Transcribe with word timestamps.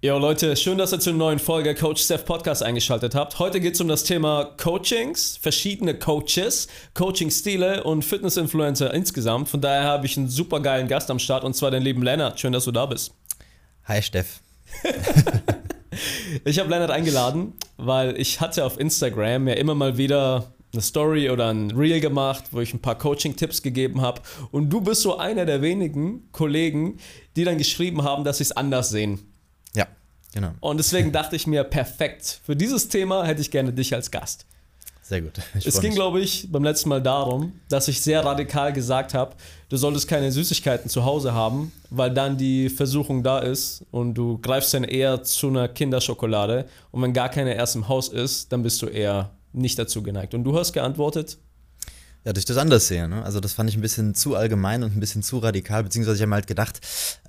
Jo 0.00 0.16
Leute, 0.16 0.54
schön, 0.54 0.78
dass 0.78 0.92
ihr 0.92 1.00
zur 1.00 1.14
neuen 1.14 1.40
Folge 1.40 1.74
Coach 1.74 2.04
Steph 2.04 2.24
Podcast 2.24 2.62
eingeschaltet 2.62 3.16
habt. 3.16 3.40
Heute 3.40 3.58
geht 3.58 3.74
es 3.74 3.80
um 3.80 3.88
das 3.88 4.04
Thema 4.04 4.44
Coachings, 4.56 5.36
verschiedene 5.38 5.98
Coaches, 5.98 6.68
Coaching-Stile 6.94 7.82
und 7.82 8.04
Fitness-Influencer 8.04 8.94
insgesamt. 8.94 9.48
Von 9.48 9.60
daher 9.60 9.82
habe 9.82 10.06
ich 10.06 10.16
einen 10.16 10.28
super 10.28 10.60
geilen 10.60 10.86
Gast 10.86 11.10
am 11.10 11.18
Start 11.18 11.42
und 11.42 11.54
zwar 11.54 11.72
den 11.72 11.82
lieben 11.82 12.04
Lennart. 12.04 12.38
Schön, 12.38 12.52
dass 12.52 12.64
du 12.64 12.70
da 12.70 12.86
bist. 12.86 13.12
Hi 13.86 14.00
Steff. 14.00 14.40
ich 16.44 16.60
habe 16.60 16.70
Lennart 16.70 16.92
eingeladen, 16.92 17.54
weil 17.76 18.16
ich 18.20 18.40
hatte 18.40 18.64
auf 18.64 18.78
Instagram 18.78 19.48
ja 19.48 19.54
immer 19.54 19.74
mal 19.74 19.98
wieder 19.98 20.52
eine 20.72 20.80
Story 20.80 21.28
oder 21.28 21.48
ein 21.48 21.72
Reel 21.72 21.98
gemacht, 21.98 22.44
wo 22.52 22.60
ich 22.60 22.72
ein 22.72 22.80
paar 22.80 22.98
Coaching-Tipps 22.98 23.62
gegeben 23.62 24.00
habe. 24.00 24.22
Und 24.52 24.70
du 24.70 24.80
bist 24.80 25.02
so 25.02 25.18
einer 25.18 25.44
der 25.44 25.60
wenigen 25.60 26.30
Kollegen, 26.30 26.98
die 27.34 27.42
dann 27.42 27.58
geschrieben 27.58 28.04
haben, 28.04 28.22
dass 28.22 28.38
sie 28.38 28.44
es 28.44 28.52
anders 28.52 28.90
sehen. 28.90 29.28
Genau. 30.38 30.52
Und 30.60 30.76
deswegen 30.76 31.10
dachte 31.10 31.34
ich 31.34 31.48
mir, 31.48 31.64
perfekt. 31.64 32.40
Für 32.44 32.54
dieses 32.54 32.88
Thema 32.88 33.24
hätte 33.24 33.40
ich 33.40 33.50
gerne 33.50 33.72
dich 33.72 33.92
als 33.92 34.08
Gast. 34.08 34.46
Sehr 35.02 35.20
gut. 35.20 35.32
Ich 35.58 35.66
es 35.66 35.80
ging, 35.80 35.92
glaube 35.92 36.20
ich, 36.20 36.46
beim 36.52 36.62
letzten 36.62 36.90
Mal 36.90 37.02
darum, 37.02 37.54
dass 37.68 37.88
ich 37.88 38.00
sehr 38.00 38.24
radikal 38.24 38.72
gesagt 38.72 39.14
habe, 39.14 39.34
du 39.68 39.76
solltest 39.76 40.06
keine 40.06 40.30
Süßigkeiten 40.30 40.88
zu 40.88 41.04
Hause 41.04 41.34
haben, 41.34 41.72
weil 41.90 42.14
dann 42.14 42.36
die 42.36 42.68
Versuchung 42.68 43.24
da 43.24 43.40
ist 43.40 43.84
und 43.90 44.14
du 44.14 44.38
greifst 44.38 44.72
dann 44.74 44.84
eher 44.84 45.24
zu 45.24 45.48
einer 45.48 45.66
Kinderschokolade 45.66 46.66
und 46.92 47.02
wenn 47.02 47.12
gar 47.12 47.30
keine 47.30 47.54
erst 47.54 47.74
im 47.74 47.88
Haus 47.88 48.08
ist, 48.08 48.52
dann 48.52 48.62
bist 48.62 48.80
du 48.80 48.86
eher 48.86 49.30
nicht 49.52 49.76
dazu 49.76 50.04
geneigt. 50.04 50.34
Und 50.34 50.44
du 50.44 50.56
hast 50.56 50.72
geantwortet? 50.72 51.38
Ja, 52.24 52.32
ich 52.36 52.44
das 52.44 52.56
anders 52.56 52.88
sehe. 52.88 53.08
Ne? 53.08 53.24
Also 53.24 53.40
das 53.40 53.52
fand 53.52 53.70
ich 53.70 53.76
ein 53.76 53.80
bisschen 53.80 54.14
zu 54.14 54.34
allgemein 54.34 54.82
und 54.82 54.96
ein 54.96 55.00
bisschen 55.00 55.22
zu 55.22 55.38
radikal, 55.38 55.84
beziehungsweise 55.84 56.16
ich 56.16 56.22
habe 56.22 56.30
mir 56.30 56.34
halt 56.36 56.46
gedacht, 56.46 56.80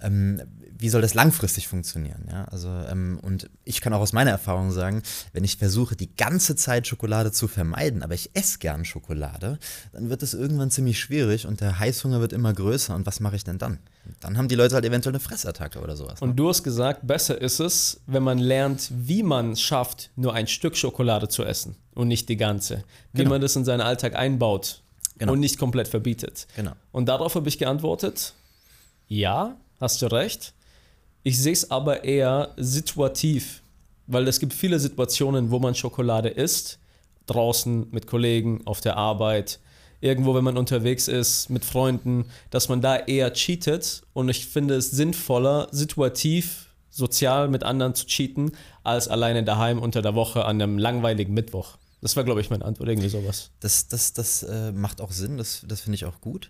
ähm, 0.01 0.41
wie 0.77 0.89
soll 0.89 1.01
das 1.01 1.13
langfristig 1.13 1.67
funktionieren? 1.67 2.27
Ja? 2.31 2.45
Also, 2.45 2.69
ähm, 2.69 3.19
und 3.21 3.49
ich 3.65 3.81
kann 3.81 3.93
auch 3.93 3.99
aus 3.99 4.13
meiner 4.13 4.31
Erfahrung 4.31 4.71
sagen, 4.71 5.03
wenn 5.33 5.43
ich 5.43 5.57
versuche, 5.57 5.95
die 5.95 6.15
ganze 6.15 6.55
Zeit 6.55 6.87
Schokolade 6.87 7.31
zu 7.31 7.47
vermeiden, 7.47 8.01
aber 8.01 8.13
ich 8.13 8.31
esse 8.33 8.59
gern 8.59 8.85
Schokolade, 8.85 9.59
dann 9.91 10.09
wird 10.09 10.23
es 10.23 10.33
irgendwann 10.33 10.71
ziemlich 10.71 10.99
schwierig 10.99 11.45
und 11.45 11.61
der 11.61 11.79
Heißhunger 11.79 12.21
wird 12.21 12.33
immer 12.33 12.53
größer. 12.53 12.95
Und 12.95 13.05
was 13.05 13.19
mache 13.19 13.35
ich 13.35 13.43
denn 13.43 13.57
dann? 13.57 13.79
Dann 14.19 14.37
haben 14.37 14.47
die 14.47 14.55
Leute 14.55 14.75
halt 14.75 14.85
eventuell 14.85 15.13
eine 15.13 15.19
Fressattacke 15.19 15.79
oder 15.79 15.95
sowas. 15.95 16.21
Ne? 16.21 16.27
Und 16.27 16.35
du 16.35 16.49
hast 16.49 16.63
gesagt, 16.63 17.05
besser 17.05 17.39
ist 17.39 17.59
es, 17.59 18.01
wenn 18.07 18.23
man 18.23 18.37
lernt, 18.37 18.89
wie 18.91 19.23
man 19.23 19.51
es 19.51 19.61
schafft, 19.61 20.09
nur 20.15 20.33
ein 20.33 20.47
Stück 20.47 20.75
Schokolade 20.75 21.27
zu 21.27 21.43
essen 21.43 21.75
und 21.95 22.07
nicht 22.07 22.29
die 22.29 22.37
ganze. 22.37 22.83
Wie 23.13 23.19
genau. 23.19 23.31
man 23.31 23.41
das 23.41 23.55
in 23.55 23.65
seinen 23.65 23.81
Alltag 23.81 24.15
einbaut 24.15 24.81
genau. 25.17 25.33
und 25.33 25.39
nicht 25.39 25.57
komplett 25.57 25.87
verbietet. 25.87 26.47
Genau. 26.55 26.71
Und 26.91 27.07
darauf 27.07 27.35
habe 27.35 27.47
ich 27.49 27.57
geantwortet, 27.57 28.33
ja, 29.07 29.57
hast 29.79 30.01
du 30.01 30.07
recht. 30.07 30.53
Ich 31.23 31.37
sehe 31.39 31.53
es 31.53 31.69
aber 31.69 32.03
eher 32.03 32.53
situativ, 32.57 33.61
weil 34.07 34.27
es 34.27 34.39
gibt 34.39 34.53
viele 34.53 34.79
Situationen, 34.79 35.51
wo 35.51 35.59
man 35.59 35.75
Schokolade 35.75 36.29
isst, 36.29 36.79
draußen 37.25 37.87
mit 37.91 38.07
Kollegen, 38.07 38.65
auf 38.65 38.81
der 38.81 38.97
Arbeit, 38.97 39.59
irgendwo, 40.01 40.35
wenn 40.35 40.43
man 40.43 40.57
unterwegs 40.57 41.07
ist, 41.07 41.49
mit 41.49 41.65
Freunden, 41.65 42.25
dass 42.49 42.69
man 42.69 42.81
da 42.81 42.95
eher 42.95 43.33
cheatet. 43.33 44.03
Und 44.13 44.29
ich 44.29 44.47
finde 44.47 44.75
es 44.75 44.91
sinnvoller, 44.91 45.67
situativ, 45.71 46.67
sozial 46.89 47.47
mit 47.49 47.63
anderen 47.63 47.95
zu 47.95 48.05
cheaten, 48.05 48.51
als 48.83 49.07
alleine 49.07 49.43
daheim 49.43 49.79
unter 49.79 50.01
der 50.01 50.15
Woche 50.15 50.45
an 50.45 50.61
einem 50.61 50.77
langweiligen 50.77 51.33
Mittwoch. 51.33 51.77
Das 52.01 52.15
war, 52.15 52.23
glaube 52.23 52.41
ich, 52.41 52.49
meine 52.49 52.63
Antwort, 52.63 52.89
irgendwie 52.89 53.09
sowas. 53.09 53.51
Das, 53.59 53.87
das, 53.87 54.13
das 54.13 54.43
äh, 54.43 54.71
macht 54.71 55.01
auch 55.01 55.11
Sinn, 55.11 55.37
das, 55.37 55.63
das 55.67 55.81
finde 55.81 55.95
ich 55.95 56.05
auch 56.05 56.21
gut. 56.21 56.49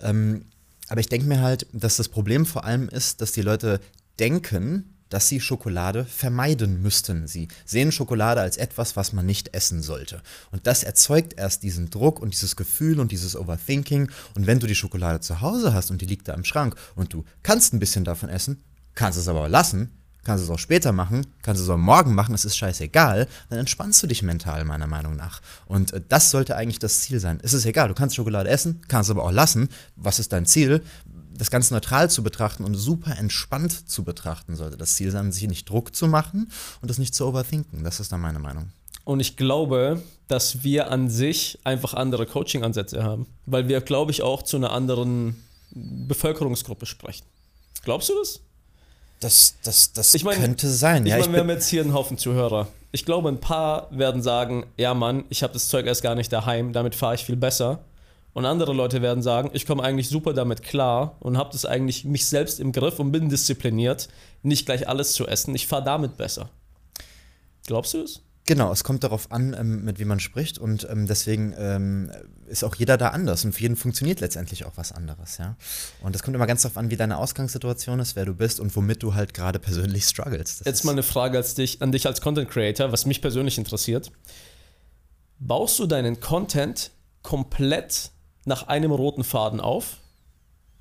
Ähm, 0.00 0.46
aber 0.88 1.00
ich 1.00 1.08
denke 1.08 1.26
mir 1.26 1.42
halt, 1.42 1.66
dass 1.72 1.96
das 1.96 2.08
Problem 2.08 2.46
vor 2.46 2.64
allem 2.64 2.88
ist, 2.88 3.20
dass 3.20 3.32
die 3.32 3.42
Leute 3.42 3.80
denken, 4.18 4.97
dass 5.08 5.28
sie 5.28 5.40
Schokolade 5.40 6.04
vermeiden 6.04 6.82
müssten. 6.82 7.26
Sie 7.26 7.48
sehen 7.64 7.92
Schokolade 7.92 8.40
als 8.40 8.56
etwas, 8.56 8.96
was 8.96 9.12
man 9.12 9.26
nicht 9.26 9.54
essen 9.54 9.82
sollte. 9.82 10.22
Und 10.50 10.66
das 10.66 10.82
erzeugt 10.82 11.34
erst 11.36 11.62
diesen 11.62 11.90
Druck 11.90 12.20
und 12.20 12.34
dieses 12.34 12.56
Gefühl 12.56 13.00
und 13.00 13.12
dieses 13.12 13.36
Overthinking. 13.36 14.10
Und 14.34 14.46
wenn 14.46 14.60
du 14.60 14.66
die 14.66 14.74
Schokolade 14.74 15.20
zu 15.20 15.40
Hause 15.40 15.74
hast 15.74 15.90
und 15.90 16.00
die 16.02 16.06
liegt 16.06 16.28
da 16.28 16.34
im 16.34 16.44
Schrank 16.44 16.76
und 16.94 17.12
du 17.12 17.24
kannst 17.42 17.72
ein 17.72 17.78
bisschen 17.78 18.04
davon 18.04 18.28
essen, 18.28 18.62
kannst 18.94 19.18
es 19.18 19.28
aber 19.28 19.48
lassen, 19.48 19.98
kannst 20.28 20.44
es 20.44 20.50
auch 20.50 20.58
später 20.58 20.92
machen, 20.92 21.26
kannst 21.42 21.62
es 21.62 21.68
auch 21.70 21.78
morgen 21.78 22.14
machen, 22.14 22.34
es 22.34 22.44
ist 22.44 22.56
scheißegal, 22.56 23.26
dann 23.48 23.58
entspannst 23.58 24.02
du 24.02 24.06
dich 24.06 24.22
mental, 24.22 24.64
meiner 24.64 24.86
Meinung 24.86 25.16
nach. 25.16 25.40
Und 25.64 25.94
äh, 25.94 26.02
das 26.06 26.30
sollte 26.30 26.54
eigentlich 26.54 26.78
das 26.78 27.00
Ziel 27.00 27.18
sein. 27.18 27.38
Es 27.42 27.54
ist 27.54 27.64
egal, 27.64 27.88
du 27.88 27.94
kannst 27.94 28.14
Schokolade 28.14 28.50
essen, 28.50 28.82
kannst 28.88 29.08
es 29.08 29.16
aber 29.16 29.24
auch 29.24 29.32
lassen. 29.32 29.68
Was 29.96 30.18
ist 30.18 30.32
dein 30.32 30.44
Ziel? 30.44 30.82
Das 31.38 31.50
Ganze 31.50 31.72
neutral 31.72 32.10
zu 32.10 32.22
betrachten 32.22 32.64
und 32.64 32.74
super 32.74 33.16
entspannt 33.16 33.88
zu 33.88 34.04
betrachten 34.04 34.56
sollte 34.56 34.76
das 34.76 34.94
Ziel 34.96 35.10
sein, 35.10 35.32
sich 35.32 35.46
nicht 35.48 35.68
Druck 35.68 35.94
zu 35.94 36.06
machen 36.08 36.50
und 36.82 36.90
das 36.90 36.98
nicht 36.98 37.14
zu 37.14 37.26
overthinken. 37.26 37.84
Das 37.84 38.00
ist 38.00 38.12
dann 38.12 38.20
meine 38.20 38.38
Meinung. 38.38 38.70
Und 39.04 39.20
ich 39.20 39.36
glaube, 39.36 40.02
dass 40.26 40.62
wir 40.62 40.90
an 40.90 41.08
sich 41.08 41.58
einfach 41.64 41.94
andere 41.94 42.26
Coaching-Ansätze 42.26 43.02
haben, 43.02 43.26
weil 43.46 43.68
wir, 43.68 43.80
glaube 43.80 44.10
ich, 44.10 44.22
auch 44.22 44.42
zu 44.42 44.58
einer 44.58 44.72
anderen 44.72 45.42
Bevölkerungsgruppe 45.70 46.84
sprechen. 46.84 47.24
Glaubst 47.84 48.10
du 48.10 48.14
das? 48.18 48.40
Das, 49.20 49.54
das, 49.62 49.92
das 49.92 50.14
ich 50.14 50.24
mein, 50.24 50.38
könnte 50.38 50.68
sein. 50.68 51.06
Ich 51.06 51.10
ja, 51.10 51.18
meine, 51.18 51.32
wir 51.32 51.40
haben 51.40 51.50
jetzt 51.50 51.68
hier 51.68 51.82
einen 51.82 51.94
Haufen 51.94 52.18
Zuhörer. 52.18 52.68
Ich 52.92 53.04
glaube, 53.04 53.28
ein 53.28 53.40
paar 53.40 53.88
werden 53.90 54.22
sagen, 54.22 54.66
ja 54.76 54.94
Mann, 54.94 55.24
ich 55.28 55.42
habe 55.42 55.52
das 55.52 55.68
Zeug 55.68 55.86
erst 55.86 56.02
gar 56.02 56.14
nicht 56.14 56.32
daheim, 56.32 56.72
damit 56.72 56.94
fahre 56.94 57.14
ich 57.14 57.24
viel 57.24 57.36
besser. 57.36 57.80
Und 58.32 58.44
andere 58.44 58.72
Leute 58.72 59.02
werden 59.02 59.22
sagen, 59.22 59.50
ich 59.52 59.66
komme 59.66 59.82
eigentlich 59.82 60.08
super 60.08 60.32
damit 60.32 60.62
klar 60.62 61.16
und 61.20 61.36
habe 61.36 61.50
das 61.52 61.64
eigentlich 61.64 62.04
mich 62.04 62.26
selbst 62.26 62.60
im 62.60 62.72
Griff 62.72 63.00
und 63.00 63.10
bin 63.10 63.28
diszipliniert, 63.28 64.08
nicht 64.42 64.66
gleich 64.66 64.88
alles 64.88 65.12
zu 65.12 65.26
essen. 65.26 65.54
Ich 65.54 65.66
fahre 65.66 65.84
damit 65.84 66.16
besser. 66.16 66.50
Glaubst 67.66 67.94
du 67.94 68.02
es? 68.02 68.22
Genau, 68.48 68.72
es 68.72 68.82
kommt 68.82 69.04
darauf 69.04 69.30
an, 69.30 69.54
ähm, 69.58 69.84
mit 69.84 69.98
wem 69.98 70.08
man 70.08 70.20
spricht 70.20 70.56
und 70.58 70.88
ähm, 70.90 71.06
deswegen 71.06 71.54
ähm, 71.58 72.10
ist 72.46 72.64
auch 72.64 72.74
jeder 72.76 72.96
da 72.96 73.08
anders 73.08 73.44
und 73.44 73.52
für 73.52 73.60
jeden 73.60 73.76
funktioniert 73.76 74.20
letztendlich 74.20 74.64
auch 74.64 74.72
was 74.76 74.90
anderes, 74.90 75.36
ja. 75.36 75.56
Und 76.00 76.16
es 76.16 76.22
kommt 76.22 76.34
immer 76.34 76.46
ganz 76.46 76.62
darauf 76.62 76.78
an, 76.78 76.90
wie 76.90 76.96
deine 76.96 77.18
Ausgangssituation 77.18 78.00
ist, 78.00 78.16
wer 78.16 78.24
du 78.24 78.32
bist 78.32 78.58
und 78.58 78.74
womit 78.74 79.02
du 79.02 79.12
halt 79.12 79.34
gerade 79.34 79.58
persönlich 79.58 80.04
struggles. 80.04 80.60
Das 80.60 80.66
Jetzt 80.66 80.84
mal 80.84 80.92
eine 80.92 81.02
Frage 81.02 81.42
dich, 81.42 81.82
an 81.82 81.92
dich 81.92 82.06
als 82.06 82.22
Content 82.22 82.48
Creator, 82.48 82.90
was 82.90 83.04
mich 83.04 83.20
persönlich 83.20 83.58
interessiert. 83.58 84.10
Baust 85.38 85.78
du 85.78 85.86
deinen 85.86 86.18
Content 86.18 86.92
komplett 87.20 88.12
nach 88.48 88.66
einem 88.66 88.90
roten 88.90 89.22
Faden 89.22 89.60
auf, 89.60 89.98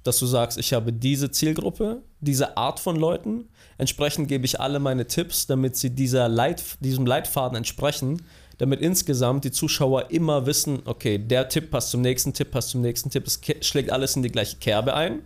dass 0.04 0.18
du 0.20 0.26
sagst, 0.26 0.58
ich 0.58 0.74
habe 0.74 0.94
diese 0.94 1.30
Zielgruppe, 1.30 2.02
diese 2.22 2.58
Art 2.58 2.80
von 2.80 2.96
Leuten. 2.96 3.50
Entsprechend 3.78 4.30
gebe 4.30 4.46
ich 4.46 4.60
alle 4.60 4.80
meine 4.80 5.06
Tipps, 5.06 5.46
damit 5.48 5.76
sie 5.76 5.90
dieser 5.92 6.30
Leit, 6.30 6.64
diesem 6.80 7.06
Leitfaden 7.06 7.58
entsprechen, 7.58 8.22
damit 8.58 8.80
insgesamt 8.80 9.44
die 9.44 9.52
Zuschauer 9.52 10.10
immer 10.10 10.46
wissen, 10.46 10.82
okay, 10.86 11.20
der 11.20 11.50
Tipp 11.50 11.70
passt 11.70 11.92
zum 11.92 12.02
nächsten 12.02 12.34
Tipp, 12.34 12.52
passt 12.52 12.70
zum 12.70 12.82
nächsten 12.82 13.10
Tipp, 13.10 13.28
es 13.28 13.40
schlägt 13.68 13.92
alles 13.92 14.16
in 14.16 14.24
die 14.24 14.32
gleiche 14.32 14.58
Kerbe 14.58 14.96
ein. 14.96 15.22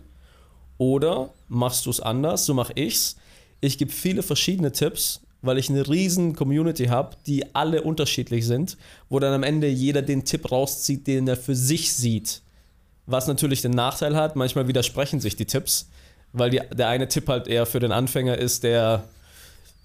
Oder 0.78 1.30
machst 1.48 1.86
du 1.86 1.90
es 1.90 2.00
anders, 2.00 2.44
so 2.44 2.52
mache 2.54 2.72
ich 2.74 2.94
es. 2.94 3.16
Ich 3.60 3.78
gebe 3.78 3.92
viele 3.92 4.24
verschiedene 4.24 4.72
Tipps 4.72 5.20
weil 5.42 5.58
ich 5.58 5.68
eine 5.68 5.86
riesen 5.88 6.34
Community 6.34 6.86
habe, 6.86 7.16
die 7.26 7.54
alle 7.54 7.82
unterschiedlich 7.82 8.46
sind, 8.46 8.78
wo 9.08 9.18
dann 9.18 9.34
am 9.34 9.42
Ende 9.42 9.68
jeder 9.68 10.00
den 10.00 10.24
Tipp 10.24 10.50
rauszieht, 10.50 11.06
den 11.06 11.28
er 11.28 11.36
für 11.36 11.56
sich 11.56 11.92
sieht. 11.92 12.42
Was 13.06 13.26
natürlich 13.26 13.60
den 13.60 13.72
Nachteil 13.72 14.16
hat, 14.16 14.36
manchmal 14.36 14.68
widersprechen 14.68 15.20
sich 15.20 15.34
die 15.34 15.44
Tipps, 15.44 15.88
weil 16.32 16.50
die, 16.50 16.60
der 16.72 16.88
eine 16.88 17.08
Tipp 17.08 17.28
halt 17.28 17.48
eher 17.48 17.66
für 17.66 17.80
den 17.80 17.90
Anfänger 17.90 18.38
ist, 18.38 18.62
der, 18.62 19.04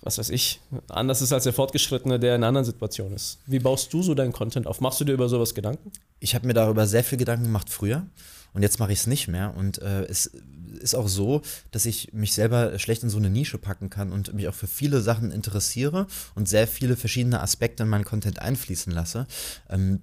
was 0.01 0.19
weiß 0.19 0.29
ich, 0.29 0.61
anders 0.87 1.21
ist 1.23 1.33
als 1.33 1.43
der 1.43 1.53
Fortgeschrittene, 1.53 2.19
der 2.19 2.35
in 2.35 2.41
einer 2.41 2.47
anderen 2.47 2.65
Situation 2.65 3.11
ist. 3.13 3.39
Wie 3.47 3.59
baust 3.59 3.91
du 3.91 4.03
so 4.03 4.13
deinen 4.13 4.31
Content 4.31 4.67
auf? 4.67 4.79
Machst 4.79 5.01
du 5.01 5.05
dir 5.05 5.13
über 5.13 5.27
sowas 5.27 5.55
Gedanken? 5.55 5.91
Ich 6.19 6.35
habe 6.35 6.45
mir 6.45 6.53
darüber 6.53 6.85
sehr 6.85 7.03
viel 7.03 7.17
Gedanken 7.17 7.45
gemacht 7.45 7.69
früher 7.69 8.05
und 8.53 8.61
jetzt 8.61 8.79
mache 8.79 8.93
ich 8.93 8.99
es 8.99 9.07
nicht 9.07 9.27
mehr 9.27 9.53
und 9.57 9.81
äh, 9.81 10.03
es 10.03 10.31
ist 10.87 10.95
auch 10.95 11.07
so, 11.07 11.41
dass 11.71 11.85
ich 11.85 12.13
mich 12.13 12.33
selber 12.33 12.79
schlecht 12.79 13.03
in 13.03 13.09
so 13.09 13.17
eine 13.17 13.29
Nische 13.29 13.57
packen 13.57 13.89
kann 13.89 14.11
und 14.11 14.33
mich 14.33 14.47
auch 14.47 14.53
für 14.53 14.67
viele 14.67 15.01
Sachen 15.01 15.31
interessiere 15.31 16.07
und 16.35 16.47
sehr 16.47 16.67
viele 16.67 16.95
verschiedene 16.95 17.41
Aspekte 17.41 17.83
in 17.83 17.89
meinen 17.89 18.05
Content 18.05 18.39
einfließen 18.39 18.91
lasse. 18.93 19.27
Ähm, 19.69 20.01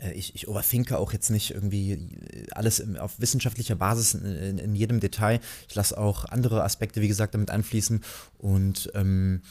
äh, 0.00 0.12
ich, 0.12 0.34
ich 0.34 0.48
overthinke 0.48 0.98
auch 0.98 1.12
jetzt 1.12 1.30
nicht 1.30 1.52
irgendwie 1.52 2.18
alles 2.52 2.82
auf 2.98 3.20
wissenschaftlicher 3.20 3.76
Basis 3.76 4.14
in, 4.14 4.24
in, 4.24 4.58
in 4.58 4.74
jedem 4.74 5.00
Detail. 5.00 5.40
Ich 5.68 5.74
lasse 5.74 5.96
auch 5.98 6.24
andere 6.24 6.64
Aspekte, 6.64 7.00
wie 7.00 7.08
gesagt, 7.08 7.34
damit 7.34 7.50
einfließen 7.50 8.02
und 8.38 8.90
ähm, 8.94 9.42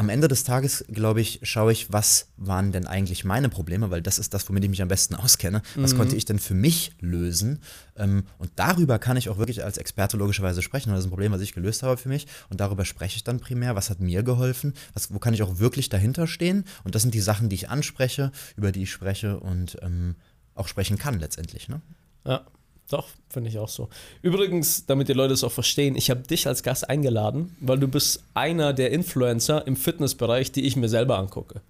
am 0.00 0.08
Ende 0.08 0.28
des 0.28 0.44
Tages, 0.44 0.82
glaube 0.88 1.20
ich, 1.20 1.40
schaue 1.42 1.72
ich, 1.72 1.92
was 1.92 2.28
waren 2.38 2.72
denn 2.72 2.86
eigentlich 2.86 3.26
meine 3.26 3.50
Probleme, 3.50 3.90
weil 3.90 4.00
das 4.00 4.18
ist 4.18 4.32
das, 4.32 4.48
womit 4.48 4.64
ich 4.64 4.70
mich 4.70 4.80
am 4.80 4.88
besten 4.88 5.14
auskenne. 5.14 5.60
Was 5.76 5.92
mhm. 5.92 5.98
konnte 5.98 6.16
ich 6.16 6.24
denn 6.24 6.38
für 6.38 6.54
mich 6.54 6.92
lösen? 7.00 7.58
Ähm, 7.96 8.24
und 8.38 8.50
darüber 8.56 8.98
kann 8.98 9.18
ich 9.18 9.28
auch 9.28 9.36
wirklich 9.36 9.62
als 9.62 9.76
Experte 9.76 10.16
logischerweise 10.16 10.62
sprechen. 10.62 10.88
Und 10.88 10.94
das 10.94 11.00
ist 11.00 11.08
ein 11.08 11.10
Problem, 11.10 11.32
was 11.32 11.42
ich 11.42 11.52
gelöst 11.52 11.82
habe 11.82 11.98
für 11.98 12.08
mich. 12.08 12.26
Und 12.48 12.60
darüber 12.62 12.86
spreche 12.86 13.16
ich 13.16 13.24
dann 13.24 13.40
primär. 13.40 13.76
Was 13.76 13.90
hat 13.90 14.00
mir 14.00 14.22
geholfen? 14.22 14.72
Was, 14.94 15.12
wo 15.12 15.18
kann 15.18 15.34
ich 15.34 15.42
auch 15.42 15.58
wirklich 15.58 15.90
dahinter 15.90 16.26
stehen? 16.26 16.64
Und 16.82 16.94
das 16.94 17.02
sind 17.02 17.12
die 17.12 17.20
Sachen, 17.20 17.50
die 17.50 17.56
ich 17.56 17.68
anspreche, 17.68 18.32
über 18.56 18.72
die 18.72 18.84
ich 18.84 18.90
spreche 18.90 19.38
und 19.38 19.76
ähm, 19.82 20.14
auch 20.54 20.66
sprechen 20.66 20.96
kann 20.96 21.20
letztendlich. 21.20 21.68
Ne? 21.68 21.82
Ja. 22.24 22.46
Doch, 22.90 23.06
finde 23.28 23.48
ich 23.48 23.58
auch 23.58 23.68
so. 23.68 23.88
Übrigens, 24.20 24.84
damit 24.84 25.08
die 25.08 25.12
Leute 25.12 25.32
es 25.32 25.44
auch 25.44 25.52
verstehen, 25.52 25.94
ich 25.94 26.10
habe 26.10 26.22
dich 26.22 26.48
als 26.48 26.64
Gast 26.64 26.90
eingeladen, 26.90 27.56
weil 27.60 27.78
du 27.78 27.86
bist 27.86 28.24
einer 28.34 28.72
der 28.72 28.90
Influencer 28.90 29.64
im 29.66 29.76
Fitnessbereich, 29.76 30.50
die 30.50 30.66
ich 30.66 30.74
mir 30.74 30.88
selber 30.88 31.16
angucke. 31.16 31.60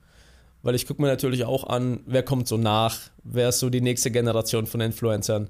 Weil 0.63 0.75
ich 0.75 0.87
gucke 0.87 1.03
mir 1.03 1.09
natürlich 1.09 1.45
auch 1.45 1.65
an, 1.65 2.01
wer 2.07 2.23
kommt 2.23 2.49
so 2.49 2.57
nach, 2.57 2.99
wer 3.23 3.51
ist 3.51 3.59
so 3.59 3.69
die 3.69 3.83
nächste 3.83 4.11
Generation 4.11 4.67
von 4.67 4.81
Influencern. 4.81 5.49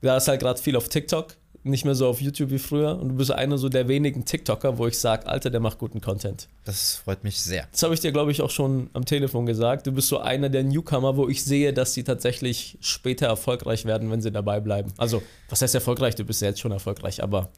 Da 0.00 0.16
ist 0.16 0.26
halt 0.26 0.40
gerade 0.40 0.60
viel 0.60 0.76
auf 0.76 0.88
TikTok, 0.88 1.36
nicht 1.62 1.84
mehr 1.84 1.94
so 1.94 2.06
auf 2.06 2.20
YouTube 2.20 2.50
wie 2.50 2.58
früher. 2.58 2.98
Und 2.98 3.10
du 3.10 3.14
bist 3.16 3.30
einer 3.30 3.58
so 3.58 3.68
der 3.68 3.88
wenigen 3.88 4.24
TikToker, 4.24 4.78
wo 4.78 4.86
ich 4.86 4.98
sage, 4.98 5.26
Alter, 5.26 5.50
der 5.50 5.60
macht 5.60 5.78
guten 5.78 6.00
Content. 6.00 6.48
Das 6.64 6.96
freut 6.96 7.22
mich 7.24 7.40
sehr. 7.40 7.68
Das 7.70 7.82
habe 7.82 7.94
ich 7.94 8.00
dir, 8.00 8.12
glaube 8.12 8.30
ich, 8.30 8.40
auch 8.40 8.50
schon 8.50 8.90
am 8.92 9.04
Telefon 9.04 9.46
gesagt. 9.46 9.86
Du 9.86 9.92
bist 9.92 10.08
so 10.08 10.18
einer 10.18 10.48
der 10.48 10.64
Newcomer, 10.64 11.16
wo 11.16 11.28
ich 11.28 11.44
sehe, 11.44 11.72
dass 11.72 11.92
sie 11.94 12.04
tatsächlich 12.04 12.78
später 12.80 13.26
erfolgreich 13.26 13.84
werden, 13.84 14.10
wenn 14.10 14.22
sie 14.22 14.32
dabei 14.32 14.60
bleiben. 14.60 14.92
Also, 14.96 15.22
was 15.48 15.60
heißt 15.62 15.74
erfolgreich? 15.74 16.14
Du 16.14 16.24
bist 16.24 16.40
ja 16.40 16.48
jetzt 16.48 16.60
schon 16.60 16.72
erfolgreich, 16.72 17.22
aber 17.22 17.50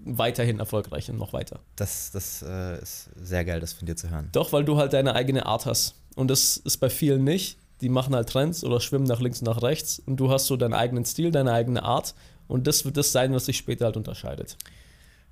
weiterhin 0.00 0.58
erfolgreich 0.58 1.10
und 1.10 1.18
noch 1.18 1.32
weiter. 1.32 1.60
Das, 1.76 2.10
das 2.10 2.42
äh, 2.42 2.82
ist 2.82 3.10
sehr 3.16 3.44
geil, 3.44 3.60
das 3.60 3.72
von 3.72 3.86
dir 3.86 3.96
zu 3.96 4.10
hören. 4.10 4.28
Doch, 4.32 4.52
weil 4.52 4.64
du 4.64 4.76
halt 4.76 4.92
deine 4.92 5.14
eigene 5.14 5.46
Art 5.46 5.66
hast. 5.66 5.94
Und 6.16 6.28
das 6.28 6.56
ist 6.56 6.78
bei 6.78 6.90
vielen 6.90 7.24
nicht. 7.24 7.58
Die 7.80 7.88
machen 7.88 8.14
halt 8.14 8.28
Trends 8.28 8.64
oder 8.64 8.80
schwimmen 8.80 9.04
nach 9.04 9.20
links 9.20 9.40
und 9.40 9.46
nach 9.46 9.62
rechts. 9.62 10.02
Und 10.04 10.16
du 10.16 10.30
hast 10.30 10.46
so 10.46 10.56
deinen 10.56 10.74
eigenen 10.74 11.04
Stil, 11.04 11.30
deine 11.30 11.52
eigene 11.52 11.84
Art. 11.84 12.14
Und 12.48 12.66
das 12.66 12.84
wird 12.84 12.96
das 12.96 13.12
sein, 13.12 13.32
was 13.32 13.46
sich 13.46 13.56
später 13.56 13.84
halt 13.84 13.96
unterscheidet. 13.96 14.56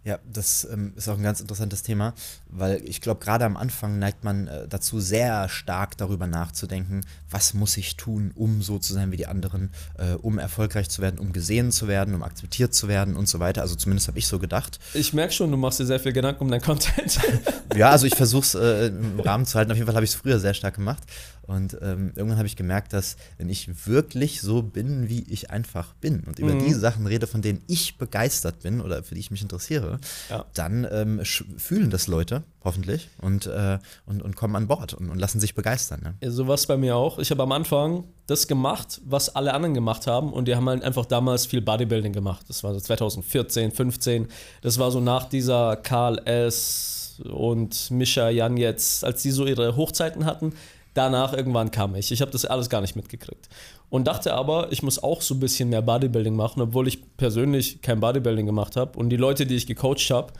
Ja, 0.06 0.20
das 0.32 0.68
ähm, 0.72 0.92
ist 0.94 1.08
auch 1.08 1.16
ein 1.16 1.22
ganz 1.24 1.40
interessantes 1.40 1.82
Thema, 1.82 2.14
weil 2.48 2.80
ich 2.84 3.00
glaube, 3.00 3.18
gerade 3.18 3.44
am 3.44 3.56
Anfang 3.56 3.98
neigt 3.98 4.22
man 4.22 4.46
äh, 4.46 4.68
dazu, 4.68 5.00
sehr 5.00 5.48
stark 5.48 5.96
darüber 5.96 6.28
nachzudenken, 6.28 7.00
was 7.28 7.54
muss 7.54 7.76
ich 7.76 7.96
tun, 7.96 8.30
um 8.36 8.62
so 8.62 8.78
zu 8.78 8.94
sein 8.94 9.10
wie 9.10 9.16
die 9.16 9.26
anderen, 9.26 9.70
äh, 9.98 10.12
um 10.12 10.38
erfolgreich 10.38 10.88
zu 10.90 11.02
werden, 11.02 11.18
um 11.18 11.32
gesehen 11.32 11.72
zu 11.72 11.88
werden, 11.88 12.14
um 12.14 12.22
akzeptiert 12.22 12.72
zu 12.72 12.86
werden 12.86 13.16
und 13.16 13.28
so 13.28 13.40
weiter. 13.40 13.62
Also 13.62 13.74
zumindest 13.74 14.06
habe 14.06 14.20
ich 14.20 14.28
so 14.28 14.38
gedacht. 14.38 14.78
Ich 14.94 15.12
merke 15.12 15.32
schon, 15.32 15.50
du 15.50 15.56
machst 15.56 15.80
dir 15.80 15.86
sehr 15.86 15.98
viel 15.98 16.12
Gedanken 16.12 16.44
um 16.44 16.52
dein 16.52 16.60
Content. 16.60 17.18
ja, 17.76 17.90
also 17.90 18.06
ich 18.06 18.14
versuche 18.14 18.44
es 18.44 18.54
äh, 18.54 18.86
im 18.86 19.18
Rahmen 19.18 19.44
zu 19.44 19.58
halten. 19.58 19.72
Auf 19.72 19.76
jeden 19.76 19.86
Fall 19.86 19.96
habe 19.96 20.04
ich 20.04 20.12
es 20.12 20.16
früher 20.16 20.38
sehr 20.38 20.54
stark 20.54 20.76
gemacht. 20.76 21.02
Und 21.46 21.76
ähm, 21.80 22.12
irgendwann 22.14 22.38
habe 22.38 22.46
ich 22.46 22.56
gemerkt, 22.56 22.92
dass 22.92 23.16
wenn 23.38 23.48
ich 23.48 23.86
wirklich 23.86 24.40
so 24.40 24.62
bin, 24.62 25.08
wie 25.08 25.24
ich 25.28 25.50
einfach 25.50 25.94
bin 25.94 26.20
und 26.20 26.38
über 26.38 26.54
mhm. 26.54 26.64
die 26.64 26.72
Sachen 26.72 27.06
rede, 27.06 27.26
von 27.26 27.42
denen 27.42 27.62
ich 27.66 27.98
begeistert 27.98 28.60
bin 28.60 28.80
oder 28.80 29.02
für 29.02 29.14
die 29.14 29.20
ich 29.20 29.30
mich 29.30 29.42
interessiere, 29.42 29.98
ja. 30.28 30.44
dann 30.54 30.86
ähm, 30.90 31.20
fühlen 31.56 31.90
das 31.90 32.06
Leute 32.06 32.42
hoffentlich 32.64 33.08
und, 33.22 33.46
äh, 33.46 33.78
und, 34.06 34.22
und 34.22 34.36
kommen 34.36 34.56
an 34.56 34.66
Bord 34.66 34.92
und, 34.94 35.08
und 35.08 35.18
lassen 35.18 35.40
sich 35.40 35.54
begeistern. 35.54 36.00
Ne? 36.02 36.14
Ja, 36.20 36.30
so 36.30 36.48
war 36.48 36.54
es 36.54 36.66
bei 36.66 36.76
mir 36.76 36.96
auch. 36.96 37.18
Ich 37.18 37.30
habe 37.30 37.42
am 37.42 37.52
Anfang 37.52 38.04
das 38.26 38.48
gemacht, 38.48 39.00
was 39.04 39.34
alle 39.34 39.54
anderen 39.54 39.74
gemacht 39.74 40.06
haben 40.06 40.32
und 40.32 40.48
die 40.48 40.56
haben 40.56 40.68
halt 40.68 40.82
einfach 40.82 41.06
damals 41.06 41.46
viel 41.46 41.60
Bodybuilding 41.60 42.12
gemacht. 42.12 42.44
Das 42.48 42.64
war 42.64 42.74
so 42.74 42.80
2014, 42.80 43.70
15. 43.70 44.26
Das 44.62 44.78
war 44.78 44.90
so 44.90 45.00
nach 45.00 45.26
dieser 45.26 45.76
Karl 45.76 46.18
S. 46.26 47.20
und 47.24 47.90
Mischa 47.92 48.28
Jan 48.30 48.56
jetzt, 48.56 49.04
als 49.04 49.22
die 49.22 49.30
so 49.30 49.46
ihre 49.46 49.76
Hochzeiten 49.76 50.24
hatten 50.24 50.52
Danach 50.96 51.34
irgendwann 51.34 51.70
kam 51.70 51.94
ich. 51.94 52.10
Ich 52.10 52.22
habe 52.22 52.30
das 52.30 52.46
alles 52.46 52.70
gar 52.70 52.80
nicht 52.80 52.96
mitgekriegt. 52.96 53.50
Und 53.90 54.06
dachte 54.06 54.32
aber, 54.32 54.72
ich 54.72 54.82
muss 54.82 55.02
auch 55.02 55.20
so 55.20 55.34
ein 55.34 55.40
bisschen 55.40 55.68
mehr 55.68 55.82
Bodybuilding 55.82 56.34
machen, 56.34 56.62
obwohl 56.62 56.88
ich 56.88 57.16
persönlich 57.18 57.82
kein 57.82 58.00
Bodybuilding 58.00 58.46
gemacht 58.46 58.76
habe. 58.76 58.98
Und 58.98 59.10
die 59.10 59.16
Leute, 59.16 59.44
die 59.44 59.56
ich 59.56 59.66
gecoacht 59.66 60.10
habe, 60.10 60.32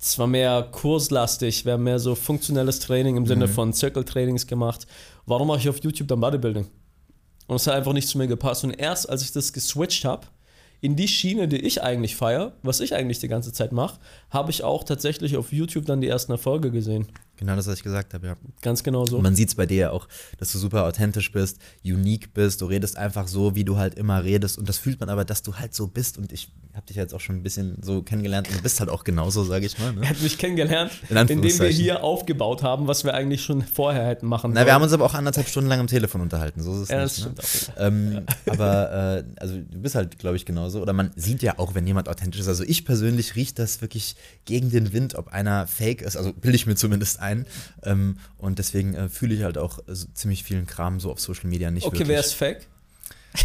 es 0.00 0.18
war 0.18 0.26
mehr 0.26 0.62
kurslastig, 0.72 1.66
wir 1.66 1.74
haben 1.74 1.82
mehr 1.82 1.98
so 1.98 2.14
funktionelles 2.14 2.80
Training 2.80 3.18
im 3.18 3.26
Sinne 3.26 3.46
mhm. 3.46 3.52
von 3.52 3.72
Zirkeltrainings 3.74 4.46
gemacht. 4.46 4.86
Warum 5.26 5.48
mache 5.48 5.58
ich 5.58 5.68
auf 5.68 5.82
YouTube 5.82 6.08
dann 6.08 6.20
Bodybuilding? 6.20 6.68
Und 7.46 7.56
es 7.56 7.66
hat 7.66 7.74
einfach 7.74 7.92
nicht 7.92 8.08
zu 8.08 8.16
mir 8.16 8.28
gepasst. 8.28 8.64
Und 8.64 8.70
erst 8.70 9.10
als 9.10 9.22
ich 9.22 9.32
das 9.32 9.52
geswitcht 9.52 10.06
habe, 10.06 10.26
in 10.80 10.96
die 10.96 11.06
Schiene, 11.06 11.48
die 11.48 11.58
ich 11.58 11.82
eigentlich 11.82 12.16
feiere, 12.16 12.54
was 12.62 12.80
ich 12.80 12.94
eigentlich 12.94 13.18
die 13.18 13.28
ganze 13.28 13.52
Zeit 13.52 13.72
mache, 13.72 13.98
habe 14.32 14.50
ich 14.50 14.64
auch 14.64 14.82
tatsächlich 14.82 15.36
auf 15.36 15.52
YouTube 15.52 15.84
dann 15.84 16.00
die 16.00 16.08
ersten 16.08 16.32
Erfolge 16.32 16.70
gesehen. 16.70 17.06
Genau 17.36 17.56
das, 17.56 17.66
was 17.66 17.78
ich 17.78 17.82
gesagt 17.82 18.14
habe, 18.14 18.26
ja. 18.28 18.36
Ganz 18.62 18.82
genau 18.82 19.04
so. 19.04 19.16
Und 19.16 19.22
man 19.22 19.34
sieht 19.34 19.48
es 19.48 19.54
bei 19.56 19.66
dir 19.66 19.76
ja 19.76 19.90
auch, 19.90 20.06
dass 20.38 20.52
du 20.52 20.58
super 20.58 20.84
authentisch 20.84 21.32
bist, 21.32 21.58
unique 21.84 22.32
bist, 22.34 22.60
du 22.60 22.66
redest 22.66 22.96
einfach 22.96 23.26
so, 23.26 23.54
wie 23.54 23.64
du 23.64 23.76
halt 23.76 23.94
immer 23.94 24.22
redest 24.22 24.58
und 24.58 24.68
das 24.68 24.78
fühlt 24.78 25.00
man 25.00 25.08
aber, 25.08 25.24
dass 25.24 25.42
du 25.42 25.56
halt 25.56 25.74
so 25.74 25.88
bist 25.88 26.18
und 26.18 26.32
ich 26.32 26.52
habe 26.72 26.86
dich 26.86 26.96
jetzt 26.96 27.12
auch 27.12 27.20
schon 27.20 27.36
ein 27.36 27.42
bisschen 27.42 27.78
so 27.82 28.02
kennengelernt 28.02 28.48
und 28.48 28.58
du 28.58 28.62
bist 28.62 28.80
halt 28.80 28.88
auch 28.88 29.04
genauso, 29.04 29.44
sage 29.44 29.66
ich 29.66 29.78
mal. 29.78 29.92
Ne? 29.92 30.02
Er 30.02 30.10
hat 30.10 30.22
mich 30.22 30.38
kennengelernt, 30.38 30.92
In 31.10 31.16
indem 31.16 31.58
wir 31.58 31.68
hier 31.68 32.02
aufgebaut 32.02 32.62
haben, 32.62 32.86
was 32.86 33.04
wir 33.04 33.12
eigentlich 33.12 33.42
schon 33.42 33.62
vorher 33.62 34.06
hätten 34.06 34.26
machen 34.26 34.52
Na, 34.52 34.60
wollen. 34.60 34.66
wir 34.66 34.74
haben 34.74 34.82
uns 34.82 34.92
aber 34.92 35.04
auch 35.04 35.14
anderthalb 35.14 35.48
Stunden 35.48 35.68
lang 35.68 35.80
am 35.80 35.88
Telefon 35.88 36.20
unterhalten, 36.20 36.62
so 36.62 36.74
ist 36.74 36.82
es 36.82 36.88
ja, 36.88 37.02
nicht. 37.02 37.38
Das 37.38 37.68
ne? 37.68 37.74
ähm, 37.78 38.12
ja. 38.12 38.22
Aber 38.52 38.92
äh, 38.92 39.24
also 39.40 39.56
du 39.56 39.78
bist 39.80 39.94
halt, 39.94 40.18
glaube 40.18 40.36
ich, 40.36 40.46
genauso 40.46 40.80
oder 40.80 40.92
man 40.92 41.10
sieht 41.16 41.42
ja 41.42 41.58
auch, 41.58 41.74
wenn 41.74 41.86
jemand 41.86 42.08
authentisch 42.08 42.40
ist. 42.40 42.48
Also 42.48 42.64
ich 42.64 42.84
persönlich 42.84 43.34
rieche 43.34 43.54
das 43.54 43.82
wirklich 43.82 44.16
gegen 44.44 44.70
den 44.70 44.92
Wind, 44.92 45.14
ob 45.14 45.28
einer 45.28 45.66
fake 45.66 46.02
ist, 46.02 46.16
also 46.16 46.32
bilde 46.32 46.56
ich 46.56 46.66
mir 46.66 46.74
zumindest 46.74 47.20
ein. 47.20 47.46
Ähm, 47.82 48.18
und 48.38 48.58
deswegen 48.58 48.94
äh, 48.94 49.08
fühle 49.08 49.34
ich 49.34 49.42
halt 49.42 49.58
auch 49.58 49.78
äh, 49.80 49.94
so 49.94 50.06
ziemlich 50.14 50.44
vielen 50.44 50.66
Kram 50.66 51.00
so 51.00 51.10
auf 51.12 51.20
Social 51.20 51.48
Media 51.48 51.70
nicht 51.70 51.86
okay, 51.86 52.00
wirklich. 52.00 52.08
Wer 52.08 52.20
ist 52.20 52.34
fake? 52.34 52.66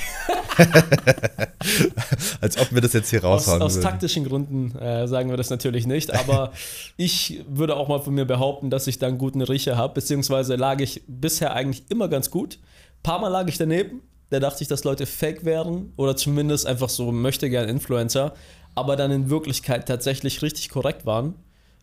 Als 2.42 2.58
ob 2.58 2.74
wir 2.74 2.82
das 2.82 2.92
jetzt 2.94 3.10
hier 3.10 3.24
raushauen 3.24 3.62
Aus, 3.62 3.78
aus 3.78 3.84
taktischen 3.84 4.26
Gründen 4.26 4.78
äh, 4.78 5.08
sagen 5.08 5.30
wir 5.30 5.38
das 5.38 5.50
natürlich 5.50 5.88
nicht, 5.88 6.14
aber 6.14 6.52
ich 6.98 7.44
würde 7.48 7.78
auch 7.78 7.88
mal 7.88 8.00
von 8.00 8.14
mir 8.14 8.26
behaupten, 8.26 8.70
dass 8.70 8.88
ich 8.88 9.00
da 9.00 9.08
einen 9.08 9.18
guten 9.18 9.42
Riecher 9.42 9.78
habe, 9.78 9.94
beziehungsweise 9.94 10.56
lag 10.56 10.82
ich 10.82 11.04
bisher 11.08 11.54
eigentlich 11.54 11.84
immer 11.90 12.10
ganz 12.10 12.30
gut. 12.32 12.56
Ein 12.56 13.04
paar 13.04 13.22
Mal 13.22 13.30
lag 13.30 13.48
ich 13.48 13.58
daneben, 13.58 14.02
da 14.30 14.40
dachte 14.40 14.62
ich, 14.62 14.68
dass 14.68 14.84
Leute 14.84 15.06
fake 15.06 15.46
wären 15.46 15.94
oder 15.96 16.18
zumindest 16.18 16.66
einfach 16.66 16.90
so 16.90 17.12
möchte 17.12 17.50
gern 17.50 17.70
Influencer, 17.70 18.34
aber 18.78 18.96
dann 18.96 19.12
in 19.12 19.30
Wirklichkeit 19.30 19.88
tatsächlich 19.88 20.42
richtig 20.42 20.70
korrekt 20.70 21.06
waren 21.06 21.36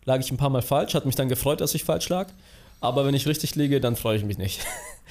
lag 0.05 0.19
ich 0.19 0.31
ein 0.31 0.37
paar 0.37 0.49
Mal 0.49 0.61
falsch, 0.61 0.93
hat 0.93 1.05
mich 1.05 1.15
dann 1.15 1.29
gefreut, 1.29 1.61
dass 1.61 1.75
ich 1.75 1.83
falsch 1.83 2.09
lag. 2.09 2.29
Aber 2.79 3.05
wenn 3.05 3.15
ich 3.15 3.25
richtig 3.27 3.55
liege, 3.55 3.81
dann 3.81 3.95
freue 3.95 4.17
ich 4.17 4.23
mich 4.23 4.37
nicht. 4.37 4.61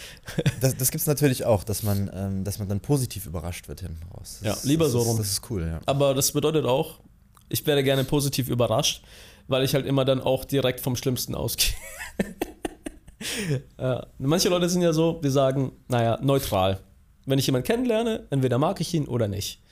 das 0.61 0.77
das 0.77 0.91
gibt 0.91 1.01
es 1.01 1.07
natürlich 1.07 1.45
auch, 1.45 1.65
dass 1.65 1.83
man, 1.83 2.11
ähm, 2.15 2.45
dass 2.45 2.59
man 2.59 2.69
dann 2.69 2.81
positiv 2.81 3.27
überrascht 3.27 3.69
wird 3.69 3.81
hinten 3.81 4.03
raus. 4.15 4.41
Das, 4.43 4.63
ja, 4.63 4.69
lieber 4.69 4.89
so 4.89 5.01
rum. 5.01 5.17
Das 5.19 5.29
ist 5.29 5.51
cool, 5.51 5.67
ja. 5.67 5.81
Aber 5.87 6.15
das 6.15 6.33
bedeutet 6.33 6.65
auch, 6.65 7.01
ich 7.49 7.67
werde 7.67 7.83
gerne 7.83 8.05
positiv 8.05 8.49
überrascht, 8.49 9.03
weil 9.49 9.65
ich 9.65 9.75
halt 9.75 9.87
immer 9.87 10.05
dann 10.05 10.21
auch 10.21 10.45
direkt 10.45 10.81
vom 10.81 10.95
Schlimmsten 10.95 11.35
ausgehe. 11.35 11.75
ja. 13.79 14.07
Manche 14.19 14.51
Leute 14.51 14.69
sind 14.69 14.83
ja 14.83 14.93
so, 14.93 15.21
die 15.25 15.31
sagen, 15.31 15.73
naja, 15.89 16.19
neutral. 16.23 16.81
Wenn 17.27 17.39
ich 17.39 17.47
jemanden 17.47 17.67
kennenlerne, 17.67 18.27
entweder 18.31 18.59
mag 18.59 18.81
ich 18.81 18.93
ihn 18.95 19.09
oder 19.09 19.27
nicht. 19.27 19.64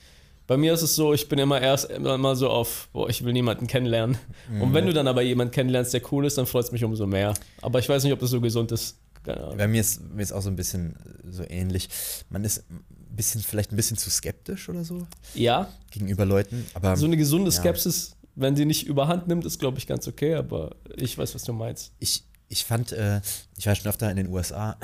Bei 0.45 0.57
mir 0.57 0.73
ist 0.73 0.81
es 0.81 0.95
so, 0.95 1.13
ich 1.13 1.29
bin 1.29 1.39
immer 1.39 1.61
erst 1.61 1.89
immer 1.89 2.35
so 2.35 2.49
auf, 2.49 2.89
boah, 2.91 3.09
ich 3.09 3.23
will 3.23 3.31
niemanden 3.31 3.67
kennenlernen. 3.67 4.17
Mhm. 4.49 4.61
Und 4.61 4.73
wenn 4.73 4.85
du 4.85 4.93
dann 4.93 5.07
aber 5.07 5.21
jemanden 5.21 5.53
kennenlernst, 5.53 5.93
der 5.93 6.01
cool 6.11 6.25
ist, 6.25 6.37
dann 6.37 6.45
freut 6.45 6.65
es 6.65 6.71
mich 6.71 6.83
umso 6.83 7.07
mehr. 7.07 7.33
Aber 7.61 7.79
ich 7.79 7.87
weiß 7.87 8.03
nicht, 8.03 8.11
ob 8.13 8.19
das 8.19 8.29
so 8.29 8.41
gesund 8.41 8.71
ist. 8.71 8.97
Bei 9.23 9.67
mir 9.67 9.79
ist, 9.79 10.01
mir 10.01 10.21
ist 10.21 10.33
auch 10.33 10.41
so 10.41 10.49
ein 10.49 10.57
bisschen 10.57 10.95
so 11.29 11.43
ähnlich. 11.47 11.87
Man 12.29 12.43
ist 12.43 12.65
ein 12.69 13.15
bisschen, 13.15 13.41
vielleicht 13.41 13.71
ein 13.71 13.77
bisschen 13.77 13.95
zu 13.95 14.09
skeptisch 14.09 14.67
oder 14.67 14.83
so. 14.83 15.07
Ja. 15.33 15.69
Gegenüber 15.91 16.25
Leuten. 16.25 16.65
Aber, 16.73 16.97
so 16.97 17.05
eine 17.05 17.15
gesunde 17.15 17.49
Skepsis, 17.49 18.09
ja. 18.09 18.15
wenn 18.35 18.57
sie 18.57 18.65
nicht 18.65 18.85
überhand 18.85 19.29
nimmt, 19.29 19.45
ist, 19.45 19.59
glaube 19.59 19.77
ich, 19.77 19.87
ganz 19.87 20.09
okay. 20.09 20.35
Aber 20.35 20.75
ich 20.97 21.17
weiß, 21.17 21.33
was 21.35 21.43
du 21.43 21.53
meinst. 21.53 21.93
Ich, 21.99 22.25
ich 22.49 22.65
fand, 22.65 22.91
äh, 22.91 23.21
ich 23.57 23.65
war 23.65 23.75
schon 23.75 23.87
öfter 23.87 24.11
in 24.11 24.17
den 24.17 24.27
USA 24.27 24.77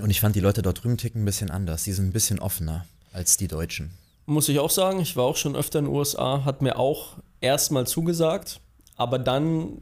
und 0.00 0.10
ich 0.10 0.20
fand 0.20 0.34
die 0.34 0.40
Leute 0.40 0.62
dort 0.62 0.82
drüben 0.82 0.96
ticken 0.96 1.22
ein 1.22 1.26
bisschen 1.26 1.52
anders. 1.52 1.84
Die 1.84 1.92
sind 1.92 2.08
ein 2.08 2.12
bisschen 2.12 2.40
offener 2.40 2.86
als 3.12 3.36
die 3.36 3.46
Deutschen. 3.46 3.92
Muss 4.26 4.48
ich 4.48 4.58
auch 4.58 4.70
sagen, 4.70 5.00
ich 5.00 5.16
war 5.16 5.24
auch 5.24 5.36
schon 5.36 5.54
öfter 5.56 5.78
in 5.78 5.86
den 5.86 5.94
USA, 5.94 6.44
hat 6.44 6.60
mir 6.60 6.78
auch 6.78 7.14
erstmal 7.40 7.86
zugesagt, 7.86 8.60
aber 8.96 9.18
dann 9.18 9.80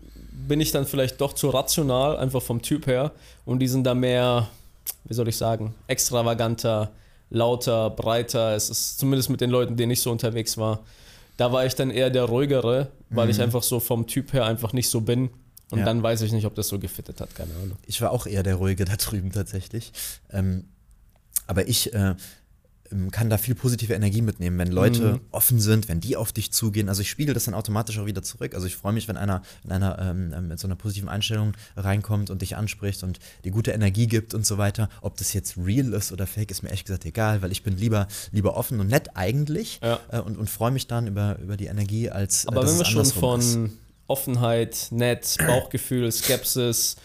bin 0.48 0.60
ich 0.60 0.70
dann 0.70 0.86
vielleicht 0.86 1.20
doch 1.20 1.32
zu 1.32 1.48
rational, 1.50 2.16
einfach 2.18 2.42
vom 2.42 2.60
Typ 2.60 2.86
her. 2.86 3.12
Und 3.44 3.60
die 3.60 3.68
sind 3.68 3.84
da 3.84 3.94
mehr, 3.94 4.48
wie 5.04 5.14
soll 5.14 5.28
ich 5.28 5.36
sagen, 5.36 5.74
extravaganter, 5.86 6.90
lauter, 7.30 7.90
breiter. 7.90 8.54
Es 8.54 8.70
ist 8.70 8.98
zumindest 8.98 9.30
mit 9.30 9.40
den 9.40 9.50
Leuten, 9.50 9.76
denen 9.76 9.92
ich 9.92 10.00
so 10.00 10.10
unterwegs 10.10 10.58
war. 10.58 10.80
Da 11.36 11.52
war 11.52 11.64
ich 11.66 11.74
dann 11.74 11.90
eher 11.90 12.10
der 12.10 12.24
ruhigere, 12.24 12.88
weil 13.10 13.26
mhm. 13.26 13.30
ich 13.30 13.40
einfach 13.40 13.62
so 13.62 13.80
vom 13.80 14.06
Typ 14.06 14.32
her 14.32 14.44
einfach 14.44 14.72
nicht 14.72 14.88
so 14.88 15.00
bin. 15.00 15.30
Und 15.70 15.80
ja. 15.80 15.84
dann 15.84 16.02
weiß 16.02 16.20
ich 16.22 16.32
nicht, 16.32 16.46
ob 16.46 16.54
das 16.54 16.68
so 16.68 16.78
gefittet 16.78 17.20
hat, 17.20 17.34
keine 17.34 17.54
Ahnung. 17.54 17.76
Ich 17.86 18.00
war 18.00 18.12
auch 18.12 18.26
eher 18.26 18.42
der 18.42 18.56
ruhige 18.56 18.84
da 18.84 18.96
drüben 18.96 19.32
tatsächlich. 19.32 19.92
Ähm, 20.30 20.64
aber 21.46 21.66
ich, 21.66 21.92
äh, 21.94 22.14
kann 23.10 23.30
da 23.30 23.38
viel 23.38 23.54
positive 23.54 23.94
Energie 23.94 24.22
mitnehmen, 24.22 24.58
wenn 24.58 24.70
Leute 24.70 25.14
mhm. 25.14 25.20
offen 25.30 25.60
sind, 25.60 25.88
wenn 25.88 26.00
die 26.00 26.16
auf 26.16 26.32
dich 26.32 26.52
zugehen. 26.52 26.88
Also 26.88 27.02
ich 27.02 27.10
spiegel 27.10 27.34
das 27.34 27.44
dann 27.44 27.54
automatisch 27.54 27.98
auch 27.98 28.06
wieder 28.06 28.22
zurück. 28.22 28.54
Also 28.54 28.66
ich 28.66 28.76
freue 28.76 28.92
mich, 28.92 29.08
wenn 29.08 29.16
einer, 29.16 29.42
wenn 29.62 29.72
einer 29.72 29.98
ähm, 29.98 30.32
ähm, 30.34 30.48
mit 30.48 30.58
so 30.58 30.68
einer 30.68 30.76
positiven 30.76 31.08
Einstellung 31.08 31.52
reinkommt 31.76 32.30
und 32.30 32.42
dich 32.42 32.56
anspricht 32.56 33.02
und 33.02 33.18
dir 33.44 33.50
gute 33.50 33.72
Energie 33.72 34.06
gibt 34.06 34.34
und 34.34 34.46
so 34.46 34.58
weiter. 34.58 34.88
Ob 35.00 35.16
das 35.16 35.32
jetzt 35.32 35.56
real 35.56 35.92
ist 35.92 36.12
oder 36.12 36.26
fake, 36.26 36.50
ist 36.50 36.62
mir 36.62 36.68
ehrlich 36.68 36.84
gesagt 36.84 37.04
egal, 37.04 37.42
weil 37.42 37.52
ich 37.52 37.62
bin 37.62 37.76
lieber, 37.76 38.06
lieber 38.32 38.56
offen 38.56 38.80
und 38.80 38.88
nett 38.88 39.10
eigentlich 39.14 39.80
ja. 39.82 40.00
äh, 40.10 40.20
und, 40.20 40.38
und 40.38 40.48
freue 40.48 40.70
mich 40.70 40.86
dann 40.86 41.06
über, 41.06 41.38
über 41.40 41.56
die 41.56 41.66
Energie 41.66 42.10
als 42.10 42.44
äh, 42.44 42.48
Aber 42.48 42.66
wenn 42.66 42.78
wir 42.78 42.84
schon 42.84 43.04
von 43.04 43.40
ist. 43.40 43.58
Offenheit, 44.06 44.88
nett, 44.90 45.36
Bauchgefühl, 45.46 46.10
Skepsis 46.12 46.96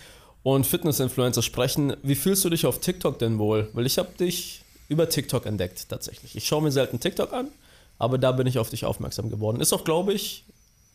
und 0.44 0.66
Fitness-Influencer 0.66 1.42
sprechen, 1.42 1.96
wie 2.04 2.16
fühlst 2.16 2.46
du 2.46 2.50
dich 2.50 2.66
auf 2.66 2.80
TikTok 2.80 3.20
denn 3.20 3.38
wohl? 3.38 3.70
Weil 3.74 3.86
ich 3.86 3.98
habe 3.98 4.10
dich 4.18 4.59
über 4.90 5.08
TikTok 5.08 5.46
entdeckt 5.46 5.88
tatsächlich. 5.90 6.36
Ich 6.36 6.46
schaue 6.48 6.62
mir 6.62 6.72
selten 6.72 7.00
TikTok 7.00 7.32
an, 7.32 7.48
aber 7.98 8.18
da 8.18 8.32
bin 8.34 8.46
ich 8.48 8.60
auf 8.60 8.70
dich 8.70 8.84
aufmerksam 8.86 9.30
geworden. 9.30 9.62
Ist 9.62 9.72
auch, 9.72 9.84
glaube 9.86 10.14
ich, 10.14 10.44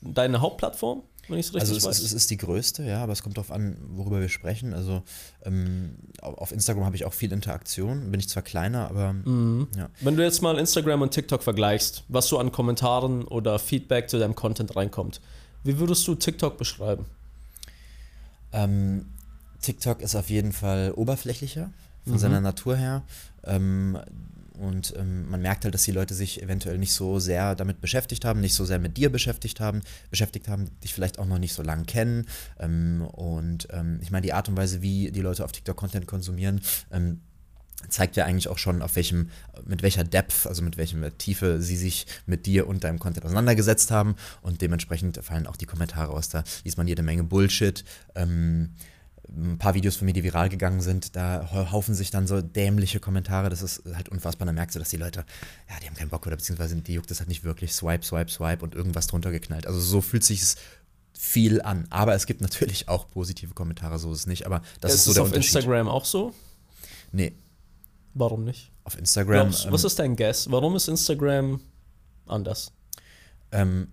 deine 0.03 0.41
Hauptplattform, 0.43 1.03
wenn 1.29 1.39
ich 1.39 1.47
es 1.47 1.55
richtig 1.55 1.61
Also 1.71 1.77
es, 1.77 1.85
weiß. 1.87 1.99
ist- 2.01 2.05
es 2.07 2.13
ist 2.13 2.31
die 2.31 2.37
größte, 2.37 2.83
ja, 2.83 3.03
aber 3.03 3.13
es 3.13 3.23
kommt 3.23 3.39
darauf 3.39 3.51
an, 3.51 3.77
worüber 3.89 4.21
wir 4.21 4.29
sprechen. 4.29 4.75
Also 4.75 5.03
ähm, 5.45 5.95
au- 6.21 6.35
auf 6.35 6.53
Instagram 6.53 6.85
habe 6.85 6.97
ich 6.97 7.07
auch 7.07 7.15
viel 7.15 7.33
Interaktion, 7.33 8.11
bin 8.11 8.21
ich 8.21 8.29
zwar 8.29 8.43
kleiner, 8.43 8.91
aber 8.91 9.15
Mhm. 9.15 9.69
ja. 9.77 9.89
Wenn 10.01 10.17
du 10.17 10.23
jetzt 10.23 10.43
mal 10.43 10.59
Instagram 10.59 11.01
und 11.03 11.13
TikTok 11.13 11.43
vergleichst, 11.43 12.03
was 12.09 12.27
so 12.29 12.39
an 12.39 12.53
Kommentaren 12.53 13.25
oder 13.25 13.59
Feedback 13.59 14.11
zu 14.11 14.19
deinem 14.19 14.35
Content 14.35 14.77
reinkommt, 14.77 15.21
wie 15.63 15.79
würdest 15.79 16.07
du 16.07 16.15
TikTok 16.15 16.59
beschreiben? 16.59 17.07
Ähm, 18.53 19.07
TikTok 19.63 20.01
ist 20.03 20.15
auf 20.15 20.29
jeden 20.31 20.53
Fall 20.53 20.93
oberflächlicher 20.95 21.71
von 22.05 22.15
Mhm. 22.15 22.19
seiner 22.19 22.41
Natur 22.41 22.77
her. 22.77 23.03
Ähm, 23.45 23.99
und 24.59 24.95
ähm, 24.97 25.29
man 25.29 25.43
merkt 25.43 25.65
halt, 25.65 25.75
dass 25.75 25.83
die 25.83 25.91
Leute 25.91 26.15
sich 26.15 26.41
eventuell 26.41 26.79
nicht 26.79 26.93
so 26.93 27.19
sehr 27.19 27.57
damit 27.57 27.81
beschäftigt 27.81 28.25
haben, 28.25 28.41
nicht 28.41 28.55
so 28.55 28.65
sehr 28.65 28.79
mit 28.79 28.97
dir 28.97 29.11
beschäftigt 29.11 29.59
haben, 29.59 29.81
beschäftigt 30.11 30.47
haben, 30.47 30.71
dich 30.85 30.95
vielleicht 30.95 31.19
auch 31.19 31.27
noch 31.27 31.39
nicht 31.41 31.55
so 31.55 31.63
lange 31.63 31.85
kennen. 31.85 32.27
Ähm, 32.61 33.03
und 33.03 33.67
ähm, 33.73 33.99
ich 34.01 34.13
meine, 34.13 34.23
die 34.23 34.33
Art 34.33 34.49
und 34.49 34.57
Weise, 34.57 34.81
wie 34.81 35.11
die 35.11 35.23
Leute 35.23 35.45
auf 35.45 35.51
TikTok 35.51 35.77
Content 35.77 36.07
konsumieren, 36.07 36.61
ähm, 36.93 37.21
zeigt 37.89 38.17
ja 38.17 38.25
eigentlich 38.25 38.49
auch 38.49 38.57
schon, 38.59 38.81
auf 38.81 38.95
welchem, 38.97 39.29
mit 39.67 39.83
welcher 39.83 40.05
Depth, 40.05 40.47
also 40.47 40.63
mit 40.63 40.77
welcher 40.77 41.19
Tiefe 41.19 41.61
sie 41.61 41.77
sich 41.77 42.07
mit 42.25 42.47
dir 42.47 42.67
und 42.69 42.85
deinem 42.85 42.99
Content 43.01 43.27
auseinandergesetzt 43.27 43.91
haben. 43.91 44.15
Und 44.41 44.63
dementsprechend 44.63 45.19
fallen 45.23 45.47
auch 45.49 45.57
die 45.57 45.67
Kommentare 45.67 46.13
aus. 46.13 46.29
Da 46.29 46.45
liest 46.63 46.79
man 46.79 46.87
jede 46.87 47.03
Menge 47.03 47.25
Bullshit. 47.25 47.85
Ähm, 48.15 48.71
ein 49.29 49.59
paar 49.59 49.75
Videos 49.75 49.97
von 49.97 50.05
mir, 50.07 50.13
die 50.13 50.23
viral 50.23 50.49
gegangen 50.49 50.81
sind, 50.81 51.17
da 51.17 51.49
hau- 51.53 51.73
haufen 51.73 51.95
sich 51.95 52.11
dann 52.11 52.27
so 52.27 52.41
dämliche 52.43 53.01
Kommentare. 53.01 53.49
Das 53.51 53.63
ist 53.63 53.83
halt 53.95 54.09
unfassbar. 54.09 54.47
Da 54.47 54.53
merkst 54.53 54.75
du, 54.77 54.79
dass 54.79 54.91
die 54.91 54.97
Leute, 54.97 55.25
ja, 55.69 55.81
die 55.83 55.87
haben 55.87 55.95
keinen 55.97 56.11
Bock 56.11 56.27
oder 56.27 56.37
beziehungsweise 56.37 56.77
die 56.77 56.93
juckt 56.95 57.11
es 57.11 57.19
halt 57.21 57.29
nicht 57.29 57.43
wirklich. 57.45 57.73
Swipe, 57.73 58.05
swipe, 58.05 58.31
swipe 58.31 58.63
und 58.65 58.75
irgendwas 58.75 59.07
drunter 59.07 59.31
geknallt. 59.31 59.67
Also 59.67 59.81
so 59.81 60.01
fühlt 60.01 60.25
sich 60.25 60.43
es 60.43 60.57
viel 61.17 61.63
an. 61.63 61.87
Aber 61.91 62.15
es 62.15 62.27
gibt 62.27 62.41
natürlich 62.43 62.89
auch 62.89 63.09
positive 63.11 63.55
Kommentare, 63.55 63.99
so 63.99 64.13
ist 64.13 64.21
es 64.21 64.27
nicht. 64.27 64.47
Aber 64.47 64.63
das 64.81 64.93
ist 64.93 64.99
ist 65.01 65.05
so 65.07 65.15
der 65.15 65.23
auf 65.23 65.29
Unterschied. 65.29 65.55
Instagram 65.55 65.89
auch 65.89 66.05
so? 66.05 66.35
Nee, 67.13 67.33
Warum 68.15 68.45
nicht? 68.45 68.71
auf 68.85 68.99
Instagram. 68.99 69.49
Glaubst, 69.49 69.65
ähm, 69.67 69.73
was 69.73 69.85
ist 69.85 69.99
dein 69.99 70.15
Guess? 70.17 70.51
Warum 70.51 70.77
ist 70.77 70.89
Instagram 70.89 71.61
anders? 72.27 72.73
Ähm, 73.51 73.89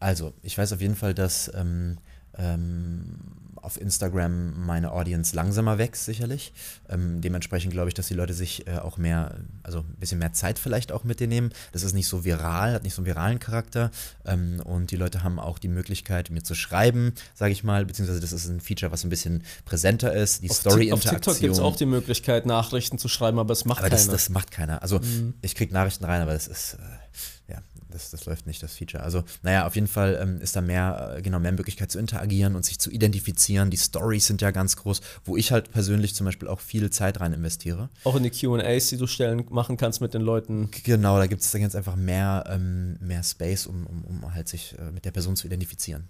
also, 0.00 0.32
ich 0.42 0.58
weiß 0.58 0.72
auf 0.72 0.80
jeden 0.80 0.96
Fall, 0.96 1.14
dass 1.14 1.50
ähm, 1.54 1.98
ähm, 2.36 3.14
auf 3.62 3.80
Instagram 3.80 4.66
meine 4.66 4.92
Audience 4.92 5.34
langsamer 5.34 5.78
wächst, 5.78 6.04
sicherlich. 6.04 6.52
Ähm, 6.88 7.20
dementsprechend 7.20 7.72
glaube 7.72 7.88
ich, 7.88 7.94
dass 7.94 8.08
die 8.08 8.14
Leute 8.14 8.34
sich 8.34 8.66
äh, 8.66 8.78
auch 8.78 8.98
mehr, 8.98 9.36
also 9.62 9.78
ein 9.80 9.96
bisschen 9.98 10.18
mehr 10.18 10.32
Zeit 10.32 10.58
vielleicht 10.58 10.92
auch 10.92 11.04
mit 11.04 11.20
dir 11.20 11.28
nehmen. 11.28 11.50
Das 11.72 11.82
ist 11.84 11.94
nicht 11.94 12.08
so 12.08 12.24
viral, 12.24 12.74
hat 12.74 12.82
nicht 12.82 12.94
so 12.94 13.00
einen 13.00 13.06
viralen 13.06 13.38
Charakter. 13.38 13.90
Ähm, 14.26 14.60
und 14.64 14.90
die 14.90 14.96
Leute 14.96 15.22
haben 15.22 15.38
auch 15.38 15.58
die 15.58 15.68
Möglichkeit, 15.68 16.30
mir 16.30 16.42
zu 16.42 16.54
schreiben, 16.54 17.14
sage 17.34 17.52
ich 17.52 17.64
mal, 17.64 17.86
beziehungsweise 17.86 18.20
das 18.20 18.32
ist 18.32 18.48
ein 18.48 18.60
Feature, 18.60 18.92
was 18.92 19.04
ein 19.04 19.10
bisschen 19.10 19.42
präsenter 19.64 20.12
ist. 20.12 20.42
Die 20.42 20.48
Tik- 20.48 20.50
auf 20.50 20.56
Story-Interaktion. 20.58 21.14
TikTok 21.14 21.38
gibt 21.40 21.54
es 21.54 21.60
auch 21.60 21.76
die 21.76 21.86
Möglichkeit, 21.86 22.46
Nachrichten 22.46 22.98
zu 22.98 23.08
schreiben, 23.08 23.38
aber 23.38 23.52
es 23.52 23.64
macht 23.64 23.78
Aber 23.78 23.88
keiner. 23.90 24.02
das, 24.02 24.08
das 24.10 24.28
macht 24.28 24.50
keiner. 24.50 24.82
Also 24.82 24.98
Mhm. 24.98 25.34
ich 25.40 25.54
kriege 25.54 25.72
Nachrichten 25.72 26.04
rein, 26.04 26.20
aber 26.20 26.32
das 26.32 26.48
ist, 26.48 26.74
äh, 26.74 27.52
ja, 27.52 27.58
das, 27.92 28.10
das 28.10 28.26
läuft 28.26 28.46
nicht, 28.46 28.62
das 28.62 28.74
Feature. 28.74 29.02
Also, 29.02 29.22
naja, 29.42 29.66
auf 29.66 29.74
jeden 29.74 29.86
Fall 29.86 30.18
ähm, 30.20 30.40
ist 30.40 30.56
da 30.56 30.60
mehr, 30.60 31.16
äh, 31.16 31.22
genau, 31.22 31.38
mehr 31.38 31.52
Möglichkeit 31.52 31.90
zu 31.90 31.98
interagieren 31.98 32.56
und 32.56 32.64
sich 32.64 32.78
zu 32.78 32.90
identifizieren. 32.90 33.70
Die 33.70 33.76
Stories 33.76 34.26
sind 34.26 34.42
ja 34.42 34.50
ganz 34.50 34.76
groß, 34.76 35.00
wo 35.24 35.36
ich 35.36 35.52
halt 35.52 35.70
persönlich 35.70 36.14
zum 36.14 36.26
Beispiel 36.26 36.48
auch 36.48 36.60
viel 36.60 36.90
Zeit 36.90 37.20
rein 37.20 37.32
investiere. 37.32 37.88
auch 38.04 38.16
in 38.16 38.22
die 38.22 38.30
QAs, 38.30 38.88
die 38.88 38.96
du 38.96 39.06
stellen, 39.06 39.44
machen 39.50 39.76
kannst 39.76 40.00
mit 40.00 40.14
den 40.14 40.22
Leuten. 40.22 40.70
Genau, 40.84 41.18
da 41.18 41.26
gibt 41.26 41.42
es 41.42 41.50
da 41.50 41.58
gibt's 41.58 41.76
einfach 41.76 41.96
mehr, 41.96 42.44
ähm, 42.48 42.96
mehr 43.00 43.22
Space, 43.22 43.66
um, 43.66 43.86
um, 43.86 44.04
um 44.04 44.34
halt 44.34 44.48
sich 44.48 44.74
äh, 44.78 44.90
mit 44.90 45.04
der 45.04 45.10
Person 45.10 45.36
zu 45.36 45.46
identifizieren. 45.46 46.08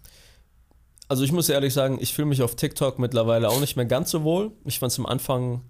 Also 1.09 1.25
ich 1.25 1.33
muss 1.33 1.49
ehrlich 1.49 1.75
sagen, 1.75 1.99
ich 2.01 2.15
fühle 2.15 2.29
mich 2.29 2.43
auf 2.43 2.57
TikTok 2.57 2.99
mittlerweile 2.99 3.51
auch 3.51 3.61
nicht 3.61 3.77
mehr 3.77 3.85
ganz 3.85 4.11
so 4.11 4.23
wohl. 4.23 4.53
Ich 4.65 4.79
fand 4.79 4.93
es 4.93 4.99
am 4.99 5.07
Anfang 5.07 5.63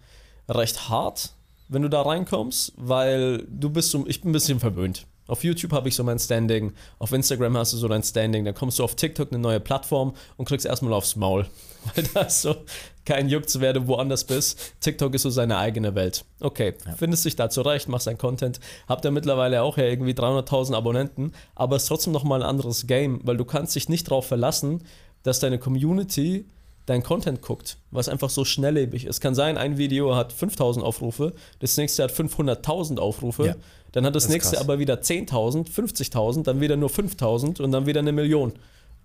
recht 0.48 0.88
hart, 0.88 1.34
wenn 1.68 1.82
du 1.82 1.88
da 1.88 2.02
reinkommst, 2.02 2.74
weil 2.76 3.44
du 3.48 3.70
bist 3.70 3.90
so, 3.90 4.06
ich 4.06 4.20
bin 4.20 4.30
ein 4.30 4.32
bisschen 4.32 4.60
verwöhnt. 4.60 5.06
Auf 5.28 5.44
YouTube 5.44 5.72
habe 5.72 5.88
ich 5.88 5.94
so 5.94 6.02
mein 6.04 6.18
Standing, 6.18 6.72
auf 6.98 7.12
Instagram 7.12 7.56
hast 7.56 7.72
du 7.72 7.76
so 7.76 7.86
dein 7.88 8.02
Standing, 8.02 8.44
dann 8.44 8.54
kommst 8.54 8.78
du 8.78 8.84
auf 8.84 8.96
TikTok 8.96 9.30
eine 9.32 9.38
neue 9.40 9.60
Plattform 9.60 10.14
und 10.36 10.46
kriegst 10.46 10.66
erstmal 10.66 10.92
aufs 10.92 11.14
Maul, 11.16 11.46
weil 11.94 12.04
da 12.12 12.28
so 12.28 12.56
kein 13.04 13.28
Juck 13.28 13.48
zu 13.48 13.60
wer 13.60 13.72
du 13.72 13.86
woanders 13.86 14.24
bist. 14.24 14.74
TikTok 14.80 15.14
ist 15.14 15.22
so 15.22 15.30
seine 15.30 15.58
eigene 15.58 15.94
Welt. 15.94 16.24
Okay, 16.40 16.74
Ja. 16.86 16.94
findest 16.96 17.24
dich 17.24 17.36
da 17.36 17.50
zurecht, 17.50 17.88
machst 17.88 18.06
dein 18.08 18.18
Content, 18.18 18.58
habt 18.88 19.04
ihr 19.04 19.10
mittlerweile 19.12 19.62
auch 19.62 19.76
ja 19.78 19.84
irgendwie 19.84 20.12
300.000 20.12 20.74
Abonnenten, 20.74 21.32
aber 21.54 21.76
es 21.76 21.82
ist 21.84 21.88
trotzdem 21.88 22.12
nochmal 22.12 22.42
ein 22.42 22.48
anderes 22.48 22.86
Game, 22.86 23.20
weil 23.22 23.36
du 23.36 23.44
kannst 23.44 23.74
dich 23.76 23.88
nicht 23.88 24.08
darauf 24.08 24.26
verlassen, 24.26 24.82
dass 25.22 25.38
deine 25.40 25.58
Community 25.58 26.46
dein 26.86 27.04
Content 27.04 27.42
guckt, 27.42 27.78
was 27.92 28.08
einfach 28.08 28.28
so 28.28 28.44
schnelllebig 28.44 29.04
ist. 29.06 29.20
Kann 29.20 29.36
sein, 29.36 29.56
ein 29.56 29.78
Video 29.78 30.16
hat 30.16 30.32
5000 30.32 30.84
Aufrufe, 30.84 31.32
das 31.60 31.76
nächste 31.76 32.02
hat 32.02 32.10
500.000 32.12 32.98
Aufrufe, 32.98 33.46
Ja. 33.46 33.54
Dann 33.92 34.04
hat 34.06 34.14
das, 34.14 34.24
Das 34.24 34.32
nächste 34.32 34.56
krass. 34.56 34.64
aber 34.64 34.78
wieder 34.78 34.94
10.000, 35.00 35.68
50.000, 35.70 36.42
dann 36.44 36.60
wieder 36.60 36.76
nur 36.76 36.88
5000 36.90 37.60
und 37.60 37.72
dann 37.72 37.86
wieder 37.86 38.00
eine 38.00 38.12
Million. 38.12 38.52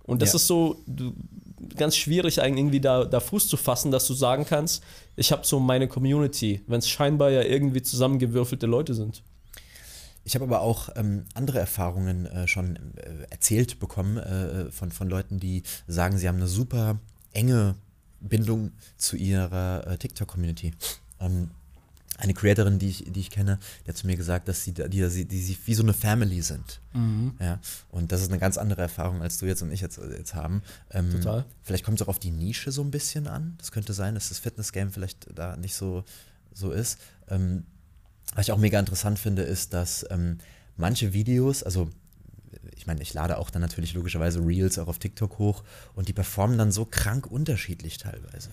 Und 0.04 0.22
das 0.22 0.32
Ja. 0.32 0.36
ist 0.38 0.48
so 0.48 0.78
ganz 1.76 1.96
schwierig, 1.98 2.42
eigentlich 2.42 2.60
irgendwie 2.60 2.80
da, 2.80 3.04
da 3.06 3.20
Fuß 3.20 3.48
zu 3.50 3.58
fassen, 3.58 3.92
dass 3.92 4.08
du 4.08 4.14
sagen 4.14 4.46
kannst, 4.48 4.82
ich 5.18 5.32
habe 5.32 5.46
so 5.46 5.60
meine 5.60 5.88
Community, 5.88 6.62
wenn 6.68 6.80
es 6.80 6.88
scheinbar 6.90 7.30
ja 7.32 7.42
irgendwie 7.42 7.82
zusammengewürfelte 7.82 8.66
Leute 8.68 8.94
sind. 8.94 9.22
Ich 10.24 10.36
habe 10.36 10.46
aber 10.46 10.62
auch 10.62 10.90
ähm, 10.96 11.24
andere 11.34 11.60
Erfahrungen 11.60 12.26
äh, 12.26 12.48
schon 12.48 12.76
äh, 12.98 13.26
erzählt 13.30 13.80
bekommen 13.80 14.18
äh, 14.18 14.72
von, 14.72 14.92
von 14.92 15.10
Leuten, 15.10 15.40
die 15.40 15.64
sagen, 15.88 16.18
sie 16.18 16.28
haben 16.28 16.36
eine 16.38 16.48
super 16.48 17.00
enge 17.34 17.76
Bindung 18.20 18.72
zu 18.98 19.16
ihrer 19.16 19.88
äh, 19.88 19.98
TikTok-Community. 19.98 20.74
Ähm, 21.20 21.50
eine 22.18 22.34
Creatorin, 22.34 22.80
die 22.80 22.90
ich, 22.90 23.04
die 23.08 23.20
ich 23.20 23.30
kenne, 23.30 23.60
die 23.86 23.90
hat 23.90 23.98
zu 23.98 24.08
mir 24.08 24.18
gesagt, 24.18 24.48
dass 24.48 24.64
sie, 24.64 24.74
da- 24.74 24.88
die, 24.88 25.08
die, 25.08 25.26
die, 25.26 25.42
sie 25.42 25.58
wie 25.66 25.74
so 25.76 25.84
eine 25.84 25.94
Family 25.94 26.42
sind. 26.42 26.82
Ja, 27.40 27.60
und 27.90 28.12
das 28.12 28.22
ist 28.22 28.30
eine 28.30 28.40
ganz 28.40 28.58
andere 28.58 28.82
Erfahrung, 28.82 29.22
als 29.22 29.38
du 29.38 29.46
jetzt 29.46 29.62
und 29.62 29.72
ich 29.72 29.82
jetzt, 29.82 30.00
jetzt 30.18 30.34
haben. 30.34 30.64
Ähm, 30.92 31.12
Total. 31.12 31.46
Vielleicht 31.64 31.86
kommt 31.86 32.02
es 32.02 32.06
auch 32.06 32.10
auf 32.10 32.20
die 32.20 32.32
Nische 32.32 32.72
so 32.72 32.82
ein 32.84 32.90
bisschen 32.92 33.28
an. 33.28 33.54
Das 33.60 33.72
könnte 33.72 33.94
sein, 33.94 34.16
dass 34.16 34.30
das 34.30 34.40
Fitness-Game 34.40 34.92
vielleicht 34.92 35.28
da 35.38 35.56
nicht 35.58 35.76
so, 35.76 36.04
so 36.54 36.72
ist. 36.72 36.98
Ähm, 37.30 37.64
was 38.34 38.48
ich 38.48 38.52
auch 38.52 38.58
mega 38.58 38.80
interessant 38.80 39.20
finde, 39.20 39.44
ist, 39.44 39.74
dass 39.74 40.06
ähm, 40.10 40.40
manche 40.76 41.14
Videos, 41.14 41.62
also 41.64 41.90
ich 42.76 42.88
meine, 42.88 43.02
ich 43.02 43.14
lade 43.14 43.38
auch 43.38 43.50
dann 43.50 43.62
natürlich 43.62 43.94
logischerweise 43.94 44.40
Reels 44.46 44.80
auch 44.80 44.88
auf 44.88 44.98
TikTok 45.00 45.38
hoch 45.40 45.64
und 45.94 46.08
die 46.08 46.14
performen 46.14 46.58
dann 46.58 46.72
so 46.72 46.86
krank 46.86 47.28
unterschiedlich 47.28 47.98
teilweise. 47.98 48.50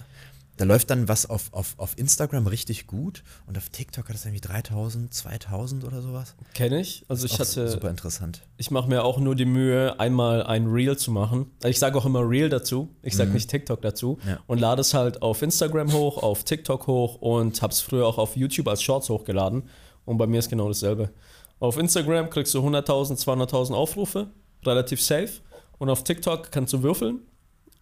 Da 0.56 0.64
läuft 0.64 0.90
dann 0.90 1.08
was 1.08 1.28
auf, 1.28 1.52
auf, 1.52 1.74
auf 1.78 1.98
Instagram 1.98 2.46
richtig 2.46 2.86
gut 2.86 3.24
und 3.46 3.58
auf 3.58 3.70
TikTok 3.70 4.08
hat 4.08 4.14
es 4.14 4.24
irgendwie 4.24 4.40
3000, 4.40 5.12
2000 5.12 5.84
oder 5.84 6.00
sowas. 6.00 6.36
Kenne 6.54 6.80
ich. 6.80 7.04
Also 7.08 7.26
ich 7.26 7.40
hatte, 7.40 7.68
super 7.68 7.90
interessant. 7.90 8.42
ich 8.56 8.70
mache 8.70 8.88
mir 8.88 9.02
auch 9.04 9.18
nur 9.18 9.34
die 9.34 9.46
Mühe, 9.46 9.98
einmal 9.98 10.44
ein 10.44 10.66
Reel 10.66 10.96
zu 10.96 11.10
machen. 11.10 11.50
Ich 11.64 11.78
sage 11.78 11.98
auch 11.98 12.06
immer 12.06 12.20
Reel 12.20 12.48
dazu. 12.48 12.88
Ich 13.02 13.16
sage 13.16 13.30
nicht 13.30 13.50
TikTok 13.50 13.82
dazu. 13.82 14.18
Ja. 14.26 14.38
Und 14.46 14.60
lade 14.60 14.80
es 14.80 14.94
halt 14.94 15.22
auf 15.22 15.42
Instagram 15.42 15.92
hoch, 15.92 16.22
auf 16.22 16.44
TikTok 16.44 16.86
hoch 16.86 17.16
und 17.16 17.60
habe 17.60 17.72
es 17.72 17.80
früher 17.80 18.06
auch 18.06 18.18
auf 18.18 18.36
YouTube 18.36 18.68
als 18.68 18.82
Shorts 18.82 19.08
hochgeladen. 19.08 19.64
Und 20.04 20.18
bei 20.18 20.26
mir 20.26 20.38
ist 20.38 20.50
genau 20.50 20.68
dasselbe. 20.68 21.10
Auf 21.58 21.78
Instagram 21.78 22.30
kriegst 22.30 22.54
du 22.54 22.60
100.000, 22.60 23.22
200.000 23.24 23.74
Aufrufe, 23.74 24.30
relativ 24.64 25.02
safe. 25.02 25.40
Und 25.78 25.90
auf 25.90 26.04
TikTok 26.04 26.52
kannst 26.52 26.72
du 26.72 26.82
würfeln. 26.82 27.20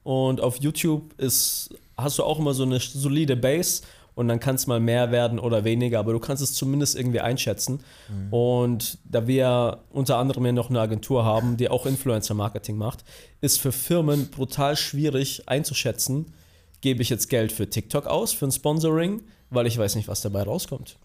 Und 0.03 0.41
auf 0.41 0.57
YouTube 0.57 1.13
ist, 1.21 1.75
hast 1.97 2.19
du 2.19 2.25
auch 2.25 2.39
immer 2.39 2.55
so 2.55 2.63
eine 2.65 2.79
solide 2.81 3.37
Base 3.37 3.83
und 4.15 4.29
dann 4.29 4.41
kann 4.41 4.57
es 4.57 4.67
mal 4.67 4.79
mehr 4.81 5.11
werden 5.11 5.39
oder 5.39 5.65
weniger, 5.65 5.99
aber 5.99 6.13
du 6.13 6.19
kannst 6.19 6.43
es 6.43 6.53
zumindest 6.55 6.97
irgendwie 6.97 7.21
einschätzen. 7.21 7.81
Und 8.31 8.99
da 9.05 9.27
wir 9.27 9.85
unter 9.91 10.19
anderem 10.19 10.45
ja 10.47 10.53
noch 10.53 10.69
eine 10.71 10.81
Agentur 10.81 11.25
haben, 11.25 11.57
die 11.57 11.69
auch 11.71 11.87
Influencer-Marketing 11.87 12.77
macht, 12.77 13.05
ist 13.41 13.59
für 13.59 13.73
Firmen 13.73 14.29
brutal 14.31 14.77
schwierig 14.77 15.49
einzuschätzen, 15.49 16.35
gebe 16.83 17.01
ich 17.01 17.09
jetzt 17.09 17.29
Geld 17.31 17.53
für 17.53 17.71
TikTok 17.71 18.07
aus, 18.07 18.33
für 18.33 18.47
ein 18.47 18.53
Sponsoring, 18.53 19.23
weil 19.51 19.67
ich 19.67 19.79
weiß 19.79 19.95
nicht, 19.97 20.09
was 20.09 20.21
dabei 20.21 20.43
rauskommt. 20.43 20.99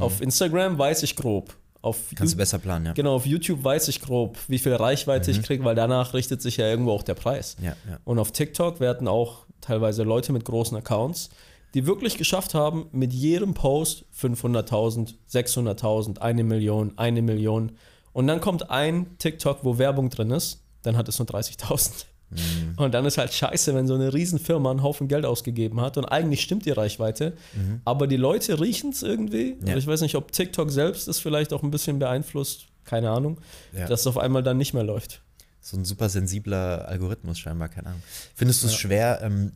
Auf 0.00 0.20
Instagram 0.20 0.78
weiß 0.78 1.02
ich 1.02 1.16
grob. 1.16 1.56
Auf 1.80 1.96
Kannst 2.14 2.34
du 2.34 2.36
Yout- 2.36 2.42
besser 2.42 2.58
planen, 2.60 2.86
ja. 2.86 2.92
Genau, 2.92 3.14
auf 3.16 3.26
YouTube 3.26 3.64
weiß 3.64 3.88
ich 3.88 4.00
grob, 4.02 4.38
wie 4.46 4.58
viel 4.58 4.74
Reichweite 4.74 5.32
ich 5.32 5.42
kriege, 5.42 5.64
weil 5.64 5.74
danach 5.74 6.14
richtet 6.14 6.40
sich 6.42 6.58
ja 6.58 6.68
irgendwo 6.68 6.92
auch 6.92 7.02
der 7.02 7.14
Preis. 7.14 7.56
Ja, 7.60 7.74
ja. 7.90 7.98
Und 8.04 8.20
auf 8.20 8.30
TikTok 8.30 8.78
werden 8.78 9.08
auch 9.08 9.46
teilweise 9.62 10.02
Leute 10.02 10.32
mit 10.32 10.44
großen 10.44 10.76
Accounts, 10.76 11.30
die 11.74 11.86
wirklich 11.86 12.18
geschafft 12.18 12.52
haben, 12.52 12.86
mit 12.92 13.14
jedem 13.14 13.54
Post 13.54 14.04
500.000, 14.20 15.14
600.000, 15.32 16.18
eine 16.18 16.44
Million, 16.44 16.92
eine 16.96 17.22
Million. 17.22 17.72
Und 18.12 18.26
dann 18.26 18.42
kommt 18.42 18.70
ein 18.70 19.16
TikTok, 19.18 19.60
wo 19.62 19.78
Werbung 19.78 20.10
drin 20.10 20.30
ist, 20.30 20.62
dann 20.82 20.96
hat 20.96 21.08
es 21.08 21.18
nur 21.18 21.26
30.000. 21.26 22.04
Mhm. 22.32 22.74
Und 22.76 22.94
dann 22.94 23.04
ist 23.04 23.18
halt 23.18 23.32
scheiße, 23.32 23.74
wenn 23.74 23.86
so 23.86 23.94
eine 23.94 24.12
Riesenfirma 24.12 24.70
einen 24.70 24.82
Haufen 24.82 25.08
Geld 25.08 25.24
ausgegeben 25.24 25.80
hat 25.80 25.98
und 25.98 26.06
eigentlich 26.06 26.42
stimmt 26.42 26.64
die 26.66 26.70
Reichweite, 26.70 27.34
mhm. 27.54 27.80
aber 27.84 28.06
die 28.06 28.16
Leute 28.16 28.60
riechen 28.60 28.90
es 28.90 29.02
irgendwie. 29.02 29.56
Ja. 29.64 29.76
Ich 29.76 29.86
weiß 29.86 30.00
nicht, 30.00 30.14
ob 30.14 30.32
TikTok 30.32 30.70
selbst 30.70 31.08
es 31.08 31.18
vielleicht 31.18 31.52
auch 31.52 31.62
ein 31.62 31.70
bisschen 31.70 31.98
beeinflusst, 31.98 32.66
keine 32.84 33.10
Ahnung, 33.10 33.38
ja. 33.72 33.86
dass 33.86 34.00
es 34.00 34.06
auf 34.06 34.18
einmal 34.18 34.42
dann 34.42 34.58
nicht 34.58 34.74
mehr 34.74 34.84
läuft. 34.84 35.22
So 35.62 35.76
ein 35.76 35.84
super 35.84 36.08
sensibler 36.08 36.86
Algorithmus 36.88 37.38
scheinbar, 37.38 37.68
keine 37.68 37.88
Ahnung. 37.88 38.02
Findest 38.34 38.62
du 38.62 38.66
es 38.66 38.72
ja. 38.72 38.78
schwer, 38.78 39.20
ähm, 39.22 39.52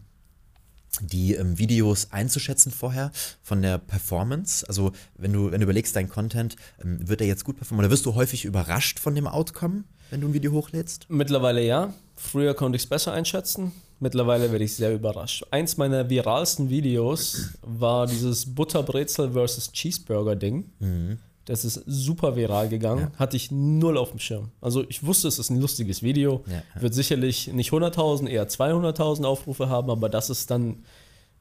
die 1.00 1.34
ähm, 1.34 1.58
Videos 1.58 2.08
einzuschätzen 2.12 2.72
vorher 2.72 3.10
von 3.42 3.60
der 3.60 3.78
Performance. 3.78 4.66
Also 4.68 4.92
wenn 5.16 5.32
du, 5.32 5.50
wenn 5.50 5.60
du 5.60 5.64
überlegst, 5.64 5.94
dein 5.96 6.08
Content, 6.08 6.56
ähm, 6.82 7.06
wird 7.06 7.20
er 7.20 7.26
jetzt 7.26 7.44
gut 7.44 7.56
performen 7.56 7.84
oder 7.84 7.90
wirst 7.90 8.06
du 8.06 8.14
häufig 8.14 8.44
überrascht 8.44 8.98
von 8.98 9.14
dem 9.14 9.26
Outcome, 9.26 9.84
wenn 10.10 10.20
du 10.20 10.28
ein 10.28 10.32
Video 10.32 10.52
hochlädst? 10.52 11.06
Mittlerweile 11.08 11.62
ja. 11.62 11.92
Früher 12.16 12.54
konnte 12.54 12.76
ich 12.76 12.84
es 12.84 12.88
besser 12.88 13.12
einschätzen. 13.12 13.72
Mittlerweile 13.98 14.50
werde 14.52 14.64
ich 14.64 14.74
sehr 14.74 14.94
überrascht. 14.94 15.44
Eins 15.50 15.76
meiner 15.76 16.08
viralsten 16.08 16.70
Videos 16.70 17.50
war 17.62 18.06
dieses 18.06 18.54
Butterbrezel 18.54 19.32
versus 19.32 19.72
Cheeseburger 19.72 20.36
Ding. 20.36 20.70
Mhm. 20.78 21.18
Das 21.46 21.64
ist 21.64 21.80
super 21.86 22.34
viral 22.34 22.68
gegangen. 22.68 23.10
Ja. 23.12 23.18
Hatte 23.18 23.36
ich 23.36 23.50
null 23.52 23.96
auf 23.96 24.10
dem 24.10 24.18
Schirm. 24.18 24.50
Also 24.60 24.84
ich 24.88 25.06
wusste, 25.06 25.28
es 25.28 25.38
ist 25.38 25.48
ein 25.48 25.60
lustiges 25.60 26.02
Video. 26.02 26.42
Ja, 26.46 26.62
ja. 26.74 26.82
Wird 26.82 26.92
sicherlich 26.92 27.48
nicht 27.52 27.70
100.000, 27.70 28.26
eher 28.26 28.48
200.000 28.48 29.24
Aufrufe 29.24 29.68
haben, 29.68 29.88
aber 29.88 30.08
das 30.08 30.28
ist 30.28 30.50
dann, 30.50 30.84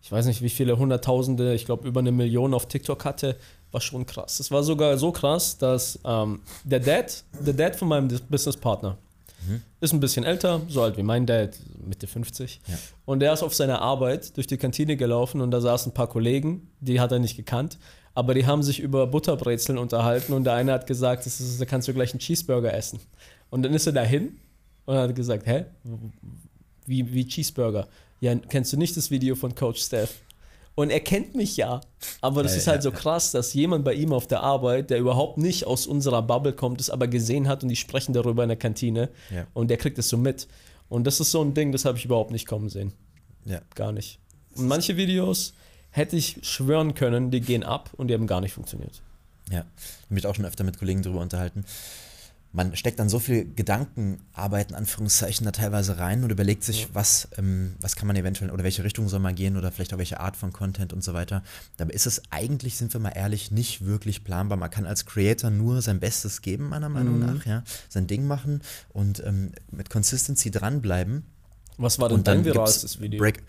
ich 0.01 0.11
weiß 0.11 0.27
nicht, 0.27 0.43
wie 0.43 0.49
viele 0.49 0.77
Hunderttausende, 0.77 1.55
ich 1.55 1.65
glaube 1.65 1.87
über 1.87 2.01
eine 2.01 2.11
Million 2.11 2.53
auf 2.53 2.67
TikTok 2.67 3.03
hatte, 3.03 3.35
war 3.71 3.81
schon 3.81 4.05
krass. 4.05 4.39
Es 4.39 4.51
war 4.51 4.63
sogar 4.63 4.97
so 4.99 5.11
krass, 5.11 5.57
dass 5.57 5.99
ähm, 6.05 6.41
der 6.63 6.79
Dad, 6.79 7.23
der 7.39 7.55
Dad 7.55 7.75
von 7.75 7.87
meinem 7.87 8.07
Businesspartner, 8.29 8.99
mhm. 9.47 9.63
ist 9.81 9.91
ein 9.91 9.99
bisschen 9.99 10.23
älter, 10.23 10.61
so 10.69 10.83
alt 10.83 10.97
wie 10.97 11.03
mein 11.03 11.25
Dad, 11.25 11.57
Mitte 11.83 12.05
50. 12.05 12.61
Und 13.05 13.21
der 13.21 13.33
ist 13.33 13.41
auf 13.41 13.55
seiner 13.55 13.81
Arbeit 13.81 14.37
durch 14.37 14.45
die 14.45 14.57
Kantine 14.57 14.97
gelaufen 14.97 15.41
und 15.41 15.49
da 15.49 15.61
saßen 15.61 15.91
ein 15.91 15.95
paar 15.95 16.09
Kollegen, 16.09 16.69
die 16.79 16.99
hat 16.99 17.11
er 17.11 17.17
nicht 17.17 17.35
gekannt 17.35 17.79
aber 18.15 18.33
die 18.33 18.45
haben 18.45 18.63
sich 18.63 18.79
über 18.79 19.05
Butterbrezeln 19.05 19.77
unterhalten 19.77 20.33
und 20.33 20.45
der 20.45 20.53
eine 20.53 20.71
hat 20.71 20.87
gesagt, 20.87 21.25
das 21.25 21.39
ist, 21.39 21.59
da 21.59 21.65
kannst 21.65 21.87
du 21.87 21.93
gleich 21.93 22.13
einen 22.13 22.19
Cheeseburger 22.19 22.73
essen. 22.73 22.99
Und 23.49 23.63
dann 23.63 23.73
ist 23.73 23.85
er 23.85 23.93
dahin 23.93 24.37
und 24.85 24.95
hat 24.95 25.13
gesagt, 25.15 25.45
hä? 25.45 25.65
Wie, 26.85 27.13
wie 27.13 27.27
Cheeseburger? 27.27 27.87
Ja, 28.21 28.33
kennst 28.35 28.71
du 28.71 28.77
nicht 28.77 28.95
das 28.95 29.11
Video 29.11 29.35
von 29.35 29.53
Coach 29.53 29.81
Steph? 29.81 30.21
Und 30.75 30.89
er 30.89 31.01
kennt 31.01 31.35
mich 31.35 31.57
ja. 31.57 31.81
Aber 32.21 32.41
das 32.41 32.53
ja, 32.53 32.57
ist 32.59 32.67
halt 32.67 32.77
ja, 32.77 32.81
so 32.83 32.91
krass, 32.91 33.31
dass 33.31 33.53
jemand 33.53 33.83
bei 33.83 33.93
ihm 33.93 34.13
auf 34.13 34.27
der 34.27 34.41
Arbeit, 34.41 34.89
der 34.89 34.99
überhaupt 34.99 35.37
nicht 35.37 35.65
aus 35.65 35.85
unserer 35.85 36.21
Bubble 36.21 36.53
kommt, 36.53 36.79
es 36.79 36.89
aber 36.89 37.07
gesehen 37.07 37.47
hat 37.47 37.63
und 37.63 37.69
die 37.69 37.75
sprechen 37.75 38.13
darüber 38.13 38.43
in 38.43 38.49
der 38.49 38.57
Kantine. 38.57 39.09
Ja. 39.33 39.45
Und 39.53 39.69
der 39.69 39.77
kriegt 39.77 39.97
es 39.97 40.09
so 40.09 40.17
mit. 40.17 40.47
Und 40.87 41.05
das 41.05 41.19
ist 41.19 41.31
so 41.31 41.41
ein 41.41 41.53
Ding, 41.53 41.71
das 41.71 41.83
habe 41.83 41.97
ich 41.97 42.05
überhaupt 42.05 42.31
nicht 42.31 42.47
kommen 42.47 42.69
sehen. 42.69 42.93
Ja. 43.45 43.61
Gar 43.73 43.91
nicht. 43.91 44.19
Und 44.55 44.67
manche 44.67 44.95
Videos, 44.95 45.53
hätte 45.95 46.17
ich 46.17 46.39
schwören 46.41 46.93
können, 46.93 47.31
die 47.31 47.41
gehen 47.41 47.63
ab 47.63 47.89
und 47.93 48.09
die 48.09 48.13
haben 48.13 48.27
gar 48.27 48.41
nicht 48.41 48.53
funktioniert. 48.53 49.01
Ja, 49.49 49.59
ich 49.77 50.05
habe 50.05 50.13
mich 50.13 50.27
auch 50.27 50.35
schon 50.35 50.45
öfter 50.45 50.63
mit 50.63 50.77
Kollegen 50.77 51.01
darüber 51.01 51.21
unterhalten. 51.21 51.63
Man 52.51 52.75
steckt 52.75 52.99
dann 52.99 53.09
so 53.09 53.19
viel 53.19 53.45
Gedankenarbeit 53.53 54.69
in 54.71 54.75
Anführungszeichen 54.75 55.45
da 55.45 55.51
teilweise 55.51 55.97
rein 55.97 56.23
und 56.23 56.31
überlegt 56.31 56.63
sich, 56.63 56.83
ja. 56.83 56.87
was, 56.93 57.27
ähm, 57.37 57.75
was 57.81 57.97
kann 57.97 58.07
man 58.07 58.15
eventuell 58.15 58.49
oder 58.49 58.63
welche 58.63 58.83
Richtung 58.83 59.09
soll 59.09 59.19
man 59.19 59.35
gehen 59.35 59.57
oder 59.57 59.71
vielleicht 59.71 59.93
auch 59.93 59.97
welche 59.97 60.21
Art 60.21 60.37
von 60.37 60.53
Content 60.53 60.93
und 60.93 61.03
so 61.03 61.13
weiter. 61.13 61.43
Dabei 61.77 61.93
ist 61.93 62.07
es 62.07 62.21
eigentlich, 62.29 62.77
sind 62.77 62.93
wir 62.93 63.01
mal 63.01 63.09
ehrlich, 63.09 63.51
nicht 63.51 63.85
wirklich 63.85 64.23
planbar. 64.23 64.57
Man 64.57 64.69
kann 64.69 64.85
als 64.85 65.05
Creator 65.05 65.49
nur 65.49 65.81
sein 65.81 65.99
Bestes 65.99 66.41
geben, 66.41 66.69
meiner 66.69 66.87
Meinung 66.89 67.19
mhm. 67.19 67.25
nach, 67.25 67.45
ja, 67.45 67.63
sein 67.89 68.07
Ding 68.07 68.25
machen 68.25 68.61
und 68.93 69.21
ähm, 69.25 69.51
mit 69.71 69.89
Consistency 69.89 70.49
dranbleiben. 70.49 71.23
Was 71.77 71.99
war 71.99 72.07
denn 72.07 72.23
dein 72.23 72.45
viralstes 72.45 73.01
Video? 73.01 73.19
Break 73.19 73.43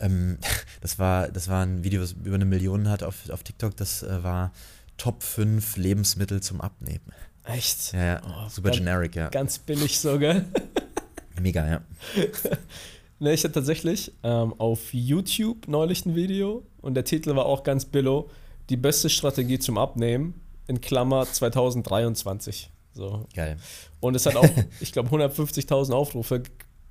ähm, 0.00 0.38
das, 0.80 0.98
war, 0.98 1.28
das 1.28 1.48
war 1.48 1.64
ein 1.64 1.84
Video, 1.84 2.02
was 2.02 2.12
über 2.12 2.34
eine 2.34 2.44
Million 2.44 2.88
hat 2.88 3.02
auf, 3.02 3.30
auf 3.30 3.42
TikTok. 3.42 3.76
Das 3.76 4.02
äh, 4.02 4.22
war 4.22 4.52
Top 4.96 5.22
5 5.22 5.76
Lebensmittel 5.76 6.42
zum 6.42 6.60
Abnehmen. 6.60 7.04
Echt? 7.44 7.92
Ja, 7.92 8.04
ja. 8.04 8.22
Oh, 8.24 8.48
super 8.48 8.70
ganz, 8.70 8.78
generic, 8.78 9.14
ja. 9.14 9.28
Ganz 9.28 9.58
billig 9.58 9.98
sogar. 9.98 10.42
Mega, 11.40 11.68
ja. 11.68 11.80
ne, 13.18 13.32
ich 13.32 13.44
hatte 13.44 13.54
tatsächlich 13.54 14.12
ähm, 14.22 14.54
auf 14.58 14.92
YouTube 14.92 15.68
neulich 15.68 16.06
ein 16.06 16.14
Video 16.14 16.66
und 16.80 16.94
der 16.94 17.04
Titel 17.04 17.36
war 17.36 17.46
auch 17.46 17.62
ganz 17.62 17.84
billo. 17.84 18.30
Die 18.68 18.76
beste 18.76 19.10
Strategie 19.10 19.58
zum 19.58 19.78
Abnehmen 19.78 20.40
in 20.66 20.80
Klammer 20.80 21.24
2023. 21.30 22.70
So. 22.94 23.26
Geil. 23.34 23.58
Und 24.00 24.16
es 24.16 24.26
hat 24.26 24.36
auch, 24.36 24.48
ich 24.80 24.90
glaube, 24.92 25.10
150.000 25.10 25.92
Aufrufe 25.92 26.42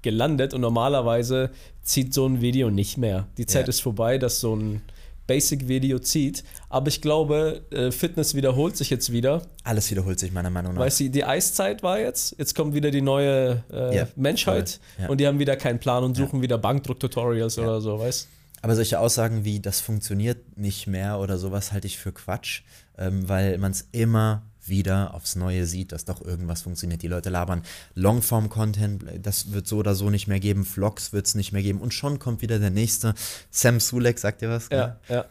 gelandet 0.05 0.53
und 0.53 0.61
normalerweise 0.61 1.49
zieht 1.81 2.13
so 2.13 2.25
ein 2.25 2.39
Video 2.39 2.69
nicht 2.69 2.97
mehr. 2.97 3.27
Die 3.37 3.45
Zeit 3.45 3.65
ja. 3.65 3.69
ist 3.69 3.81
vorbei, 3.81 4.17
dass 4.17 4.39
so 4.39 4.55
ein 4.55 4.81
Basic-Video 5.27 5.99
zieht. 5.99 6.43
Aber 6.69 6.87
ich 6.87 7.01
glaube, 7.01 7.63
äh, 7.71 7.91
Fitness 7.91 8.35
wiederholt 8.35 8.77
sich 8.77 8.89
jetzt 8.89 9.11
wieder. 9.11 9.41
Alles 9.63 9.89
wiederholt 9.89 10.19
sich 10.19 10.31
meiner 10.31 10.49
Meinung 10.49 10.75
nach. 10.75 10.81
Weißt 10.81 10.99
du, 10.99 11.09
die 11.09 11.25
Eiszeit 11.25 11.83
war 11.83 11.99
jetzt, 11.99 12.35
jetzt 12.37 12.55
kommt 12.55 12.75
wieder 12.75 12.91
die 12.91 13.01
neue 13.01 13.63
äh, 13.71 13.95
ja, 13.95 14.07
Menschheit 14.15 14.79
ja. 14.99 15.09
und 15.09 15.19
die 15.19 15.27
haben 15.27 15.39
wieder 15.39 15.55
keinen 15.55 15.79
Plan 15.79 16.03
und 16.03 16.15
suchen 16.15 16.41
wieder 16.41 16.57
Bankdruck-Tutorials 16.57 17.57
oder 17.57 17.81
so, 17.81 17.99
weißt 17.99 18.27
Aber 18.61 18.75
solche 18.75 18.99
Aussagen 18.99 19.43
wie, 19.43 19.59
das 19.59 19.81
funktioniert 19.81 20.57
nicht 20.57 20.87
mehr 20.87 21.19
oder 21.19 21.37
sowas 21.37 21.71
halte 21.71 21.87
ich 21.87 21.97
für 21.97 22.11
Quatsch, 22.11 22.61
ähm, 22.97 23.27
weil 23.27 23.57
man 23.57 23.71
es 23.71 23.87
immer 23.91 24.43
wieder 24.67 25.13
aufs 25.13 25.35
Neue 25.35 25.65
sieht, 25.65 25.91
dass 25.91 26.05
doch 26.05 26.21
irgendwas 26.21 26.61
funktioniert. 26.63 27.01
Die 27.01 27.07
Leute 27.07 27.29
labern 27.29 27.63
Longform-Content, 27.95 29.03
das 29.21 29.51
wird 29.51 29.67
so 29.67 29.77
oder 29.77 29.95
so 29.95 30.09
nicht 30.09 30.27
mehr 30.27 30.39
geben, 30.39 30.65
Vlogs 30.65 31.13
wird 31.13 31.27
es 31.27 31.35
nicht 31.35 31.51
mehr 31.51 31.61
geben 31.61 31.79
und 31.79 31.93
schon 31.93 32.19
kommt 32.19 32.41
wieder 32.41 32.59
der 32.59 32.69
nächste. 32.69 33.13
Sam 33.51 33.79
Sulek, 33.79 34.19
sagt 34.19 34.41
ihr 34.41 34.49
was? 34.49 34.69
Ja, 34.69 34.97
ja. 35.09 35.25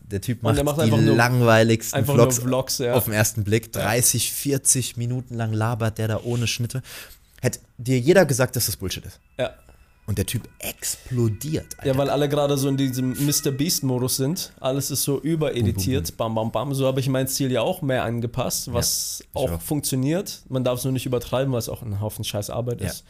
Der 0.00 0.20
Typ 0.20 0.42
macht, 0.42 0.62
macht 0.62 0.80
die 0.80 0.90
langweiligsten 0.90 2.04
Vlogs, 2.04 2.38
Vlogs 2.38 2.78
ja. 2.78 2.94
auf 2.94 3.06
den 3.06 3.14
ersten 3.14 3.42
Blick. 3.42 3.72
30, 3.72 4.32
40 4.32 4.96
Minuten 4.96 5.34
lang 5.34 5.52
labert 5.52 5.98
der 5.98 6.06
da 6.06 6.20
ohne 6.22 6.46
Schnitte. 6.46 6.82
Hätte 7.40 7.58
dir 7.76 7.98
jeder 7.98 8.24
gesagt, 8.24 8.54
dass 8.54 8.66
das 8.66 8.76
Bullshit 8.76 9.04
ist. 9.04 9.18
Ja. 9.36 9.54
Und 10.06 10.18
der 10.18 10.26
Typ 10.26 10.48
explodiert. 10.60 11.66
Alter. 11.78 11.86
Ja, 11.86 11.98
weil 11.98 12.10
alle 12.10 12.28
gerade 12.28 12.56
so 12.56 12.68
in 12.68 12.76
diesem 12.76 13.10
Mr. 13.10 13.50
Beast-Modus 13.50 14.16
sind. 14.16 14.52
Alles 14.60 14.92
ist 14.92 15.02
so 15.02 15.20
übereditiert. 15.20 16.16
Bam, 16.16 16.34
bam, 16.36 16.52
bam. 16.52 16.74
So 16.74 16.86
habe 16.86 17.00
ich 17.00 17.08
mein 17.08 17.26
Stil 17.26 17.50
ja 17.50 17.62
auch 17.62 17.82
mehr 17.82 18.04
angepasst, 18.04 18.72
was 18.72 19.20
ja, 19.20 19.26
auch, 19.40 19.52
auch, 19.52 19.60
funktioniert. 19.60 20.42
Man 20.48 20.62
darf 20.62 20.78
es 20.78 20.84
nur 20.84 20.92
nicht 20.92 21.06
übertreiben, 21.06 21.52
weil 21.52 21.58
es 21.58 21.68
auch 21.68 21.82
ein 21.82 22.00
Haufen 22.00 22.24
scheiß 22.24 22.50
Arbeit 22.50 22.82
ja. 22.82 22.88
ist. 22.88 23.04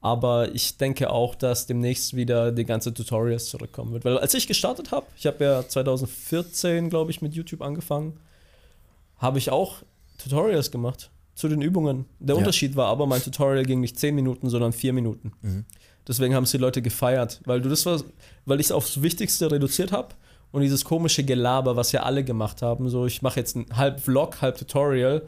Aber 0.00 0.52
ich 0.52 0.78
denke 0.78 1.10
auch, 1.10 1.36
dass 1.36 1.66
demnächst 1.66 2.16
wieder 2.16 2.50
die 2.50 2.64
ganze 2.64 2.92
Tutorials 2.92 3.46
zurückkommen 3.46 3.92
wird. 3.92 4.04
Weil 4.04 4.18
als 4.18 4.34
ich 4.34 4.48
gestartet 4.48 4.90
habe, 4.90 5.06
ich 5.16 5.26
habe 5.26 5.44
ja 5.44 5.68
2014, 5.68 6.90
glaube 6.90 7.12
ich, 7.12 7.22
mit 7.22 7.34
YouTube 7.34 7.62
angefangen, 7.62 8.18
habe 9.18 9.38
ich 9.38 9.50
auch 9.50 9.76
Tutorials 10.18 10.72
gemacht 10.72 11.10
zu 11.36 11.48
den 11.48 11.62
Übungen. 11.62 12.06
Der 12.18 12.34
ja. 12.34 12.38
Unterschied 12.40 12.74
war 12.74 12.88
aber, 12.88 13.06
mein 13.06 13.22
Tutorial 13.22 13.64
ging 13.64 13.80
nicht 13.80 13.96
10 13.96 14.14
Minuten, 14.14 14.50
sondern 14.50 14.72
4 14.72 14.92
Minuten. 14.92 15.32
Mhm. 15.40 15.64
Deswegen 16.06 16.34
haben 16.34 16.44
es 16.44 16.50
die 16.50 16.58
Leute 16.58 16.82
gefeiert, 16.82 17.40
weil 17.44 17.60
du 17.60 17.68
das 17.68 17.86
war, 17.86 18.02
weil 18.44 18.60
ich 18.60 18.66
es 18.66 18.72
aufs 18.72 19.02
Wichtigste 19.02 19.50
reduziert 19.50 19.92
habe 19.92 20.14
und 20.50 20.62
dieses 20.62 20.84
komische 20.84 21.24
Gelaber, 21.24 21.76
was 21.76 21.92
ja 21.92 22.02
alle 22.02 22.24
gemacht 22.24 22.62
haben, 22.62 22.88
so 22.88 23.06
ich 23.06 23.22
mache 23.22 23.40
jetzt 23.40 23.56
ein 23.56 23.66
halb 23.74 24.00
Vlog, 24.00 24.42
halb 24.42 24.58
Tutorial, 24.58 25.22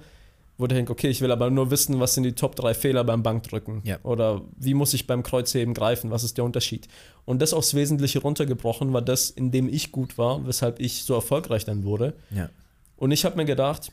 wo 0.58 0.64
ich 0.64 0.72
denke, 0.72 0.92
okay, 0.92 1.08
ich 1.08 1.20
will 1.20 1.32
aber 1.32 1.50
nur 1.50 1.70
wissen, 1.70 1.98
was 1.98 2.14
sind 2.14 2.24
die 2.24 2.34
Top 2.34 2.54
3 2.56 2.74
Fehler 2.74 3.04
beim 3.04 3.22
Bankdrücken 3.22 3.80
ja. 3.84 3.98
oder 4.02 4.42
wie 4.56 4.74
muss 4.74 4.94
ich 4.94 5.06
beim 5.06 5.22
Kreuzheben 5.22 5.74
greifen, 5.74 6.10
was 6.10 6.22
ist 6.22 6.36
der 6.36 6.44
Unterschied? 6.44 6.88
Und 7.24 7.40
das 7.40 7.52
aufs 7.52 7.74
Wesentliche 7.74 8.20
runtergebrochen 8.20 8.92
war 8.92 9.02
das, 9.02 9.30
in 9.30 9.50
dem 9.50 9.68
ich 9.68 9.90
gut 9.90 10.18
war, 10.18 10.46
weshalb 10.46 10.80
ich 10.80 11.04
so 11.04 11.14
erfolgreich 11.14 11.64
dann 11.64 11.84
wurde. 11.84 12.14
Ja. 12.30 12.50
Und 12.96 13.10
ich 13.10 13.24
habe 13.24 13.36
mir 13.36 13.44
gedacht, 13.44 13.90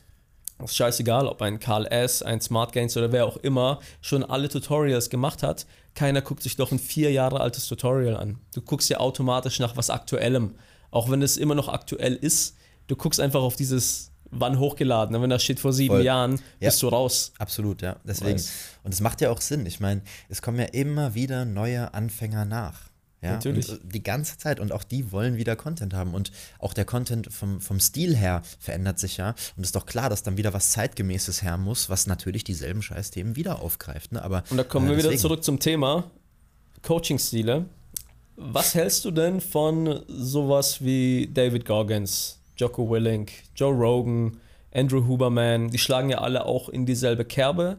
ist 0.70 0.76
scheißegal, 0.76 1.26
ob 1.26 1.42
ein 1.42 1.58
Karl 1.58 1.86
S., 1.86 2.22
ein 2.22 2.40
Smart 2.40 2.72
Gains 2.72 2.96
oder 2.96 3.12
wer 3.12 3.26
auch 3.26 3.36
immer 3.38 3.80
schon 4.00 4.22
alle 4.24 4.48
Tutorials 4.48 5.10
gemacht 5.10 5.42
hat. 5.42 5.66
Keiner 5.94 6.22
guckt 6.22 6.42
sich 6.42 6.56
doch 6.56 6.72
ein 6.72 6.78
vier 6.78 7.10
Jahre 7.12 7.40
altes 7.40 7.66
Tutorial 7.66 8.16
an. 8.16 8.38
Du 8.54 8.62
guckst 8.62 8.88
ja 8.88 8.98
automatisch 8.98 9.58
nach 9.58 9.76
was 9.76 9.90
Aktuellem. 9.90 10.54
Auch 10.90 11.10
wenn 11.10 11.22
es 11.22 11.36
immer 11.36 11.54
noch 11.54 11.68
aktuell 11.68 12.14
ist, 12.14 12.56
du 12.86 12.96
guckst 12.96 13.20
einfach 13.20 13.42
auf 13.42 13.56
dieses 13.56 14.12
wann 14.30 14.58
hochgeladen. 14.58 15.20
Wenn 15.20 15.30
das 15.30 15.44
steht 15.44 15.60
vor 15.60 15.72
sieben 15.72 15.96
Voll. 15.96 16.04
Jahren, 16.04 16.40
ja. 16.60 16.68
bist 16.68 16.82
du 16.82 16.88
raus. 16.88 17.32
Absolut, 17.38 17.82
ja. 17.82 17.96
Deswegen. 18.04 18.34
Weiß. 18.34 18.52
Und 18.82 18.94
es 18.94 19.00
macht 19.00 19.20
ja 19.20 19.30
auch 19.30 19.40
Sinn. 19.40 19.66
Ich 19.66 19.80
meine, 19.80 20.02
es 20.28 20.42
kommen 20.42 20.58
ja 20.58 20.66
immer 20.66 21.14
wieder 21.14 21.44
neue 21.44 21.92
Anfänger 21.94 22.44
nach. 22.44 22.91
Ja, 23.22 23.32
Natürlich. 23.32 23.68
Und 23.68 23.94
die 23.94 24.02
ganze 24.02 24.36
Zeit. 24.36 24.58
Und 24.58 24.72
auch 24.72 24.82
die 24.82 25.12
wollen 25.12 25.36
wieder 25.36 25.54
Content 25.54 25.94
haben. 25.94 26.12
Und 26.12 26.32
auch 26.58 26.74
der 26.74 26.84
Content 26.84 27.32
vom, 27.32 27.60
vom 27.60 27.78
Stil 27.78 28.16
her 28.16 28.42
verändert 28.58 28.98
sich 28.98 29.16
ja. 29.16 29.30
Und 29.56 29.62
es 29.62 29.68
ist 29.68 29.76
doch 29.76 29.86
klar, 29.86 30.10
dass 30.10 30.24
dann 30.24 30.36
wieder 30.36 30.52
was 30.52 30.72
Zeitgemäßes 30.72 31.42
her 31.42 31.56
muss, 31.56 31.88
was 31.88 32.08
natürlich 32.08 32.42
dieselben 32.42 32.82
Scheißthemen 32.82 33.36
wieder 33.36 33.62
aufgreift. 33.62 34.12
Ne? 34.12 34.22
Aber, 34.22 34.42
und 34.50 34.56
da 34.56 34.64
kommen 34.64 34.88
äh, 34.88 34.90
wir 34.90 34.98
wieder 34.98 35.16
zurück 35.16 35.44
zum 35.44 35.60
Thema 35.60 36.10
Coaching-Stile. 36.82 37.66
Was 38.36 38.74
hältst 38.74 39.04
du 39.04 39.12
denn 39.12 39.40
von 39.40 40.02
sowas 40.08 40.82
wie 40.82 41.30
David 41.32 41.64
Goggins, 41.64 42.40
Jocko 42.56 42.90
Willink, 42.90 43.30
Joe 43.54 43.72
Rogan, 43.72 44.38
Andrew 44.74 45.06
Huberman? 45.06 45.70
Die 45.70 45.78
schlagen 45.78 46.10
ja 46.10 46.18
alle 46.18 46.44
auch 46.44 46.68
in 46.68 46.86
dieselbe 46.86 47.24
Kerbe. 47.24 47.76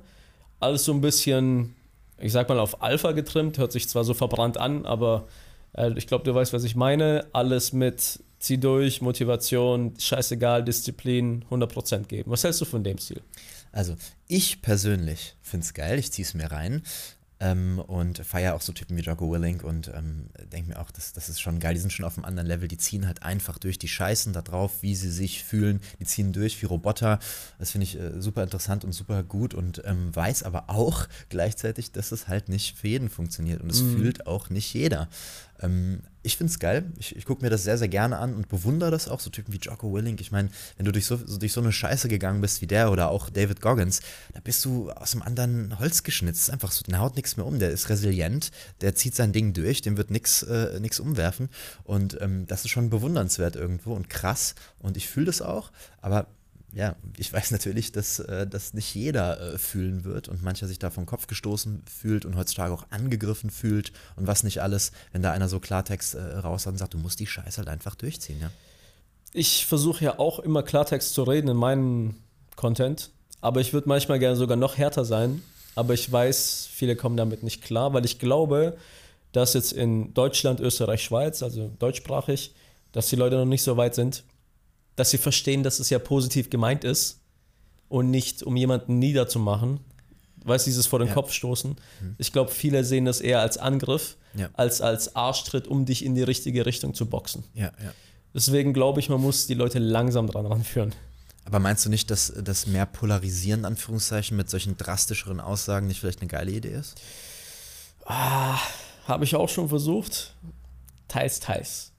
Alles 0.62 0.86
so 0.86 0.94
ein 0.94 1.02
bisschen 1.02 1.76
ich 2.18 2.32
sag 2.32 2.50
mal, 2.50 2.60
auf 2.60 2.82
Alpha 2.82 3.12
getrimmt, 3.12 3.58
hört 3.58 3.72
sich 3.72 3.90
zwar 3.90 4.04
so 4.04 4.14
verbrannt 4.14 4.58
an, 4.58 4.86
aber 4.86 5.28
äh, 5.74 5.92
ich 5.96 6.08
glaube, 6.08 6.24
du 6.24 6.34
weißt, 6.34 6.54
was 6.54 6.64
ich 6.64 6.76
meine. 6.76 7.28
Alles 7.34 7.74
mit 7.74 8.20
zieh 8.40 8.58
durch, 8.58 9.02
Motivation, 9.02 9.94
scheißegal, 9.98 10.64
Disziplin, 10.64 11.46
100% 11.50 12.06
geben. 12.06 12.32
Was 12.32 12.44
hältst 12.44 12.62
du 12.62 12.66
von 12.66 12.84
dem 12.84 12.98
Stil? 12.98 13.22
Also, 13.72 13.96
ich 14.28 14.62
persönlich 14.62 15.36
finde 15.42 15.66
es 15.66 15.74
geil, 15.74 15.98
ich 15.98 16.12
ziehe 16.12 16.26
es 16.26 16.34
mir 16.34 16.52
rein. 16.52 16.84
Ähm, 17.44 17.80
und 17.80 18.20
feiere 18.20 18.56
auch 18.56 18.62
so 18.62 18.72
Typen 18.72 18.96
wie 18.96 19.02
Jocko 19.02 19.30
Willink 19.30 19.66
und 19.66 19.92
ähm, 19.94 20.30
denke 20.54 20.70
mir 20.70 20.80
auch, 20.80 20.92
das, 20.92 21.12
das 21.12 21.28
ist 21.28 21.42
schon 21.42 21.60
geil. 21.60 21.74
Die 21.74 21.82
sind 21.82 21.92
schon 21.92 22.06
auf 22.06 22.18
einem 22.18 22.24
anderen 22.24 22.48
Level. 22.48 22.70
Die 22.70 22.78
ziehen 22.78 23.06
halt 23.06 23.22
einfach 23.22 23.58
durch, 23.58 23.78
die 23.78 23.90
scheißen 23.90 24.32
da 24.32 24.42
drauf, 24.42 24.82
wie 24.82 24.96
sie 24.96 25.12
sich 25.12 25.44
fühlen. 25.44 25.82
Die 26.00 26.06
ziehen 26.06 26.32
durch 26.32 26.62
wie 26.62 26.68
Roboter. 26.68 27.20
Das 27.60 27.72
finde 27.72 27.84
ich 27.84 28.00
äh, 28.00 28.22
super 28.22 28.44
interessant 28.44 28.86
und 28.86 28.94
super 28.94 29.24
gut 29.24 29.54
und 29.54 29.82
ähm, 29.84 30.16
weiß 30.16 30.44
aber 30.44 30.70
auch 30.70 31.10
gleichzeitig, 31.28 31.92
dass 31.92 32.14
es 32.14 32.30
halt 32.30 32.48
nicht 32.48 32.78
für 32.78 32.88
jeden 32.88 33.10
funktioniert 33.10 33.62
und 33.62 33.70
es 33.70 33.82
mhm. 33.82 33.98
fühlt 33.98 34.26
auch 34.26 34.50
nicht 34.50 34.74
jeder. 34.74 35.10
Ähm, 35.64 36.02
ich 36.22 36.38
finde 36.38 36.52
es 36.52 36.60
geil. 36.60 36.92
Ich, 36.98 37.16
ich 37.16 37.26
gucke 37.26 37.44
mir 37.44 37.50
das 37.50 37.64
sehr, 37.64 37.78
sehr 37.78 37.88
gerne 37.88 38.18
an 38.18 38.34
und 38.34 38.48
bewundere 38.48 38.92
das 38.92 39.08
auch. 39.08 39.20
So 39.20 39.30
Typen 39.30 39.54
wie 39.54 39.58
Jocko 39.58 39.94
Willink. 39.94 40.22
Ich 40.22 40.32
meine, 40.32 40.50
wenn 40.78 40.86
du 40.86 40.92
durch 40.92 41.06
so, 41.06 41.18
so, 41.18 41.38
durch 41.38 41.54
so 41.54 41.62
eine 41.62 41.72
Scheiße 41.72 42.08
gegangen 42.08 42.42
bist 42.42 42.62
wie 42.62 42.68
der 42.68 42.92
oder 42.92 43.10
auch 43.10 43.30
David 43.30 43.62
Goggins, 43.62 44.02
da 44.34 44.40
bist 44.40 44.64
du 44.66 44.92
aus 44.92 45.14
einem 45.14 45.24
anderen 45.24 45.80
Holz 45.80 46.04
geschnitzt. 46.04 46.50
Einfach 46.50 46.72
so, 46.72 46.84
der 46.84 47.00
haut 47.00 47.16
nichts 47.16 47.38
mehr 47.38 47.46
um. 47.46 47.60
Der 47.60 47.72
ist 47.72 47.90
resilient, 47.90 48.52
der 48.82 48.96
zieht 48.96 49.16
sein 49.16 49.34
Ding 49.34 49.54
durch, 49.54 49.82
dem 49.82 49.98
wird 49.98 50.12
nichts 50.12 50.44
äh, 50.44 50.80
umwerfen. 51.00 51.50
Und 51.84 52.20
ähm, 52.22 52.46
das 52.48 52.66
ist 52.66 52.72
schon 52.72 52.90
bewundernswert 52.90 53.56
irgendwo 53.56 53.94
und 53.94 54.10
krass. 54.10 54.56
Und 54.80 54.98
ich 54.98 55.10
fühle 55.10 55.28
das 55.28 55.42
auch. 55.42 55.72
Aber 56.02 56.28
ja, 56.76 56.96
ich 57.18 57.32
weiß 57.32 57.52
natürlich, 57.52 57.92
dass 57.92 58.20
äh, 58.20 58.48
das 58.48 58.74
nicht 58.74 58.94
jeder 58.96 59.54
äh, 59.54 59.58
fühlen 59.58 60.04
wird 60.04 60.28
und 60.28 60.42
mancher 60.42 60.68
sich 60.68 60.80
da 60.80 60.90
vom 60.90 61.06
Kopf 61.06 61.28
gestoßen 61.28 61.84
fühlt 61.86 62.26
und 62.26 62.36
heutzutage 62.36 62.74
auch 62.74 62.86
angegriffen 62.90 63.52
fühlt 63.52 63.92
und 64.16 64.26
was 64.26 64.44
nicht 64.44 64.62
alles, 64.62 64.92
wenn 65.12 65.22
da 65.22 65.32
einer 65.32 65.50
so 65.50 65.60
Klartext 65.60 66.16
äh, 66.16 66.20
raus 66.20 66.66
und 66.66 66.78
sagt, 66.78 66.96
du 66.96 66.98
musst 66.98 67.20
die 67.20 67.28
Scheiße 67.28 67.58
halt 67.58 67.70
einfach 67.70 67.96
durchziehen, 67.96 68.40
ja. 68.42 68.50
Ich 69.36 69.66
versuche 69.66 70.04
ja 70.06 70.20
auch 70.20 70.40
immer 70.40 70.62
Klartext 70.62 71.14
zu 71.14 71.24
reden 71.24 71.48
in 71.48 71.58
meinem 71.58 72.16
Content, 72.56 73.10
aber 73.42 73.62
ich 73.62 73.74
würde 73.74 73.90
manchmal 73.90 74.20
gerne 74.20 74.36
sogar 74.36 74.58
noch 74.58 74.78
härter 74.78 75.06
sein, 75.06 75.42
aber 75.76 75.94
ich 75.94 76.12
weiß, 76.12 76.70
viele 76.72 76.96
kommen 76.96 77.18
damit 77.18 77.44
nicht 77.44 77.64
klar, 77.64 77.94
weil 77.94 78.06
ich 78.06 78.20
glaube, 78.20 78.78
dass 79.32 79.54
jetzt 79.54 79.74
in 79.74 80.14
Deutschland, 80.14 80.60
Österreich, 80.60 81.04
Schweiz, 81.04 81.42
also 81.42 81.72
deutschsprachig, 81.80 82.54
dass 82.92 83.10
die 83.10 83.16
Leute 83.16 83.38
noch 83.38 83.46
nicht 83.46 83.64
so 83.64 83.76
weit 83.78 83.96
sind 83.96 84.24
dass 84.96 85.10
sie 85.12 85.18
verstehen, 85.18 85.64
dass 85.64 85.80
es 85.80 85.90
ja 85.90 86.00
positiv 86.00 86.50
gemeint 86.50 86.84
ist 86.84 87.20
und 87.90 88.12
nicht 88.12 88.44
um 88.44 88.56
jemanden 88.56 89.00
niederzumachen. 89.00 89.80
Weißt 90.46 90.66
du, 90.66 90.70
dieses 90.70 90.88
vor 90.88 91.00
den 91.00 91.08
ja. 91.08 91.14
Kopf 91.14 91.32
stoßen. 91.32 91.72
Mhm. 91.72 92.16
Ich 92.18 92.34
glaube, 92.34 92.52
viele 92.52 92.84
sehen 92.84 93.06
das 93.06 93.22
eher 93.22 93.40
als 93.40 93.58
Angriff, 93.58 94.18
ja. 94.36 94.50
als 94.54 94.82
als 94.82 95.16
Arschtritt, 95.16 95.68
um 95.68 95.86
dich 95.86 96.04
in 96.04 96.16
die 96.16 96.24
richtige 96.24 96.66
Richtung 96.66 96.94
zu 96.94 97.06
boxen. 97.06 97.44
Ja, 97.54 97.72
ja. 97.82 97.94
Deswegen 98.34 98.74
glaube 98.74 99.00
ich, 99.00 99.10
man 99.10 99.22
muss 99.22 99.48
die 99.48 99.54
Leute 99.54 99.80
langsam 99.80 100.28
dran 100.28 100.46
ranführen. 100.46 100.94
Aber 101.46 101.60
meinst 101.60 101.86
du 101.86 101.90
nicht, 101.90 102.10
dass 102.10 102.34
das 102.42 102.68
mehr 102.68 102.86
Polarisieren, 102.86 103.66
Anführungszeichen, 103.66 104.36
mit 104.36 104.50
solchen 104.50 104.78
drastischeren 104.78 105.40
Aussagen 105.40 105.88
nicht 105.88 106.00
vielleicht 106.00 106.22
eine 106.22 106.30
geile 106.30 106.52
Idee 106.52 106.74
ist? 106.74 106.96
Ah, 108.06 108.58
habe 109.06 109.26
ich 109.26 109.36
auch 109.36 109.50
schon 109.50 109.70
versucht. 109.70 110.34
Teils, 111.08 111.40
teils. 111.40 111.92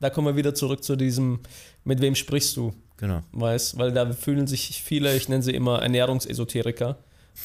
Da 0.00 0.10
kommen 0.10 0.28
wir 0.28 0.36
wieder 0.36 0.54
zurück 0.54 0.84
zu 0.84 0.96
diesem, 0.96 1.40
mit 1.84 2.00
wem 2.00 2.14
sprichst 2.14 2.56
du? 2.56 2.72
Genau. 2.96 3.22
Weißt, 3.32 3.78
weil 3.78 3.92
da 3.92 4.12
fühlen 4.12 4.46
sich 4.46 4.82
viele, 4.82 5.16
ich 5.16 5.28
nenne 5.28 5.42
sie 5.42 5.52
immer 5.52 5.80
Ernährungsesoteriker, 5.82 6.98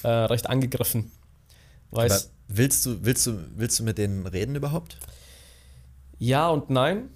äh, 0.03 0.07
recht 0.07 0.49
angegriffen. 0.49 1.11
Weißt, 1.91 2.25
Aber 2.25 2.57
willst 2.57 2.85
du, 2.85 3.05
willst, 3.05 3.27
du, 3.27 3.39
willst 3.55 3.79
du 3.79 3.83
mit 3.83 3.97
denen 3.97 4.27
reden 4.27 4.55
überhaupt? 4.55 4.97
Ja 6.19 6.49
und 6.49 6.69
nein. 6.69 7.09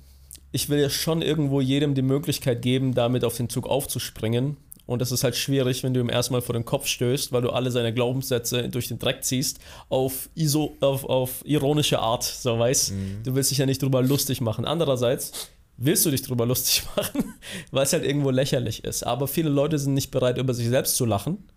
Ich 0.52 0.70
will 0.70 0.80
ja 0.80 0.90
schon 0.90 1.22
irgendwo 1.22 1.62
jedem 1.62 1.94
die 1.94 2.02
Möglichkeit 2.02 2.62
geben, 2.62 2.96
damit 2.96 3.24
auf 3.24 3.38
den 3.38 3.50
Zug 3.50 3.68
aufzuspringen. 3.68 4.58
Und 4.90 5.04
das 5.04 5.12
ist 5.12 5.24
halt 5.24 5.36
schwierig, 5.36 5.84
wenn 5.84 5.94
du 5.94 6.00
ihm 6.00 6.10
erstmal 6.10 6.42
vor 6.42 6.54
den 6.54 6.66
Kopf 6.66 6.88
stößt, 6.88 7.32
weil 7.32 7.44
du 7.44 7.52
alle 7.52 7.70
seine 7.70 7.94
Glaubenssätze 7.94 8.70
durch 8.70 8.88
den 8.88 8.98
Dreck 8.98 9.24
ziehst, 9.24 9.60
auf, 9.90 10.30
iso, 10.34 10.78
auf, 10.80 11.06
auf 11.06 11.46
ironische 11.46 12.00
Art, 12.00 12.24
so 12.24 12.58
weißt. 12.58 12.94
Mhm. 12.94 13.20
Du 13.24 13.36
willst 13.36 13.52
dich 13.52 13.60
ja 13.60 13.68
nicht 13.68 13.84
drüber 13.84 14.02
lustig 14.02 14.42
machen. 14.42 14.66
Andererseits 14.66 15.50
willst 15.80 16.06
du 16.06 16.12
dich 16.12 16.22
drüber 16.22 16.46
lustig 16.46 16.84
machen, 16.96 17.34
weil 17.72 17.84
es 17.84 17.94
halt 17.94 18.04
irgendwo 18.04 18.30
lächerlich 18.30 18.84
ist. 18.84 19.04
Aber 19.04 19.28
viele 19.28 19.50
Leute 19.50 19.80
sind 19.80 19.94
nicht 19.94 20.12
bereit, 20.12 20.38
über 20.38 20.54
sich 20.54 20.68
selbst 20.68 20.96
zu 20.96 21.06
lachen. 21.06 21.50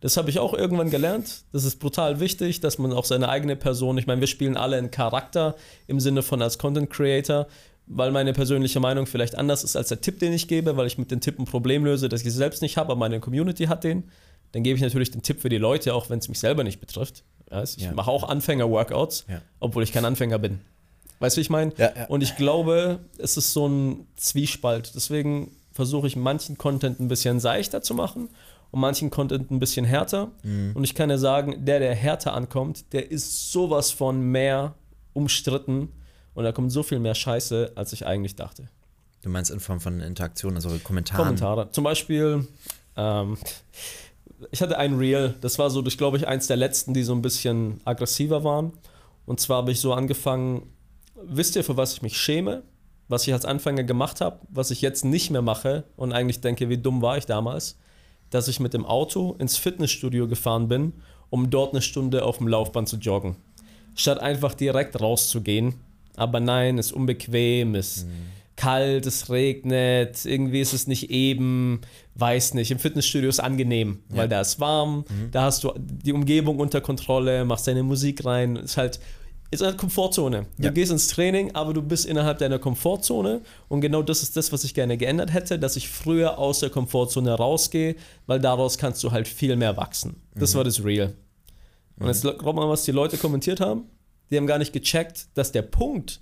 Das 0.00 0.16
habe 0.16 0.30
ich 0.30 0.38
auch 0.38 0.54
irgendwann 0.54 0.90
gelernt. 0.90 1.44
Das 1.52 1.64
ist 1.64 1.78
brutal 1.78 2.20
wichtig, 2.20 2.60
dass 2.60 2.78
man 2.78 2.92
auch 2.92 3.04
seine 3.04 3.28
eigene 3.28 3.54
Person, 3.54 3.98
ich 3.98 4.06
meine, 4.06 4.20
wir 4.20 4.28
spielen 4.28 4.56
alle 4.56 4.76
einen 4.76 4.90
Charakter 4.90 5.56
im 5.86 6.00
Sinne 6.00 6.22
von 6.22 6.40
als 6.40 6.58
Content 6.58 6.88
Creator, 6.90 7.46
weil 7.86 8.10
meine 8.10 8.32
persönliche 8.32 8.80
Meinung 8.80 9.06
vielleicht 9.06 9.36
anders 9.36 9.62
ist 9.62 9.76
als 9.76 9.88
der 9.88 10.00
Tipp, 10.00 10.18
den 10.18 10.32
ich 10.32 10.48
gebe, 10.48 10.76
weil 10.76 10.86
ich 10.86 10.96
mit 10.96 11.10
dem 11.10 11.20
Tipp 11.20 11.38
ein 11.38 11.44
Problem 11.44 11.84
löse, 11.84 12.08
das 12.08 12.24
ich 12.24 12.32
selbst 12.32 12.62
nicht 12.62 12.76
habe, 12.78 12.92
aber 12.92 12.98
meine 12.98 13.20
Community 13.20 13.64
hat 13.66 13.84
den. 13.84 14.04
Dann 14.52 14.62
gebe 14.62 14.76
ich 14.76 14.82
natürlich 14.82 15.10
den 15.10 15.22
Tipp 15.22 15.40
für 15.40 15.48
die 15.48 15.58
Leute, 15.58 15.94
auch 15.94 16.08
wenn 16.08 16.18
es 16.18 16.28
mich 16.28 16.40
selber 16.40 16.64
nicht 16.64 16.80
betrifft. 16.80 17.22
Also 17.50 17.76
ich 17.78 17.84
ja. 17.84 17.92
mache 17.92 18.10
auch 18.10 18.28
Anfänger-Workouts, 18.28 19.26
ja. 19.28 19.42
obwohl 19.58 19.82
ich 19.82 19.92
kein 19.92 20.04
Anfänger 20.04 20.38
bin. 20.38 20.60
Weißt 21.20 21.36
du, 21.36 21.38
wie 21.38 21.42
ich 21.42 21.50
meine? 21.50 21.72
Ja, 21.76 21.92
ja. 21.94 22.06
Und 22.06 22.22
ich 22.22 22.36
glaube, 22.36 23.00
es 23.18 23.36
ist 23.36 23.52
so 23.52 23.68
ein 23.68 24.06
Zwiespalt. 24.16 24.92
Deswegen 24.94 25.52
versuche 25.72 26.06
ich 26.06 26.16
manchen 26.16 26.58
Content 26.58 26.98
ein 26.98 27.08
bisschen 27.08 27.40
seichter 27.40 27.82
zu 27.82 27.94
machen 27.94 28.30
und 28.70 28.80
manchen 28.80 29.10
Content 29.10 29.50
ein 29.50 29.60
bisschen 29.60 29.84
härter. 29.84 30.30
Mhm. 30.42 30.72
Und 30.74 30.84
ich 30.84 30.94
kann 30.94 31.10
ja 31.10 31.18
sagen, 31.18 31.64
der, 31.64 31.78
der 31.78 31.94
härter 31.94 32.32
ankommt, 32.32 32.92
der 32.92 33.10
ist 33.10 33.52
sowas 33.52 33.90
von 33.90 34.20
mehr 34.20 34.74
umstritten 35.12 35.92
und 36.34 36.44
da 36.44 36.52
kommt 36.52 36.72
so 36.72 36.82
viel 36.82 36.98
mehr 36.98 37.14
Scheiße, 37.14 37.72
als 37.74 37.92
ich 37.92 38.06
eigentlich 38.06 38.36
dachte. 38.36 38.68
Du 39.22 39.28
meinst 39.28 39.50
in 39.50 39.60
Form 39.60 39.80
von 39.80 40.00
Interaktion, 40.00 40.54
also 40.54 40.70
Kommentaren? 40.82 41.22
Kommentare. 41.22 41.70
Zum 41.70 41.84
Beispiel, 41.84 42.48
ähm, 42.96 43.36
ich 44.50 44.62
hatte 44.62 44.78
ein 44.78 44.96
Reel, 44.96 45.34
das 45.42 45.58
war 45.58 45.68
so, 45.68 45.84
ich 45.84 45.98
glaube 45.98 46.16
ich, 46.16 46.26
eins 46.26 46.46
der 46.46 46.56
letzten, 46.56 46.94
die 46.94 47.02
so 47.02 47.12
ein 47.12 47.20
bisschen 47.20 47.80
aggressiver 47.84 48.42
waren. 48.44 48.72
Und 49.26 49.38
zwar 49.38 49.58
habe 49.58 49.72
ich 49.72 49.80
so 49.80 49.92
angefangen, 49.92 50.62
wisst 51.24 51.56
ihr, 51.56 51.64
für 51.64 51.76
was 51.76 51.94
ich 51.94 52.02
mich 52.02 52.16
schäme? 52.16 52.62
Was 53.08 53.26
ich 53.26 53.32
als 53.32 53.44
Anfänger 53.44 53.82
gemacht 53.82 54.20
habe, 54.20 54.38
was 54.48 54.70
ich 54.70 54.82
jetzt 54.82 55.04
nicht 55.04 55.30
mehr 55.30 55.42
mache 55.42 55.84
und 55.96 56.12
eigentlich 56.12 56.40
denke, 56.40 56.68
wie 56.68 56.78
dumm 56.78 57.02
war 57.02 57.18
ich 57.18 57.26
damals, 57.26 57.76
dass 58.30 58.46
ich 58.46 58.60
mit 58.60 58.72
dem 58.72 58.86
Auto 58.86 59.34
ins 59.38 59.56
Fitnessstudio 59.56 60.28
gefahren 60.28 60.68
bin, 60.68 60.92
um 61.28 61.50
dort 61.50 61.72
eine 61.72 61.82
Stunde 61.82 62.24
auf 62.24 62.38
dem 62.38 62.46
Laufband 62.46 62.88
zu 62.88 62.96
joggen. 62.96 63.36
Statt 63.96 64.20
einfach 64.20 64.54
direkt 64.54 65.00
rauszugehen. 65.00 65.74
Aber 66.16 66.38
nein, 66.40 66.78
es 66.78 66.86
ist 66.86 66.92
unbequem, 66.92 67.74
es 67.74 67.98
ist 67.98 68.06
mhm. 68.06 68.10
kalt, 68.56 69.06
es 69.06 69.30
regnet, 69.30 70.24
irgendwie 70.24 70.60
ist 70.60 70.72
es 70.72 70.86
nicht 70.86 71.10
eben, 71.10 71.80
weiß 72.14 72.54
nicht. 72.54 72.70
Im 72.70 72.78
Fitnessstudio 72.78 73.28
ist 73.28 73.36
es 73.36 73.40
angenehm, 73.40 74.00
ja. 74.10 74.18
weil 74.18 74.28
da 74.28 74.40
ist 74.40 74.60
warm, 74.60 74.98
mhm. 75.08 75.30
da 75.32 75.42
hast 75.42 75.64
du 75.64 75.72
die 75.76 76.12
Umgebung 76.12 76.58
unter 76.58 76.80
Kontrolle, 76.80 77.44
machst 77.44 77.66
deine 77.66 77.82
Musik 77.82 78.24
rein, 78.24 78.56
ist 78.56 78.76
halt 78.76 79.00
ist 79.50 79.62
eine 79.62 79.76
Komfortzone. 79.76 80.46
Du 80.58 80.64
ja. 80.64 80.70
gehst 80.70 80.92
ins 80.92 81.08
Training, 81.08 81.54
aber 81.54 81.72
du 81.74 81.82
bist 81.82 82.06
innerhalb 82.06 82.38
deiner 82.38 82.58
Komfortzone. 82.58 83.40
Und 83.68 83.80
genau 83.80 84.02
das 84.02 84.22
ist 84.22 84.36
das, 84.36 84.52
was 84.52 84.62
ich 84.62 84.74
gerne 84.74 84.96
geändert 84.96 85.32
hätte, 85.32 85.58
dass 85.58 85.76
ich 85.76 85.88
früher 85.88 86.38
aus 86.38 86.60
der 86.60 86.70
Komfortzone 86.70 87.32
rausgehe, 87.32 87.96
weil 88.26 88.40
daraus 88.40 88.78
kannst 88.78 89.02
du 89.02 89.10
halt 89.10 89.26
viel 89.26 89.56
mehr 89.56 89.76
wachsen. 89.76 90.22
Das 90.34 90.52
mhm. 90.52 90.58
war 90.58 90.64
das 90.64 90.84
Real. 90.84 91.14
Und 91.98 92.06
jetzt 92.06 92.22
glaubt 92.22 92.56
man, 92.56 92.68
was 92.68 92.84
die 92.84 92.92
Leute 92.92 93.16
kommentiert 93.18 93.60
haben. 93.60 93.84
Die 94.30 94.36
haben 94.36 94.46
gar 94.46 94.58
nicht 94.58 94.72
gecheckt, 94.72 95.26
dass 95.34 95.52
der 95.52 95.62
Punkt 95.62 96.20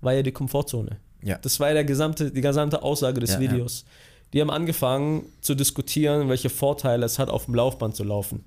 war 0.00 0.12
ja 0.12 0.22
die 0.22 0.32
Komfortzone. 0.32 0.98
Ja. 1.22 1.38
Das 1.38 1.58
war 1.60 1.68
ja 1.68 1.74
der 1.74 1.84
gesamte, 1.84 2.30
die 2.30 2.40
gesamte 2.40 2.82
Aussage 2.82 3.20
des 3.20 3.34
ja, 3.34 3.40
Videos. 3.40 3.84
Die 4.32 4.40
haben 4.40 4.50
angefangen 4.50 5.26
zu 5.40 5.54
diskutieren, 5.54 6.28
welche 6.28 6.50
Vorteile 6.50 7.06
es 7.06 7.18
hat, 7.18 7.30
auf 7.30 7.46
dem 7.46 7.54
Laufband 7.54 7.94
zu 7.94 8.02
laufen. 8.02 8.44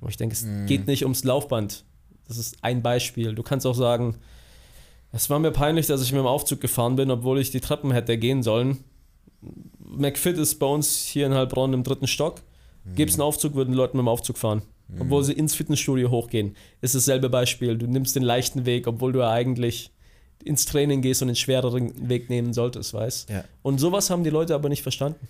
Und 0.00 0.10
ich 0.10 0.16
denke, 0.16 0.34
es 0.34 0.42
mhm. 0.44 0.66
geht 0.66 0.86
nicht 0.86 1.02
ums 1.02 1.24
Laufband. 1.24 1.84
Das 2.28 2.38
ist 2.38 2.58
ein 2.62 2.82
Beispiel. 2.82 3.34
Du 3.34 3.42
kannst 3.42 3.66
auch 3.66 3.74
sagen, 3.74 4.16
es 5.12 5.30
war 5.30 5.38
mir 5.38 5.50
peinlich, 5.50 5.86
dass 5.86 6.02
ich 6.02 6.12
mit 6.12 6.20
dem 6.20 6.26
Aufzug 6.26 6.60
gefahren 6.60 6.96
bin, 6.96 7.10
obwohl 7.10 7.40
ich 7.40 7.50
die 7.50 7.60
Treppen 7.60 7.90
hätte 7.90 8.18
gehen 8.18 8.42
sollen. 8.42 8.84
McFit 9.78 10.36
ist 10.36 10.56
bei 10.56 10.66
uns 10.66 10.98
hier 10.98 11.26
in 11.26 11.34
Heilbronn 11.34 11.72
im 11.72 11.82
dritten 11.82 12.06
Stock. 12.06 12.42
Mhm. 12.84 12.94
Gäbe 12.94 13.10
es 13.10 13.16
einen 13.16 13.22
Aufzug, 13.22 13.54
würden 13.54 13.70
die 13.70 13.76
Leute 13.76 13.96
mit 13.96 14.04
dem 14.04 14.08
Aufzug 14.08 14.36
fahren. 14.36 14.62
Mhm. 14.88 15.02
Obwohl 15.02 15.24
sie 15.24 15.32
ins 15.32 15.54
Fitnessstudio 15.54 16.10
hochgehen. 16.10 16.54
Ist 16.82 16.94
dasselbe 16.94 17.30
Beispiel. 17.30 17.78
Du 17.78 17.86
nimmst 17.86 18.14
den 18.14 18.22
leichten 18.22 18.66
Weg, 18.66 18.86
obwohl 18.86 19.12
du 19.12 19.20
ja 19.20 19.30
eigentlich 19.30 19.90
ins 20.44 20.66
Training 20.66 21.02
gehst 21.02 21.22
und 21.22 21.28
den 21.28 21.36
schwereren 21.36 22.08
Weg 22.08 22.30
nehmen 22.30 22.52
solltest, 22.52 22.94
weißt 22.94 23.30
ja. 23.30 23.44
Und 23.62 23.78
sowas 23.78 24.10
haben 24.10 24.24
die 24.24 24.30
Leute 24.30 24.54
aber 24.54 24.68
nicht 24.68 24.82
verstanden. 24.82 25.28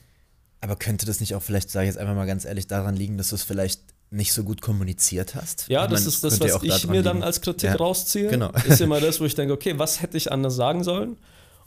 Aber 0.60 0.76
könnte 0.76 1.06
das 1.06 1.20
nicht 1.20 1.34
auch 1.34 1.42
vielleicht, 1.42 1.70
sage 1.70 1.86
ich 1.86 1.94
jetzt 1.94 1.98
einfach 1.98 2.14
mal 2.14 2.26
ganz 2.26 2.44
ehrlich, 2.44 2.66
daran 2.66 2.96
liegen, 2.96 3.16
dass 3.16 3.30
du 3.30 3.36
es 3.36 3.42
vielleicht 3.42 3.80
nicht 4.10 4.32
so 4.32 4.42
gut 4.42 4.62
kommuniziert 4.62 5.34
hast. 5.34 5.66
Ja, 5.68 5.86
das 5.86 6.06
ist 6.06 6.24
das, 6.24 6.40
was 6.40 6.62
ich 6.62 6.86
mir 6.86 7.02
dann 7.02 7.22
als 7.22 7.40
Kritik 7.40 7.70
ja, 7.70 7.76
rausziehe. 7.76 8.28
Genau. 8.28 8.50
Ist 8.66 8.80
immer 8.80 9.00
das, 9.00 9.20
wo 9.20 9.24
ich 9.24 9.34
denke, 9.34 9.52
okay, 9.52 9.74
was 9.76 10.00
hätte 10.00 10.16
ich 10.16 10.32
anders 10.32 10.56
sagen 10.56 10.82
sollen? 10.82 11.18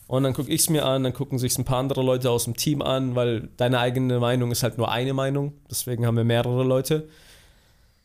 Und 0.08 0.24
dann 0.24 0.34
gucke 0.34 0.52
ich 0.52 0.62
es 0.62 0.70
mir 0.70 0.86
an, 0.86 1.04
dann 1.04 1.14
gucken 1.14 1.40
sich 1.40 1.58
ein 1.58 1.64
paar 1.64 1.78
andere 1.78 2.04
Leute 2.04 2.30
aus 2.30 2.44
dem 2.44 2.58
Team 2.58 2.82
an, 2.82 3.16
weil 3.16 3.48
deine 3.58 3.80
eigene 3.80 4.20
Meinung 4.20 4.52
ist 4.52 4.64
halt 4.64 4.78
nur 4.78 4.92
eine 4.92 5.14
Meinung. 5.14 5.54
Deswegen 5.70 6.06
haben 6.06 6.18
wir 6.18 6.24
mehrere 6.26 6.64
Leute. 6.64 7.08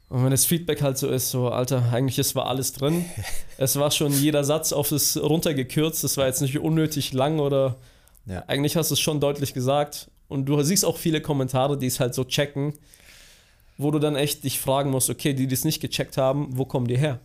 Und 0.09 0.23
wenn 0.23 0.31
das 0.31 0.45
Feedback 0.45 0.83
halt 0.83 0.99
so 0.99 1.09
ist, 1.09 1.31
so, 1.31 1.49
Alter, 1.49 1.91
eigentlich 1.93 2.19
es 2.19 2.37
war 2.37 2.47
alles 2.47 2.73
drin. 2.73 3.05
es 3.59 3.77
war 3.77 3.91
schon 3.91 4.13
jeder 4.13 4.45
Satz 4.45 4.73
auf 4.73 4.91
das 4.91 5.17
runtergekürzt. 5.17 6.05
Das 6.05 6.17
war 6.17 6.27
jetzt 6.27 6.43
nicht 6.43 6.57
unnötig 6.59 7.13
lang 7.13 7.41
oder 7.41 7.77
Ja. 8.27 8.45
eigentlich 8.47 8.77
hast 8.77 8.91
du 8.91 8.95
es 8.95 9.01
schon 9.01 9.19
deutlich 9.19 9.53
gesagt. 9.53 10.09
Und 10.29 10.47
du 10.47 10.63
siehst 10.63 10.85
auch 10.85 10.99
viele 10.99 11.21
Kommentare, 11.21 11.77
die 11.77 11.87
es 11.87 11.99
halt 11.99 12.15
so 12.15 12.25
checken, 12.25 12.75
wo 13.79 13.91
du 13.91 13.99
dann 13.99 14.17
echt 14.17 14.45
dich 14.45 14.61
fragen 14.61 14.91
musst, 14.91 15.11
okay, 15.11 15.35
die, 15.35 15.47
die 15.47 15.55
es 15.55 15.65
nicht 15.65 15.81
gecheckt 15.81 16.17
haben, 16.17 16.49
wo 16.57 16.65
kommen 16.65 16.87
die 16.87 16.97
her? 16.99 17.21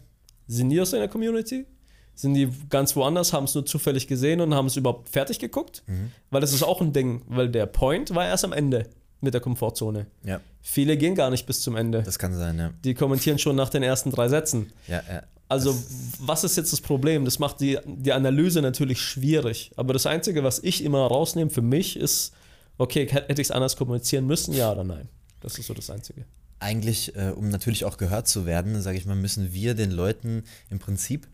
Sind 0.47 0.69
die 0.69 0.81
aus 0.81 0.91
deiner 0.91 1.07
Community? 1.07 1.65
Sind 2.13 2.33
die 2.33 2.49
ganz 2.69 2.95
woanders, 2.95 3.31
haben 3.33 3.45
es 3.45 3.55
nur 3.55 3.65
zufällig 3.65 4.07
gesehen 4.07 4.41
und 4.41 4.53
haben 4.53 4.65
es 4.67 4.75
überhaupt 4.75 5.09
fertig 5.09 5.39
geguckt? 5.39 5.83
Weil 6.29 6.41
das 6.41 6.53
ist 6.53 6.61
auch 6.63 6.81
ein 6.81 6.91
Ding, 6.93 7.21
weil 7.27 7.49
der 7.49 7.65
Point 7.65 8.13
war 8.13 8.25
erst 8.27 8.43
am 8.43 8.51
Ende 8.53 8.87
mit 9.21 9.33
der 9.33 9.41
Komfortzone. 9.41 10.07
Ja, 10.23 10.41
Viele 10.61 10.97
gehen 10.97 11.15
gar 11.15 11.29
nicht 11.29 11.45
bis 11.45 11.61
zum 11.61 11.75
Ende. 11.75 12.03
das 12.03 12.19
kann 12.19 12.33
sein, 12.35 12.57
ja. 12.59 12.71
Die 12.83 12.93
kommentieren 12.93 13.39
schon 13.39 13.55
nach 13.55 13.69
den 13.69 13.81
ersten 13.81 14.11
drei 14.11 14.27
Sätzen. 14.27 14.71
Ja, 14.87 15.01
ja. 15.09 15.23
Also, 15.47 15.75
was 16.19 16.43
ist 16.43 16.55
jetzt 16.55 16.71
das 16.71 16.79
Problem? 16.81 17.25
Das 17.25 17.37
macht 17.39 17.59
die, 17.59 17.77
die 17.85 18.13
Analyse 18.13 18.61
natürlich 18.61 19.01
schwierig. 19.01 19.71
Aber 19.75 19.91
das 19.93 20.05
Einzige, 20.05 20.43
was 20.43 20.59
ich 20.59 20.83
immer 20.83 21.05
rausnehme 21.07 21.49
für 21.49 21.61
mich, 21.61 21.97
ist, 21.97 22.33
okay, 22.77 23.07
hätte 23.09 23.41
ich 23.41 23.47
es 23.47 23.51
anders 23.51 23.75
kommunizieren 23.75 24.25
müssen, 24.27 24.53
ja 24.53 24.71
oder 24.71 24.83
nein? 24.83 25.09
Das 25.41 25.57
ist 25.57 25.67
so 25.67 25.73
das 25.73 25.89
Einzige. 25.89 26.25
Eigentlich, 26.61 27.15
äh, 27.15 27.31
um 27.35 27.49
natürlich 27.49 27.85
auch 27.85 27.97
gehört 27.97 28.27
zu 28.27 28.45
werden, 28.45 28.81
sage 28.81 28.97
ich 28.97 29.05
mal, 29.05 29.15
müssen 29.15 29.51
wir 29.51 29.73
den 29.73 29.89
Leuten 29.89 30.43
im 30.69 30.77
Prinzip 30.79 31.27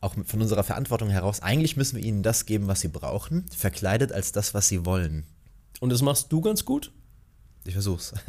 auch 0.00 0.14
von 0.24 0.40
unserer 0.40 0.64
Verantwortung 0.64 1.10
heraus, 1.10 1.40
eigentlich 1.40 1.76
müssen 1.76 1.96
wir 1.96 2.04
ihnen 2.04 2.22
das 2.22 2.46
geben, 2.46 2.66
was 2.66 2.80
sie 2.80 2.88
brauchen, 2.88 3.44
verkleidet 3.54 4.12
als 4.12 4.32
das, 4.32 4.54
was 4.54 4.68
sie 4.68 4.84
wollen. 4.86 5.24
Und 5.80 5.90
das 5.90 6.00
machst 6.00 6.32
du 6.32 6.40
ganz 6.40 6.64
gut. 6.64 6.92
Ich 7.64 7.74
versuch's. 7.74 8.12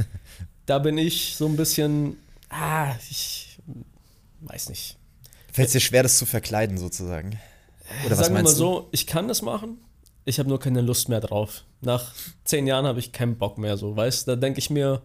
Da 0.66 0.80
bin 0.80 0.98
ich 0.98 1.38
so 1.38 1.46
ein 1.48 1.56
bisschen, 1.56 2.18
ah, 2.50 2.94
ich 3.10 3.58
weiß 4.42 4.68
nicht. 4.68 4.98
Fällt 5.54 5.68
es 5.68 5.72
dir 5.72 5.80
schwer, 5.80 6.04
das 6.04 6.18
zu 6.18 6.26
verkleiden, 6.26 6.78
sozusagen? 6.78 7.40
Oder 8.06 8.18
was 8.18 8.26
Sagen 8.26 8.36
wir 8.36 8.40
mal 8.40 8.44
meinst 8.44 8.60
du? 8.60 8.64
so, 8.64 8.90
ich 8.92 9.08
kann 9.08 9.30
das 9.30 9.42
machen, 9.42 9.78
ich 10.26 10.40
habe 10.40 10.50
nur 10.50 10.60
keine 10.60 10.82
Lust 10.82 11.08
mehr 11.08 11.22
drauf. 11.22 11.64
Nach 11.80 12.14
zehn 12.44 12.68
Jahren 12.68 12.86
habe 12.86 13.00
ich 13.00 13.14
keinen 13.14 13.38
Bock 13.38 13.58
mehr, 13.58 13.78
so, 13.78 13.96
weißt 13.96 14.28
Da 14.28 14.36
denke 14.36 14.60
ich 14.60 14.70
mir, 14.70 15.02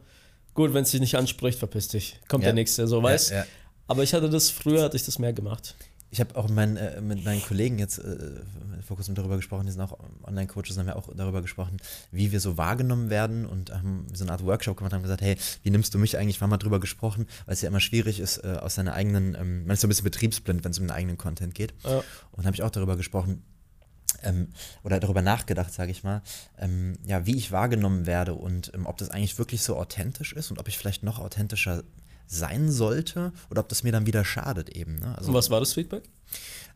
gut, 0.54 0.74
wenn 0.74 0.82
es 0.82 0.90
dich 0.90 1.00
nicht 1.00 1.16
anspricht, 1.16 1.58
verpiss 1.58 1.88
dich. 1.88 2.20
Kommt 2.28 2.44
Ja. 2.44 2.48
der 2.48 2.54
nächste, 2.54 2.86
so, 2.86 3.02
weißt 3.02 3.30
Ja, 3.30 3.36
ja. 3.38 3.46
Aber 3.86 4.02
ich 4.02 4.14
hatte 4.14 4.30
das, 4.30 4.50
früher 4.50 4.82
hatte 4.84 4.96
ich 4.96 5.04
das 5.04 5.18
mehr 5.18 5.32
gemacht. 5.32 5.74
Ich 6.10 6.20
habe 6.20 6.36
auch 6.36 6.48
mein, 6.50 6.76
äh, 6.76 7.00
mit 7.00 7.24
meinen 7.24 7.42
Kollegen 7.42 7.78
jetzt 7.78 7.98
äh, 7.98 8.40
vor 8.86 8.96
kurzem 8.96 9.14
darüber 9.14 9.36
gesprochen, 9.36 9.64
die 9.64 9.72
sind 9.72 9.80
auch 9.80 9.98
Online-Coaches, 10.24 10.76
haben 10.76 10.86
wir 10.86 10.96
auch 10.96 11.08
darüber 11.16 11.40
gesprochen, 11.40 11.78
wie 12.10 12.32
wir 12.32 12.40
so 12.40 12.58
wahrgenommen 12.58 13.08
werden 13.08 13.46
und 13.46 13.72
haben 13.72 14.06
so 14.12 14.24
eine 14.24 14.32
Art 14.32 14.44
Workshop 14.44 14.76
gemacht, 14.76 14.92
haben 14.92 15.02
gesagt, 15.02 15.22
hey, 15.22 15.36
wie 15.62 15.70
nimmst 15.70 15.94
du 15.94 15.98
mich 15.98 16.18
eigentlich? 16.18 16.38
Wir 16.38 16.42
haben 16.42 16.50
mal 16.50 16.58
drüber 16.58 16.80
gesprochen, 16.80 17.26
weil 17.46 17.54
es 17.54 17.62
ja 17.62 17.68
immer 17.68 17.80
schwierig 17.80 18.20
ist, 18.20 18.38
äh, 18.44 18.58
aus 18.60 18.74
seiner 18.74 18.92
eigenen, 18.92 19.34
ähm, 19.34 19.64
man 19.64 19.72
ist 19.72 19.80
so 19.80 19.86
ein 19.86 19.88
bisschen 19.88 20.04
betriebsblind, 20.04 20.64
wenn 20.64 20.72
es 20.72 20.78
um 20.78 20.84
den 20.84 20.90
eigenen 20.90 21.16
Content 21.16 21.54
geht. 21.54 21.72
Ja. 21.82 22.04
Und 22.32 22.44
habe 22.44 22.54
ich 22.54 22.62
auch 22.62 22.70
darüber 22.70 22.96
gesprochen, 22.98 23.42
ähm, 24.24 24.48
oder 24.82 25.00
darüber 25.00 25.22
nachgedacht, 25.22 25.72
sage 25.72 25.90
ich 25.90 26.04
mal, 26.04 26.22
ähm, 26.58 26.98
ja, 27.04 27.26
wie 27.26 27.36
ich 27.36 27.52
wahrgenommen 27.52 28.06
werde 28.06 28.34
und 28.34 28.72
ähm, 28.74 28.86
ob 28.86 28.98
das 28.98 29.10
eigentlich 29.10 29.38
wirklich 29.38 29.62
so 29.62 29.76
authentisch 29.76 30.32
ist 30.32 30.50
und 30.50 30.58
ob 30.58 30.68
ich 30.68 30.78
vielleicht 30.78 31.02
noch 31.02 31.18
authentischer 31.18 31.82
sein 32.26 32.70
sollte 32.70 33.32
oder 33.50 33.60
ob 33.60 33.68
das 33.68 33.82
mir 33.82 33.92
dann 33.92 34.06
wieder 34.06 34.24
schadet 34.24 34.70
eben. 34.70 34.96
Ne? 34.98 35.14
Also, 35.16 35.28
Und 35.28 35.34
was 35.34 35.50
war 35.50 35.60
das 35.60 35.74
Feedback? 35.74 36.04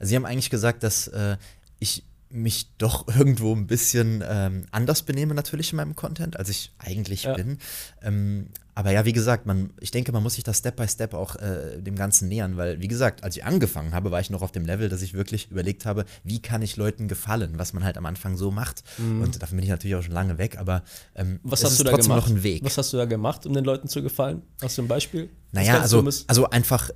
Sie 0.01 0.15
haben 0.15 0.27
eigentlich 0.27 0.51
gesagt, 0.51 0.83
dass 0.83 1.09
äh, 1.09 1.37
ich 1.79 2.05
mich 2.31 2.71
doch 2.79 3.07
irgendwo 3.19 3.55
ein 3.55 3.67
bisschen 3.67 4.23
ähm, 4.27 4.67
anders 4.71 5.03
benehme 5.03 5.35
natürlich 5.35 5.73
in 5.73 5.77
meinem 5.77 5.97
Content, 5.97 6.37
als 6.39 6.49
ich 6.49 6.73
eigentlich 6.79 7.25
Ja. 7.25 7.35
bin. 7.35 7.59
Ähm, 8.03 8.49
aber 8.75 8.91
ja, 8.93 9.07
wie 9.07 9.15
gesagt, 9.15 9.47
man, 9.47 9.71
ich 9.81 9.91
denke, 9.91 10.13
man 10.13 10.23
muss 10.23 10.35
sich 10.35 10.45
das 10.45 10.59
Step 10.59 10.77
by 10.77 10.87
Step 10.87 11.15
auch 11.15 11.37
äh, 11.37 11.81
dem 11.81 11.97
Ganzen 11.97 12.29
nähern, 12.29 12.59
weil, 12.59 12.79
wie 12.79 12.89
gesagt, 12.89 13.25
als 13.25 13.35
ich 13.35 13.43
angefangen 13.43 13.95
habe, 13.95 14.11
war 14.11 14.21
ich 14.21 14.29
noch 14.29 14.43
auf 14.43 14.53
dem 14.53 14.67
Level, 14.67 14.91
dass 14.91 15.01
ich 15.01 15.15
wirklich 15.15 15.51
überlegt 15.51 15.87
habe, 15.87 16.05
wie 16.25 16.43
kann 16.43 16.61
ich 16.61 16.77
Leuten 16.77 17.09
gefallen, 17.09 17.55
was 17.57 17.73
man 17.73 17.85
halt 17.85 17.97
am 17.97 18.05
Anfang 18.05 18.37
so 18.37 18.51
macht. 18.51 18.83
Und 18.99 19.41
davon 19.43 19.57
bin 19.57 19.65
ich 19.65 19.71
natürlich 19.71 19.97
auch 19.97 20.03
schon 20.03 20.13
lange 20.13 20.37
weg, 20.37 20.59
aber 20.59 20.83
ähm, 21.15 21.27
Mhm. 21.35 21.41
Was 21.45 21.61
es 21.61 21.65
hast 21.65 21.73
ist 21.73 21.79
du 21.81 21.85
da 21.85 21.91
trotzdem 21.93 22.11
gemacht? 22.11 22.29
noch 22.29 22.37
ein 22.37 22.43
Weg. 22.43 22.65
Was 22.67 22.77
hast 22.77 22.93
du 22.93 22.99
da 22.99 23.07
gemacht, 23.07 23.47
um 23.47 23.55
den 23.55 23.65
Leuten 23.65 23.89
zu 23.89 24.03
gefallen? 24.03 24.43
Hast 24.61 24.77
du 24.77 24.83
ein 24.83 24.89
Beispiel? 24.89 25.31
Naja, 25.53 25.81
also, 25.81 25.97
Dummes? 25.99 26.25
also 26.29 26.51
einfach, 26.51 26.91
äh, 26.91 26.95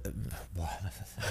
boah, 0.53 0.69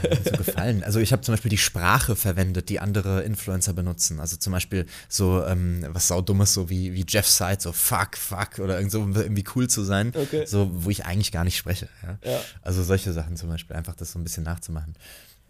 ist 0.10 0.26
so 0.26 0.38
gefallen? 0.38 0.84
Also 0.84 1.00
ich 1.00 1.12
habe 1.12 1.22
zum 1.22 1.34
Beispiel 1.34 1.50
die 1.50 1.58
Sprache 1.58 2.16
verwendet, 2.16 2.70
die 2.70 2.80
andere 2.80 3.22
Influencer 3.24 3.74
benutzen. 3.74 4.20
Also 4.20 4.38
zum 4.38 4.54
Beispiel 4.54 4.86
so 5.08 5.44
ähm, 5.46 5.86
was 5.90 6.08
saudummes, 6.08 6.54
so 6.54 6.70
wie, 6.70 6.94
wie 6.94 7.06
Jeff 7.08 7.28
Side, 7.28 7.58
so 7.60 7.72
fuck, 7.72 8.18
fuck 8.18 8.60
oder 8.60 8.78
irgend 8.78 8.92
so, 8.92 9.02
um 9.02 9.16
irgendwie 9.16 9.46
cool 9.56 9.68
zu 9.68 9.84
sein, 9.84 10.14
Okay. 10.16 10.46
so 10.46 10.70
wo 10.74 10.90
ich 10.90 11.06
eigentlich 11.06 11.32
gar 11.32 11.44
nicht 11.44 11.58
spreche. 11.58 11.90
Ja? 12.04 12.18
Ja. 12.32 12.40
Also 12.62 12.84
solche 12.84 13.14
Sachen 13.14 13.36
zum 13.38 13.50
Beispiel, 13.50 13.76
einfach 13.76 13.96
das 13.96 14.12
so 14.12 14.20
ein 14.20 14.24
bisschen 14.24 14.44
nachzumachen. 14.44 14.96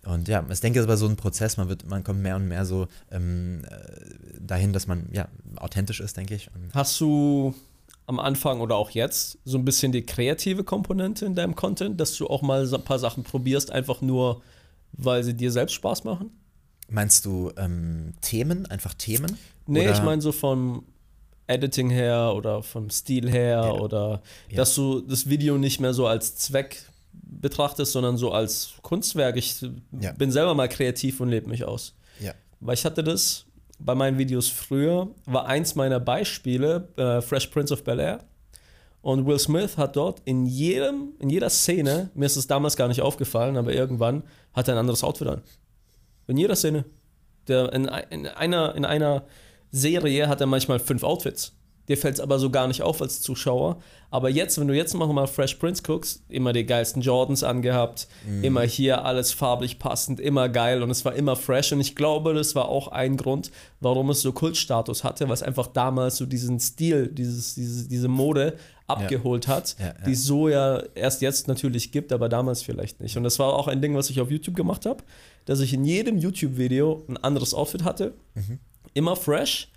Und 0.05 0.27
ja, 0.29 0.45
ich 0.49 0.61
denke, 0.61 0.79
es 0.79 0.87
war 0.87 0.95
so 0.95 1.07
ein 1.07 1.17
Prozess, 1.17 1.57
man 1.57 1.67
wird, 1.67 1.85
man 1.87 2.03
kommt 2.05 2.21
mehr 2.21 2.37
und 2.37 2.47
mehr 2.47 2.65
so 2.65 2.87
ähm, 3.11 3.63
äh, 3.69 4.39
dahin, 4.39 4.71
dass 4.71 4.87
man 4.87 5.07
ja 5.11 5.27
authentisch 5.57 5.99
ist, 5.99 6.15
denke 6.15 6.35
ich. 6.35 6.49
Und 6.55 6.73
Hast 6.73 6.99
du 7.01 7.53
am 8.09 8.19
Anfang 8.19 8.59
oder 8.59 8.75
auch 8.75 8.89
jetzt 8.89 9.37
so 9.45 9.57
ein 9.59 9.63
bisschen 9.65 9.91
die 9.91 10.03
kreative 10.05 10.63
Komponente 10.63 11.25
in 11.25 11.35
deinem 11.35 11.55
Content, 11.55 11.99
dass 12.01 12.15
du 12.17 12.25
auch 12.27 12.41
mal 12.41 12.65
so 12.65 12.75
ein 12.77 12.83
paar 12.83 12.97
Sachen 12.99 13.23
probierst, 13.23 13.71
einfach 13.71 14.01
nur, 14.01 14.41
weil 14.93 15.23
sie 15.23 15.35
dir 15.35 15.51
selbst 15.51 15.73
Spaß 15.75 16.03
machen? 16.03 16.31
meinst 16.91 17.23
du 17.25 17.51
ähm, 17.55 18.13
Themen, 18.21 18.65
einfach 18.65 18.95
Themen? 18.95 19.37
Nee, 19.67 19.83
Oder- 19.83 19.91
ich 19.93 20.01
meine 20.01 20.23
so 20.23 20.31
vom 20.31 20.85
Editing 21.45 21.91
her 21.91 22.33
oder 22.35 22.63
vom 22.63 22.89
Stil 22.89 23.29
her 23.29 23.61
Ja. 23.65 23.71
oder 23.73 24.23
Ja. 24.49 24.57
dass 24.57 24.73
du 24.73 25.01
das 25.01 25.29
Video 25.29 25.59
nicht 25.59 25.79
mehr 25.79 25.93
so 25.93 26.07
als 26.07 26.35
Zweck 26.37 26.81
betrachtest, 27.13 27.91
sondern 27.91 28.17
so 28.17 28.31
als 28.31 28.73
Kunstwerk. 28.81 29.37
Ich 29.37 29.61
Ja. 30.01 30.13
bin 30.13 30.31
selber 30.31 30.55
mal 30.55 30.67
kreativ 30.67 31.19
und 31.19 31.29
lebe 31.29 31.47
mich 31.47 31.63
aus. 31.63 31.93
Ja. 32.19 32.33
Weil 32.59 32.73
ich 32.73 32.85
hatte 32.85 33.03
das 33.03 33.45
bei 33.79 33.95
meinen 33.95 34.17
Videos 34.17 34.47
früher, 34.49 35.09
war 35.25 35.45
eins 35.47 35.75
meiner 35.75 35.99
Beispiele 35.99 36.89
äh, 36.97 37.21
Fresh 37.21 37.47
Prince 37.47 37.73
of 37.73 37.83
Bel 37.83 37.99
Air. 37.99 38.19
Und 39.01 39.25
Will 39.25 39.39
Smith 39.39 39.77
hat 39.77 39.95
dort 39.95 40.21
in 40.25 40.45
jedem, 40.45 41.13
in 41.19 41.29
jeder 41.29 41.49
Szene, 41.49 42.09
mir 42.13 42.25
ist 42.25 42.35
es 42.35 42.47
damals 42.47 42.75
gar 42.75 42.89
nicht 42.89 43.01
aufgefallen, 43.01 43.55
aber 43.55 43.73
irgendwann 43.73 44.23
hat 44.53 44.67
er 44.67 44.75
ein 44.75 44.79
anderes 44.79 45.03
Outfit 45.03 45.27
an. 45.27 45.41
In 46.27 46.37
jeder 46.37 46.55
Szene. 46.55 46.85
Der, 47.47 47.71
in, 47.73 47.89
in, 48.09 48.27
einer, 48.27 48.75
in 48.75 48.85
einer 48.85 49.23
Serie 49.71 50.27
hat 50.27 50.41
er 50.41 50.47
manchmal 50.47 50.79
fünf 50.79 51.03
Outfits. 51.03 51.55
Dir 51.89 51.97
fällt 51.97 52.15
es 52.15 52.19
aber 52.21 52.39
so 52.39 52.49
gar 52.49 52.67
nicht 52.67 52.83
auf 52.83 53.01
als 53.01 53.19
Zuschauer. 53.19 53.77
Aber 54.11 54.29
jetzt, 54.29 54.59
wenn 54.59 54.67
du 54.67 54.75
jetzt 54.75 54.93
noch 54.93 55.11
mal 55.11 55.27
Fresh 55.27 55.55
Prince 55.55 55.83
guckst, 55.83 56.23
immer 56.29 56.53
die 56.53 56.65
geilsten 56.65 57.01
Jordans 57.01 57.43
angehabt, 57.43 58.07
immer 58.43 58.61
hier 58.61 59.03
alles 59.05 59.33
farblich 59.33 59.77
passend, 59.79 60.19
immer 60.19 60.49
geil 60.49 60.81
und 60.83 60.89
es 60.89 61.03
war 61.03 61.13
immer 61.15 61.35
fresh. 61.35 61.71
Und 61.73 61.81
ich 61.81 61.95
glaube, 61.95 62.33
das 62.33 62.55
war 62.55 62.69
auch 62.69 62.87
ein 62.89 63.17
Grund, 63.17 63.51
warum 63.81 64.09
es 64.11 64.21
so 64.21 64.31
Kultstatus 64.31 65.03
hatte, 65.03 65.25
weil 65.27 65.33
es 65.33 65.43
einfach 65.43 65.67
damals 65.67 66.17
so 66.17 66.25
diesen 66.25 66.59
Stil, 66.59 67.07
dieses, 67.07 67.55
diese, 67.55 67.87
diese 67.87 68.07
Mode 68.07 68.55
abgeholt 68.87 69.47
hat, 69.47 69.75
Ja, 69.79 69.85
ja. 69.87 69.93
die 70.05 70.13
es 70.13 70.23
so 70.25 70.49
ja 70.49 70.81
erst 70.95 71.21
jetzt 71.21 71.47
natürlich 71.47 71.91
gibt, 71.91 72.11
aber 72.13 72.29
damals 72.29 72.63
vielleicht 72.63 73.01
nicht. 73.01 73.17
Und 73.17 73.23
das 73.23 73.37
war 73.37 73.53
auch 73.53 73.67
ein 73.67 73.81
Ding, 73.81 73.95
was 73.95 74.09
ich 74.09 74.21
auf 74.21 74.31
YouTube 74.31 74.55
gemacht 74.55 74.85
habe, 74.87 75.03
dass 75.45 75.59
ich 75.59 75.73
in 75.73 75.85
jedem 75.85 76.17
YouTube-Video 76.17 77.03
ein 77.07 77.17
anderes 77.17 77.53
Outfit 77.53 77.83
hatte, 77.83 78.13
immer 78.93 79.15
fresh. 79.15 79.69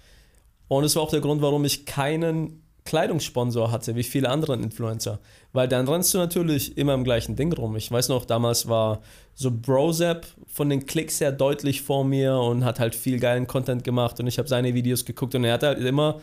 Und 0.77 0.85
es 0.85 0.97
war 0.97 1.03
auch 1.03 1.11
der 1.11 1.21
Grund, 1.21 1.43
warum 1.43 1.67
ich 1.67 1.85
keinen 1.85 2.63
Kleidungssponsor 2.85 3.71
hatte, 3.71 3.95
wie 3.95 4.03
viele 4.03 4.31
andere 4.31 4.55
Influencer. 4.55 5.21
Weil 5.53 5.69
dann 5.69 5.87
rennst 5.87 6.15
du 6.15 6.19
natürlich 6.19 6.79
immer 6.79 6.95
im 6.95 7.05
gleichen 7.05 7.37
Ding 7.37 7.53
rum. 7.53 7.77
Ich 7.77 7.91
weiß 7.91 8.09
noch, 8.09 8.25
damals 8.25 8.69
war 8.69 9.03
so 9.35 9.51
Brozap 9.51 10.27
von 10.47 10.71
den 10.71 10.87
Klicks 10.87 11.21
her 11.21 11.31
deutlich 11.31 11.83
vor 11.83 12.05
mir 12.05 12.37
und 12.39 12.65
hat 12.65 12.81
halt 12.81 12.95
viel 12.95 13.21
geilen 13.21 13.47
Content 13.47 13.85
gemacht 13.85 14.19
und 14.19 14.27
ich 14.27 14.39
habe 14.39 14.49
seine 14.49 14.73
Videos 14.73 15.05
geguckt 15.05 15.35
und 15.35 15.45
er 15.45 15.53
hatte 15.53 15.67
halt 15.67 15.79
immer 15.79 16.21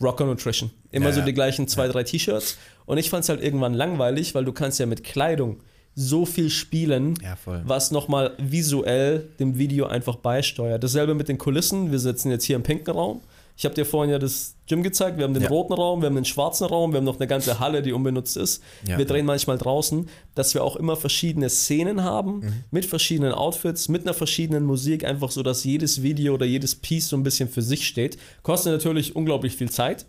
Rocker 0.00 0.24
Nutrition. 0.24 0.70
Immer 0.90 1.10
Ja, 1.10 1.12
so 1.12 1.20
die 1.20 1.34
gleichen 1.34 1.68
zwei, 1.68 1.86
drei 1.86 2.02
T-Shirts. 2.02 2.56
Und 2.86 2.96
ich 2.96 3.10
fand 3.10 3.24
es 3.24 3.28
halt 3.28 3.42
irgendwann 3.42 3.74
langweilig, 3.74 4.34
weil 4.34 4.46
du 4.46 4.52
kannst 4.52 4.80
ja 4.80 4.86
mit 4.86 5.04
Kleidung 5.04 5.60
so 5.94 6.24
viel 6.24 6.48
spielen, 6.48 7.16
Ja, 7.22 7.36
was 7.64 7.90
nochmal 7.90 8.32
visuell 8.38 9.28
dem 9.38 9.58
Video 9.58 9.86
einfach 9.86 10.16
beisteuert. 10.16 10.82
Dasselbe 10.82 11.14
mit 11.14 11.28
den 11.28 11.36
Kulissen. 11.36 11.92
Wir 11.92 11.98
sitzen 11.98 12.30
jetzt 12.30 12.44
hier 12.44 12.56
im 12.56 12.62
pinken 12.62 12.94
Raum. 12.94 13.20
Ich 13.60 13.66
habe 13.66 13.74
dir 13.74 13.84
vorhin 13.84 14.10
ja 14.10 14.18
das 14.18 14.56
Gym 14.66 14.82
gezeigt. 14.82 15.18
Wir 15.18 15.24
haben 15.24 15.34
den 15.34 15.42
Ja. 15.42 15.50
roten 15.50 15.74
Raum, 15.74 16.00
wir 16.00 16.06
haben 16.06 16.14
den 16.14 16.24
schwarzen 16.24 16.66
Raum, 16.66 16.92
wir 16.92 16.96
haben 16.96 17.04
noch 17.04 17.18
eine 17.18 17.26
ganze 17.26 17.60
Halle, 17.60 17.82
die 17.82 17.92
unbenutzt 17.92 18.38
ist. 18.38 18.62
Ja. 18.88 18.96
Wir 18.96 19.04
drehen 19.04 19.26
manchmal 19.26 19.58
draußen, 19.58 20.08
dass 20.34 20.54
wir 20.54 20.64
auch 20.64 20.76
immer 20.76 20.96
verschiedene 20.96 21.50
Szenen 21.50 22.02
haben, 22.02 22.38
Mhm. 22.38 22.52
mit 22.70 22.86
verschiedenen 22.86 23.32
Outfits, 23.34 23.90
mit 23.90 24.06
einer 24.06 24.14
verschiedenen 24.14 24.64
Musik, 24.64 25.04
einfach 25.04 25.30
so, 25.30 25.42
dass 25.42 25.62
jedes 25.64 26.02
Video 26.02 26.32
oder 26.32 26.46
jedes 26.46 26.74
Piece 26.74 27.08
so 27.10 27.16
ein 27.18 27.22
bisschen 27.22 27.50
für 27.50 27.60
sich 27.60 27.86
steht. 27.86 28.16
Kostet 28.42 28.72
natürlich 28.72 29.14
unglaublich 29.14 29.54
viel 29.56 29.68
Zeit 29.70 30.06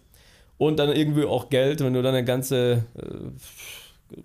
und 0.58 0.80
dann 0.80 0.90
irgendwie 0.96 1.26
auch 1.26 1.50
Geld, 1.50 1.82
wenn 1.82 1.94
du 1.94 2.02
dann 2.02 2.16
eine 2.16 2.24
ganze 2.24 2.86
äh, 2.96 4.16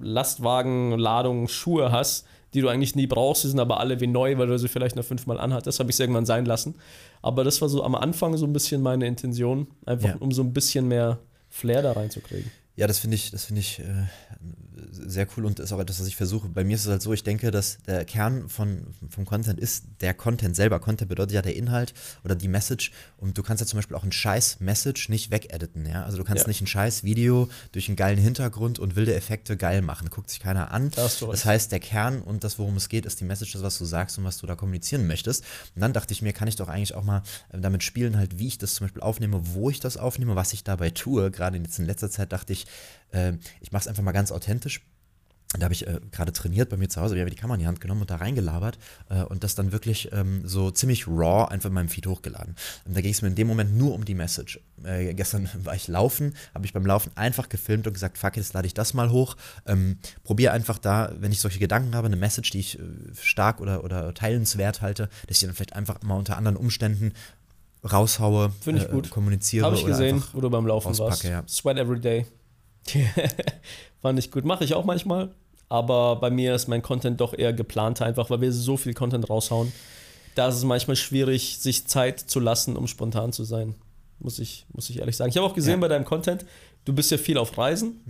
Lastwagen, 0.00 0.98
Ladung 0.98 1.48
Schuhe 1.48 1.90
hast, 1.90 2.26
die 2.54 2.60
du 2.60 2.68
eigentlich 2.68 2.94
nie 2.94 3.06
brauchst, 3.06 3.44
die 3.44 3.48
sind 3.48 3.60
aber 3.60 3.80
alle 3.80 4.00
wie 4.00 4.06
neu, 4.06 4.36
weil 4.38 4.46
du 4.46 4.58
sie 4.58 4.68
vielleicht 4.68 4.94
nur 4.96 5.04
fünfmal 5.04 5.38
anhattest. 5.40 5.78
habe 5.80 5.90
ich 5.90 5.96
es 5.96 6.00
irgendwann 6.00 6.26
sein 6.26 6.44
lassen. 6.44 6.74
Aber 7.22 7.44
das 7.44 7.60
war 7.60 7.68
so 7.68 7.82
am 7.82 7.94
Anfang 7.94 8.36
so 8.36 8.46
ein 8.46 8.52
bisschen 8.52 8.82
meine 8.82 9.06
Intention, 9.06 9.66
einfach 9.86 10.10
Ja. 10.10 10.16
um 10.20 10.32
so 10.32 10.42
ein 10.42 10.52
bisschen 10.52 10.88
mehr 10.88 11.18
Flair 11.48 11.82
da 11.82 11.92
reinzukriegen. 11.92 12.50
Ja, 12.76 12.86
das 12.86 12.98
finde 12.98 13.16
ich, 13.16 13.30
das 13.30 13.44
finde 13.44 13.60
ich 13.60 13.80
äh, 13.80 13.84
sehr 14.90 15.26
cool 15.36 15.44
und 15.44 15.60
ist 15.60 15.72
auch 15.72 15.78
etwas, 15.80 16.00
was 16.00 16.06
ich 16.06 16.16
versuche. 16.16 16.48
Bei 16.48 16.64
mir 16.64 16.74
ist 16.76 16.84
es 16.84 16.90
halt 16.90 17.02
so, 17.02 17.12
ich 17.12 17.22
denke, 17.24 17.50
dass 17.50 17.78
der 17.86 18.04
Kern 18.04 18.48
von, 18.48 18.86
vom 19.08 19.24
Content 19.24 19.60
ist 19.60 19.84
der 20.00 20.14
Content 20.14 20.56
selber. 20.56 20.80
Content 20.80 21.08
bedeutet 21.08 21.32
ja 21.32 21.42
der 21.42 21.56
Inhalt 21.56 21.94
oder 22.24 22.34
die 22.34 22.48
Message 22.48 22.92
und 23.18 23.36
du 23.36 23.42
kannst 23.42 23.60
ja 23.60 23.66
zum 23.66 23.78
Beispiel 23.78 23.96
auch 23.96 24.04
ein 24.04 24.12
scheiß 24.12 24.60
Message 24.60 25.08
nicht 25.08 25.30
wegediten, 25.30 25.86
ja. 25.86 26.04
Also 26.04 26.18
du 26.18 26.24
kannst 26.24 26.44
Ja. 26.44 26.48
nicht 26.48 26.60
ein 26.62 26.66
scheiß 26.66 27.04
Video 27.04 27.48
durch 27.72 27.88
einen 27.88 27.96
geilen 27.96 28.18
Hintergrund 28.18 28.78
und 28.78 28.96
wilde 28.96 29.14
Effekte 29.14 29.56
geil 29.56 29.82
machen. 29.82 30.08
Guckt 30.10 30.30
sich 30.30 30.40
keiner 30.40 30.70
an. 30.72 30.90
Da 30.90 31.02
hast 31.04 31.20
du 31.20 31.26
recht. 31.26 31.34
Das 31.34 31.44
heißt, 31.44 31.72
der 31.72 31.80
Kern 31.80 32.22
und 32.22 32.44
das, 32.44 32.58
worum 32.58 32.76
es 32.76 32.88
geht, 32.88 33.06
ist 33.06 33.20
die 33.20 33.24
Message, 33.24 33.52
das, 33.52 33.62
was 33.62 33.78
du 33.78 33.84
sagst 33.84 34.18
und 34.18 34.24
was 34.24 34.38
du 34.38 34.46
da 34.46 34.54
kommunizieren 34.56 35.06
möchtest. 35.06 35.44
Und 35.74 35.82
dann 35.82 35.92
dachte 35.92 36.12
ich 36.12 36.22
mir, 36.22 36.32
kann 36.32 36.48
ich 36.48 36.56
doch 36.56 36.68
eigentlich 36.68 36.94
auch 36.94 37.04
mal 37.04 37.22
äh, 37.50 37.60
damit 37.60 37.82
spielen, 37.82 38.16
halt, 38.16 38.38
wie 38.38 38.46
ich 38.48 38.58
das 38.58 38.74
zum 38.74 38.86
Beispiel 38.86 39.02
aufnehme, 39.02 39.40
wo 39.54 39.70
ich 39.70 39.80
das 39.80 39.96
aufnehme, 39.96 40.36
was 40.36 40.52
ich 40.52 40.64
dabei 40.64 40.90
tue. 40.90 41.30
Gerade 41.30 41.58
jetzt 41.58 41.78
in 41.78 41.84
letzter 41.86 42.10
Zeit 42.10 42.32
dachte 42.32 42.52
ich, 42.52 42.66
äh, 43.12 43.34
ich 43.60 43.72
mache 43.72 43.82
es 43.82 43.88
einfach 43.88 44.02
mal 44.02 44.12
ganz 44.12 44.32
authentisch. 44.32 44.82
Da 45.58 45.64
habe 45.64 45.74
ich 45.74 45.86
äh, 45.86 46.00
gerade 46.10 46.32
trainiert 46.32 46.70
bei 46.70 46.76
mir 46.76 46.88
zu 46.88 47.00
Hause, 47.00 47.14
wir 47.14 47.22
haben 47.22 47.30
die 47.30 47.36
Kamera 47.36 47.56
in 47.56 47.60
die 47.60 47.66
Hand 47.66 47.80
genommen 47.80 48.00
und 48.02 48.10
da 48.10 48.16
reingelabert 48.16 48.78
äh, 49.10 49.22
und 49.22 49.44
das 49.44 49.54
dann 49.54 49.72
wirklich 49.72 50.10
ähm, 50.12 50.42
so 50.46 50.70
ziemlich 50.70 51.06
raw 51.06 51.50
einfach 51.50 51.68
in 51.68 51.74
meinem 51.74 51.88
Feed 51.88 52.06
hochgeladen. 52.06 52.56
Und 52.86 52.96
da 52.96 53.00
ging 53.00 53.12
es 53.12 53.20
mir 53.20 53.28
in 53.28 53.34
dem 53.34 53.48
Moment 53.48 53.76
nur 53.76 53.94
um 53.94 54.04
die 54.04 54.14
Message. 54.14 54.60
Äh, 54.82 55.12
gestern 55.14 55.48
war 55.64 55.74
ich 55.74 55.88
laufen, 55.88 56.34
habe 56.54 56.64
ich 56.64 56.72
beim 56.72 56.86
Laufen 56.86 57.12
einfach 57.16 57.48
gefilmt 57.48 57.86
und 57.86 57.92
gesagt, 57.92 58.16
fuck, 58.16 58.36
jetzt 58.36 58.54
lade 58.54 58.66
ich 58.66 58.74
das 58.74 58.94
mal 58.94 59.10
hoch. 59.10 59.36
Ähm, 59.66 59.98
Probiere 60.24 60.52
einfach 60.52 60.78
da, 60.78 61.12
wenn 61.18 61.32
ich 61.32 61.40
solche 61.40 61.58
Gedanken 61.58 61.94
habe, 61.94 62.06
eine 62.06 62.16
Message, 62.16 62.50
die 62.50 62.60
ich 62.60 62.78
äh, 62.78 62.82
stark 63.20 63.60
oder, 63.60 63.84
oder 63.84 64.14
teilenswert 64.14 64.80
halte, 64.80 65.08
dass 65.26 65.36
ich 65.36 65.40
die 65.40 65.46
dann 65.46 65.54
vielleicht 65.54 65.74
einfach 65.74 66.00
mal 66.02 66.16
unter 66.16 66.38
anderen 66.38 66.56
Umständen 66.56 67.12
raushaue, 67.90 68.52
Finde 68.60 68.82
ich 68.82 68.90
gut. 68.90 69.10
kommuniziere. 69.10 69.66
Habe 69.66 69.76
ich 69.76 69.82
oder 69.82 69.92
gesehen, 69.92 70.22
wo 70.32 70.40
du 70.40 70.48
beim 70.48 70.66
Laufen 70.66 70.86
warst. 70.86 71.00
auspacke, 71.00 71.28
ja. 71.30 71.42
Sweat 71.46 71.76
every 71.78 72.00
day. 72.00 72.26
Fand 74.02 74.18
ich 74.18 74.30
gut. 74.30 74.44
Mache 74.44 74.64
ich 74.64 74.74
auch 74.74 74.84
manchmal. 74.84 75.30
Aber 75.68 76.16
bei 76.16 76.30
mir 76.30 76.54
ist 76.54 76.68
mein 76.68 76.82
Content 76.82 77.20
doch 77.20 77.32
eher 77.32 77.52
geplant, 77.52 78.02
einfach 78.02 78.28
weil 78.28 78.40
wir 78.42 78.52
so 78.52 78.76
viel 78.76 78.92
Content 78.92 79.30
raushauen. 79.30 79.72
Da 80.34 80.48
ist 80.48 80.56
es 80.56 80.64
manchmal 80.64 80.96
schwierig, 80.96 81.58
sich 81.58 81.86
Zeit 81.86 82.20
zu 82.20 82.40
lassen, 82.40 82.76
um 82.76 82.86
spontan 82.86 83.32
zu 83.32 83.44
sein. 83.44 83.74
Muss 84.18 84.38
ich, 84.38 84.66
muss 84.72 84.90
ich 84.90 84.98
ehrlich 84.98 85.16
sagen. 85.16 85.30
Ich 85.30 85.36
habe 85.36 85.46
auch 85.46 85.54
gesehen 85.54 85.74
Ja. 85.74 85.80
bei 85.80 85.88
deinem 85.88 86.04
Content, 86.04 86.44
du 86.84 86.92
bist 86.92 87.10
ja 87.10 87.18
viel 87.18 87.38
auf 87.38 87.56
Reisen. 87.56 88.00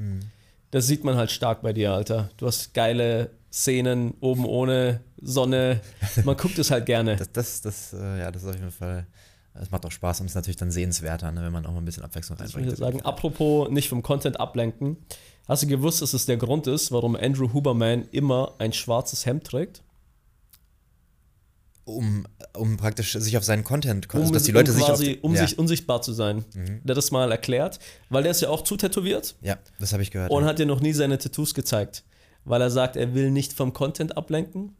Das 0.72 0.86
sieht 0.86 1.04
man 1.04 1.16
halt 1.16 1.30
stark 1.30 1.62
bei 1.62 1.72
dir, 1.72 1.92
Alter. 1.92 2.30
Du 2.36 2.46
hast 2.46 2.74
geile 2.74 3.30
Szenen 3.52 4.14
oben 4.20 4.44
ohne 4.44 5.00
Sonne. 5.20 5.80
Man 6.24 6.36
guckt 6.36 6.58
es 6.58 6.70
halt 6.70 6.86
gerne. 6.86 7.16
Das, 7.18 7.30
das, 7.32 7.60
das, 7.60 7.92
äh, 7.92 8.20
ja, 8.20 8.30
das 8.30 8.42
ist 8.42 8.48
auf 8.48 8.54
jeden 8.56 8.70
Fall, 8.72 9.06
das 9.54 9.70
macht 9.70 9.84
auch 9.84 9.92
Spaß 9.92 10.20
und 10.20 10.26
ist 10.26 10.34
natürlich 10.34 10.56
dann 10.56 10.70
sehenswerter, 10.70 11.30
ne, 11.30 11.42
wenn 11.42 11.52
man 11.52 11.66
auch 11.66 11.72
mal 11.72 11.78
ein 11.78 11.84
bisschen 11.84 12.02
Abwechslung 12.02 12.38
Ich 12.38 12.44
reinbringt. 12.44 12.66
würde 12.66 12.76
sagen, 12.78 13.02
apropos 13.02 13.70
nicht 13.70 13.88
vom 13.88 14.02
Content 14.02 14.40
ablenken. 14.40 14.96
Hast 15.46 15.62
du 15.62 15.66
gewusst, 15.66 16.00
dass 16.00 16.14
es 16.14 16.26
der 16.26 16.36
Grund 16.36 16.66
ist, 16.66 16.92
warum 16.92 17.16
Andrew 17.16 17.52
Huberman 17.52 18.08
immer 18.12 18.54
ein 18.58 18.72
schwarzes 18.72 19.26
Hemd 19.26 19.44
trägt? 19.44 19.82
Um, 21.84 22.26
um 22.56 22.76
praktisch 22.76 23.12
sich 23.12 23.36
auf 23.36 23.42
seinen 23.42 23.64
Content, 23.64 24.06
also 24.14 24.32
dass 24.32 24.44
die 24.44 24.52
Leute 24.52 24.70
um 24.70 24.76
sich 24.76 24.86
quasi, 24.86 25.18
um 25.20 25.34
ja, 25.34 25.40
sich 25.44 25.58
unsichtbar 25.58 26.00
zu 26.00 26.12
sein. 26.12 26.44
Der 26.54 26.92
hat 26.92 26.96
das 26.96 27.10
mal 27.10 27.30
erklärt, 27.32 27.80
weil 28.08 28.22
der 28.22 28.30
ist 28.30 28.40
ja 28.40 28.50
auch 28.50 28.62
zu 28.62 28.76
tätowiert 28.76 29.34
ja, 29.42 29.58
das 29.80 29.92
habe 29.92 30.04
ich 30.04 30.12
gehört. 30.12 30.30
und 30.30 30.44
ja. 30.44 30.48
hat 30.48 30.60
dir 30.60 30.66
noch 30.66 30.80
nie 30.80 30.92
seine 30.92 31.18
Tattoos 31.18 31.54
gezeigt, 31.54 32.04
weil 32.44 32.62
er 32.62 32.70
sagt, 32.70 32.94
er 32.94 33.14
will 33.14 33.32
nicht 33.32 33.52
vom 33.52 33.72
Content 33.72 34.16
ablenken. 34.16 34.76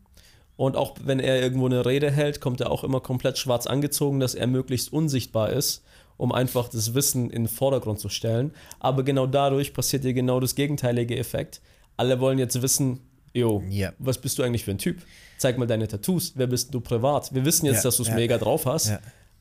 Und 0.62 0.76
auch 0.76 0.94
wenn 1.02 1.18
er 1.18 1.42
irgendwo 1.42 1.66
eine 1.66 1.84
Rede 1.84 2.08
hält, 2.12 2.40
kommt 2.40 2.60
er 2.60 2.70
auch 2.70 2.84
immer 2.84 3.00
komplett 3.00 3.36
schwarz 3.36 3.66
angezogen, 3.66 4.20
dass 4.20 4.36
er 4.36 4.46
möglichst 4.46 4.92
unsichtbar 4.92 5.50
ist, 5.50 5.82
um 6.18 6.30
einfach 6.30 6.68
das 6.68 6.94
Wissen 6.94 7.30
in 7.30 7.42
den 7.42 7.48
Vordergrund 7.48 7.98
zu 7.98 8.08
stellen. 8.08 8.52
Aber 8.78 9.02
genau 9.02 9.26
dadurch 9.26 9.74
passiert 9.74 10.04
dir 10.04 10.14
genau 10.14 10.38
das 10.38 10.54
gegenteilige 10.54 11.16
Effekt. 11.18 11.60
Alle 11.96 12.20
wollen 12.20 12.38
jetzt 12.38 12.62
wissen, 12.62 13.00
jo, 13.34 13.60
Ja. 13.70 13.92
was 13.98 14.18
bist 14.18 14.38
du 14.38 14.44
eigentlich 14.44 14.64
für 14.64 14.70
ein 14.70 14.78
Typ? 14.78 15.02
Zeig 15.36 15.58
mal 15.58 15.66
deine 15.66 15.88
Tattoos. 15.88 16.34
Wer 16.36 16.46
bist 16.46 16.72
du 16.72 16.80
privat? 16.80 17.34
Wir 17.34 17.44
wissen 17.44 17.66
jetzt, 17.66 17.78
Ja, 17.78 17.82
dass 17.82 17.96
du 17.96 18.02
es 18.04 18.10
ja. 18.10 18.14
mega 18.14 18.38
drauf 18.38 18.64
hast, 18.64 18.92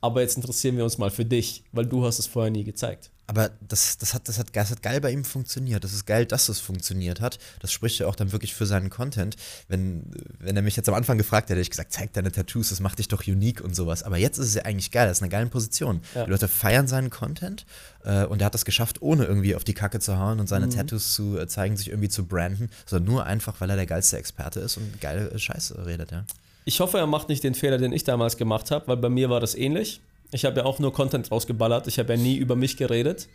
aber 0.01 0.21
jetzt 0.21 0.37
interessieren 0.37 0.75
wir 0.75 0.83
uns 0.85 0.97
mal 0.97 1.11
für 1.11 1.23
dich, 1.25 1.63
weil 1.71 1.85
du 1.85 2.03
hast 2.03 2.17
es 2.17 2.25
vorher 2.25 2.49
nie 2.49 2.63
gezeigt. 2.63 3.11
Aber 3.31 3.49
das, 3.65 3.97
das, 3.97 4.13
hat, 4.13 4.27
das, 4.27 4.39
hat, 4.39 4.47
das 4.51 4.71
hat 4.71 4.83
geil 4.83 4.99
bei 4.99 5.09
ihm 5.09 5.23
funktioniert. 5.23 5.85
Das 5.85 5.93
ist 5.93 6.05
geil, 6.05 6.25
dass 6.25 6.49
es 6.49 6.59
funktioniert 6.59 7.21
hat. 7.21 7.39
Das 7.61 7.71
spricht 7.71 7.97
ja 7.97 8.07
auch 8.07 8.15
dann 8.17 8.33
wirklich 8.33 8.53
für 8.53 8.65
seinen 8.65 8.89
Content. 8.89 9.37
Wenn, 9.69 10.03
wenn 10.39 10.57
er 10.57 10.61
mich 10.61 10.75
jetzt 10.75 10.89
am 10.89 10.95
Anfang 10.95 11.17
gefragt 11.17 11.45
hätte, 11.45 11.53
hätte 11.53 11.61
ich 11.61 11.69
gesagt, 11.69 11.93
zeig 11.93 12.11
deine 12.11 12.33
Tattoos, 12.33 12.71
das 12.71 12.81
macht 12.81 12.99
dich 12.99 13.07
doch 13.07 13.25
unique 13.25 13.61
und 13.61 13.73
sowas. 13.73 14.03
Aber 14.03 14.17
jetzt 14.17 14.37
ist 14.37 14.47
es 14.47 14.55
ja 14.55 14.63
eigentlich 14.63 14.91
geil, 14.91 15.07
das 15.07 15.19
ist 15.19 15.21
eine 15.21 15.29
geile 15.29 15.45
Position. 15.45 16.01
Ja. 16.13 16.25
Die 16.25 16.29
Leute 16.29 16.49
feiern 16.49 16.87
seinen 16.87 17.09
Content 17.09 17.65
äh, 18.03 18.25
und 18.25 18.41
er 18.41 18.47
hat 18.47 18.53
das 18.53 18.65
geschafft, 18.65 19.01
ohne 19.01 19.23
irgendwie 19.23 19.55
auf 19.55 19.63
die 19.63 19.75
Kacke 19.75 20.01
zu 20.01 20.19
hauen 20.19 20.41
und 20.41 20.47
seine 20.47 20.67
Tattoos 20.67 21.13
zu 21.13 21.39
äh, 21.39 21.47
zeigen, 21.47 21.77
sich 21.77 21.87
irgendwie 21.87 22.09
zu 22.09 22.25
branden, 22.25 22.69
sondern 22.85 23.13
nur 23.13 23.25
einfach, 23.25 23.61
weil 23.61 23.69
er 23.69 23.77
der 23.77 23.85
geilste 23.85 24.17
Experte 24.17 24.59
ist 24.59 24.75
und 24.75 24.99
geile 24.99 25.39
Scheiße 25.39 25.85
redet, 25.85 26.11
ja. 26.11 26.25
Ich 26.65 26.81
hoffe, 26.81 26.97
er 26.97 27.07
macht 27.07 27.29
nicht 27.29 27.45
den 27.45 27.55
Fehler, 27.55 27.77
den 27.77 27.93
ich 27.93 28.03
damals 28.03 28.35
gemacht 28.35 28.71
habe, 28.71 28.89
weil 28.89 28.97
bei 28.97 29.09
mir 29.09 29.29
war 29.29 29.39
das 29.39 29.55
ähnlich. 29.55 30.01
Ich 30.31 30.45
habe 30.45 30.61
ja 30.61 30.65
auch 30.65 30.79
nur 30.79 30.93
Content 30.93 31.29
rausgeballert. 31.31 31.87
Ich 31.87 31.99
habe 31.99 32.13
ja 32.15 32.19
nie 32.19 32.37
über 32.37 32.55
mich 32.55 32.77
geredet. 32.77 33.27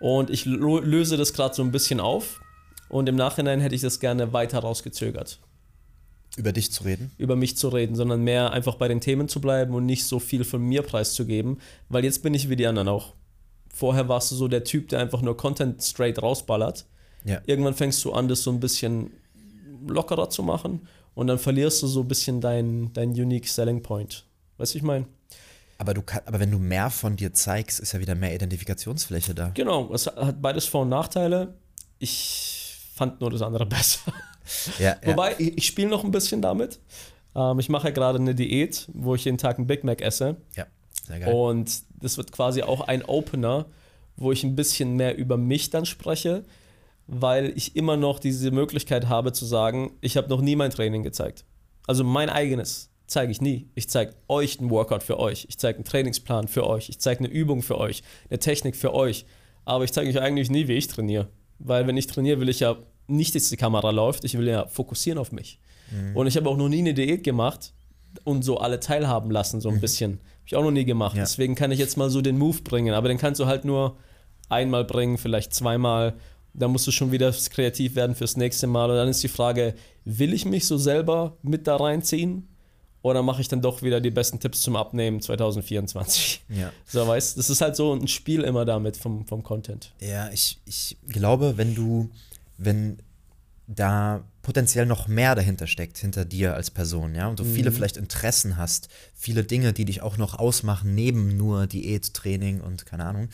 Und 0.00 0.28
ich 0.30 0.44
löse 0.44 1.16
das 1.16 1.32
gerade 1.32 1.54
so 1.54 1.62
ein 1.62 1.72
bisschen 1.72 2.00
auf. 2.00 2.40
Und 2.88 3.08
im 3.08 3.16
Nachhinein 3.16 3.60
hätte 3.60 3.74
ich 3.74 3.80
das 3.80 3.98
gerne 3.98 4.32
weiter 4.32 4.58
rausgezögert, 4.60 5.40
Über 6.36 6.52
dich 6.52 6.70
zu 6.70 6.84
reden. 6.84 7.10
über 7.18 7.34
mich 7.34 7.56
zu 7.56 7.68
reden, 7.68 7.96
sondern 7.96 8.22
mehr 8.22 8.52
einfach 8.52 8.76
bei 8.76 8.86
den 8.88 9.00
Themen 9.00 9.28
zu 9.28 9.40
bleiben 9.40 9.74
und 9.74 9.86
nicht 9.86 10.04
so 10.04 10.20
viel 10.20 10.44
von 10.44 10.60
mir 10.62 10.82
preiszugeben, 10.82 11.58
weil 11.88 12.04
jetzt 12.04 12.22
bin 12.22 12.34
ich 12.34 12.48
wie 12.48 12.56
die 12.56 12.66
anderen 12.66 12.88
auch. 12.88 13.14
Vorher 13.74 14.08
warst 14.08 14.30
du 14.30 14.36
so 14.36 14.46
der 14.46 14.62
Typ, 14.64 14.88
der 14.90 15.00
einfach 15.00 15.20
nur 15.20 15.36
Content 15.36 15.82
straight 15.82 16.22
rausballert. 16.22 16.86
Ja. 17.24 17.40
Irgendwann 17.46 17.74
fängst 17.74 18.04
du 18.04 18.12
an, 18.12 18.28
das 18.28 18.42
so 18.42 18.50
ein 18.52 18.60
bisschen 18.60 19.10
lockerer 19.88 20.30
zu 20.30 20.42
machen 20.42 20.86
und 21.14 21.26
dann 21.26 21.38
verlierst 21.38 21.82
du 21.82 21.86
so 21.88 22.02
ein 22.02 22.08
bisschen 22.08 22.40
deinen 22.40 22.92
dein 22.92 23.10
Unique 23.10 23.48
Selling 23.48 23.82
Point. 23.82 24.26
Weißt 24.58 24.74
du, 24.74 24.78
ich 24.78 24.84
meine? 24.84 25.06
Aber, 25.78 25.94
du 25.94 26.02
kann, 26.02 26.22
aber 26.24 26.40
wenn 26.40 26.50
du 26.50 26.58
mehr 26.58 26.90
von 26.90 27.16
dir 27.16 27.34
zeigst, 27.34 27.80
ist 27.80 27.92
ja 27.92 28.00
wieder 28.00 28.14
mehr 28.14 28.34
Identifikationsfläche 28.34 29.34
da. 29.34 29.50
Genau, 29.54 29.92
es 29.92 30.06
hat 30.06 30.40
beides 30.40 30.66
Vor- 30.66 30.82
und 30.82 30.88
Nachteile. 30.88 31.54
Ich 31.98 32.76
fand 32.94 33.20
nur 33.20 33.30
das 33.30 33.42
andere 33.42 33.66
besser. 33.66 34.12
Ja, 34.78 34.96
ja. 35.02 35.08
Wobei, 35.08 35.34
ich, 35.38 35.58
ich 35.58 35.66
spiele 35.66 35.88
noch 35.88 36.04
ein 36.04 36.10
bisschen 36.10 36.40
damit. 36.40 36.78
Ähm, 37.34 37.58
ich 37.58 37.68
mache 37.68 37.88
ja 37.88 37.94
gerade 37.94 38.18
eine 38.18 38.34
Diät, 38.34 38.88
wo 38.94 39.14
ich 39.14 39.24
jeden 39.24 39.38
Tag 39.38 39.58
einen 39.58 39.66
Big 39.66 39.84
Mac 39.84 40.00
esse. 40.00 40.36
ja, 40.56 40.66
sehr 41.06 41.20
geil. 41.20 41.34
Und 41.34 41.82
das 42.00 42.16
wird 42.16 42.32
quasi 42.32 42.62
auch 42.62 42.80
ein 42.82 43.04
Opener, 43.04 43.66
wo 44.16 44.32
ich 44.32 44.44
ein 44.44 44.56
bisschen 44.56 44.96
mehr 44.96 45.16
über 45.16 45.36
mich 45.36 45.70
dann 45.70 45.84
spreche, 45.84 46.44
weil 47.06 47.52
ich 47.54 47.76
immer 47.76 47.96
noch 47.96 48.18
diese 48.18 48.50
Möglichkeit 48.50 49.08
habe 49.08 49.32
zu 49.32 49.44
sagen, 49.44 49.92
ich 50.00 50.16
habe 50.16 50.28
noch 50.28 50.40
nie 50.40 50.56
mein 50.56 50.70
Training 50.70 51.02
gezeigt. 51.02 51.44
Also 51.86 52.02
mein 52.02 52.30
eigenes 52.30 52.90
zeige 53.06 53.32
ich 53.32 53.40
nie. 53.40 53.68
Ich 53.74 53.88
zeige 53.88 54.14
euch 54.28 54.58
einen 54.58 54.70
Workout 54.70 55.02
für 55.02 55.18
euch. 55.18 55.46
Ich 55.48 55.58
zeige 55.58 55.76
einen 55.76 55.84
Trainingsplan 55.84 56.48
für 56.48 56.66
euch. 56.66 56.88
Ich 56.88 56.98
zeige 56.98 57.20
eine 57.20 57.28
Übung 57.28 57.62
für 57.62 57.78
euch, 57.78 58.02
eine 58.28 58.38
Technik 58.38 58.76
für 58.76 58.94
euch. 58.94 59.26
Aber 59.64 59.84
ich 59.84 59.92
zeige 59.92 60.10
euch 60.10 60.20
eigentlich 60.20 60.50
nie, 60.50 60.68
wie 60.68 60.74
ich 60.74 60.88
trainiere. 60.88 61.28
Weil 61.58 61.86
wenn 61.86 61.96
ich 61.96 62.06
trainiere, 62.06 62.40
will 62.40 62.48
ich 62.48 62.60
ja 62.60 62.76
nicht, 63.06 63.34
dass 63.34 63.48
die 63.48 63.56
Kamera 63.56 63.90
läuft. 63.90 64.24
Ich 64.24 64.36
will 64.36 64.48
ja 64.48 64.66
fokussieren 64.66 65.18
auf 65.18 65.32
mich. 65.32 65.60
Und 66.14 66.26
ich 66.26 66.36
habe 66.36 66.48
auch 66.48 66.56
noch 66.56 66.68
nie 66.68 66.80
eine 66.80 66.94
Diät 66.94 67.22
gemacht 67.22 67.72
und 68.24 68.42
so 68.42 68.58
alle 68.58 68.80
teilhaben 68.80 69.30
lassen, 69.30 69.60
so 69.60 69.68
ein 69.68 69.80
bisschen. 69.80 70.14
Habe 70.14 70.46
ich 70.46 70.56
auch 70.56 70.62
noch 70.64 70.72
nie 70.72 70.84
gemacht. 70.84 71.16
Ja. 71.16 71.22
Deswegen 71.22 71.54
kann 71.54 71.70
ich 71.70 71.78
jetzt 71.78 71.96
mal 71.96 72.10
so 72.10 72.20
den 72.20 72.38
Move 72.38 72.62
bringen. 72.62 72.92
Aber 72.94 73.08
den 73.08 73.18
kannst 73.18 73.40
du 73.40 73.46
halt 73.46 73.64
nur 73.64 73.96
einmal 74.48 74.84
bringen, 74.84 75.16
vielleicht 75.16 75.54
zweimal. 75.54 76.14
Da 76.54 76.68
musst 76.68 76.86
du 76.86 76.90
schon 76.90 77.12
wieder 77.12 77.32
kreativ 77.32 77.94
werden 77.94 78.16
fürs 78.16 78.36
nächste 78.36 78.66
Mal. 78.66 78.90
Und 78.90 78.96
dann 78.96 79.08
ist 79.08 79.22
die 79.22 79.28
Frage, 79.28 79.74
will 80.04 80.32
ich 80.32 80.44
mich 80.44 80.66
so 80.66 80.76
selber 80.76 81.36
mit 81.42 81.66
da 81.66 81.76
reinziehen? 81.76 82.48
Oder 83.06 83.22
mache 83.22 83.40
ich 83.40 83.46
dann 83.46 83.62
doch 83.62 83.82
wieder 83.82 84.00
die 84.00 84.10
besten 84.10 84.40
Tipps 84.40 84.62
zum 84.62 84.74
Abnehmen 84.74 85.20
2024? 85.20 86.42
ja. 86.48 86.72
So, 86.86 87.06
weißt 87.06 87.38
das 87.38 87.50
ist 87.50 87.60
halt 87.60 87.76
so 87.76 87.92
ein 87.92 88.08
Spiel 88.08 88.42
immer 88.42 88.64
damit 88.64 88.96
vom, 88.96 89.24
vom 89.26 89.44
Content. 89.44 89.92
Ja, 90.00 90.28
ich, 90.32 90.58
ich 90.64 90.96
glaube, 91.06 91.56
wenn 91.56 91.76
du, 91.76 92.10
wenn 92.58 92.98
da 93.68 94.24
potenziell 94.46 94.86
noch 94.86 95.08
mehr 95.08 95.34
dahinter 95.34 95.66
steckt, 95.66 95.98
hinter 95.98 96.24
dir 96.24 96.54
als 96.54 96.70
Person, 96.70 97.16
ja, 97.16 97.26
und 97.26 97.40
du 97.40 97.44
viele 97.44 97.72
vielleicht 97.72 97.96
Interessen 97.96 98.56
hast, 98.56 98.88
viele 99.12 99.42
Dinge, 99.42 99.72
die 99.72 99.84
dich 99.84 100.02
auch 100.02 100.18
noch 100.18 100.38
ausmachen, 100.38 100.94
neben 100.94 101.36
nur 101.36 101.66
Diät, 101.66 102.14
Training 102.14 102.60
und 102.60 102.86
keine 102.86 103.06
Ahnung, 103.06 103.28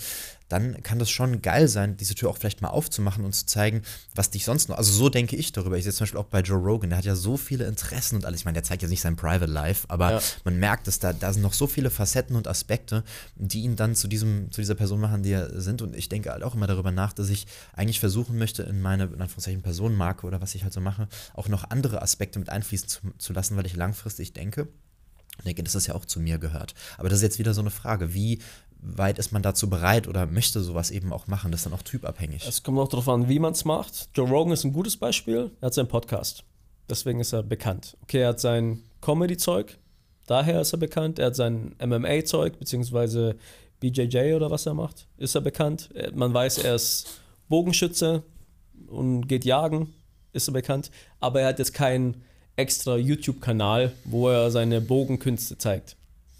dann 0.49 0.83
kann 0.83 0.99
das 0.99 1.11
schon 1.11 1.41
geil 1.41 1.67
sein, 1.69 1.97
diese 1.97 2.15
Tür 2.15 2.29
auch 2.29 2.37
vielleicht 2.37 2.61
mal 2.61 2.69
aufzumachen 2.69 3.25
und 3.25 3.35
zu 3.35 3.47
zeigen, 3.47 3.83
was 4.15 4.29
dich 4.31 4.45
sonst 4.45 4.69
noch, 4.69 4.77
also 4.77 4.93
so 4.93 5.09
denke 5.09 5.35
ich 5.37 5.53
darüber. 5.53 5.79
Ich 5.79 5.85
sehe 5.85 5.93
zum 5.95 6.05
Beispiel 6.05 6.21
auch 6.21 6.27
bei 6.27 6.41
Joe 6.41 6.59
Rogan, 6.59 6.91
der 6.91 6.99
hat 6.99 7.07
ja 7.07 7.15
so 7.15 7.39
viele 7.39 7.67
Interessen 7.67 8.17
und 8.17 8.27
alles. 8.27 8.41
Ich 8.41 8.45
meine, 8.45 8.55
der 8.57 8.63
zeigt 8.63 8.83
jetzt 8.83 8.91
nicht 8.91 9.01
sein 9.01 9.17
Private 9.17 9.51
Life, 9.51 9.87
aber 9.89 10.13
Ja. 10.13 10.21
man 10.45 10.59
merkt, 10.59 10.87
dass 10.87 10.99
da, 10.99 11.13
da 11.15 11.33
sind 11.33 11.41
noch 11.43 11.55
so 11.55 11.67
viele 11.67 11.89
Facetten 11.91 12.37
und 12.37 12.49
Aspekte, 12.49 13.03
die 13.37 13.63
ihn 13.63 13.77
dann 13.77 13.95
zu, 13.95 14.09
diesem, 14.09 14.51
zu 14.51 14.61
dieser 14.61 14.75
Person 14.75 15.01
machen, 15.01 15.23
die 15.23 15.33
er 15.33 15.59
sind. 15.61 15.81
Und 15.81 15.97
ich 15.97 16.09
denke 16.11 16.31
halt 16.31 16.43
auch 16.43 16.55
immer 16.55 16.67
darüber 16.67 16.91
nach, 16.93 17.15
dass 17.15 17.31
ich 17.31 17.47
eigentlich 17.75 18.01
versuchen 18.01 18.37
möchte, 18.37 18.63
in 18.63 18.83
meine, 18.83 19.05
in 19.05 19.23
Anführungszeichen, 19.23 19.63
Personenmarke 19.63 20.27
oder 20.27 20.43
was 20.43 20.55
ich 20.55 20.65
halt 20.65 20.75
so 20.75 20.81
mache, 20.83 21.02
auch 21.35 21.49
noch 21.49 21.71
andere 21.71 22.03
Aspekte 22.03 22.39
mit 22.39 22.51
einfließen 22.51 22.89
zu, 22.89 23.01
zu 23.19 23.33
lassen, 23.33 23.57
weil 23.57 23.67
ich 23.67 23.77
langfristig 23.77 24.33
denke, 24.33 24.69
denke, 25.45 25.63
dass 25.63 25.73
das 25.73 25.87
ja 25.87 25.95
auch 25.95 26.05
zu 26.05 26.21
mir 26.21 26.39
gehört. 26.39 26.75
Aber 26.99 27.09
das 27.09 27.19
ist 27.19 27.23
jetzt 27.23 27.39
wieder 27.39 27.55
so 27.55 27.61
eine 27.61 27.71
Frage, 27.71 28.15
wie, 28.15 28.41
weit 28.83 29.19
ist 29.19 29.33
man 29.33 29.43
dazu 29.43 29.71
bereit 29.71 30.09
oder 30.09 30.27
möchte 30.27 30.61
sowas 30.61 30.91
eben 30.91 31.13
auch 31.13 31.27
machen? 31.27 31.53
Das 31.53 31.61
ist 31.61 31.67
dann 31.67 31.73
auch 31.73 31.83
typabhängig. 31.83 32.47
Es 32.47 32.63
kommt 32.63 32.79
auch 32.79 32.89
darauf 32.89 33.09
an, 33.09 33.29
wie 33.29 33.39
man 33.39 33.53
es 33.53 33.65
macht. 33.65 34.11
Joe 34.15 34.29
Rogan 34.29 34.53
ist 34.53 34.65
ein 34.65 34.73
gutes 34.73 34.97
Beispiel. 34.97 35.51
Er 35.61 35.67
hat 35.67 35.75
seinen 35.75 35.89
Podcast. 35.89 36.45
Deswegen 36.91 37.21
ist 37.21 37.33
er 37.33 37.43
bekannt. 37.43 37.97
Okay, 38.03 38.21
er 38.21 38.29
hat 38.31 38.41
sein 38.41 38.83
Comedy-Zeug. 39.01 39.79
Daher 40.27 40.61
ist 40.61 40.73
er 40.73 40.79
bekannt. 40.79 41.19
Er 41.19 41.27
hat 41.27 41.37
sein 41.37 41.75
MMA-Zeug, 41.81 42.59
beziehungsweise 42.59 43.37
BJJ 43.83 44.35
oder 44.35 44.51
was 44.51 44.67
er 44.67 44.75
macht, 44.75 45.09
ist 45.17 45.35
er 45.35 45.41
bekannt. 45.41 45.91
Man 46.15 46.33
weiß, 46.33 46.59
er 46.59 46.77
ist 46.77 47.21
Bogenschütze 47.49 48.23
und 48.87 49.27
geht 49.27 49.45
jagen, 49.45 49.93
ist 50.33 50.49
er 50.49 50.53
bekannt. 50.53 50.91
Aber 51.21 51.41
er 51.41 51.49
hat 51.49 51.59
jetzt 51.59 51.75
keinen 51.75 52.23
extra 52.57 52.97
YouTube-Kanal, 52.97 53.93
wo 54.05 54.29
er 54.29 54.51
seine 54.51 54.81
Bogenkünste 54.81 55.59
zeigt. 55.59 55.97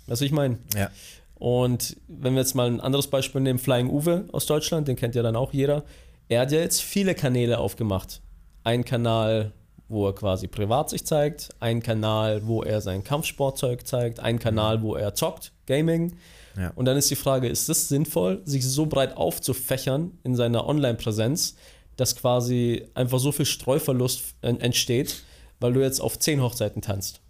Was 0.07 0.21
ich 0.21 0.33
meine? 0.33 0.59
Ja. 0.75 0.91
Und 1.35 1.97
wenn 2.07 2.35
wir 2.35 2.41
jetzt 2.41 2.55
mal 2.55 2.69
ein 2.69 2.81
anderes 2.81 3.09
Beispiel 3.09 3.41
nehmen, 3.41 3.59
Flying 3.59 3.91
Uwe 3.91 4.27
aus 4.33 4.47
Deutschland, 4.47 4.89
den 4.89 4.97
kennt 4.97 5.15
ja 5.15 5.23
dann 5.23 5.37
auch 5.37 5.53
jeder. 5.53 5.85
Er 6.29 6.43
hat 6.43 6.53
ja 6.53 6.61
jetzt 6.61 6.83
viele 6.83 7.15
Kanäle 7.15 7.59
aufgemacht. 7.59 8.21
Ein 8.65 8.85
Kanal, 8.85 9.53
wo 9.89 10.07
er 10.07 10.15
quasi 10.15 10.47
privat 10.47 10.91
sich 10.91 11.05
zeigt, 11.05 11.51
ein 11.61 11.83
Kanal, 11.83 12.47
wo 12.47 12.63
er 12.63 12.81
sein 12.81 13.03
Kampfsportzeug 13.05 13.87
zeigt, 13.87 14.21
ein 14.21 14.39
Kanal, 14.39 14.83
wo 14.83 14.95
er 14.95 15.15
zockt, 15.15 15.53
Gaming. 15.67 16.17
Ja. 16.57 16.71
Und 16.75 16.85
dann 16.85 16.97
ist 16.97 17.11
die 17.11 17.17
Frage, 17.17 17.49
ist 17.49 17.69
es 17.69 17.89
sinnvoll, 17.89 18.41
sich 18.45 18.67
so 18.67 18.87
breit 18.87 19.17
aufzufächern 19.17 20.19
in 20.23 20.37
seiner 20.37 20.67
Online-Präsenz, 20.67 21.57
dass 22.03 22.17
quasi 22.17 22.85
einfach 22.95 23.21
so 23.21 23.31
viel 23.31 23.47
Streuverlust 23.47 24.35
entsteht, 24.43 25.23
weil 25.61 25.73
du 25.73 25.81
jetzt 25.81 26.01
auf 26.01 26.19
zehn 26.19 26.43
Hochzeiten 26.43 26.83
tanzt? 26.83 27.21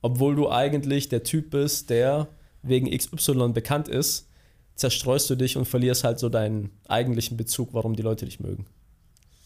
Obwohl 0.00 0.34
du 0.34 0.50
eigentlich 0.50 1.10
der 1.10 1.22
Typ 1.22 1.50
bist, 1.50 1.90
der 1.90 2.28
wegen 2.62 2.90
XY 2.90 3.50
bekannt 3.52 3.88
ist, 3.88 4.26
zerstreust 4.74 5.28
du 5.28 5.34
dich 5.34 5.58
und 5.58 5.66
verlierst 5.66 6.04
halt 6.04 6.18
so 6.18 6.30
deinen 6.30 6.70
eigentlichen 6.88 7.36
Bezug, 7.36 7.74
warum 7.74 7.94
die 7.94 8.02
Leute 8.02 8.24
dich 8.24 8.40
mögen. 8.40 8.64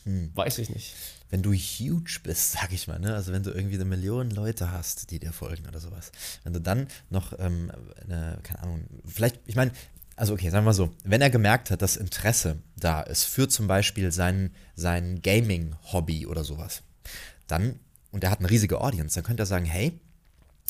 Hm. 0.05 0.31
Weiß 0.37 0.59
ich 0.59 0.71
nicht. 0.71 0.95
Wenn 1.31 1.43
du 1.43 1.53
huge 1.53 2.21
bist, 2.23 2.53
sag 2.53 2.73
ich 2.73 2.87
mal, 2.87 3.01
ne? 3.01 3.13
also 3.13 3.33
wenn 3.33 3.43
du 3.43 3.51
irgendwie 3.51 3.75
eine 3.75 3.85
Million 3.85 4.31
Leute 4.31 4.71
hast, 4.71 5.11
die 5.11 5.19
dir 5.19 5.33
folgen 5.33 5.67
oder 5.67 5.81
sowas, 5.81 6.13
wenn 6.45 6.53
du 6.53 6.61
dann 6.61 6.87
noch, 7.11 7.37
ähm, 7.41 7.73
eine, 8.05 8.39
keine 8.45 8.63
Ahnung, 8.63 8.85
vielleicht, 9.05 9.41
ich 9.47 9.57
meine, 9.57 9.73
also 10.17 10.35
okay, 10.35 10.51
sagen 10.51 10.65
wir 10.65 10.71
mal 10.71 10.75
so, 10.75 10.91
wenn 11.05 11.21
er 11.21 11.31
gemerkt 11.31 11.71
hat, 11.71 11.83
dass 11.83 11.97
Interesse 11.97 12.59
da 12.77 13.01
ist 13.03 13.25
für 13.25 13.49
zum 13.49 13.67
Beispiel 13.67 14.13
sein, 14.13 14.53
sein 14.75 15.21
Gaming-Hobby 15.23 16.27
oder 16.27 16.45
sowas, 16.45 16.83
dann, 17.47 17.81
und 18.11 18.25
er 18.25 18.31
hat 18.31 18.39
eine 18.39 18.51
riesige 18.51 18.81
Audience, 18.81 19.15
dann 19.15 19.25
könnte 19.25 19.43
er 19.43 19.47
sagen, 19.47 19.65
hey, 19.65 20.01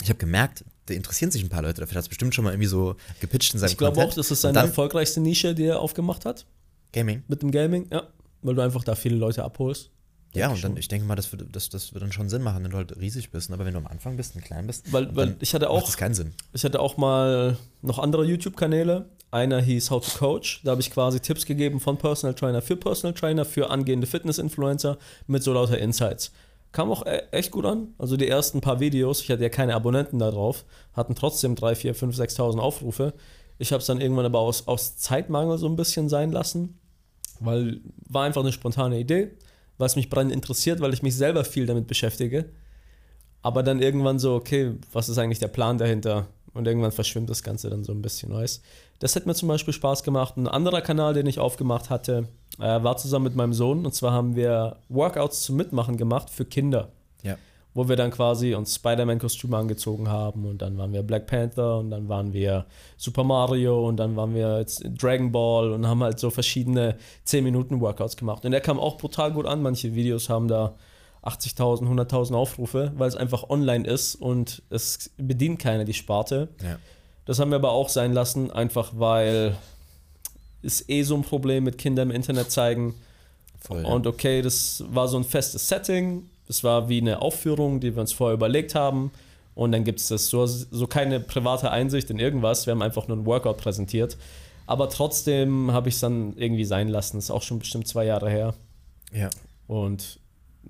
ich 0.03 0.09
habe 0.09 0.19
gemerkt, 0.19 0.65
da 0.87 0.95
interessieren 0.95 1.31
sich 1.31 1.43
ein 1.43 1.49
paar 1.49 1.63
Leute 1.63 1.81
dafür. 1.81 1.97
Hat 1.97 2.03
es 2.03 2.09
bestimmt 2.09 2.35
schon 2.35 2.45
mal 2.45 2.53
irgendwie 2.53 2.69
so 2.69 2.97
gepitcht 3.21 3.55
in 3.55 3.61
seinem 3.61 3.71
Ich 3.71 3.79
glaube 3.79 4.03
auch, 4.03 4.13
das 4.13 4.31
ist 4.31 4.41
seine 4.41 4.55
dann, 4.55 4.67
erfolgreichste 4.67 5.21
Nische, 5.21 5.55
die 5.55 5.65
er 5.65 5.81
aufgemacht 5.81 6.25
hat. 6.25 6.47
Gaming. 6.93 7.23
Mit 7.29 7.43
dem 7.43 7.51
Gaming, 7.51 7.87
ja. 7.91 8.09
Weil 8.43 8.55
du 8.55 8.63
einfach 8.63 8.85
da 8.85 8.95
viele 8.95 9.17
Leute 9.17 9.45
abholst. 9.45 9.91
Ja, 10.35 10.49
und 10.49 10.63
dann, 10.65 10.77
ich 10.77 10.89
denke 10.89 11.07
mal, 11.07 11.15
das 11.15 11.31
wird, 11.31 11.55
das, 11.55 11.69
das 11.69 11.95
wird 11.95 12.03
dann 12.03 12.11
schon 12.11 12.29
Sinn 12.29 12.43
machen, 12.43 12.65
wenn 12.65 12.73
du 12.73 12.77
halt 12.77 12.97
riesig 13.01 13.31
bist. 13.31 13.53
Aber 13.53 13.65
wenn 13.65 13.73
du 13.73 13.79
am 13.79 13.87
Anfang 13.87 14.17
bist 14.17 14.35
und 14.35 14.45
klein 14.45 14.67
bist, 14.67 14.93
weil, 14.93 15.15
weil 15.15 15.37
ich 15.41 15.55
hatte 15.55 15.71
auch, 15.71 15.77
macht 15.77 15.89
das 15.89 15.97
keinen 15.97 16.15
Sinn. 16.15 16.35
Ich 16.53 16.65
hatte 16.65 16.81
auch 16.81 16.97
mal 16.97 17.57
noch 17.83 18.01
andere 18.01 18.25
YouTube-Kanäle. 18.25 19.09
Einer 19.35 19.61
hieß 19.61 19.91
How 19.91 20.01
to 20.01 20.17
Coach. 20.17 20.61
Da 20.63 20.71
habe 20.71 20.81
ich 20.81 20.93
quasi 20.93 21.19
Tipps 21.19 21.45
gegeben 21.45 21.81
von 21.81 21.99
Personal 21.99 22.35
Trainer 22.35 22.63
für 22.63 22.77
Personal 22.77 23.15
Trainer, 23.15 23.45
für 23.45 23.69
angehende 23.69 24.07
Fitness-Influencer 24.07 24.97
mit 25.27 25.43
so 25.43 25.53
lauter 25.53 25.77
Insights. 25.77 26.31
Kam 26.71 26.89
auch 26.89 27.05
e-, 27.05 27.21
echt 27.33 27.51
gut 27.51 27.65
an. 27.65 27.89
Also 27.99 28.17
die 28.17 28.29
ersten 28.29 28.61
paar 28.61 28.79
Videos, 28.79 29.23
ich 29.23 29.31
hatte 29.33 29.43
ja 29.43 29.49
keine 29.49 29.75
Abonnenten 29.75 30.21
da 30.21 30.31
drauf, 30.31 30.65
hatten 30.93 31.17
trotzdem 31.17 31.57
3, 31.57 31.75
4, 31.75 31.95
5, 31.97 32.17
6.000 32.17 32.61
Aufrufe. 32.61 33.13
Ich 33.59 33.73
habe 33.73 33.81
es 33.81 33.87
dann 33.87 34.01
irgendwann 34.01 34.27
aber 34.27 34.39
aus, 34.39 34.69
aus 34.69 34.99
Zeitmangel 34.99 35.59
so 35.59 35.67
ein 35.67 35.75
bisschen 35.75 36.09
sein 36.09 36.31
lassen, 36.31 36.79
weil 37.41 37.81
war 38.09 38.23
einfach 38.23 38.43
eine 38.43 38.53
spontane 38.53 39.01
Idee, 39.01 39.33
was 39.79 39.97
mich 39.97 40.11
brennend 40.11 40.33
interessiert, 40.33 40.79
weil 40.81 40.95
ich 40.95 41.03
mich 41.03 41.17
selber 41.17 41.45
viel 41.45 41.67
damit 41.67 41.89
beschäftige. 41.89 42.51
Aber 43.43 43.65
dann 43.65 43.83
irgendwann 43.83 44.21
so, 44.21 44.37
okay, 44.37 44.75
was 44.93 45.09
ist 45.09 45.19
eigentlich 45.19 45.41
der 45.41 45.49
Plan 45.49 45.77
dahinter? 45.77 46.29
Und 46.55 46.69
irgendwann 46.69 46.93
verschwimmt 46.93 47.29
das 47.29 47.43
Ganze 47.43 47.69
dann 47.69 47.83
so 47.83 47.93
ein 47.93 48.01
bisschen, 48.01 48.33
weiß. 48.33 48.63
Das 49.01 49.17
hat 49.17 49.27
mir 49.27 49.35
zum 49.35 49.49
Beispiel 49.49 49.75
Spaß 49.75 50.05
gemacht. 50.05 50.37
Ein 50.37 50.47
anderer 50.47 50.81
Kanal, 50.81 51.13
den 51.13 51.27
ich 51.27 51.41
aufgemacht 51.41 51.91
hatte, 51.91 52.29
äh, 52.59 52.83
war 52.83 52.97
zusammen 52.97 53.25
mit 53.25 53.35
meinem 53.35 53.53
Sohn. 53.53 53.85
Und 53.85 53.93
zwar 53.93 54.13
haben 54.13 54.37
wir 54.37 54.77
Workouts 54.89 55.43
zum 55.43 55.57
Mitmachen 55.57 55.97
gemacht 55.97 56.31
für 56.31 56.45
Kinder. 56.45 56.91
Ja. 57.23 57.37
Wo 57.75 57.89
wir 57.89 57.97
dann 57.97 58.13
quasi 58.13 58.55
uns 58.55 58.77
Spider-Man-Kostüme 58.77 59.57
angezogen 59.57 60.09
haben. 60.09 60.47
Und 60.47 60.63
dann 60.63 60.79
waren 60.79 60.93
wir 60.93 61.03
Black 61.03 61.27
Panther 61.27 61.79
und 61.79 61.91
dann 61.91 62.09
waren 62.09 62.33
wir 62.33 62.67
Super 62.97 63.25
Mario 63.25 63.89
und 63.89 63.97
dann 63.97 64.15
waren 64.15 64.33
wir 64.33 64.61
jetzt 64.61 64.85
Dragon 64.97 65.33
Ball 65.33 65.73
und 65.73 65.89
haben 65.89 66.05
halt 66.05 66.21
so 66.21 66.31
verschiedene 66.31 66.97
10-Minuten-Workouts 67.27 68.17
gemacht. 68.17 68.45
Und 68.45 68.53
der 68.53 68.61
kam 68.61 68.79
auch 68.79 68.97
brutal 68.97 69.33
gut 69.33 69.47
an. 69.47 69.61
Manche 69.61 69.97
Videos 69.97 70.29
haben 70.29 70.47
da 70.47 70.77
80.000, 71.25 71.89
100.000 71.89 72.35
Aufrufe, 72.35 72.93
weil 72.97 73.09
es 73.09 73.17
einfach 73.17 73.49
online 73.49 73.87
ist 73.87 74.15
und 74.15 74.63
es 74.71 75.11
bedient 75.17 75.59
keiner 75.59 75.85
die 75.85 75.95
Sparte. 75.95 76.49
Ja. 76.63 76.79
Das 77.25 77.39
haben 77.39 77.51
wir 77.51 77.57
aber 77.57 77.73
auch 77.73 77.89
sein 77.89 78.13
lassen, 78.13 78.51
einfach 78.51 78.93
weil 78.97 79.57
es 80.63 80.89
eh 80.89 81.03
so 81.03 81.15
ein 81.15 81.23
Problem 81.23 81.65
mit 81.65 81.79
Kindern 81.79 82.11
im 82.11 82.17
Internet 82.17 82.51
zeigen. 82.51 82.95
Voll. 83.61 83.85
Und 83.85 84.07
okay, 84.07 84.43
das 84.43 84.85
war 84.89 85.09
so 85.09 85.17
ein 85.17 85.25
festes 85.25 85.69
Setting. 85.69 86.29
Das 86.47 86.63
war 86.63 86.89
wie 86.91 87.01
eine 87.01 87.23
Aufführung, 87.23 87.81
die 87.81 87.95
wir 87.95 88.01
uns 88.03 88.13
vorher 88.13 88.35
überlegt 88.35 88.75
haben. 88.75 89.11
Und 89.55 89.73
dann 89.73 89.85
gibt 89.85 90.01
es 90.01 90.09
das 90.09 90.27
so, 90.29 90.45
so 90.47 90.87
keine 90.87 91.21
private 91.21 91.71
Einsicht 91.71 92.11
in 92.11 92.19
irgendwas. 92.19 92.67
Wir 92.67 92.73
haben 92.73 92.83
einfach 92.83 93.09
nur 93.09 93.17
ein 93.17 93.25
Workout 93.25 93.57
präsentiert. 93.59 94.19
Aber 94.67 94.91
trotzdem 94.91 95.73
habe 95.73 95.89
ich 95.89 95.95
es 95.95 96.01
dann 96.01 96.37
irgendwie 96.37 96.65
sein 96.65 96.89
lassen. 96.89 97.17
Das 97.17 97.25
ist 97.25 97.31
auch 97.31 97.43
schon 97.43 97.61
bestimmt 97.61 97.87
zwei 97.87 98.05
Jahre 98.05 98.29
her. 98.29 98.55
Ja. 99.13 99.31
Und 99.67 100.19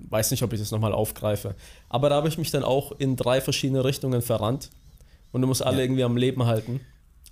weiß 0.08 0.30
nicht, 0.30 0.42
ob 0.42 0.52
ich 0.52 0.60
das 0.60 0.70
nochmal 0.70 0.92
aufgreife. 0.92 1.54
Aber 1.88 2.08
da 2.08 2.16
habe 2.16 2.28
ich 2.28 2.38
mich 2.38 2.50
dann 2.50 2.64
auch 2.64 2.92
in 2.92 3.16
drei 3.16 3.40
verschiedene 3.40 3.84
Richtungen 3.84 4.22
verrannt. 4.22 4.70
Und 5.32 5.40
du 5.42 5.48
musst 5.48 5.62
alle 5.62 5.78
ja. 5.78 5.84
irgendwie 5.84 6.04
am 6.04 6.16
Leben 6.16 6.46
halten. 6.46 6.80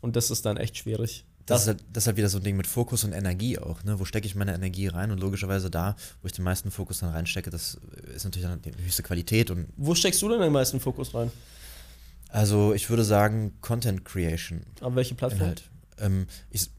Und 0.01 0.17
das 0.17 0.31
ist 0.31 0.45
dann 0.45 0.57
echt 0.57 0.77
schwierig. 0.77 1.25
Das, 1.47 1.63
ist 1.63 1.69
halt, 1.69 1.85
das 1.93 2.05
ist 2.05 2.07
halt 2.07 2.17
wieder 2.17 2.29
so 2.29 2.39
ein 2.39 2.45
Ding 2.45 2.57
mit 2.57 2.67
Fokus 2.67 3.05
und 3.05 3.13
Energie 3.13 3.59
auch. 3.59 3.83
Ne? 3.85 3.99
Wo 3.99 4.05
stecke 4.05 4.27
ich 4.27 4.35
meine 4.35 4.55
Energie 4.55 4.89
rein? 4.89 5.11
Und 5.11 5.21
logischerweise 5.21 5.71
da, 5.71 5.97
wo 6.21 6.27
ich 6.27 6.33
den 6.33 6.45
meisten 6.45 6.71
Fokus 6.71 7.01
dann 7.01 7.11
reinstecke, 7.11 7.51
das 7.51 7.79
ist 8.15 8.25
natürlich 8.25 8.49
dann 8.49 8.63
die 8.63 8.73
höchste 8.85 9.03
Qualität. 9.03 9.51
Und 9.51 9.69
wo 9.77 9.95
steckst 9.95 10.23
du 10.23 10.29
denn 10.29 10.41
den 10.41 10.53
meisten 10.53 10.81
Fokus 10.81 11.15
rein? 11.15 11.31
Also 12.29 12.73
ich 12.75 12.89
würde 12.91 13.05
sagen 13.05 13.53
Content 13.61 14.05
Creation. 14.05 14.63
Auf 14.81 14.95
welche 14.95 15.15
Plattform? 15.15 15.43
Inhalt. 15.43 15.63
Ähm, 15.99 16.27
ich, 16.51 16.71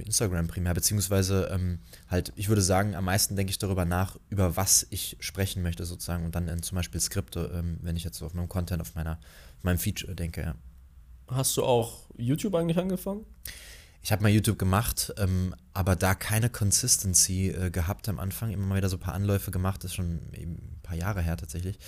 Instagram 0.00 0.48
primär, 0.48 0.74
beziehungsweise 0.74 1.48
ähm, 1.52 1.80
halt, 2.08 2.32
ich 2.36 2.48
würde 2.48 2.62
sagen, 2.62 2.94
am 2.94 3.04
meisten 3.04 3.36
denke 3.36 3.50
ich 3.50 3.58
darüber 3.58 3.84
nach, 3.84 4.18
über 4.28 4.56
was 4.56 4.86
ich 4.90 5.16
sprechen 5.20 5.62
möchte 5.62 5.84
sozusagen 5.84 6.24
und 6.24 6.34
dann 6.34 6.48
in 6.48 6.62
zum 6.62 6.76
Beispiel 6.76 7.00
Skripte, 7.00 7.50
ähm, 7.54 7.78
wenn 7.82 7.96
ich 7.96 8.04
jetzt 8.04 8.22
auf 8.22 8.34
meinem 8.34 8.48
Content, 8.48 8.80
auf 8.80 8.94
meiner, 8.94 9.18
auf 9.58 9.64
meinem 9.64 9.78
Feature 9.78 10.14
denke, 10.14 10.42
ja. 10.42 10.54
Hast 11.28 11.56
du 11.56 11.64
auch 11.64 12.08
YouTube 12.16 12.54
eigentlich 12.54 12.78
angefangen? 12.78 13.24
Ich 14.00 14.12
habe 14.12 14.22
mal 14.22 14.28
YouTube 14.28 14.58
gemacht, 14.58 15.12
ähm, 15.18 15.52
aber 15.72 15.96
da 15.96 16.14
keine 16.14 16.48
Consistency 16.48 17.48
äh, 17.48 17.70
gehabt 17.70 18.08
am 18.08 18.20
Anfang, 18.20 18.52
immer 18.52 18.64
mal 18.64 18.76
wieder 18.76 18.88
so 18.88 18.96
ein 18.96 19.00
paar 19.00 19.14
Anläufe 19.14 19.50
gemacht, 19.50 19.82
das 19.82 19.90
ist 19.90 19.96
schon 19.96 20.20
ein 20.32 20.78
paar 20.84 20.96
Jahre 20.96 21.20
her 21.22 21.36
tatsächlich. 21.36 21.78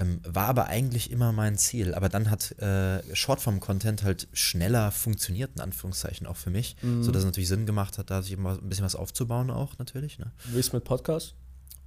Ähm, 0.00 0.20
war 0.24 0.46
aber 0.46 0.66
eigentlich 0.68 1.10
immer 1.10 1.30
mein 1.32 1.58
Ziel. 1.58 1.94
Aber 1.94 2.08
dann 2.08 2.30
hat 2.30 2.52
äh, 2.58 3.02
Shortform-Content 3.14 4.02
halt 4.02 4.28
schneller 4.32 4.92
funktioniert, 4.92 5.50
in 5.56 5.60
Anführungszeichen, 5.60 6.26
auch 6.26 6.38
für 6.38 6.50
mich. 6.50 6.76
Mhm. 6.80 7.02
Sodass 7.02 7.20
es 7.20 7.26
natürlich 7.26 7.48
Sinn 7.48 7.66
gemacht 7.66 7.98
hat, 7.98 8.10
da 8.10 8.22
sich 8.22 8.32
immer 8.32 8.52
ein 8.52 8.68
bisschen 8.68 8.84
was 8.84 8.96
aufzubauen, 8.96 9.50
auch 9.50 9.76
natürlich. 9.78 10.18
Ne? 10.18 10.32
Wie 10.46 10.58
ist 10.58 10.72
mit 10.72 10.84
Podcast? 10.84 11.34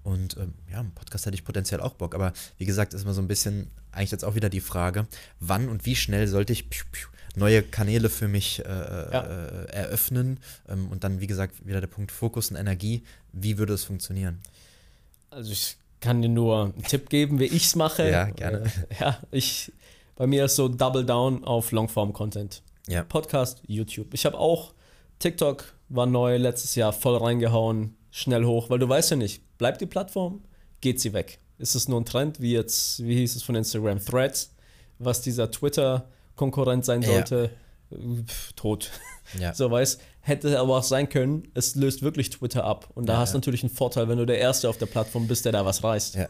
Und 0.03 0.37
ähm, 0.37 0.53
ja, 0.71 0.85
Podcast 0.93 1.25
hätte 1.25 1.35
ich 1.35 1.43
potenziell 1.43 1.81
auch 1.81 1.95
Bock. 1.95 2.13
Aber 2.13 2.33
wie 2.59 2.65
gesagt, 2.65 2.93
ist 2.93 3.01
immer 3.01 3.15
so 3.15 3.21
ein 3.21 3.27
bisschen 3.27 3.71
eigentlich 3.91 4.11
jetzt 4.11 4.25
auch 4.25 4.35
wieder 4.35 4.49
die 4.49 4.61
Frage, 4.61 5.07
wann 5.39 5.67
und 5.67 5.85
wie 5.85 5.95
schnell 5.95 6.27
sollte 6.27 6.53
ich 6.53 6.69
piu, 6.69 6.83
piu, 6.91 7.07
neue 7.35 7.63
Kanäle 7.63 8.09
für 8.09 8.27
mich 8.27 8.59
äh, 8.59 8.63
ja. 8.63 9.23
äh, 9.23 9.65
eröffnen? 9.71 10.39
Ähm, 10.69 10.89
und 10.89 11.03
dann, 11.03 11.19
wie 11.19 11.27
gesagt, 11.27 11.65
wieder 11.65 11.81
der 11.81 11.87
Punkt 11.87 12.11
Fokus 12.11 12.51
und 12.51 12.57
Energie. 12.57 13.03
Wie 13.31 13.57
würde 13.57 13.73
es 13.73 13.85
funktionieren? 13.85 14.39
Also 15.31 15.51
ich 15.51 15.77
kann 16.03 16.21
dir 16.21 16.27
nur 16.27 16.65
einen 16.65 16.83
Tipp 16.83 17.09
geben, 17.09 17.39
wie 17.39 17.45
ich 17.45 17.63
es 17.65 17.75
mache. 17.77 18.09
Ja, 18.09 18.25
gerne. 18.25 18.63
Äh, 18.89 18.95
ja, 18.99 19.17
ich, 19.31 19.71
bei 20.17 20.27
mir 20.27 20.45
ist 20.45 20.57
so 20.57 20.67
Double 20.67 21.05
Down 21.05 21.45
auf 21.45 21.71
Longform-Content. 21.71 22.61
Ja. 22.89 23.03
Podcast, 23.03 23.61
YouTube. 23.67 24.13
Ich 24.13 24.25
habe 24.25 24.37
auch 24.37 24.73
TikTok 25.19 25.73
war 25.87 26.05
neu 26.05 26.35
letztes 26.35 26.75
Jahr 26.75 26.91
voll 26.91 27.15
reingehauen, 27.15 27.95
schnell 28.11 28.43
hoch, 28.43 28.69
weil 28.69 28.79
du 28.79 28.89
weißt 28.89 29.11
ja 29.11 29.17
nicht, 29.17 29.57
bleibt 29.57 29.79
die 29.79 29.85
Plattform, 29.85 30.43
geht 30.81 30.99
sie 30.99 31.13
weg. 31.13 31.39
Ist 31.57 31.73
es 31.75 31.87
nur 31.87 32.01
ein 32.01 32.05
Trend, 32.05 32.41
wie 32.41 32.51
jetzt, 32.51 33.01
wie 33.01 33.15
hieß 33.15 33.37
es 33.37 33.43
von 33.43 33.55
Instagram, 33.55 34.03
Threads, 34.03 34.53
was 34.99 35.21
dieser 35.21 35.49
Twitter-Konkurrent 35.51 36.83
sein 36.83 37.01
sollte? 37.01 37.51
Ja. 37.89 37.97
Pff, 38.25 38.53
tot. 38.53 38.91
Ja. 39.39 39.53
So 39.55 39.71
weiß, 39.71 39.99
hätte 40.25 40.57
aber 40.57 40.77
auch 40.77 40.83
sein 40.83 41.09
können, 41.09 41.49
es 41.53 41.75
löst 41.75 42.01
wirklich 42.01 42.29
Twitter 42.29 42.63
ab. 42.63 42.89
Und 42.95 43.07
da 43.07 43.13
ja, 43.13 43.19
hast 43.19 43.33
du 43.33 43.35
ja. 43.35 43.39
natürlich 43.39 43.61
einen 43.61 43.73
Vorteil, 43.73 44.07
wenn 44.07 44.17
du 44.17 44.25
der 44.25 44.39
Erste 44.39 44.69
auf 44.69 44.77
der 44.77 44.85
Plattform 44.85 45.27
bist, 45.27 45.43
der 45.43 45.51
da 45.51 45.65
was 45.65 45.83
reißt. 45.83 46.15
Ja, 46.15 46.27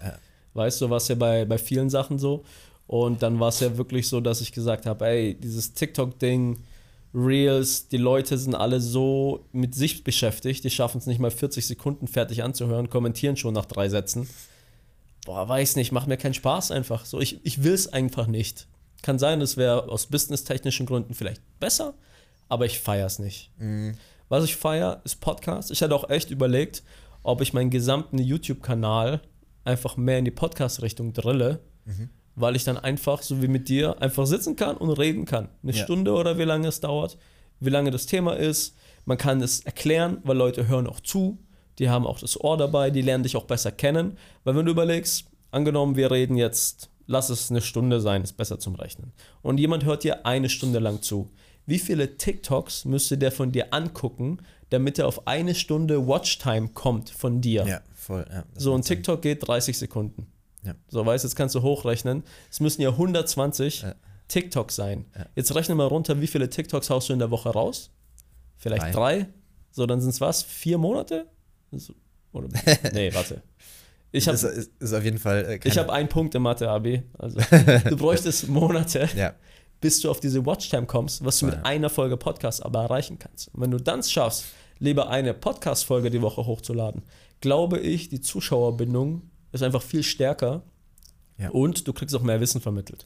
weißt 0.56 0.82
du, 0.82 0.90
war 0.90 0.98
es 0.98 1.08
ja 1.08 1.16
bei, 1.16 1.46
bei 1.46 1.60
vielen 1.60 1.92
Sachen 1.92 2.18
so. 2.18 2.44
Und 2.88 3.22
dann 3.22 3.40
war 3.40 3.50
es 3.50 3.60
ja 3.60 3.78
wirklich 3.78 4.08
so, 4.08 4.20
dass 4.20 4.42
ich 4.42 4.52
gesagt 4.52 4.88
habe, 4.88 5.06
ey, 5.06 5.36
dieses 5.36 5.74
TikTok-Ding, 5.74 6.58
Reels, 7.14 7.88
die 7.88 7.98
Leute 7.98 8.40
sind 8.40 8.56
alle 8.56 8.82
so 8.82 9.46
mit 9.52 9.76
sich 9.76 10.04
beschäftigt, 10.04 10.64
die 10.64 10.72
schaffen 10.72 10.98
es 10.98 11.06
nicht 11.06 11.20
mal 11.20 11.30
40 11.30 11.68
Sekunden 11.68 12.08
fertig 12.08 12.42
anzuhören, 12.42 12.90
kommentieren 12.90 13.38
schon 13.38 13.54
nach 13.54 13.66
drei 13.66 13.90
Sätzen. 13.90 14.28
Boah, 15.26 15.48
weiß 15.48 15.76
nicht, 15.76 15.92
macht 15.92 16.08
mir 16.08 16.18
keinen 16.18 16.34
Spaß 16.34 16.72
einfach. 16.72 17.06
So, 17.06 17.20
ich, 17.22 17.40
ich 17.44 17.64
will 17.64 17.74
es 17.74 17.94
einfach 17.94 18.26
nicht. 18.26 18.68
Kann 19.04 19.20
sein, 19.20 19.40
es 19.42 19.56
wäre 19.56 19.90
aus 19.90 20.08
businesstechnischen 20.08 20.88
Gründen 20.88 21.14
vielleicht 21.14 21.42
besser, 21.60 21.94
aber 22.50 22.66
ich 22.66 22.80
feiere 22.80 23.06
es 23.08 23.20
nicht. 23.20 23.52
Mhm. 23.58 23.96
Was 24.30 24.44
ich 24.46 24.56
feiere, 24.56 25.02
ist 25.04 25.22
Podcast. 25.22 25.72
Ich 25.72 25.82
hatte 25.82 25.96
auch 25.96 26.10
echt 26.10 26.32
überlegt, 26.32 26.84
ob 27.24 27.42
ich 27.42 27.54
meinen 27.54 27.70
gesamten 27.70 28.18
YouTube-Kanal 28.18 29.22
einfach 29.64 29.96
mehr 29.98 30.20
in 30.20 30.26
die 30.26 30.32
Podcast-Richtung 30.32 31.14
drille, 31.14 31.60
Mhm. 31.86 32.10
weil 32.36 32.56
ich 32.56 32.64
dann 32.64 32.78
einfach, 32.78 33.22
so 33.22 33.42
wie 33.42 33.48
mit 33.48 33.70
dir, 33.70 34.02
einfach 34.02 34.26
sitzen 34.26 34.56
kann 34.56 34.76
und 34.78 34.90
reden 34.92 35.26
kann. 35.26 35.50
Eine 35.62 35.74
Ja. 35.74 35.84
Stunde 35.84 36.14
oder 36.14 36.38
wie 36.38 36.44
lange 36.44 36.68
es 36.68 36.80
dauert, 36.80 37.18
wie 37.60 37.70
lange 37.70 37.92
das 37.92 38.06
Thema 38.06 38.34
ist. 38.34 38.76
Man 39.06 39.18
kann 39.18 39.42
es 39.42 39.62
erklären, 39.62 40.18
weil 40.24 40.38
Leute 40.38 40.68
hören 40.68 40.88
auch 40.88 41.00
zu. 41.00 41.38
Die 41.80 41.90
haben 41.90 42.06
auch 42.08 42.20
das 42.20 42.40
Ohr 42.40 42.58
dabei, 42.58 42.90
die 42.92 43.02
lernen 43.02 43.24
dich 43.24 43.36
auch 43.36 43.46
besser 43.46 43.72
kennen. 43.72 44.18
Weil 44.44 44.56
wenn 44.56 44.66
du 44.66 44.72
überlegst, 44.72 45.26
angenommen, 45.52 45.96
wir 45.96 46.10
reden 46.12 46.36
jetzt, 46.38 46.90
lass 47.08 47.30
es 47.30 47.50
eine 47.52 47.62
Stunde 47.62 48.00
sein, 48.02 48.22
ist 48.24 48.34
besser 48.38 48.60
zum 48.60 48.76
Rechnen. 48.76 49.12
Und 49.42 49.60
jemand 49.60 49.84
hört 49.86 50.04
dir 50.04 50.26
eine 50.26 50.50
Stunde 50.50 50.80
lang 50.80 51.02
zu. 51.02 51.30
Wie 51.66 51.80
viele 51.80 52.18
TikToks 52.18 52.86
müsste 52.86 53.18
der 53.18 53.32
von 53.32 53.52
dir 53.52 53.74
angucken, 53.74 54.40
damit 54.70 55.00
er 55.00 55.08
auf 55.08 55.28
eine 55.28 55.56
Stunde 55.56 56.08
Watchtime 56.08 56.70
kommt 56.70 57.10
von 57.10 57.40
dir? 57.42 57.66
Ja, 57.66 57.82
voll. 57.94 58.26
Ja, 58.30 58.44
So, 58.56 58.72
ein 58.72 58.78
macht 58.78 58.86
Sinn. 58.86 58.98
TikTok 58.98 59.22
geht 59.22 59.48
30 59.48 59.78
Sekunden. 59.78 60.28
Ja. 60.64 60.76
So, 60.88 61.06
weißt 61.06 61.24
du, 61.24 61.28
jetzt 61.28 61.36
kannst 61.36 61.56
du 61.56 61.62
hochrechnen. 61.62 62.24
Es 62.52 62.60
müssen 62.60 62.82
ja 62.82 62.90
120 62.90 63.82
Ja. 63.84 63.96
TikToks 64.28 64.76
sein. 64.76 65.06
Ja. 65.16 65.26
Jetzt 65.36 65.54
rechne 65.56 65.76
mal 65.76 65.88
runter, 65.88 66.20
wie 66.22 66.28
viele 66.28 66.50
TikToks 66.50 66.90
haust 66.90 67.10
du 67.10 67.14
in 67.14 67.20
der 67.20 67.32
Woche 67.32 67.50
raus? 67.50 67.92
Vielleicht 68.58 68.84
Drei. 68.84 68.92
drei? 68.92 69.28
So, 69.72 69.86
dann 69.86 70.00
sind 70.02 70.12
es 70.12 70.22
was? 70.22 70.44
Vier 70.44 70.78
Monate? 70.78 71.28
So, 71.72 71.94
Oder, 72.32 72.48
nee, 72.94 73.14
warte. 73.14 73.42
Ich 74.12 74.28
habe 74.28 74.38
das 74.38 74.44
ist, 74.44 74.72
ist 74.80 74.94
auf 74.94 75.04
jeden 75.04 75.18
Fall. 75.18 75.44
Äh, 75.46 75.56
ich 75.56 75.62
keine- 75.62 75.76
hab 75.82 75.90
einen 75.90 76.08
Punkt 76.08 76.36
im 76.36 76.44
Mathe-AB. 76.44 77.02
Also, 77.18 77.40
du 77.90 77.98
bräuchtest 77.98 78.48
Monate, 78.48 79.10
Ja, 79.16 79.34
bis 79.84 80.00
du 80.00 80.10
auf 80.10 80.22
diese 80.22 80.46
Watchtime 80.46 80.86
kommst, 80.86 81.26
was 81.26 81.40
du 81.40 81.46
mit 81.48 81.56
Ja. 81.56 81.62
einer 81.64 81.90
Folge 81.90 82.16
Podcast 82.16 82.64
aber 82.64 82.84
erreichen 82.84 83.20
kannst. 83.20 83.54
Und 83.54 83.60
wenn 83.62 83.70
du 83.72 83.78
dann 83.80 84.02
schaffst, 84.02 84.46
lieber 84.80 85.10
eine 85.10 85.34
Podcast-Folge 85.34 86.10
die 86.10 86.22
Woche 86.22 86.46
hochzuladen, 86.46 87.04
glaube 87.42 87.80
ich, 87.80 88.08
die 88.08 88.22
Zuschauerbindung 88.22 89.24
ist 89.52 89.62
einfach 89.62 89.82
viel 89.82 90.02
stärker 90.04 90.64
Ja. 91.38 91.50
und 91.50 91.86
du 91.86 91.92
kriegst 91.92 92.16
auch 92.16 92.22
mehr 92.22 92.40
Wissen 92.40 92.62
vermittelt. 92.62 93.06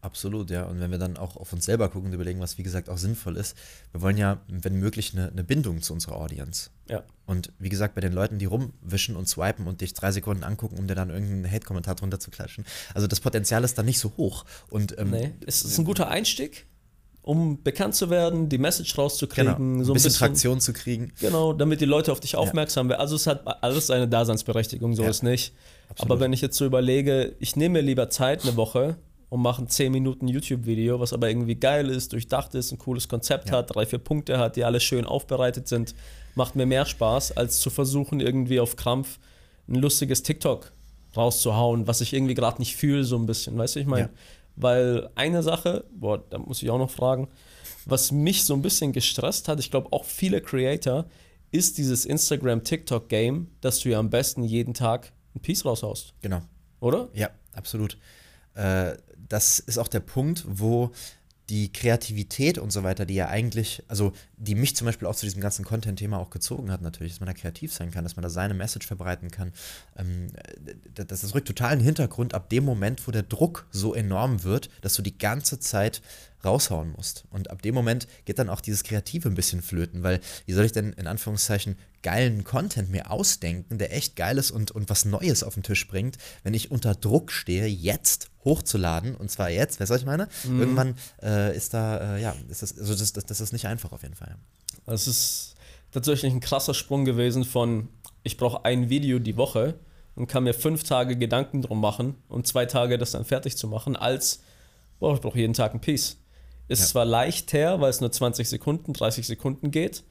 Absolut, 0.00 0.50
ja. 0.50 0.64
Und 0.64 0.80
wenn 0.80 0.90
wir 0.90 0.98
dann 0.98 1.16
auch 1.16 1.36
auf 1.36 1.52
uns 1.52 1.64
selber 1.64 1.88
gucken 1.88 2.08
und 2.08 2.14
überlegen, 2.14 2.40
was 2.40 2.58
wie 2.58 2.62
gesagt 2.62 2.88
auch 2.88 2.98
sinnvoll 2.98 3.36
ist, 3.36 3.56
wir 3.92 4.00
wollen 4.00 4.16
ja, 4.16 4.40
wenn 4.48 4.76
möglich, 4.78 5.12
eine, 5.14 5.30
eine 5.30 5.44
Bindung 5.44 5.82
zu 5.82 5.92
unserer 5.92 6.16
Audience. 6.16 6.70
Ja. 6.88 7.02
Und 7.26 7.52
wie 7.58 7.68
gesagt, 7.68 7.94
bei 7.94 8.00
den 8.00 8.12
Leuten, 8.12 8.38
die 8.38 8.46
rumwischen 8.46 9.16
und 9.16 9.28
swipen 9.28 9.66
und 9.66 9.80
dich 9.80 9.92
drei 9.94 10.12
Sekunden 10.12 10.44
angucken, 10.44 10.78
um 10.78 10.86
dir 10.86 10.94
dann 10.94 11.10
irgendeinen 11.10 11.50
Hate-Kommentar 11.50 11.94
drunter 11.96 12.18
zu 12.20 12.30
klatschen. 12.30 12.64
Also 12.94 13.06
das 13.06 13.20
Potenzial 13.20 13.64
ist 13.64 13.76
dann 13.76 13.86
nicht 13.86 13.98
so 13.98 14.12
hoch. 14.16 14.44
Und 14.70 14.98
ähm, 14.98 15.10
Nee, 15.10 15.32
es 15.46 15.62
ist 15.64 15.78
ein 15.78 15.84
guter 15.84 16.08
Einstieg, 16.08 16.66
um 17.22 17.62
bekannt 17.62 17.94
zu 17.94 18.08
werden, 18.08 18.48
die 18.48 18.56
Message 18.56 18.96
rauszukriegen, 18.96 19.56
genau, 19.74 19.84
so 19.84 19.92
ein 19.92 19.94
bisschen 19.94 20.14
Traktion 20.14 20.60
zu 20.60 20.72
kriegen. 20.72 21.12
Genau, 21.20 21.52
damit 21.52 21.82
die 21.82 21.84
Leute 21.84 22.10
auf 22.12 22.20
dich 22.20 22.36
aufmerksam 22.36 22.88
werden. 22.88 23.00
Also 23.00 23.16
es 23.16 23.26
hat 23.26 23.46
alles 23.62 23.88
seine 23.88 24.08
Daseinsberechtigung, 24.08 24.94
so 24.94 25.02
Ja, 25.02 25.10
ist 25.10 25.22
nicht. 25.22 25.52
absolut. 25.90 26.10
Aber 26.12 26.20
wenn 26.20 26.32
ich 26.32 26.40
jetzt 26.40 26.56
so 26.56 26.64
überlege, 26.64 27.34
ich 27.38 27.54
nehme 27.56 27.74
mir 27.74 27.82
lieber 27.82 28.08
Zeit 28.08 28.44
eine 28.44 28.56
Woche 28.56 28.96
und 29.30 29.42
mache 29.42 29.62
ein 29.62 29.68
10 29.68 29.92
Minuten 29.92 30.26
YouTube-Video, 30.28 31.00
was 31.00 31.12
aber 31.12 31.28
irgendwie 31.28 31.54
geil 31.56 31.88
ist, 31.90 32.12
durchdacht 32.12 32.54
ist, 32.54 32.72
ein 32.72 32.78
cooles 32.78 33.08
Konzept 33.08 33.50
Ja. 33.50 33.56
hat, 33.58 33.74
drei, 33.74 33.84
vier 33.86 33.98
Punkte 33.98 34.38
hat, 34.38 34.56
die 34.56 34.64
alle 34.64 34.80
schön 34.80 35.04
aufbereitet 35.04 35.68
sind, 35.68 35.94
macht 36.34 36.56
mir 36.56 36.66
mehr 36.66 36.86
Spaß, 36.86 37.36
als 37.36 37.60
zu 37.60 37.68
versuchen, 37.70 38.20
irgendwie 38.20 38.60
auf 38.60 38.76
Krampf 38.76 39.18
ein 39.68 39.74
lustiges 39.74 40.22
TikTok 40.22 40.72
rauszuhauen, 41.16 41.86
was 41.86 42.00
ich 42.00 42.12
irgendwie 42.14 42.34
gerade 42.34 42.58
nicht 42.58 42.76
fühle, 42.76 43.04
so 43.04 43.16
ein 43.16 43.26
bisschen. 43.26 43.58
Weißt 43.58 43.76
du, 43.76 43.80
ich 43.80 43.86
meine? 43.86 44.02
Ja. 44.06 44.10
Weil 44.56 45.10
eine 45.14 45.42
Sache, 45.42 45.84
boah, 45.92 46.22
da 46.30 46.38
muss 46.38 46.62
ich 46.62 46.70
auch 46.70 46.78
noch 46.78 46.90
fragen, 46.90 47.28
was 47.84 48.10
mich 48.12 48.44
so 48.44 48.54
ein 48.54 48.62
bisschen 48.62 48.92
gestresst 48.92 49.48
hat, 49.48 49.60
ich 49.60 49.70
glaube 49.70 49.92
auch 49.92 50.04
viele 50.04 50.40
Creator, 50.40 51.04
ist 51.50 51.78
dieses 51.78 52.04
Instagram-TikTok-Game, 52.06 53.48
dass 53.60 53.80
du 53.80 53.90
ja 53.90 53.98
am 53.98 54.10
besten 54.10 54.42
jeden 54.44 54.74
Tag 54.74 55.12
ein 55.34 55.40
Piece 55.40 55.64
raushaust, 55.64 56.12
Genau. 56.22 56.40
oder? 56.80 57.08
Ja, 57.14 57.30
absolut. 57.54 57.96
Äh, 58.54 58.94
das 59.28 59.58
ist 59.58 59.78
auch 59.78 59.88
der 59.88 60.00
Punkt, 60.00 60.44
wo 60.48 60.92
die 61.48 61.72
Kreativität 61.72 62.58
und 62.58 62.70
so 62.70 62.82
weiter, 62.82 63.06
die 63.06 63.14
ja 63.14 63.28
eigentlich, 63.28 63.82
also 63.88 64.12
die 64.36 64.54
mich 64.54 64.76
zum 64.76 64.84
Beispiel 64.84 65.08
auch 65.08 65.14
zu 65.14 65.24
diesem 65.24 65.40
ganzen 65.40 65.64
Content-Thema 65.64 66.18
auch 66.18 66.28
gezogen 66.28 66.70
hat, 66.70 66.82
natürlich, 66.82 67.14
dass 67.14 67.20
man 67.20 67.26
da 67.26 67.32
kreativ 67.32 67.72
sein 67.72 67.90
kann, 67.90 68.04
dass 68.04 68.16
man 68.16 68.22
da 68.22 68.28
seine 68.28 68.52
Message 68.52 68.86
verbreiten 68.86 69.30
kann. 69.30 69.52
Ähm, 69.96 70.28
das, 70.94 71.20
das 71.20 71.34
rückt 71.34 71.48
total 71.48 71.72
in 71.72 71.78
den 71.78 71.86
Hintergrund 71.86 72.34
ab 72.34 72.50
dem 72.50 72.64
Moment, 72.64 73.06
wo 73.06 73.12
der 73.12 73.22
Druck 73.22 73.66
so 73.70 73.94
enorm 73.94 74.44
wird, 74.44 74.68
dass 74.82 74.94
du 74.94 75.02
die 75.02 75.16
ganze 75.16 75.58
Zeit 75.58 76.02
raushauen 76.44 76.92
musst. 76.92 77.24
Und 77.30 77.50
ab 77.50 77.62
dem 77.62 77.74
Moment 77.74 78.08
geht 78.26 78.38
dann 78.38 78.50
auch 78.50 78.60
dieses 78.60 78.84
Kreative 78.84 79.28
ein 79.28 79.34
bisschen 79.34 79.62
flöten, 79.62 80.02
weil 80.02 80.20
wie 80.44 80.52
soll 80.52 80.66
ich 80.66 80.72
denn 80.72 80.92
in 80.92 81.06
Anführungszeichen 81.06 81.76
geilen 82.08 82.42
Content 82.42 82.88
mir 82.90 83.10
ausdenken, 83.10 83.76
der 83.76 83.94
echt 83.94 84.16
geil 84.16 84.38
ist 84.38 84.50
und, 84.50 84.70
und 84.70 84.88
was 84.88 85.04
Neues 85.04 85.42
auf 85.42 85.52
den 85.52 85.62
Tisch 85.62 85.86
bringt, 85.88 86.16
wenn 86.42 86.54
ich 86.54 86.70
unter 86.70 86.94
Druck 86.94 87.30
stehe, 87.30 87.66
jetzt 87.66 88.30
hochzuladen 88.46 89.14
und 89.14 89.30
zwar 89.30 89.50
jetzt, 89.50 89.78
weißt 89.78 89.90
du, 89.90 89.94
was 89.94 90.00
ich 90.00 90.06
meine? 90.06 90.26
Irgendwann 90.44 90.94
äh, 91.22 91.54
ist 91.54 91.74
da, 91.74 92.16
äh, 92.16 92.22
ja, 92.22 92.34
ist 92.48 92.62
das, 92.62 92.78
also 92.78 92.94
das, 92.94 93.12
das, 93.12 93.26
das 93.26 93.40
ist 93.42 93.52
nicht 93.52 93.66
einfach 93.66 93.92
auf 93.92 94.02
jeden 94.04 94.14
Fall. 94.14 94.36
Das 94.86 95.06
ist 95.06 95.54
tatsächlich 95.92 96.32
ein 96.32 96.40
krasser 96.40 96.72
Sprung 96.72 97.04
gewesen 97.04 97.44
von, 97.44 97.90
ich 98.22 98.38
brauche 98.38 98.64
ein 98.64 98.88
Video 98.88 99.18
die 99.18 99.36
Woche 99.36 99.74
und 100.14 100.28
kann 100.28 100.44
mir 100.44 100.54
fünf 100.54 100.84
Tage 100.84 101.14
Gedanken 101.18 101.60
drum 101.60 101.78
machen 101.78 102.14
und 102.28 102.46
zwei 102.46 102.64
Tage 102.64 102.96
das 102.96 103.10
dann 103.10 103.26
fertig 103.26 103.58
zu 103.58 103.68
machen, 103.68 103.96
als, 103.96 104.40
boah, 104.98 105.14
ich 105.14 105.20
brauche 105.20 105.38
jeden 105.38 105.52
Tag 105.52 105.74
ein 105.74 105.80
Piece. 105.82 106.16
Ist 106.68 106.80
Ja. 106.80 106.86
zwar 106.86 107.04
leicht 107.04 107.52
her, 107.52 107.82
weil 107.82 107.90
es 107.90 108.00
nur 108.00 108.10
20 108.10 108.48
Sekunden, 108.48 108.94
30 108.94 109.26
Sekunden 109.26 109.70
geht, 109.70 110.04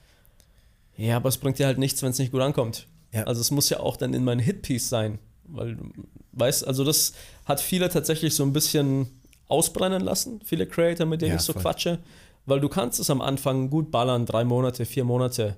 ja, 0.97 1.15
aber 1.17 1.29
es 1.29 1.37
bringt 1.37 1.59
dir 1.59 1.65
halt 1.65 1.77
nichts, 1.77 2.01
wenn 2.03 2.09
es 2.11 2.19
nicht 2.19 2.31
gut 2.31 2.41
ankommt. 2.41 2.87
Ja. 3.13 3.23
Also 3.23 3.41
es 3.41 3.51
muss 3.51 3.69
ja 3.69 3.79
auch 3.79 3.97
dann 3.97 4.13
in 4.13 4.23
mein 4.23 4.39
Hit-Piece 4.39 4.89
sein, 4.89 5.19
weil, 5.45 5.75
du 5.75 5.85
weißt, 6.33 6.67
also 6.67 6.83
das 6.83 7.13
hat 7.45 7.61
viele 7.61 7.89
tatsächlich 7.89 8.35
so 8.35 8.43
ein 8.43 8.53
bisschen 8.53 9.07
ausbrennen 9.47 10.01
lassen, 10.01 10.41
viele 10.43 10.67
Creator, 10.67 11.05
mit 11.05 11.21
denen 11.21 11.29
Ja, 11.31 11.35
ich 11.37 11.41
so 11.41 11.53
voll. 11.53 11.61
quatsche, 11.61 11.99
weil 12.45 12.59
du 12.59 12.67
kannst 12.69 12.99
es 12.99 13.09
am 13.09 13.21
Anfang 13.21 13.69
gut 13.69 13.91
ballern, 13.91 14.25
drei 14.25 14.43
Monate, 14.43 14.85
vier 14.85 15.03
Monate, 15.05 15.55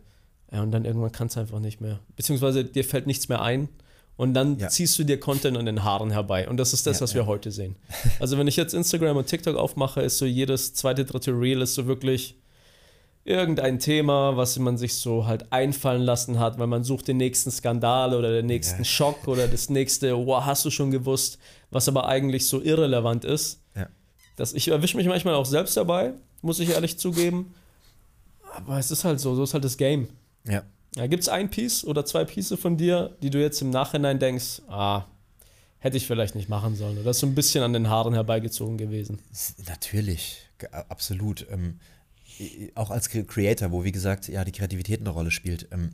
ja, 0.51 0.61
und 0.61 0.71
dann 0.71 0.85
irgendwann 0.85 1.11
kannst 1.11 1.35
du 1.35 1.39
einfach 1.39 1.59
nicht 1.59 1.81
mehr. 1.81 1.99
Beziehungsweise 2.15 2.63
dir 2.65 2.83
fällt 2.83 3.07
nichts 3.07 3.29
mehr 3.29 3.41
ein 3.41 3.67
und 4.15 4.33
dann 4.33 4.57
Ja. 4.59 4.67
ziehst 4.69 4.97
du 4.99 5.03
dir 5.03 5.19
Content 5.19 5.57
an 5.57 5.65
den 5.65 5.83
Haaren 5.83 6.11
herbei. 6.11 6.47
Und 6.49 6.57
das 6.57 6.73
ist 6.73 6.85
das, 6.87 6.97
Ja, 6.97 7.03
was 7.03 7.15
wir 7.15 7.25
heute 7.25 7.51
sehen. 7.51 7.75
Also 8.19 8.37
wenn 8.37 8.47
ich 8.47 8.55
jetzt 8.57 8.73
Instagram 8.73 9.17
und 9.17 9.27
TikTok 9.27 9.55
aufmache, 9.55 10.01
ist 10.01 10.17
so 10.17 10.25
jedes 10.25 10.73
zweite, 10.73 11.05
dritte 11.05 11.31
Reel 11.31 11.61
ist 11.61 11.73
so 11.75 11.85
wirklich 11.87 12.35
irgendein 13.25 13.79
Thema, 13.79 14.37
was 14.37 14.57
man 14.59 14.77
sich 14.77 14.95
so 14.95 15.27
halt 15.27 15.51
einfallen 15.51 16.01
lassen 16.01 16.39
hat, 16.39 16.57
weil 16.57 16.67
man 16.67 16.83
sucht 16.83 17.07
den 17.07 17.17
nächsten 17.17 17.51
Skandal 17.51 18.13
oder 18.15 18.31
den 18.31 18.45
nächsten 18.45 18.79
Ja. 18.79 18.85
Schock 18.85 19.27
oder 19.27 19.47
das 19.47 19.69
nächste, 19.69 20.15
wow, 20.25 20.43
hast 20.45 20.65
du 20.65 20.69
schon 20.71 20.89
gewusst, 20.91 21.37
was 21.69 21.87
aber 21.87 22.07
eigentlich 22.07 22.47
so 22.47 22.61
irrelevant 22.61 23.25
ist. 23.25 23.61
Ja. 23.75 23.87
Das, 24.35 24.53
ich 24.53 24.69
erwische 24.69 24.97
mich 24.97 25.07
manchmal 25.07 25.35
auch 25.35 25.45
selbst 25.45 25.75
dabei, 25.77 26.13
muss 26.41 26.59
ich 26.59 26.69
ehrlich 26.69 26.97
zugeben. 26.97 27.53
Aber 28.55 28.79
es 28.79 28.89
ist 28.89 29.03
halt 29.03 29.19
so, 29.19 29.35
so 29.35 29.43
ist 29.43 29.53
halt 29.53 29.63
das 29.63 29.77
Game. 29.77 30.07
Ja. 30.47 30.63
Ja, 30.95 31.05
Gibt 31.05 31.21
es 31.21 31.29
ein 31.29 31.51
Piece 31.51 31.85
oder 31.85 32.03
zwei 32.03 32.25
Pieces 32.25 32.59
von 32.59 32.75
dir, 32.77 33.15
die 33.21 33.29
du 33.29 33.39
jetzt 33.39 33.61
im 33.61 33.69
Nachhinein 33.69 34.17
denkst, 34.17 34.63
ah, 34.69 35.03
hätte 35.77 35.97
ich 35.97 36.07
vielleicht 36.07 36.33
nicht 36.33 36.49
machen 36.49 36.75
sollen? 36.75 36.97
Oder 36.97 37.11
ist 37.11 37.19
so 37.19 37.27
ein 37.27 37.35
bisschen 37.35 37.63
an 37.63 37.73
den 37.73 37.89
Haaren 37.89 38.13
herbeigezogen 38.15 38.77
gewesen? 38.77 39.19
Natürlich, 39.67 40.37
absolut. 40.89 41.45
Ähm, 41.51 41.79
auch 42.75 42.91
als 42.91 43.09
Cre- 43.09 43.25
Creator, 43.25 43.71
wo 43.71 43.83
wie 43.83 43.91
gesagt 43.91 44.27
ja 44.27 44.43
die 44.43 44.51
Kreativität 44.51 44.99
eine 44.99 45.09
Rolle 45.09 45.31
spielt, 45.31 45.67
ähm, 45.71 45.91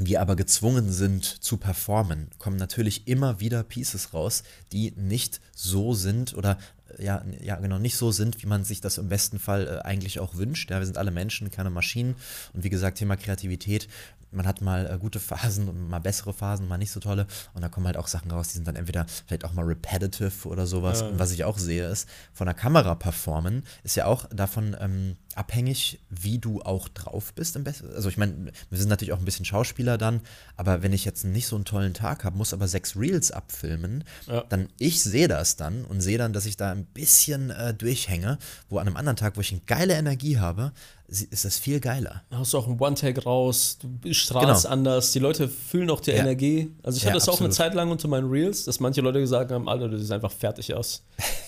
wir 0.00 0.20
aber 0.20 0.36
gezwungen 0.36 0.92
sind 0.92 1.24
zu 1.24 1.56
performen, 1.56 2.28
kommen 2.38 2.56
natürlich 2.56 3.08
immer 3.08 3.40
wieder 3.40 3.64
Pieces 3.64 4.14
raus, 4.14 4.44
die 4.72 4.92
nicht 4.92 5.40
so 5.54 5.92
sind 5.94 6.34
oder 6.34 6.58
äh, 6.98 7.04
ja, 7.04 7.24
ja 7.42 7.56
genau 7.56 7.78
nicht 7.78 7.96
so 7.96 8.12
sind, 8.12 8.42
wie 8.42 8.46
man 8.46 8.62
sich 8.64 8.80
das 8.80 8.98
im 8.98 9.08
besten 9.08 9.38
Fall 9.40 9.66
äh, 9.66 9.86
eigentlich 9.86 10.20
auch 10.20 10.36
wünscht. 10.36 10.70
Ja, 10.70 10.78
wir 10.78 10.86
sind 10.86 10.98
alle 10.98 11.10
Menschen, 11.10 11.50
keine 11.50 11.70
Maschinen. 11.70 12.14
Und 12.52 12.62
wie 12.62 12.70
gesagt, 12.70 12.98
Thema 12.98 13.16
Kreativität, 13.16 13.88
man 14.30 14.46
hat 14.46 14.60
mal 14.60 14.86
äh, 14.90 14.98
gute 14.98 15.20
Phasen 15.20 15.68
und 15.68 15.88
mal 15.88 15.98
bessere 16.00 16.32
Phasen, 16.32 16.68
mal 16.68 16.78
nicht 16.78 16.90
so 16.92 17.00
tolle. 17.00 17.26
Und 17.54 17.62
da 17.62 17.68
kommen 17.68 17.86
halt 17.86 17.96
auch 17.96 18.08
Sachen 18.08 18.30
raus, 18.30 18.48
die 18.48 18.54
sind 18.54 18.66
dann 18.68 18.76
entweder 18.76 19.06
vielleicht 19.26 19.44
auch 19.44 19.52
mal 19.52 19.64
repetitive 19.64 20.48
oder 20.48 20.66
sowas. 20.66 21.00
Ja. 21.00 21.08
Und 21.08 21.18
was 21.18 21.30
ich 21.32 21.44
auch 21.44 21.58
sehe, 21.58 21.88
ist, 21.88 22.08
von 22.32 22.46
der 22.46 22.54
Kamera 22.54 22.94
performen 22.94 23.64
ist 23.82 23.96
ja 23.96 24.06
auch 24.06 24.26
davon 24.28 24.76
ähm, 24.80 25.16
abhängig, 25.34 26.00
wie 26.10 26.38
du 26.38 26.60
auch 26.62 26.88
drauf 26.88 27.32
bist 27.34 27.56
im 27.56 27.64
besten. 27.64 27.90
Also 27.94 28.08
ich 28.08 28.16
meine, 28.16 28.52
wir 28.70 28.78
sind 28.78 28.88
natürlich 28.88 29.12
auch 29.12 29.18
ein 29.18 29.24
bisschen 29.24 29.44
Schauspieler 29.44 29.96
dann, 29.98 30.20
aber 30.56 30.82
wenn 30.82 30.92
ich 30.92 31.04
jetzt 31.04 31.24
nicht 31.24 31.46
so 31.46 31.56
einen 31.56 31.64
tollen 31.64 31.94
Tag 31.94 32.24
habe, 32.24 32.36
muss 32.36 32.52
aber 32.52 32.66
sechs 32.68 32.96
Reels 32.96 33.30
abfilmen, 33.30 34.04
Ja. 34.26 34.42
dann 34.48 34.68
ich 34.78 35.02
sehe 35.02 35.28
das 35.28 35.56
dann 35.56 35.84
und 35.84 36.00
sehe 36.00 36.18
dann, 36.18 36.32
dass 36.32 36.46
ich 36.46 36.56
da 36.56 36.72
ein 36.72 36.84
bisschen 36.86 37.50
äh, 37.50 37.72
durchhänge, 37.72 38.38
wo 38.68 38.78
an 38.78 38.86
einem 38.88 38.96
anderen 38.96 39.16
Tag, 39.16 39.36
wo 39.36 39.40
ich 39.40 39.52
eine 39.52 39.60
geile 39.66 39.94
Energie 39.94 40.38
habe, 40.38 40.72
ist 41.08 41.44
das 41.46 41.58
viel 41.58 41.80
geiler. 41.80 42.22
Da 42.28 42.38
hast 42.38 42.52
du 42.52 42.58
auch 42.58 42.66
einen 42.68 42.78
One-Take 42.78 43.22
raus, 43.24 43.78
du 43.80 44.12
strahlst 44.12 44.64
Genau. 44.64 44.72
anders, 44.74 45.12
die 45.12 45.18
Leute 45.20 45.48
fühlen 45.48 45.88
auch 45.90 46.00
die 46.00 46.10
Ja. 46.10 46.18
Energie. 46.18 46.70
Also 46.82 46.98
ich 46.98 47.02
Ja, 47.04 47.08
hatte 47.10 47.16
das 47.18 47.28
auch 47.30 47.40
eine 47.40 47.48
absolut. 47.48 47.54
Zeit 47.54 47.74
lang 47.74 47.90
unter 47.90 48.08
meinen 48.08 48.28
Reels, 48.30 48.64
dass 48.64 48.78
manche 48.78 49.00
Leute 49.00 49.18
gesagt 49.20 49.50
haben, 49.50 49.68
Alter, 49.68 49.88
du 49.88 49.98
siehst 49.98 50.12
einfach 50.12 50.30
fertig 50.32 50.74
aus. 50.74 51.02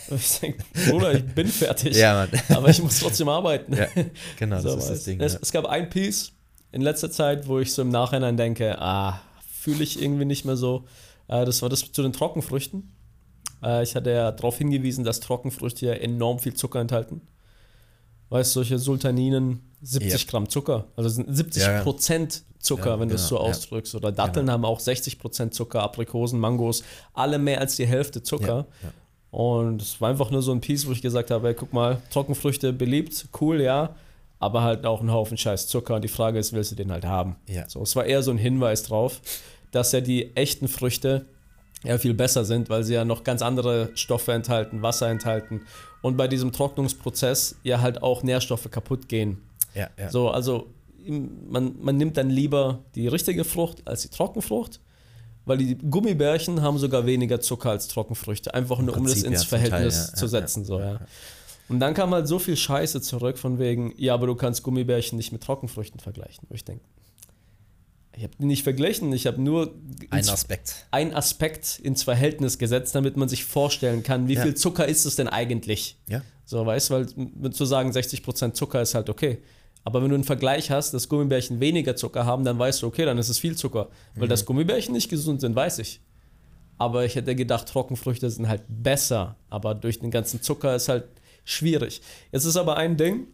Und 0.08 0.16
ich 0.20 0.40
denke, 0.40 0.64
Bruder, 0.88 1.12
ich 1.14 1.26
bin 1.26 1.46
fertig. 1.48 1.94
Ja. 1.96 2.26
Aber 2.48 2.68
ich 2.70 2.82
muss 2.82 2.98
trotzdem 3.00 3.28
arbeiten. 3.28 3.76
Genau, 4.38 4.56
das 4.62 4.72
So, 4.72 4.78
ist 4.78 4.88
das. 4.90 5.04
Ding. 5.04 5.20
Es, 5.20 5.34
es 5.40 5.52
gab 5.52 5.66
ein 5.66 5.90
Piece 5.90 6.32
in 6.72 6.80
letzter 6.80 7.10
Zeit, 7.10 7.46
wo 7.46 7.58
ich 7.58 7.72
so 7.72 7.82
im 7.82 7.90
Nachhinein 7.90 8.36
denke, 8.38 8.80
ah, 8.80 9.20
fühle 9.60 9.82
ich 9.84 10.00
irgendwie 10.00 10.24
nicht 10.24 10.46
mehr 10.46 10.56
so. 10.56 10.84
Äh, 11.28 11.44
das 11.44 11.60
war 11.60 11.68
das 11.68 11.92
zu 11.92 12.02
den 12.02 12.14
Trockenfrüchten. 12.14 12.94
Äh, 13.62 13.82
ich 13.82 13.94
hatte 13.94 14.10
ja 14.10 14.32
darauf 14.32 14.56
hingewiesen, 14.56 15.04
dass 15.04 15.20
Trockenfrüchte 15.20 15.84
ja 15.84 15.92
enorm 15.92 16.38
viel 16.38 16.54
Zucker 16.54 16.80
enthalten. 16.80 17.20
Weißt 18.30 18.54
du, 18.54 18.60
solche 18.60 18.78
Sultaninen, 18.78 19.60
70 19.82 20.24
Ja. 20.24 20.30
Gramm 20.30 20.48
Zucker, 20.48 20.86
also 20.96 21.08
sind 21.08 21.34
70 21.34 21.62
Ja, 21.62 21.72
ja. 21.72 21.82
Prozent 21.82 22.42
Zucker, 22.58 22.90
Ja, 22.90 23.00
wenn 23.00 23.08
du 23.08 23.14
es 23.14 23.26
so 23.28 23.36
genau, 23.36 23.46
ja. 23.48 23.50
ausdrückst. 23.54 23.94
Oder 23.94 24.12
Datteln 24.12 24.50
haben 24.50 24.64
auch 24.64 24.80
60 24.80 25.18
Prozent 25.18 25.54
Zucker, 25.54 25.82
Aprikosen, 25.82 26.38
Mangos, 26.38 26.84
alle 27.14 27.38
mehr 27.38 27.60
als 27.60 27.76
die 27.76 27.86
Hälfte 27.86 28.22
Zucker. 28.22 28.66
Und 29.30 29.80
es 29.82 30.00
war 30.00 30.10
einfach 30.10 30.30
nur 30.30 30.42
so 30.42 30.52
ein 30.52 30.60
Piece, 30.60 30.86
wo 30.86 30.92
ich 30.92 31.02
gesagt 31.02 31.30
habe, 31.30 31.48
ey, 31.48 31.54
guck 31.54 31.72
mal, 31.72 31.98
Trockenfrüchte 32.10 32.72
beliebt, 32.72 33.28
cool, 33.40 33.60
ja, 33.60 33.94
aber 34.38 34.62
halt 34.62 34.84
auch 34.86 35.00
ein 35.00 35.10
Haufen 35.12 35.38
scheiß 35.38 35.68
Zucker. 35.68 35.94
Und 35.96 36.02
die 36.02 36.08
Frage 36.08 36.38
ist, 36.38 36.52
willst 36.52 36.72
du 36.72 36.76
den 36.76 36.90
halt 36.90 37.04
haben? 37.04 37.36
Ja. 37.48 37.68
So, 37.68 37.82
es 37.82 37.94
war 37.96 38.04
eher 38.04 38.22
so 38.22 38.30
ein 38.30 38.38
Hinweis 38.38 38.82
drauf, 38.82 39.20
dass 39.70 39.92
ja 39.92 40.00
die 40.00 40.34
echten 40.36 40.68
Früchte 40.68 41.26
ja 41.84 41.96
viel 41.96 42.12
besser 42.14 42.44
sind, 42.44 42.68
weil 42.68 42.84
sie 42.84 42.94
ja 42.94 43.04
noch 43.04 43.24
ganz 43.24 43.40
andere 43.40 43.90
Stoffe 43.94 44.32
enthalten, 44.32 44.82
Wasser 44.82 45.08
enthalten 45.08 45.62
und 46.02 46.16
bei 46.16 46.28
diesem 46.28 46.52
Trocknungsprozess 46.52 47.56
ja 47.62 47.80
halt 47.80 48.02
auch 48.02 48.22
Nährstoffe 48.22 48.70
kaputt 48.70 49.08
gehen. 49.08 49.38
Ja, 49.74 49.88
ja. 49.98 50.10
So, 50.10 50.30
also 50.30 50.68
man, 51.06 51.74
man 51.80 51.96
nimmt 51.96 52.16
dann 52.16 52.30
lieber 52.30 52.80
die 52.94 53.08
richtige 53.08 53.44
Frucht 53.44 53.86
als 53.86 54.02
die 54.02 54.08
Trockenfrucht, 54.08 54.80
weil 55.44 55.58
die 55.58 55.76
Gummibärchen 55.76 56.62
haben 56.62 56.78
sogar 56.78 57.06
weniger 57.06 57.40
Zucker 57.40 57.70
als 57.70 57.88
Trockenfrüchte, 57.88 58.54
einfach 58.54 58.78
nur 58.78 58.96
um 58.96 59.04
das 59.04 59.22
ins 59.22 59.24
ja, 59.24 59.58
Teil, 59.58 59.68
Verhältnis 59.68 60.10
ja, 60.12 60.16
zu 60.16 60.26
setzen. 60.26 60.64
so, 60.64 60.78
ja. 60.78 61.00
Und 61.68 61.78
dann 61.78 61.94
kam 61.94 62.12
halt 62.12 62.26
so 62.26 62.40
viel 62.40 62.56
Scheiße 62.56 63.00
zurück 63.00 63.38
von 63.38 63.60
wegen, 63.60 63.94
ja, 63.96 64.14
aber 64.14 64.26
du 64.26 64.34
kannst 64.34 64.64
Gummibärchen 64.64 65.16
nicht 65.16 65.30
mit 65.30 65.42
Trockenfrüchten 65.42 66.00
vergleichen. 66.00 66.44
Wo 66.48 66.54
ich 66.54 66.64
denke, 66.64 66.84
ich 68.20 68.24
habe 68.24 68.34
die 68.38 68.44
nicht 68.44 68.62
verglichen, 68.64 69.12
ich 69.14 69.26
habe 69.26 69.40
nur 69.40 69.74
Ein 70.10 70.18
ins- 70.20 70.28
Aspekt. 70.28 70.86
ein 70.90 71.14
Aspekt 71.14 71.78
ins 71.82 72.02
Verhältnis 72.02 72.58
gesetzt, 72.58 72.94
damit 72.94 73.16
man 73.16 73.28
sich 73.30 73.44
vorstellen 73.46 74.02
kann, 74.02 74.28
wie 74.28 74.34
Ja. 74.34 74.42
viel 74.42 74.54
Zucker 74.54 74.86
ist 74.86 75.06
es 75.06 75.16
denn 75.16 75.26
eigentlich? 75.26 75.96
Ja. 76.06 76.20
So, 76.44 76.64
weißt 76.66 76.90
du, 76.90 76.94
weil 77.36 77.52
zu 77.52 77.64
sagen, 77.64 77.92
60% 77.92 78.54
Zucker 78.56 78.82
ist 78.82 78.94
halt 78.94 79.08
okay. 79.08 79.38
Aber 79.84 80.02
wenn 80.02 80.10
du 80.10 80.16
einen 80.16 80.24
Vergleich 80.24 80.70
hast, 80.70 80.92
dass 80.92 81.08
Gummibärchen 81.08 81.60
weniger 81.60 81.96
Zucker 81.96 82.26
haben, 82.26 82.44
dann 82.44 82.58
weißt 82.58 82.82
du, 82.82 82.86
okay, 82.88 83.06
dann 83.06 83.16
ist 83.16 83.30
es 83.30 83.38
viel 83.38 83.56
Zucker. 83.56 83.88
Weil 84.14 84.26
Mhm. 84.26 84.28
dass 84.30 84.44
Gummibärchen 84.44 84.92
nicht 84.92 85.08
gesund 85.08 85.40
sind, 85.40 85.56
weiß 85.56 85.78
ich. 85.78 86.00
Aber 86.76 87.04
ich 87.06 87.14
hätte 87.14 87.34
gedacht, 87.34 87.68
Trockenfrüchte 87.68 88.28
sind 88.30 88.48
halt 88.48 88.62
besser. 88.68 89.36
Aber 89.48 89.74
durch 89.74 89.98
den 89.98 90.10
ganzen 90.10 90.42
Zucker 90.42 90.76
ist 90.76 90.88
halt 90.90 91.04
schwierig. 91.44 92.02
Jetzt 92.32 92.44
ist 92.44 92.56
aber 92.58 92.76
ein 92.76 92.96
Ding 92.98 93.28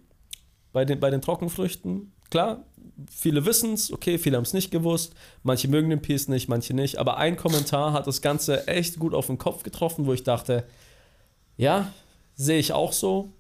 bei 0.73 0.85
den, 0.85 1.01
bei 1.01 1.11
den 1.11 1.21
Trockenfrüchten. 1.21 2.13
Klar, 2.31 2.65
viele 3.11 3.45
wissen 3.45 3.75
es, 3.75 3.93
okay, 3.93 4.19
viele 4.19 4.37
haben 4.37 4.45
es 4.45 4.53
nicht 4.53 4.71
gewusst. 4.71 5.15
Manche 5.43 5.69
mögen 5.69 5.91
den 5.91 6.03
Piece 6.03 6.29
nicht, 6.29 6.49
manche 6.49 6.75
nicht. 6.75 6.99
Aber 6.99 7.17
ein 7.19 7.37
Kommentar 7.37 7.93
hat 7.93 8.07
das 8.07 8.23
Ganze 8.23 8.67
echt 8.67 8.99
gut 8.99 9.15
auf 9.15 9.27
den 9.27 9.39
Kopf 9.39 9.63
getroffen, 9.63 10.07
wo 10.07 10.13
ich 10.13 10.23
dachte, 10.23 10.65
ja, 11.57 11.93
sehe 12.35 12.59
ich 12.59 12.73
auch 12.73 12.93
so. 12.93 13.31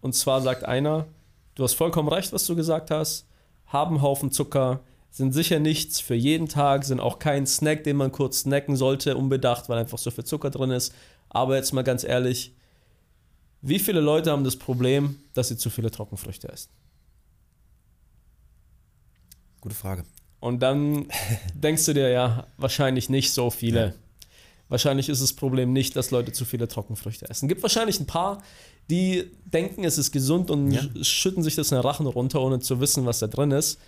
Und 0.00 0.14
zwar 0.14 0.40
sagt 0.40 0.64
einer, 0.64 1.06
du 1.54 1.64
hast 1.64 1.74
vollkommen 1.74 2.08
recht, 2.08 2.32
was 2.32 2.46
du 2.46 2.54
gesagt 2.54 2.90
hast, 2.90 3.26
haben 3.66 4.02
Haufen 4.02 4.30
Zucker, 4.30 4.80
sind 5.10 5.32
sicher 5.32 5.58
nichts 5.58 6.00
für 6.00 6.14
jeden 6.14 6.48
Tag, 6.48 6.84
sind 6.84 7.00
auch 7.00 7.18
kein 7.18 7.46
Snack, 7.46 7.84
den 7.84 7.96
man 7.96 8.12
kurz 8.12 8.40
snacken 8.40 8.76
sollte, 8.76 9.16
unbedacht, 9.16 9.68
weil 9.68 9.78
einfach 9.78 9.98
so 9.98 10.10
viel 10.10 10.24
Zucker 10.24 10.50
drin 10.50 10.70
ist. 10.70 10.94
Aber 11.28 11.56
jetzt 11.56 11.72
mal 11.72 11.82
ganz 11.82 12.04
ehrlich, 12.04 12.54
wie 13.60 13.78
viele 13.78 14.00
Leute 14.00 14.30
haben 14.30 14.44
das 14.44 14.56
Problem, 14.56 15.18
dass 15.34 15.48
sie 15.48 15.56
zu 15.56 15.70
viele 15.70 15.90
Trockenfrüchte 15.90 16.48
essen? 16.48 16.70
Gute 19.60 19.74
Frage. 19.74 20.04
Und 20.40 20.60
dann 20.60 21.06
denkst 21.54 21.84
du 21.86 21.94
dir, 21.94 22.08
ja, 22.10 22.46
wahrscheinlich 22.56 23.08
nicht 23.10 23.32
so 23.32 23.50
viele. 23.50 23.80
Ja. 23.86 23.92
Wahrscheinlich 24.68 25.08
ist 25.08 25.22
das 25.22 25.32
Problem 25.32 25.72
nicht, 25.72 25.96
dass 25.96 26.10
Leute 26.10 26.32
zu 26.32 26.44
viele 26.44 26.68
Trockenfrüchte 26.68 27.28
essen. 27.30 27.48
Gibt 27.48 27.62
wahrscheinlich 27.62 27.98
ein 28.00 28.06
paar, 28.06 28.42
die 28.90 29.30
denken, 29.46 29.84
es 29.84 29.96
ist 29.98 30.12
gesund 30.12 30.50
und 30.50 30.70
Ja. 30.72 30.80
sch- 30.82 31.04
schütten 31.04 31.42
sich 31.42 31.54
das 31.56 31.70
in 31.72 31.76
den 31.76 31.82
Rachen 31.82 32.06
runter, 32.06 32.40
ohne 32.42 32.60
zu 32.60 32.78
wissen, 32.80 33.06
was 33.06 33.18
da 33.18 33.26
drin 33.26 33.50
ist. 33.50 33.78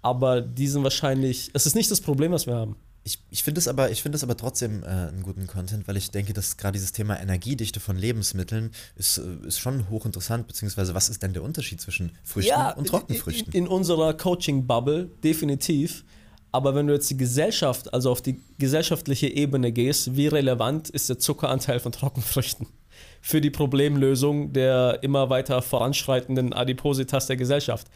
Aber 0.00 0.40
die 0.40 0.68
sind 0.68 0.84
wahrscheinlich, 0.84 1.50
es 1.54 1.66
ist 1.66 1.74
nicht 1.74 1.90
das 1.90 2.00
Problem, 2.00 2.30
was 2.30 2.46
wir 2.46 2.54
haben. 2.54 2.76
Ich, 3.04 3.18
ich 3.30 3.42
finde 3.42 3.58
es 3.58 3.68
aber, 3.68 3.90
ich 3.90 4.02
finde 4.02 4.16
es 4.16 4.22
aber 4.22 4.36
trotzdem 4.36 4.82
äh, 4.82 4.86
einen 4.86 5.22
guten 5.22 5.46
Content, 5.46 5.88
weil 5.88 5.96
ich 5.96 6.10
denke, 6.10 6.32
dass 6.32 6.56
gerade 6.56 6.72
dieses 6.72 6.92
Thema 6.92 7.18
Energiedichte 7.18 7.80
von 7.80 7.96
Lebensmitteln 7.96 8.70
ist, 8.96 9.18
äh, 9.18 9.46
ist 9.46 9.60
schon 9.60 9.88
hochinteressant, 9.88 10.46
beziehungsweise 10.46 10.94
was 10.94 11.08
ist 11.08 11.22
denn 11.22 11.32
der 11.32 11.42
Unterschied 11.42 11.80
zwischen 11.80 12.12
Früchten 12.22 12.54
und 12.76 12.88
Trockenfrüchten? 12.88 13.52
In, 13.52 13.64
in 13.64 13.68
unserer 13.68 14.14
Coaching-Bubble 14.14 15.10
definitiv. 15.24 16.04
Aber 16.50 16.74
wenn 16.74 16.86
du 16.86 16.94
jetzt 16.94 17.10
die 17.10 17.16
Gesellschaft, 17.16 17.92
also 17.92 18.10
auf 18.10 18.22
die 18.22 18.40
gesellschaftliche 18.58 19.28
Ebene 19.28 19.70
gehst, 19.72 20.16
wie 20.16 20.26
relevant 20.26 20.88
ist 20.90 21.08
der 21.08 21.18
Zuckeranteil 21.18 21.80
von 21.80 21.92
Trockenfrüchten 21.92 22.66
für 23.22 23.40
die 23.40 23.50
Problemlösung 23.50 24.52
der 24.52 24.98
immer 25.02 25.30
weiter 25.30 25.62
voranschreitenden 25.62 26.52
Adipositas 26.52 27.26
der 27.26 27.36
Gesellschaft? 27.36 27.86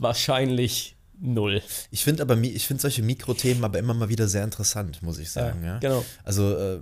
Wahrscheinlich 0.00 0.95
null. 1.20 1.62
Ich 1.90 2.04
finde 2.04 2.22
aber, 2.22 2.36
ich 2.38 2.66
finde 2.66 2.80
solche 2.80 3.02
Mikrothemen 3.02 3.64
aber 3.64 3.78
immer 3.78 3.94
mal 3.94 4.08
wieder 4.08 4.28
sehr 4.28 4.44
interessant, 4.44 5.02
muss 5.02 5.18
ich 5.18 5.30
sagen. 5.30 5.64
Ja, 5.64 5.78
genau. 5.78 6.04
Also 6.24 6.56
äh, 6.56 6.80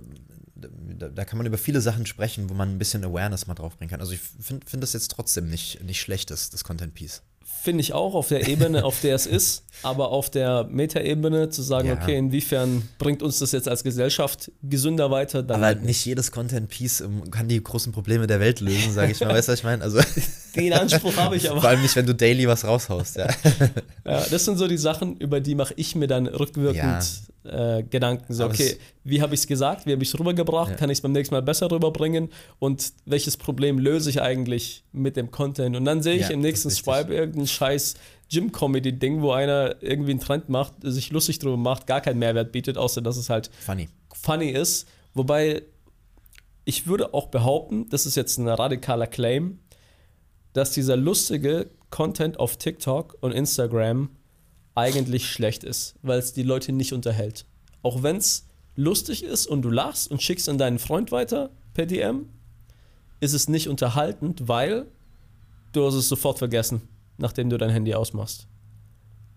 da, 0.55 1.09
da 1.09 1.25
kann 1.25 1.37
man 1.37 1.45
über 1.45 1.57
viele 1.57 1.81
Sachen 1.81 2.05
sprechen, 2.05 2.49
wo 2.49 2.53
man 2.53 2.69
ein 2.69 2.77
bisschen 2.79 3.03
Awareness 3.03 3.47
mal 3.47 3.55
draufbringen 3.55 3.89
kann. 3.89 3.99
Also 3.99 4.13
ich 4.13 4.19
finde 4.19 4.65
find 4.65 4.83
das 4.83 4.93
jetzt 4.93 5.11
trotzdem 5.11 5.49
nicht, 5.49 5.83
nicht 5.83 5.99
schlecht, 5.99 6.31
das, 6.31 6.49
das 6.49 6.63
Content 6.63 6.93
Piece. 6.93 7.23
Finde 7.65 7.81
ich 7.81 7.93
auch 7.93 8.13
auf 8.13 8.27
der 8.27 8.47
Ebene, 8.47 8.85
auf 8.85 9.01
der 9.01 9.15
es 9.15 9.25
ist, 9.25 9.63
aber 9.81 10.09
auf 10.11 10.29
der 10.29 10.65
Metaebene 10.69 11.49
zu 11.49 11.63
sagen, 11.63 11.87
Ja. 11.87 11.95
okay, 11.95 12.15
inwiefern 12.15 12.87
bringt 12.99 13.23
uns 13.23 13.39
das 13.39 13.51
jetzt 13.53 13.67
als 13.67 13.83
Gesellschaft 13.83 14.51
gesünder 14.61 15.09
weiter? 15.09 15.41
Dann 15.41 15.63
Aber 15.63 15.73
nicht 15.81 16.05
jedes 16.05 16.31
Content 16.31 16.69
Piece 16.69 17.01
ähm, 17.01 17.31
kann 17.31 17.47
die 17.47 17.61
großen 17.61 17.91
Probleme 17.91 18.27
der 18.27 18.39
Welt 18.39 18.59
lösen, 18.59 18.93
sage 18.93 19.13
ich 19.13 19.19
mal. 19.19 19.29
Weißt 19.29 19.47
du, 19.47 19.53
was 19.53 19.59
ich 19.59 19.65
meine? 19.65 19.83
Also 19.83 19.99
den 20.55 20.73
Anspruch 20.73 21.17
habe 21.17 21.37
ich 21.37 21.49
aber. 21.49 21.59
vor 21.61 21.69
allem 21.71 21.81
nicht, 21.81 21.95
wenn 21.95 22.05
du 22.05 22.13
daily 22.13 22.47
was 22.47 22.63
raushaust. 22.65 23.15
Ja. 23.15 23.29
Ja, 24.05 24.23
das 24.29 24.45
sind 24.45 24.57
so 24.57 24.67
die 24.67 24.77
Sachen, 24.77 25.17
über 25.17 25.39
die 25.41 25.55
mache 25.55 25.73
ich 25.75 25.95
mir 25.95 26.05
dann 26.07 26.27
rückwirkend 26.27 27.03
äh, 27.45 27.83
Gedanken. 27.83 28.33
So, 28.33 28.45
okay, 28.45 28.77
wie 29.03 29.21
habe 29.21 29.33
ich 29.33 29.41
es 29.41 29.47
gesagt? 29.47 29.85
Wie 29.85 29.91
habe 29.91 30.03
ich 30.03 30.09
es 30.13 30.19
rübergebracht? 30.19 30.71
Ja. 30.71 30.75
Kann 30.75 30.89
ich 30.89 30.97
es 30.97 31.01
beim 31.01 31.11
nächsten 31.11 31.35
Mal 31.35 31.41
besser 31.41 31.69
rüberbringen? 31.71 32.29
Und 32.59 32.93
welches 33.05 33.37
Problem 33.37 33.79
löse 33.79 34.09
ich 34.09 34.21
eigentlich 34.21 34.83
mit 34.91 35.15
dem 35.17 35.31
Content? 35.31 35.75
Und 35.75 35.85
dann 35.85 36.01
sehe 36.01 36.15
ich 36.15 36.23
Ja, 36.23 36.29
im 36.29 36.41
nächsten. 36.41 36.69
Swipe 36.69 37.13
irgendein 37.13 37.47
scheiß 37.47 37.95
Gym-Comedy-Ding, 38.31 39.21
wo 39.21 39.31
einer 39.31 39.75
irgendwie 39.81 40.11
einen 40.11 40.19
Trend 40.19 40.49
macht, 40.49 40.73
sich 40.81 41.11
lustig 41.11 41.39
drüber 41.39 41.57
macht, 41.57 41.87
gar 41.87 42.01
keinen 42.01 42.19
Mehrwert 42.19 42.51
bietet, 42.51 42.77
außer 42.77 43.01
dass 43.01 43.17
es 43.17 43.29
halt 43.29 43.49
Funny. 43.59 43.87
funny 44.13 44.49
ist. 44.49 44.87
Wobei 45.13 45.61
ich 46.65 46.87
würde 46.87 47.13
auch 47.13 47.27
behaupten, 47.27 47.87
das 47.89 48.05
ist 48.05 48.15
jetzt 48.15 48.37
ein 48.37 48.47
radikaler 48.47 49.07
Claim, 49.07 49.59
dass 50.53 50.71
dieser 50.71 50.95
lustige 50.97 51.69
Content 51.91 52.39
auf 52.39 52.57
TikTok 52.57 53.17
und 53.21 53.31
Instagram 53.31 54.09
eigentlich 54.75 55.29
schlecht 55.29 55.63
ist, 55.63 55.95
weil 56.01 56.19
es 56.19 56.33
die 56.33 56.43
Leute 56.43 56.71
nicht 56.71 56.93
unterhält. 56.93 57.45
Auch 57.81 58.03
wenn 58.03 58.17
es 58.17 58.47
lustig 58.75 59.23
ist 59.23 59.47
und 59.47 59.61
du 59.61 59.69
lachst 59.69 60.11
und 60.11 60.21
schickst 60.21 60.49
an 60.49 60.57
deinen 60.57 60.79
Freund 60.79 61.11
weiter 61.11 61.49
per 61.73 61.85
DM, 61.85 62.29
ist 63.21 63.33
es 63.33 63.47
nicht 63.47 63.69
unterhaltend, 63.69 64.47
weil 64.47 64.85
du 65.71 65.85
hast 65.85 65.95
es 65.95 66.09
sofort 66.09 66.37
vergessen, 66.37 66.81
nachdem 67.17 67.49
du 67.49 67.57
dein 67.57 67.69
Handy 67.69 67.93
ausmachst. 67.93 68.47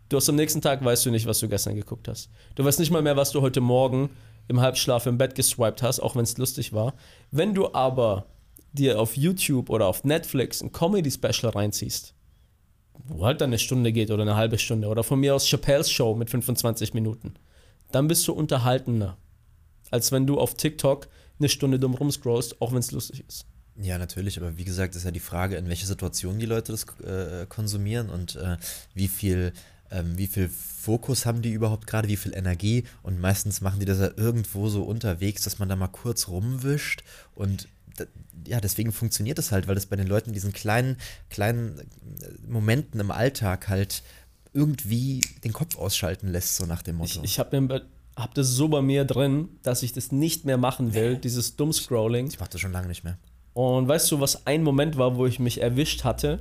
Du 0.09 0.17
hast 0.17 0.29
am 0.29 0.37
nächsten 0.37 0.61
Tag 0.61 0.85
weißt 0.85 1.07
du 1.07 1.11
nicht, 1.11 1.27
was 1.27 1.39
du 1.39 1.49
gestern 1.49 1.77
geguckt 1.77 2.09
hast. 2.09 2.31
Du 2.55 2.65
weißt 2.65 2.79
nicht 2.79 2.91
mal 2.91 3.03
mehr, 3.03 3.17
was 3.17 3.31
du 3.31 3.43
heute 3.43 3.61
Morgen 3.61 4.11
im 4.49 4.61
Halbschlaf 4.61 5.07
im 5.07 5.19
Bett 5.19 5.35
geswiped 5.35 5.83
hast, 5.83 6.01
auch 6.01 6.17
wenn 6.17 6.25
es 6.25 6.39
lustig 6.39 6.73
war. 6.73 6.95
Wenn 7.31 7.55
du 7.55 7.73
aber 7.75 8.27
dir 8.73 9.01
auf 9.01 9.17
YouTube 9.17 9.69
oder 9.71 9.87
auf 9.87 10.05
Netflix 10.05 10.63
ein 10.63 10.73
Comedy-Special 10.73 11.53
reinziehst, 11.53 12.15
wo 13.07 13.25
halt 13.25 13.41
dann 13.41 13.51
eine 13.51 13.59
Stunde 13.59 13.93
geht 13.93 14.11
oder 14.11 14.23
eine 14.23 14.37
halbe 14.37 14.59
Stunde 14.59 14.89
oder 14.89 15.03
von 15.05 15.21
mir 15.21 15.35
aus 15.35 15.47
Chappelle's 15.47 15.91
Show 15.91 16.15
mit 16.15 16.31
25 16.31 16.95
Minuten, 16.95 17.35
dann 17.93 18.09
bist 18.09 18.27
du 18.29 18.33
unterhaltener, 18.33 19.17
als 19.91 20.13
wenn 20.13 20.27
du 20.27 20.39
auf 20.39 20.55
TikTok 20.55 21.09
eine 21.39 21.49
Stunde 21.49 21.79
dumm 21.79 21.95
rumscrollst, 21.95 22.61
auch 22.61 22.73
wenn 22.73 22.79
es 22.79 22.93
lustig 22.93 23.25
ist. 23.27 23.47
Ja, 23.81 23.97
natürlich, 23.97 24.39
aber 24.39 24.59
wie 24.59 24.65
gesagt, 24.65 24.97
ist 24.97 25.05
ja 25.05 25.13
die 25.13 25.21
Frage, 25.21 25.57
in 25.57 25.69
welche 25.69 25.87
Situation 25.87 26.39
die 26.39 26.47
Leute 26.47 26.73
das 26.73 26.85
äh, 27.05 27.47
konsumieren 27.47 28.11
und 28.11 28.35
äh, 28.37 28.57
wie 28.95 29.09
viel 29.09 29.53
ähm, 29.91 30.19
wie 30.19 30.27
viel 30.27 30.49
Fokus 30.49 31.25
haben 31.25 31.43
die 31.43 31.53
überhaupt 31.53 31.87
gerade, 31.87 32.09
wie 32.09 32.17
viel 32.17 32.35
Energie 32.35 32.85
und 33.03 33.21
meistens 33.21 33.61
machen 33.61 33.81
die 33.81 33.87
das 33.87 34.01
ja 34.01 34.11
irgendwo 34.17 34.69
so 34.69 34.83
unterwegs, 34.83 35.45
dass 35.45 35.59
man 35.59 35.69
da 35.69 35.77
mal 35.77 35.89
kurz 35.89 36.29
rumwischt 36.29 37.03
und 37.35 37.69
ja, 38.47 38.61
deswegen 38.61 38.93
funktioniert 38.93 39.39
das 39.39 39.53
halt, 39.53 39.69
weil 39.69 39.75
das 39.75 39.87
bei 39.87 39.97
den 39.97 40.07
Leuten 40.07 40.33
diesen 40.33 40.53
kleinen, 40.53 40.97
kleinen 41.31 41.79
äh, 41.79 41.85
Momenten 42.47 43.01
im 43.01 43.11
Alltag 43.11 43.69
halt 43.69 44.03
irgendwie 44.53 45.21
den 45.45 45.53
Kopf 45.53 45.77
ausschalten 45.77 46.29
lässt, 46.29 46.57
so 46.57 46.67
nach 46.67 46.83
dem 46.83 46.97
Motto. 46.97 47.21
Ich, 47.23 47.33
ich 47.33 47.39
habe 47.39 47.87
hab 48.17 48.35
das 48.35 48.49
so 48.49 48.69
bei 48.69 48.83
mir 48.83 49.05
drin, 49.05 49.49
dass 49.63 49.83
ich 49.83 49.93
das 49.93 50.13
nicht 50.13 50.45
mehr 50.45 50.57
machen 50.57 50.95
will, 50.95 51.17
dieses 51.17 51.57
Dummscrolling. 51.57 52.29
Ich 52.29 52.41
mache 52.41 52.51
das 52.51 52.61
schon 52.61 52.73
lange 52.73 52.89
nicht 52.89 53.05
mehr. 53.05 53.19
Und 53.55 53.89
weißt 53.89 54.11
du, 54.11 54.21
was 54.21 54.47
ein 54.47 54.63
Moment 54.63 54.97
war, 54.97 55.17
wo 55.17 55.27
ich 55.27 55.39
mich 55.39 55.61
erwischt 55.61 56.05
hatte? 56.05 56.41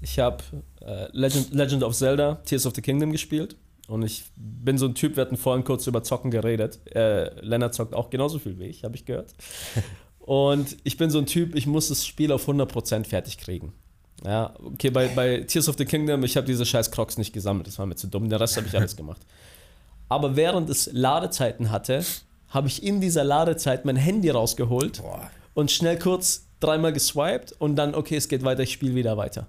Ich 0.00 0.18
habe 0.18 0.42
äh, 0.80 1.08
Legend, 1.12 1.52
Legend 1.52 1.82
of 1.82 1.96
Zelda, 1.96 2.36
Tears 2.44 2.66
of 2.66 2.74
the 2.74 2.82
Kingdom 2.82 3.12
gespielt. 3.12 3.56
Und 3.88 4.02
ich 4.02 4.24
bin 4.36 4.78
so 4.78 4.86
ein 4.86 4.94
Typ, 4.94 5.16
wir 5.16 5.22
hatten 5.22 5.36
vorhin 5.36 5.64
kurz 5.64 5.86
über 5.86 6.02
Zocken 6.02 6.30
geredet. 6.30 6.80
Äh, 6.94 7.40
Lennart 7.40 7.74
zockt 7.74 7.94
auch 7.94 8.10
genauso 8.10 8.38
viel 8.38 8.58
wie 8.58 8.64
ich, 8.64 8.84
habe 8.84 8.96
ich 8.96 9.04
gehört. 9.04 9.34
Und 10.26 10.76
ich 10.82 10.96
bin 10.96 11.08
so 11.08 11.18
ein 11.18 11.26
Typ, 11.26 11.54
ich 11.54 11.66
muss 11.66 11.88
das 11.88 12.04
Spiel 12.04 12.32
auf 12.32 12.48
100% 12.48 13.04
fertig 13.04 13.38
kriegen. 13.38 13.72
Ja, 14.24 14.54
okay, 14.64 14.90
bei, 14.90 15.06
bei 15.08 15.38
Tears 15.40 15.68
of 15.68 15.76
the 15.78 15.84
Kingdom, 15.84 16.24
ich 16.24 16.36
habe 16.36 16.46
diese 16.46 16.66
scheiß 16.66 16.90
Crocs 16.90 17.16
nicht 17.16 17.32
gesammelt, 17.32 17.68
das 17.68 17.78
war 17.78 17.86
mir 17.86 17.94
zu 17.94 18.08
dumm, 18.08 18.28
den 18.28 18.38
Rest 18.38 18.56
habe 18.56 18.66
ich 18.66 18.76
alles 18.76 18.96
gemacht. 18.96 19.20
Aber 20.08 20.34
während 20.34 20.68
es 20.68 20.90
Ladezeiten 20.92 21.70
hatte, 21.70 22.04
habe 22.48 22.66
ich 22.66 22.82
in 22.82 23.00
dieser 23.00 23.22
Ladezeit 23.22 23.84
mein 23.84 23.96
Handy 23.96 24.30
rausgeholt 24.30 25.00
Boah. 25.00 25.30
und 25.54 25.70
schnell 25.70 25.98
kurz 25.98 26.48
dreimal 26.58 26.92
geswiped 26.92 27.52
und 27.60 27.76
dann, 27.76 27.94
okay, 27.94 28.16
es 28.16 28.28
geht 28.28 28.42
weiter, 28.42 28.64
ich 28.64 28.72
spiele 28.72 28.96
wieder 28.96 29.16
weiter. 29.16 29.46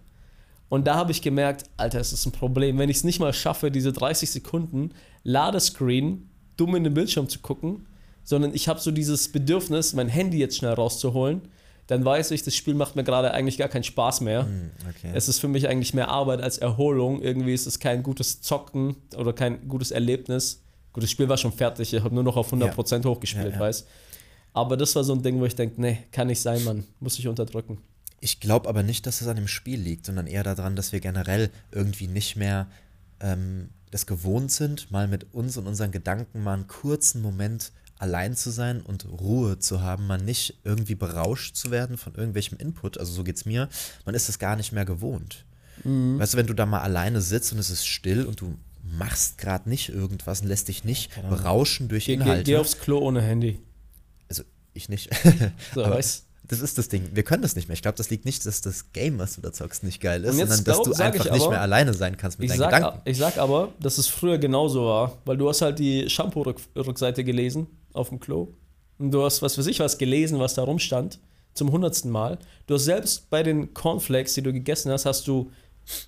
Und 0.70 0.86
da 0.86 0.96
habe 0.96 1.12
ich 1.12 1.24
gemerkt, 1.24 1.64
Alter, 1.78 2.00
es 2.00 2.14
ist 2.14 2.26
ein 2.26 2.34
Problem. 2.34 2.78
Wenn 2.78 2.90
ich 2.90 2.98
es 2.98 3.04
nicht 3.04 3.20
mal 3.20 3.34
schaffe, 3.34 3.72
diese 3.72 3.94
30 3.94 4.30
Sekunden 4.30 4.92
Ladescreen 5.24 6.30
dumm 6.58 6.76
in 6.76 6.84
den 6.84 6.94
Bildschirm 6.94 7.30
zu 7.30 7.40
gucken, 7.40 7.88
sondern 8.28 8.54
ich 8.54 8.68
habe 8.68 8.78
so 8.82 8.92
dieses 8.92 9.32
Bedürfnis, 9.32 9.94
mein 9.94 10.10
Handy 10.10 10.38
jetzt 10.38 10.58
schnell 10.58 10.74
rauszuholen, 10.74 11.44
dann 11.88 12.04
weiß 12.04 12.32
ich, 12.32 12.44
das 12.44 12.56
Spiel 12.56 12.74
macht 12.74 12.98
mir 12.98 13.06
gerade 13.06 13.34
eigentlich 13.34 13.58
gar 13.58 13.70
keinen 13.70 13.86
Spaß 13.86 14.20
mehr. 14.20 14.46
Hm, 14.46 14.72
okay. 14.90 15.12
Es 15.14 15.30
ist 15.30 15.40
für 15.40 15.48
mich 15.48 15.70
eigentlich 15.70 15.94
mehr 15.94 16.10
Arbeit 16.10 16.42
als 16.42 16.58
Erholung. 16.58 17.22
Irgendwie 17.22 17.54
ist 17.54 17.68
es 17.68 17.80
kein 17.80 18.04
gutes 18.04 18.42
Zocken 18.42 18.98
oder 19.16 19.32
kein 19.32 19.70
gutes 19.70 19.92
Erlebnis. 19.92 20.62
Gut, 20.92 21.04
das 21.04 21.10
Spiel 21.10 21.30
war 21.30 21.38
schon 21.38 21.54
fertig, 21.54 21.94
ich 21.94 22.04
habe 22.04 22.14
nur 22.14 22.26
noch 22.26 22.36
auf 22.36 22.52
100% 22.52 22.98
ja. 22.98 23.10
hochgespielt, 23.10 23.46
ja, 23.46 23.54
ja. 23.54 23.60
weiß. 23.62 23.86
Aber 24.52 24.76
das 24.76 24.94
war 24.98 25.06
so 25.06 25.14
ein 25.14 25.24
Ding, 25.24 25.40
wo 25.40 25.46
ich 25.46 25.56
denke, 25.56 25.80
nee, 25.80 26.00
kann 26.12 26.28
nicht 26.28 26.42
sein, 26.42 26.62
Mann, 26.66 26.84
muss 27.00 27.18
ich 27.18 27.30
unterdrücken. 27.30 27.78
Ich 28.20 28.42
glaube 28.42 28.68
aber 28.68 28.84
nicht, 28.84 29.08
dass 29.08 29.22
es 29.22 29.28
an 29.28 29.38
dem 29.38 29.48
Spiel 29.48 29.80
liegt, 29.80 30.06
sondern 30.06 30.28
eher 30.28 30.44
daran, 30.44 30.76
dass 30.76 30.92
wir 30.92 31.00
generell 31.00 31.50
irgendwie 31.72 32.08
nicht 32.08 32.36
mehr 32.36 32.68
ähm, 33.22 33.70
das 33.92 34.06
gewohnt 34.06 34.52
sind, 34.52 34.92
mal 34.92 35.08
mit 35.08 35.34
uns 35.34 35.56
und 35.56 35.66
unseren 35.66 35.92
Gedanken 35.92 36.44
mal 36.44 36.56
einen 36.56 36.68
kurzen 36.68 37.22
Moment 37.22 37.72
allein 38.00 38.36
zu 38.36 38.52
sein 38.52 38.82
und 38.82 39.06
Ruhe 39.06 39.60
zu 39.60 39.82
haben, 39.82 40.08
man 40.08 40.24
nicht 40.24 40.60
irgendwie 40.64 40.96
berauscht 40.96 41.56
zu 41.56 41.72
werden 41.72 41.98
von 41.98 42.16
irgendwelchem 42.16 42.58
Input, 42.58 42.98
also 42.98 43.12
so 43.12 43.24
geht 43.24 43.38
es 43.38 43.46
mir, 43.46 43.70
man 44.06 44.16
ist 44.16 44.30
es 44.30 44.40
gar 44.40 44.56
nicht 44.56 44.72
mehr 44.72 44.86
gewohnt. 44.86 45.46
Mhm. 45.84 46.20
Weißt 46.20 46.34
du, 46.34 46.38
wenn 46.38 46.48
du 46.48 46.54
da 46.54 46.66
mal 46.66 46.82
alleine 46.82 47.22
sitzt 47.22 47.54
und 47.54 47.60
es 47.60 47.70
ist 47.70 47.86
still 47.86 48.26
und 48.26 48.42
du 48.42 48.58
machst 48.84 49.38
gerade 49.38 49.70
nicht 49.70 49.90
irgendwas 49.90 50.42
und 50.42 50.48
lässt 50.48 50.68
dich 50.68 50.84
nicht 50.84 51.12
berauschen 51.30 51.88
durch 51.88 52.08
Inhalte. 52.08 52.44
Geh, 52.44 52.52
geh 52.52 52.58
aufs 52.58 52.80
Klo 52.80 53.00
ohne 53.00 53.22
Handy. 53.22 53.60
Also 54.30 54.44
ich 54.74 54.90
nicht. 54.90 55.10
so, 55.74 55.84
Aber, 55.84 55.96
weißt 55.96 56.27
das 56.48 56.62
ist 56.62 56.78
das 56.78 56.88
Ding. 56.88 57.10
Wir 57.14 57.24
können 57.24 57.42
das 57.42 57.56
nicht 57.56 57.68
mehr. 57.68 57.74
Ich 57.74 57.82
glaube, 57.82 57.98
das 57.98 58.10
liegt 58.10 58.26
nicht, 58.26 58.46
dass 58.46 58.62
das 58.62 58.92
Game, 58.94 59.20
was 59.20 59.36
du 59.36 59.42
da 59.42 59.52
zockst, 59.52 59.84
nicht 59.84 60.02
geil 60.02 60.24
ist, 60.24 60.38
sondern 60.38 60.64
dass 60.64 60.82
du 60.82 60.94
einfach 60.94 61.26
aber, 61.26 61.36
nicht 61.36 61.50
mehr 61.50 61.62
alleine 61.62 61.94
sein 61.94 62.16
kannst 62.16 62.40
mit 62.40 62.50
deinen 62.50 62.60
sag, 62.60 62.74
Gedanken. 62.74 63.02
Ich 63.06 63.18
sag 63.18 63.38
aber, 63.38 63.74
dass 63.80 63.98
es 63.98 64.08
früher 64.08 64.38
genauso 64.38 64.86
war, 64.86 65.18
weil 65.26 65.38
du 65.38 65.50
hast 65.50 65.62
halt 65.62 65.80
die 65.80 66.10
Shampoo-Rückseite 66.10 67.24
gelesen 67.24 67.68
auf 67.94 68.10
dem 68.10 68.20
Klo 68.20 68.54
und 68.98 69.12
du 69.12 69.24
hast, 69.24 69.42
was 69.42 69.56
für 69.56 69.64
sich 69.64 69.80
was 69.80 69.98
gelesen, 69.98 70.40
was 70.40 70.54
da 70.54 70.64
rumstand, 70.64 71.20
zum 71.54 71.72
hundertsten 71.72 72.12
Mal. 72.12 72.38
Du 72.68 72.76
hast 72.76 72.86
selbst 72.86 73.30
bei 73.30 73.44
den 73.44 73.74
Cornflakes, 73.74 74.34
die 74.34 74.42
du 74.42 74.54
gegessen 74.54 74.92
hast, 74.92 75.06
hast 75.06 75.28
du, 75.28 75.52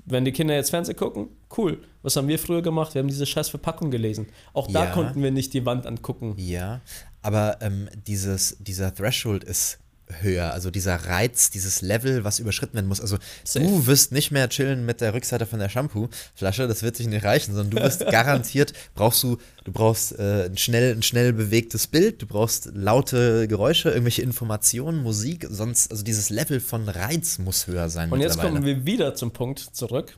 wenn 0.06 0.24
die 0.24 0.32
Kinder 0.32 0.56
jetzt 0.56 0.70
Fernsehen 0.70 0.96
gucken, 0.96 1.30
cool. 1.58 1.82
Was 2.02 2.16
haben 2.16 2.28
wir 2.28 2.40
früher 2.40 2.62
gemacht? 2.62 2.94
Wir 2.94 3.00
haben 3.00 3.08
diese 3.08 3.26
scheiß 3.26 3.50
Verpackung 3.50 3.92
gelesen. 3.92 4.28
Auch 4.54 4.68
da 4.68 4.86
ja, 4.86 4.92
konnten 4.92 5.22
wir 5.22 5.32
nicht 5.32 5.54
die 5.54 5.66
Wand 5.66 5.86
angucken. 5.86 6.36
Ja, 6.38 6.82
aber 7.22 7.58
ähm, 7.62 7.90
dieses, 8.08 8.58
dieser 8.60 8.94
Threshold 8.94 9.44
ist 9.44 9.80
höher. 10.22 10.54
Also 10.54 10.72
dieser 10.72 10.96
Reiz, 10.96 11.50
dieses 11.50 11.82
Level, 11.82 12.24
was 12.24 12.40
überschritten 12.40 12.76
werden 12.76 12.88
muss. 12.88 13.02
Also 13.02 13.18
Safe. 13.44 13.66
du 13.66 13.88
wirst 13.88 14.12
nicht 14.12 14.32
mehr 14.32 14.50
chillen 14.50 14.86
mit 14.86 15.02
der 15.02 15.14
Rückseite 15.14 15.46
von 15.46 15.60
der 15.60 15.70
Shampoo-Flasche, 15.70 16.68
das 16.68 16.84
wird 16.84 16.96
sich 16.96 17.08
nicht 17.08 17.24
reichen, 17.24 17.54
sondern 17.54 17.72
du 17.72 17.84
wirst 17.84 18.06
garantiert, 18.12 18.74
brauchst 18.96 19.24
du, 19.24 19.38
du 19.64 19.72
brauchst 19.72 20.18
äh, 20.18 20.46
ein, 20.46 20.58
schnell, 20.58 20.96
ein 20.96 21.04
schnell 21.04 21.34
bewegtes 21.34 21.88
Bild, 21.88 22.22
du 22.22 22.28
brauchst 22.28 22.72
laute 22.74 23.48
Geräusche, 23.48 23.90
irgendwelche 23.90 24.22
Informationen, 24.22 25.04
Musik, 25.04 25.46
sonst, 25.50 25.92
also 25.92 26.04
dieses 26.04 26.30
Level 26.30 26.60
von 26.60 26.90
Reiz 26.90 27.40
muss 27.40 27.68
höher 27.68 27.90
sein. 27.90 28.12
Und 28.12 28.22
jetzt 28.22 28.40
kommen 28.40 28.66
wir 28.66 28.86
wieder 28.86 29.16
zum 29.16 29.32
Punkt 29.32 29.60
zurück. 29.60 30.18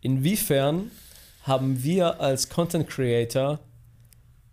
Inwiefern 0.00 0.90
haben 1.42 1.82
wir 1.82 2.20
als 2.20 2.48
Content 2.48 2.88
Creator 2.88 3.60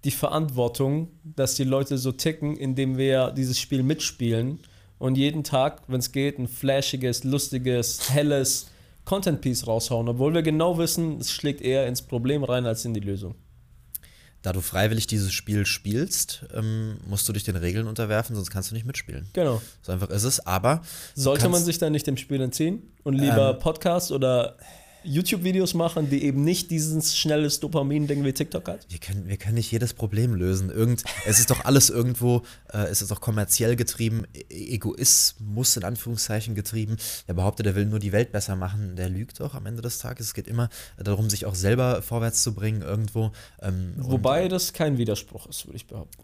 die 0.04 0.12
Verantwortung, 0.12 1.10
dass 1.24 1.56
die 1.56 1.64
Leute 1.64 1.98
so 1.98 2.12
ticken, 2.12 2.58
indem 2.58 2.98
wir 2.98 3.32
dieses 3.32 3.60
Spiel 3.60 3.84
mitspielen 3.84 4.60
und 5.02 5.18
jeden 5.18 5.44
Tag, 5.44 5.82
wenn 5.88 6.00
es 6.00 6.12
geht, 6.12 6.38
ein 6.38 6.48
flashiges, 6.48 7.24
lustiges, 7.24 8.12
helles 8.12 8.68
Content-Piece 9.04 9.66
raushauen, 9.66 10.08
obwohl 10.08 10.36
wir 10.36 10.44
genau 10.44 10.78
wissen, 10.78 11.20
es 11.20 11.32
schlägt 11.32 11.62
eher 11.62 11.88
ins 11.88 12.04
Problem 12.04 12.44
rein 12.44 12.68
als 12.68 12.86
in 12.86 12.94
die 12.94 13.00
Lösung. 13.00 13.34
Da 14.44 14.54
du 14.54 14.62
freiwillig 14.62 15.08
dieses 15.08 15.34
Spiel 15.34 15.66
spielst, 15.66 16.46
ähm, 16.54 16.98
musst 17.08 17.28
du 17.28 17.34
dich 17.34 17.44
den 17.44 17.56
Regeln 17.56 17.88
unterwerfen, 17.88 18.36
sonst 18.36 18.52
kannst 18.52 18.70
du 18.70 18.76
nicht 18.76 18.86
mitspielen. 18.86 19.28
Genau. 19.34 19.60
So 19.82 19.92
einfach 19.92 20.10
ist 20.12 20.24
es, 20.24 20.46
aber. 20.46 20.84
Sollte 21.16 21.50
man 21.50 21.64
sich 21.64 21.80
dann 21.80 21.94
nicht 21.94 22.06
dem 22.06 22.18
Spiel 22.18 22.40
entziehen 22.40 22.84
und 23.04 23.16
lieber 23.16 23.54
ähm, 23.56 23.60
Podcast 23.60 24.12
oder 24.12 24.58
YouTube-Videos 25.04 25.74
machen, 25.74 26.10
die 26.10 26.24
eben 26.24 26.44
nicht 26.44 26.72
dieses 26.72 27.18
schnelles 27.18 27.60
Dopamin-Ding 27.60 28.24
wie 28.24 28.34
TikTok 28.34 28.68
hat? 28.68 28.86
Wir 28.90 29.00
können, 29.00 29.28
wir 29.28 29.38
können 29.38 29.56
nicht 29.56 29.72
jedes 29.72 29.94
Problem 29.94 30.36
lösen. 30.36 30.70
Irgend, 30.70 31.04
es 31.26 31.40
ist 31.40 31.50
doch 31.50 31.66
alles 31.66 31.90
irgendwo, 31.90 32.44
äh, 32.72 32.84
es 32.84 33.02
ist 33.02 33.12
doch 33.12 33.22
kommerziell 33.22 33.76
getrieben, 33.76 34.26
e 34.34 34.74
Egoismus 34.76 35.78
in 35.78 35.84
Anführungszeichen 35.84 36.56
getrieben. 36.56 36.98
Der 37.28 37.34
behauptet, 37.34 37.66
er 37.66 37.76
will 37.76 37.86
nur 37.86 38.00
die 38.00 38.12
Welt 38.12 38.32
besser 38.32 38.56
machen, 38.56 38.96
der 38.96 39.10
lügt 39.10 39.40
doch 39.40 39.56
am 39.56 39.66
Ende 39.66 39.82
des 39.82 39.98
Tages. 39.98 40.28
Es 40.28 40.34
geht 40.34 40.48
immer 40.48 40.70
darum, 40.98 41.30
sich 41.30 41.46
auch 41.46 41.56
selber 41.56 42.02
vorwärts 42.02 42.44
zu 42.44 42.54
bringen 42.54 42.82
irgendwo. 42.82 43.32
Ähm, 43.62 43.94
Wobei 43.98 44.48
das 44.48 44.74
kein 44.74 44.98
Widerspruch 44.98 45.48
ist, 45.48 45.66
würde 45.66 45.78
ich 45.78 45.88
behaupten. 45.88 46.24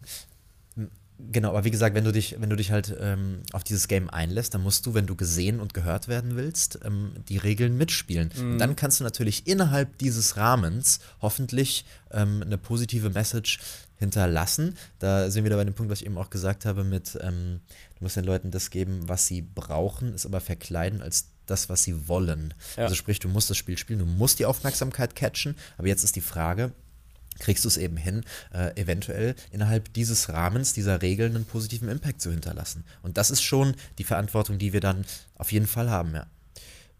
Genau, 1.20 1.49
aber 1.49 1.63
wie 1.63 1.72
gesagt, 1.72 1.95
wenn 1.95 2.03
du 2.03 2.11
dich, 2.11 2.36
wenn 2.39 2.49
du 2.49 2.55
dich 2.55 2.72
halt 2.72 2.95
ähm, 2.99 3.41
auf 3.51 3.63
dieses 3.63 3.88
Game 3.88 4.07
einlässt, 4.09 4.53
dann 4.53 4.61
musst 4.61 4.86
du, 4.86 4.93
wenn 4.93 5.07
du 5.07 5.15
gesehen 5.15 5.59
und 5.59 5.74
gehört 5.74 6.07
werden 6.07 6.36
willst, 6.36 6.80
ähm, 6.86 7.13
die 7.28 7.38
Regeln 7.38 7.76
mitspielen. 7.76 8.30
Mhm. 8.36 8.51
Und 8.53 8.57
dann 8.59 8.76
kannst 8.76 8.99
du 8.99 9.03
natürlich 9.03 9.47
innerhalb 9.47 9.97
dieses 9.97 10.38
Rahmens 10.38 10.99
hoffentlich 11.22 11.86
ähm, 12.11 12.43
eine 12.45 12.59
positive 12.59 13.09
Message 13.09 13.59
hinterlassen. 13.97 14.78
Da 14.99 15.32
sind 15.32 15.43
wir 15.43 15.49
wieder 15.49 15.57
bei 15.57 15.63
dem 15.63 15.74
Punkt, 15.74 15.91
was 15.91 16.01
ich 16.01 16.05
eben 16.05 16.20
auch 16.20 16.30
gesagt 16.30 16.65
habe, 16.65 16.84
mit 16.84 17.18
ähm, 17.22 17.61
du 17.97 18.03
musst 18.03 18.15
den 18.15 18.26
Leuten 18.26 18.51
das 18.51 18.70
geben, 18.70 19.07
was 19.07 19.26
sie 19.26 19.41
brauchen, 19.41 20.13
es 20.13 20.26
aber 20.26 20.39
verkleiden 20.39 21.01
als 21.01 21.30
das, 21.47 21.68
was 21.68 21.84
sie 21.84 22.07
wollen. 22.07 22.53
Ja. 22.76 22.84
Also 22.84 22.95
sprich, 22.95 23.20
du 23.20 23.28
musst 23.28 23.49
das 23.49 23.57
Spiel 23.57 23.78
spielen, 23.78 23.99
du 23.99 24.05
musst 24.05 24.38
die 24.38 24.45
Aufmerksamkeit 24.45 25.15
catchen, 25.15 25.55
aber 25.78 25.88
jetzt 25.88 26.03
ist 26.03 26.15
die 26.15 26.22
Frage, 26.22 26.74
kriegst 27.39 27.63
du 27.65 27.69
es 27.69 27.77
eben 27.77 27.97
hin, 27.97 28.23
äh, 28.53 28.79
eventuell 28.79 29.35
innerhalb 29.51 29.93
dieses 29.93 30.29
Rahmens, 30.29 30.73
dieser 30.73 31.01
Regeln 31.01 31.35
einen 31.35 31.45
positiven 31.45 31.89
Impact 31.89 32.21
zu 32.21 32.31
hinterlassen. 32.31 32.83
Und 33.01 33.17
das 33.17 33.31
ist 33.31 33.41
schon 33.41 33.75
die 33.97 34.03
Verantwortung, 34.03 34.57
die 34.57 34.73
wir 34.73 34.81
dann 34.81 35.05
auf 35.35 35.51
jeden 35.51 35.67
Fall 35.67 35.89
haben, 35.89 36.13
ja. 36.13 36.25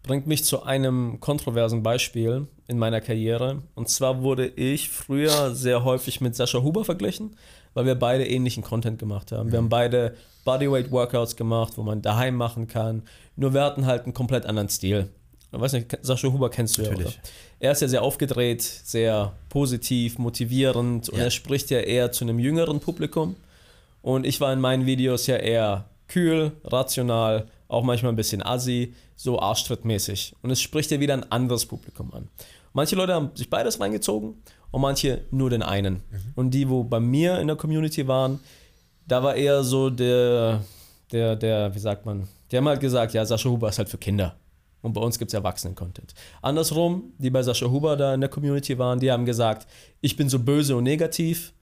Bringt 0.04 0.26
mich 0.26 0.44
zu 0.44 0.62
einem 0.62 1.20
kontroversen 1.20 1.82
Beispiel 1.82 2.46
in 2.66 2.78
meiner 2.78 3.00
Karriere. 3.00 3.62
Und 3.74 3.88
zwar 3.88 4.22
wurde 4.22 4.46
ich 4.46 4.88
früher 4.88 5.54
sehr 5.54 5.84
häufig 5.84 6.20
mit 6.20 6.36
Sascha 6.36 6.62
Huber 6.62 6.84
verglichen, 6.84 7.36
weil 7.74 7.84
wir 7.84 7.94
beide 7.96 8.26
ähnlichen 8.26 8.62
Content 8.62 8.98
gemacht 8.98 9.32
haben. 9.32 9.50
Wir 9.50 9.58
haben 9.58 9.68
beide 9.68 10.14
Bodyweight 10.44 10.90
Workouts 10.90 11.36
gemacht, 11.36 11.74
wo 11.76 11.82
man 11.82 12.00
daheim 12.00 12.36
machen 12.36 12.68
kann. 12.68 13.02
Nur 13.36 13.52
wir 13.52 13.62
hatten 13.62 13.86
halt 13.86 14.04
einen 14.04 14.14
komplett 14.14 14.46
anderen 14.46 14.68
Stil. 14.68 15.10
Ich 15.52 15.60
weiß 15.60 15.72
nicht, 15.72 15.98
Sascha 16.02 16.28
Huber 16.28 16.50
kennst 16.50 16.78
du 16.78 16.82
Natürlich. 16.82 17.14
ja, 17.14 17.20
oder? 17.20 17.28
Er 17.60 17.72
ist 17.72 17.82
ja 17.82 17.88
sehr 17.88 18.02
aufgedreht, 18.02 18.62
sehr 18.62 19.32
positiv, 19.48 20.18
motivierend 20.18 21.08
und 21.08 21.18
ja. 21.18 21.24
er 21.24 21.30
spricht 21.30 21.70
ja 21.70 21.80
eher 21.80 22.12
zu 22.12 22.24
einem 22.24 22.38
jüngeren 22.38 22.80
Publikum. 22.80 23.36
Und 24.00 24.26
ich 24.26 24.40
war 24.40 24.52
in 24.52 24.60
meinen 24.60 24.86
Videos 24.86 25.26
ja 25.26 25.36
eher 25.36 25.86
kühl, 26.06 26.52
rational, 26.64 27.46
auch 27.66 27.82
manchmal 27.82 28.12
ein 28.12 28.16
bisschen 28.16 28.42
assi, 28.42 28.94
so 29.16 29.40
arschtrittmäßig. 29.40 30.34
Und 30.42 30.50
es 30.50 30.60
spricht 30.60 30.90
ja 30.90 31.00
wieder 31.00 31.14
ein 31.14 31.30
anderes 31.30 31.66
Publikum 31.66 32.12
an. 32.14 32.28
Manche 32.72 32.96
Leute 32.96 33.14
haben 33.14 33.30
sich 33.34 33.50
beides 33.50 33.80
reingezogen 33.80 34.34
und 34.70 34.80
manche 34.80 35.24
nur 35.30 35.50
den 35.50 35.62
einen. 35.62 35.94
Mhm. 35.94 36.32
Und 36.36 36.50
die, 36.52 36.68
wo 36.68 36.84
bei 36.84 37.00
mir 37.00 37.40
in 37.40 37.48
der 37.48 37.56
Community 37.56 38.06
waren, 38.06 38.38
da 39.06 39.22
war 39.22 39.34
eher 39.34 39.64
so 39.64 39.90
der, 39.90 40.62
der, 41.10 41.34
der, 41.34 41.74
wie 41.74 41.78
sagt 41.78 42.06
man, 42.06 42.28
Die 42.50 42.56
haben 42.56 42.68
halt 42.68 42.80
gesagt, 42.80 43.14
ja, 43.14 43.24
Sascha 43.24 43.48
Huber 43.48 43.68
ist 43.68 43.78
halt 43.78 43.88
für 43.88 43.98
Kinder. 43.98 44.36
Und 44.82 44.92
bei 44.92 45.00
uns 45.00 45.18
gibt 45.18 45.30
es 45.30 45.34
Erwachsenen-Content. 45.34 46.14
Andersrum, 46.40 47.12
die 47.18 47.30
bei 47.30 47.42
Sascha 47.42 47.66
Huber 47.66 47.96
da 47.96 48.14
in 48.14 48.20
der 48.20 48.30
Community 48.30 48.78
waren, 48.78 49.00
die 49.00 49.10
haben 49.10 49.24
gesagt, 49.24 49.66
ich 50.00 50.16
bin 50.16 50.28
so 50.28 50.38
böse 50.38 50.76
und 50.76 50.84
negativ 50.84 51.52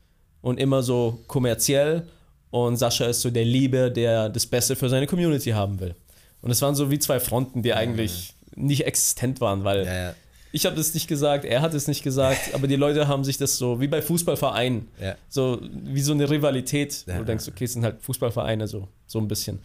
und 0.42 0.60
immer 0.60 0.82
so 0.82 1.18
kommerziell 1.26 2.06
und 2.50 2.76
Sascha 2.76 3.06
ist 3.06 3.22
so 3.22 3.30
der 3.30 3.44
Liebe, 3.44 3.90
der 3.90 4.28
das 4.28 4.46
Beste 4.46 4.76
für 4.76 4.88
seine 4.88 5.06
Community 5.06 5.50
haben 5.50 5.80
will. 5.80 5.94
Und 6.42 6.50
es 6.50 6.60
waren 6.62 6.74
so 6.74 6.90
wie 6.90 6.98
zwei 6.98 7.18
Fronten, 7.18 7.62
die 7.62 7.72
eigentlich 7.74 8.34
nicht 8.54 8.86
existent 8.86 9.40
waren, 9.40 9.64
weil 9.64 9.84
Ja, 9.86 9.94
ja. 10.08 10.14
ich 10.52 10.64
habe 10.66 10.76
das 10.76 10.92
nicht 10.94 11.08
gesagt, 11.08 11.44
er 11.44 11.62
hat 11.62 11.74
es 11.74 11.88
nicht 11.88 12.02
gesagt, 12.02 12.50
aber 12.54 12.66
die 12.68 12.76
Leute 12.76 13.08
haben 13.08 13.24
sich 13.24 13.38
das 13.38 13.56
so, 13.56 13.80
wie 13.80 13.88
bei 13.88 14.00
Fußballvereinen, 14.02 14.88
Ja. 15.00 15.16
so 15.28 15.58
wie 15.84 16.02
so 16.02 16.12
eine 16.12 16.28
Rivalität, 16.30 17.02
wo 17.06 17.12
Ja. 17.12 17.18
du 17.18 17.24
denkst, 17.24 17.48
okay, 17.48 17.64
es 17.64 17.72
sind 17.72 17.82
halt 17.84 18.02
Fußballvereine, 18.02 18.68
so, 18.68 18.88
so 19.06 19.18
ein 19.18 19.26
bisschen. 19.26 19.58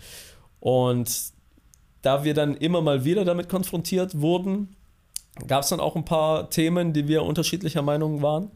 Und 0.60 1.10
da 2.02 2.24
wir 2.24 2.34
dann 2.34 2.56
immer 2.56 2.82
mal 2.82 3.06
wieder 3.06 3.26
damit 3.26 3.49
konfrontiert 3.49 4.20
wurden, 4.22 4.76
gab 5.47 5.64
es 5.64 5.70
dann 5.70 5.80
auch 5.80 5.95
ein 5.95 6.06
paar 6.06 6.49
Themen, 6.49 6.93
die 6.93 7.08
wir 7.08 7.24
unterschiedlicher 7.24 7.82
Meinung 7.82 8.22
waren. 8.22 8.52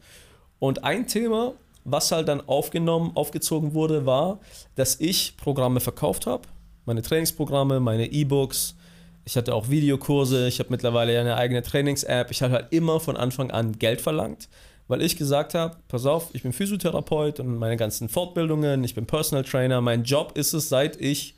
Und 0.58 0.84
ein 0.84 1.06
Thema, 1.06 1.54
was 1.84 2.10
halt 2.12 2.28
dann 2.28 2.46
aufgenommen, 2.48 3.12
aufgezogen 3.14 3.74
wurde, 3.74 4.06
war, 4.06 4.40
dass 4.74 5.00
ich 5.00 5.36
Programme 5.36 5.80
verkauft 5.80 6.26
habe. 6.26 6.48
Meine 6.84 7.02
Trainingsprogramme, 7.02 7.80
meine 7.80 8.10
E-Books. 8.10 8.76
Ich 9.24 9.36
hatte 9.36 9.54
auch 9.54 9.70
Videokurse. 9.70 10.46
Ich 10.46 10.58
habe 10.58 10.70
mittlerweile 10.70 11.18
eine 11.18 11.36
eigene 11.36 11.62
Trainings-App. 11.62 12.30
Ich 12.30 12.42
habe 12.42 12.54
halt 12.54 12.72
immer 12.72 13.00
von 13.00 13.16
Anfang 13.16 13.50
an 13.50 13.78
Geld 13.78 14.00
verlangt, 14.00 14.48
weil 14.86 15.02
ich 15.02 15.16
gesagt 15.16 15.54
habe: 15.54 15.76
Pass 15.88 16.06
auf, 16.06 16.30
ich 16.32 16.42
bin 16.42 16.52
Physiotherapeut 16.52 17.40
und 17.40 17.56
meine 17.58 17.76
ganzen 17.76 18.08
Fortbildungen, 18.08 18.84
ich 18.84 18.94
bin 18.94 19.06
Personal 19.06 19.44
Trainer. 19.44 19.80
Mein 19.80 20.04
Job 20.04 20.36
ist 20.36 20.52
es, 20.52 20.68
seit 20.68 21.00
ich 21.00 21.34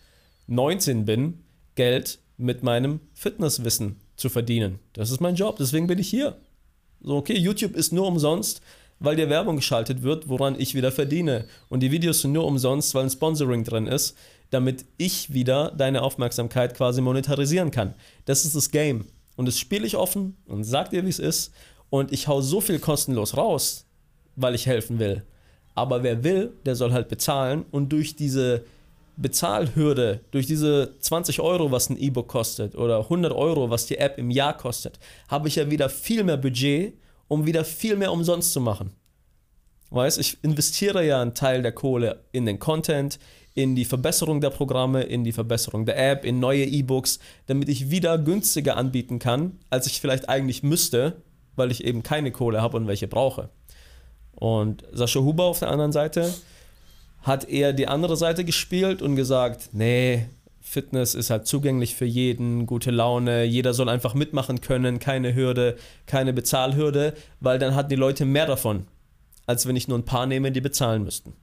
19 0.49 1.05
bin, 1.07 1.43
Geld 1.79 2.19
mit 2.37 2.65
meinem 2.65 2.99
Fitnesswissen 3.15 4.01
zu 4.17 4.29
verdienen. 4.29 4.81
Das 4.95 5.13
ist 5.13 5.21
mein 5.21 5.37
Job, 5.37 5.59
deswegen 5.59 5.87
bin 5.87 6.01
ich 6.01 6.11
hier. 6.11 6.37
So, 7.01 7.17
okay, 7.17 7.39
YouTube 7.39 7.77
ist 7.77 7.93
nur 7.93 8.09
umsonst, 8.09 8.61
weil 8.99 9.15
dir 9.15 9.31
Werbung 9.31 9.55
geschaltet 9.55 10.03
wird, 10.03 10.29
woran 10.29 10.59
ich 10.59 10.75
wieder 10.75 10.91
verdiene. 10.91 11.45
Und 11.69 11.85
die 11.85 11.93
Videos 11.93 12.21
sind 12.21 12.33
nur 12.33 12.47
umsonst, 12.47 12.97
weil 12.97 13.05
ein 13.05 13.11
Sponsoring 13.11 13.63
drin 13.63 13.87
ist, 13.87 14.17
damit 14.51 14.87
ich 14.97 15.33
wieder 15.33 15.71
deine 15.71 16.03
Aufmerksamkeit 16.03 16.75
quasi 16.75 17.01
monetarisieren 17.01 17.71
kann. 17.71 17.95
Das 18.25 18.45
ist 18.45 18.57
das 18.57 18.73
Game. 18.73 19.05
Und 19.37 19.47
das 19.47 19.57
spiele 19.57 19.87
ich 19.87 19.97
offen 19.97 20.37
und 20.47 20.65
sag 20.65 20.91
dir, 20.91 21.05
wie 21.05 21.11
es 21.11 21.21
ist. 21.21 21.53
Und 21.91 22.11
ich 22.13 22.27
hau 22.27 22.41
so 22.41 22.61
viel 22.61 22.81
kostenlos 22.81 23.37
raus, 23.37 23.87
weil 24.35 24.57
ich 24.57 24.67
helfen 24.67 24.99
will. 24.99 25.23
Aber 25.77 26.03
wer 26.03 26.25
will, 26.25 26.55
der 26.67 26.75
soll 26.75 26.93
halt 26.93 27.09
bezahlen. 27.09 27.65
Und 27.71 27.93
durch 27.93 28.17
diese 28.17 28.65
Bezahlhürde, 29.21 30.21
durch 30.31 30.47
diese 30.47 30.95
20 31.01 31.41
Euro, 31.41 31.73
was 31.73 31.91
ein 31.91 31.99
E-Book 31.99 32.29
kostet, 32.29 32.77
oder 32.77 33.01
100 33.01 33.33
Euro, 33.33 33.69
was 33.69 33.87
die 33.87 33.99
App 33.99 34.17
im 34.17 34.31
Jahr 34.31 34.57
kostet, 34.57 34.99
habe 35.29 35.49
ich 35.49 35.57
ja 35.57 35.71
wieder 35.71 35.89
viel 35.89 36.23
mehr 36.23 36.37
Budget, 36.37 36.95
um 37.27 37.45
wieder 37.45 37.65
viel 37.65 37.97
mehr 37.97 38.13
umsonst 38.13 38.53
zu 38.53 38.61
machen. 38.61 38.93
Weißt, 39.91 40.19
ich 40.19 40.43
investiere 40.43 41.05
ja 41.05 41.21
einen 41.21 41.35
Teil 41.35 41.63
der 41.63 41.73
Kohle 41.73 42.25
in 42.31 42.47
den 42.47 42.59
Content, 42.59 43.19
in 43.55 43.75
die 43.75 43.85
Verbesserung 43.85 44.41
der 44.41 44.51
Programme, 44.51 45.03
in 45.03 45.25
die 45.25 45.33
Verbesserung 45.33 45.85
der 45.85 45.99
App, 45.99 46.25
in 46.25 46.39
neue 46.39 46.65
E-Books, 46.65 47.19
damit 47.47 47.69
ich 47.69 47.91
wieder 47.91 48.19
günstiger 48.19 48.77
anbieten 48.77 49.19
kann, 49.19 49.59
als 49.69 49.89
ich 49.89 50.01
vielleicht 50.01 50.29
eigentlich 50.29 50.63
müsste, 50.63 51.23
weil 51.57 51.73
ich 51.73 51.83
eben 51.85 52.05
keine 52.05 52.31
Kohle 52.31 52.63
habe 52.63 52.77
und 52.77 52.87
welche 52.87 53.09
brauche. 53.09 53.49
Und 54.33 54.85
Sascha 54.93 55.19
Huber 55.19 55.45
auf 55.45 55.59
der 55.59 55.71
anderen 55.71 55.91
Seite 55.91 56.33
hat 57.29 57.49
eher 57.49 57.73
die 57.73 57.87
andere 57.87 58.17
Seite 58.17 58.45
gespielt 58.45 59.03
und 59.03 59.15
gesagt, 59.15 59.71
nee, 59.73 60.29
Fitness 60.61 61.15
ist 61.15 61.31
halt 61.31 61.47
zugänglich 61.47 61.95
für 61.95 62.05
jeden, 62.05 62.67
gute 62.67 62.91
Laune, 62.91 63.45
jeder 63.45 63.73
soll 63.73 63.89
einfach 63.89 64.15
mitmachen 64.15 64.61
können, 64.61 64.99
keine 64.99 65.35
Hürde, 65.35 65.77
keine 66.07 66.33
Bezahlhürde, 66.33 67.15
weil 67.41 67.59
dann 67.59 67.75
hatten 67.75 67.89
die 67.89 67.97
Leute 67.97 68.25
mehr 68.25 68.47
davon, 68.47 68.87
als 69.47 69.67
wenn 69.67 69.77
ich 69.77 69.89
nur 69.89 69.99
ein 69.99 70.05
paar 70.05 70.27
nehme, 70.27 70.53
die 70.53 70.61
bezahlen 70.61 71.05
müssten. 71.05 71.35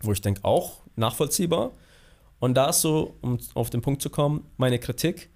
Wo 0.00 0.12
ich 0.12 0.22
denke, 0.22 0.44
auch 0.44 0.82
nachvollziehbar. 0.96 1.72
Und 2.38 2.54
da 2.54 2.70
ist 2.70 2.80
so, 2.80 3.16
um 3.20 3.38
auf 3.54 3.68
den 3.68 3.82
Punkt 3.82 4.00
zu 4.00 4.10
kommen, 4.10 4.46
meine 4.56 4.78
Kritik, 4.78 5.30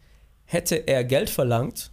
hätte 0.44 0.76
er 0.76 1.04
Geld 1.04 1.28
verlangt, 1.28 1.90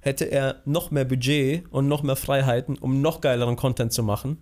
hätte 0.00 0.26
er 0.26 0.62
noch 0.64 0.90
mehr 0.90 1.04
Budget 1.04 1.64
und 1.70 1.88
noch 1.88 2.02
mehr 2.02 2.16
Freiheiten, 2.16 2.78
um 2.78 3.02
noch 3.02 3.20
geileren 3.20 3.56
Content 3.56 3.92
zu 3.92 4.02
machen, 4.02 4.38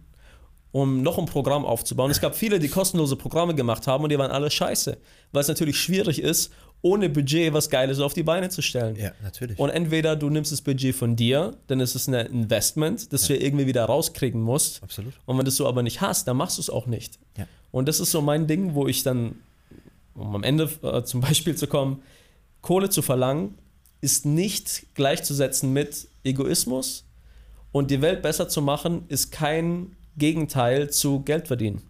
um 0.75 1.03
noch 1.03 1.19
ein 1.19 1.27
Programm 1.27 1.65
aufzubauen. 1.65 2.11
Es 2.11 2.21
gab 2.21 2.35
viele, 2.35 2.59
die 2.59 2.69
kostenlose 2.69 3.15
Programme 3.15 3.55
gemacht 3.55 3.87
haben 3.87 4.03
und 4.03 4.11
die 4.11 4.19
waren 4.19 4.33
alle 4.33 4.51
scheiße, 4.51 4.99
weil 5.31 5.41
es 5.41 5.47
natürlich 5.47 5.77
schwierig 5.79 6.21
ist, 6.21 6.51
ohne 6.83 7.09
Budget 7.09 7.53
was 7.53 7.71
Geiles 7.71 8.01
auf 8.01 8.13
die 8.13 8.25
Beine 8.25 8.49
zu 8.49 8.61
stellen. 8.61 8.97
Ja, 8.97 9.13
natürlich. 9.23 9.57
Und 9.57 9.71
entweder 9.71 10.17
du 10.17 10.31
nimmst 10.31 10.51
das 10.51 10.63
Budget 10.63 10.97
von 10.97 11.15
dir, 11.15 11.57
dann 11.69 11.79
ist 11.79 11.95
es 11.95 12.09
ein 12.09 12.15
Investment, 12.15 13.13
das 13.13 13.29
du 13.29 13.35
ja 13.35 13.41
irgendwie 13.41 13.69
wieder 13.69 13.85
rauskriegen 13.85 14.41
musst. 14.41 14.83
Absolut. 14.83 15.13
Und 15.27 15.39
wenn 15.39 15.45
du 15.45 15.51
es 15.51 15.57
so 15.57 15.69
aber 15.69 15.85
nicht 15.85 16.01
hast, 16.01 16.27
dann 16.27 16.37
machst 16.37 16.59
du 16.59 16.63
es 16.63 16.71
auch 16.71 16.87
nicht. 16.87 17.21
Ja. 17.39 17.47
Und 17.71 17.87
das 17.87 18.01
ist 18.01 18.11
so 18.11 18.21
mein 18.21 18.49
Ding, 18.49 18.75
wo 18.75 18.89
ich 18.89 19.05
dann, 19.05 19.37
um 20.17 20.35
am 20.35 20.43
Ende 20.43 20.69
äh, 20.83 21.05
zum 21.05 21.21
Beispiel 21.21 21.55
zu 21.55 21.69
kommen, 21.69 22.03
Kohle 22.63 22.91
zu 22.91 23.01
verlangen, 23.01 23.57
ist 24.01 24.27
nicht 24.27 24.87
gleichzusetzen 24.95 25.73
mit 25.73 26.09
Egoismus. 26.25 27.05
Und 27.71 27.93
die 27.93 28.03
Welt 28.03 28.23
besser 28.23 28.49
zu 28.49 28.61
machen, 28.61 29.05
ist 29.07 29.31
kein 29.31 29.95
Gegenteil 30.17 30.91
zu 30.91 31.21
Geld 31.21 31.49
verdienen. 31.49 31.83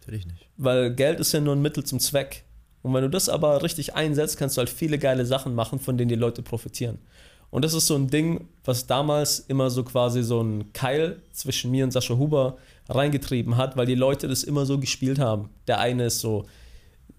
Natürlich 0.00 0.26
nicht. 0.26 0.46
Weil 0.56 0.94
Geld 0.94 1.20
ist 1.20 1.32
ja 1.32 1.40
nur 1.40 1.54
ein 1.54 1.62
Mittel 1.62 1.84
zum 1.84 2.00
Zweck. 2.00 2.44
Und 2.82 2.92
wenn 2.92 3.02
du 3.02 3.10
das 3.10 3.28
aber 3.28 3.62
richtig 3.62 3.94
einsetzt, 3.94 4.36
kannst 4.36 4.56
du 4.56 4.58
halt 4.58 4.70
viele 4.70 4.98
geile 4.98 5.24
Sachen 5.24 5.54
machen, 5.54 5.78
von 5.78 5.96
denen 5.96 6.10
die 6.10 6.14
Leute 6.14 6.42
profitieren. 6.42 6.98
Und 7.50 7.64
das 7.64 7.72
ist 7.72 7.86
so 7.86 7.94
ein 7.94 8.08
Ding, 8.08 8.48
was 8.64 8.86
damals 8.86 9.38
immer 9.38 9.70
so 9.70 9.84
quasi 9.84 10.22
so 10.22 10.42
ein 10.42 10.72
Keil 10.72 11.22
zwischen 11.32 11.70
mir 11.70 11.84
und 11.84 11.92
Sascha 11.92 12.16
Huber 12.16 12.58
reingetrieben 12.88 13.56
hat, 13.56 13.76
weil 13.76 13.86
die 13.86 13.94
Leute 13.94 14.28
das 14.28 14.42
immer 14.42 14.66
so 14.66 14.78
gespielt 14.78 15.18
haben. 15.18 15.50
Der 15.66 15.78
eine 15.78 16.06
ist 16.06 16.20
so 16.20 16.46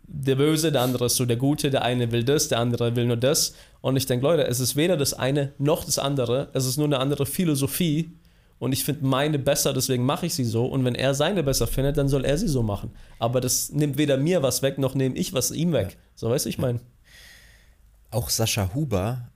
der 0.08 0.36
Böse, 0.36 0.72
der 0.72 0.82
andere 0.82 1.06
ist 1.06 1.16
so 1.16 1.26
der 1.26 1.38
Gute, 1.38 1.72
der 1.72 1.84
eine 1.84 2.12
will 2.12 2.24
das, 2.24 2.48
der 2.48 2.60
andere 2.60 2.96
will 2.96 3.06
nur 3.06 3.18
das. 3.18 3.56
Und 3.82 3.96
ich 3.96 4.06
denke, 4.06 4.26
Leute, 4.26 4.46
es 4.46 4.60
ist 4.60 4.76
weder 4.76 4.98
das 4.98 5.14
eine 5.14 5.54
noch 5.58 5.84
das 5.84 6.00
andere, 6.00 6.50
es 6.54 6.66
ist 6.66 6.78
nur 6.78 6.88
eine 6.88 7.00
andere 7.00 7.26
Philosophie. 7.26 8.12
Und 8.58 8.72
ich 8.72 8.86
finde 8.86 9.06
meine 9.06 9.38
besser, 9.38 9.74
deswegen 9.74 10.06
mache 10.06 10.26
ich 10.26 10.34
sie 10.34 10.46
so. 10.46 10.66
Und 10.66 10.86
wenn 10.86 10.96
er 10.96 11.14
seine 11.14 11.44
besser 11.44 11.68
findet, 11.68 11.98
dann 11.98 12.08
soll 12.08 12.24
er 12.24 12.38
sie 12.38 12.48
so 12.48 12.64
machen. 12.64 12.92
Aber 13.20 13.42
das 13.42 13.72
nimmt 13.72 13.98
weder 13.98 14.18
mir 14.18 14.44
was 14.44 14.62
weg, 14.62 14.78
noch 14.78 14.96
nehme 14.96 15.16
ich 15.16 15.34
was 15.34 15.52
ihm 15.52 15.74
weg. 15.74 15.98
So 16.16 16.30
weißt 16.30 16.46
du, 16.46 16.50
ich 16.50 16.58
meine. 16.58 16.80
Auch 18.12 18.30
Sascha 18.30 18.74
Huber 18.74 19.30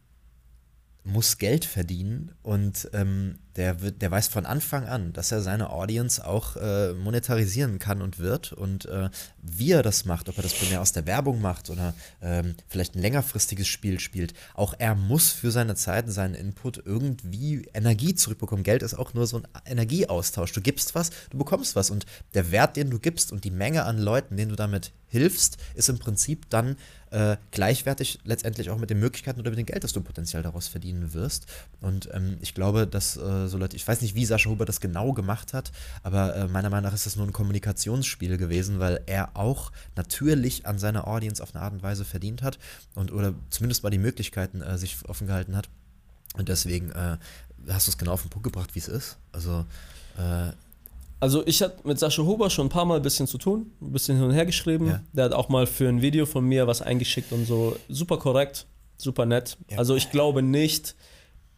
muss 1.03 1.37
Geld 1.37 1.65
verdienen 1.65 2.31
und 2.43 2.89
ähm, 2.93 3.39
der, 3.59 3.81
wird, 3.81 4.01
der 4.01 4.09
weiß 4.09 4.29
von 4.29 4.45
Anfang 4.45 4.87
an, 4.87 5.11
dass 5.11 5.33
er 5.33 5.41
seine 5.41 5.69
Audience 5.69 6.25
auch 6.25 6.55
äh, 6.55 6.93
monetarisieren 6.93 7.77
kann 7.77 8.01
und 8.01 8.17
wird. 8.17 8.53
Und 8.53 8.85
äh, 8.85 9.09
wie 9.41 9.73
er 9.73 9.83
das 9.83 10.05
macht, 10.05 10.29
ob 10.29 10.37
er 10.37 10.43
das 10.43 10.53
primär 10.53 10.79
aus 10.79 10.93
der 10.93 11.05
Werbung 11.05 11.41
macht 11.41 11.69
oder 11.69 11.93
ähm, 12.21 12.55
vielleicht 12.69 12.95
ein 12.95 13.01
längerfristiges 13.01 13.67
Spiel 13.67 13.99
spielt, 13.99 14.33
auch 14.53 14.73
er 14.79 14.95
muss 14.95 15.31
für 15.31 15.51
seine 15.51 15.75
Zeit 15.75 16.05
und 16.05 16.13
seinen 16.13 16.35
Input 16.35 16.81
irgendwie 16.85 17.67
Energie 17.73 18.15
zurückbekommen. 18.15 18.63
Geld 18.63 18.81
ist 18.81 18.97
auch 18.97 19.13
nur 19.13 19.27
so 19.27 19.37
ein 19.39 19.47
Energieaustausch. 19.65 20.53
Du 20.53 20.61
gibst 20.61 20.95
was, 20.95 21.11
du 21.29 21.37
bekommst 21.37 21.75
was. 21.75 21.89
Und 21.89 22.05
der 22.35 22.51
Wert, 22.51 22.77
den 22.77 22.89
du 22.89 22.97
gibst 22.97 23.33
und 23.33 23.43
die 23.43 23.51
Menge 23.51 23.83
an 23.83 23.97
Leuten, 23.97 24.37
denen 24.37 24.51
du 24.51 24.55
damit 24.55 24.93
hilfst, 25.09 25.57
ist 25.75 25.89
im 25.89 25.99
Prinzip 25.99 26.49
dann 26.49 26.77
äh, 27.11 27.37
gleichwertig 27.51 28.19
letztendlich 28.23 28.69
auch 28.69 28.77
mit 28.77 28.89
den 28.89 28.99
Möglichkeiten 28.99 29.39
oder 29.39 29.49
mit 29.49 29.59
dem 29.59 29.65
Geld, 29.65 29.83
das 29.83 29.93
du 29.93 30.01
potenziell 30.01 30.43
daraus 30.43 30.67
verdienen 30.67 31.13
wirst. 31.13 31.45
Und 31.81 32.09
ähm, 32.13 32.37
ich 32.41 32.53
glaube, 32.53 32.87
dass 32.87 33.17
äh, 33.17 33.47
so 33.47 33.57
Leute, 33.57 33.75
ich 33.75 33.87
weiß 33.87 34.01
nicht, 34.01 34.15
wie 34.15 34.25
Sascha 34.25 34.49
Huber 34.49 34.65
das 34.65 34.79
genau 34.79 35.13
gemacht 35.13 35.53
hat, 35.53 35.71
aber 36.03 36.35
äh, 36.35 36.47
meiner 36.47 36.69
Meinung 36.69 36.85
nach 36.85 36.93
ist 36.93 37.05
das 37.05 37.15
nur 37.15 37.25
ein 37.25 37.33
Kommunikationsspiel 37.33 38.37
gewesen, 38.37 38.79
weil 38.79 39.01
er 39.05 39.35
auch 39.35 39.71
natürlich 39.95 40.65
an 40.65 40.77
seiner 40.77 41.07
Audience 41.07 41.41
auf 41.41 41.55
eine 41.55 41.63
Art 41.63 41.73
und 41.73 41.83
Weise 41.83 42.05
verdient 42.05 42.41
hat 42.41 42.59
und 42.95 43.11
oder 43.11 43.33
zumindest 43.49 43.83
mal 43.83 43.89
die 43.89 43.97
Möglichkeiten 43.97 44.61
äh, 44.61 44.77
sich 44.77 44.97
offen 45.07 45.27
gehalten 45.27 45.55
hat. 45.55 45.69
Und 46.35 46.49
deswegen 46.49 46.91
äh, 46.91 47.17
hast 47.69 47.87
du 47.87 47.91
es 47.91 47.97
genau 47.97 48.13
auf 48.13 48.21
den 48.21 48.29
Punkt 48.29 48.43
gebracht, 48.43 48.75
wie 48.75 48.79
es 48.79 48.87
ist. 48.87 49.17
Also 49.31 49.65
äh, 50.17 50.51
Also 51.21 51.45
ich 51.45 51.61
hatte 51.61 51.85
mit 51.87 51.99
Sascha 51.99 52.23
Huber 52.23 52.49
schon 52.49 52.67
ein 52.67 52.69
paar 52.69 52.85
Mal 52.85 52.97
ein 52.97 53.01
bisschen 53.01 53.27
zu 53.27 53.37
tun, 53.37 53.71
ein 53.81 53.91
bisschen 53.91 54.15
hin 54.17 54.25
und 54.25 54.31
her 54.33 54.45
geschrieben. 54.45 54.87
Ja. 54.87 55.03
Der 55.13 55.25
hat 55.25 55.33
auch 55.33 55.49
mal 55.49 55.67
für 55.67 55.87
ein 55.89 56.01
Video 56.01 56.25
von 56.25 56.45
mir 56.45 56.65
was 56.67 56.81
eingeschickt 56.81 57.31
und 57.33 57.45
so. 57.45 57.75
Super 57.89 58.17
korrekt, 58.17 58.67
super 58.97 59.25
nett. 59.25 59.57
Ja. 59.69 59.77
Also 59.79 59.95
ich 59.95 60.11
glaube 60.11 60.41
nicht, 60.41 60.95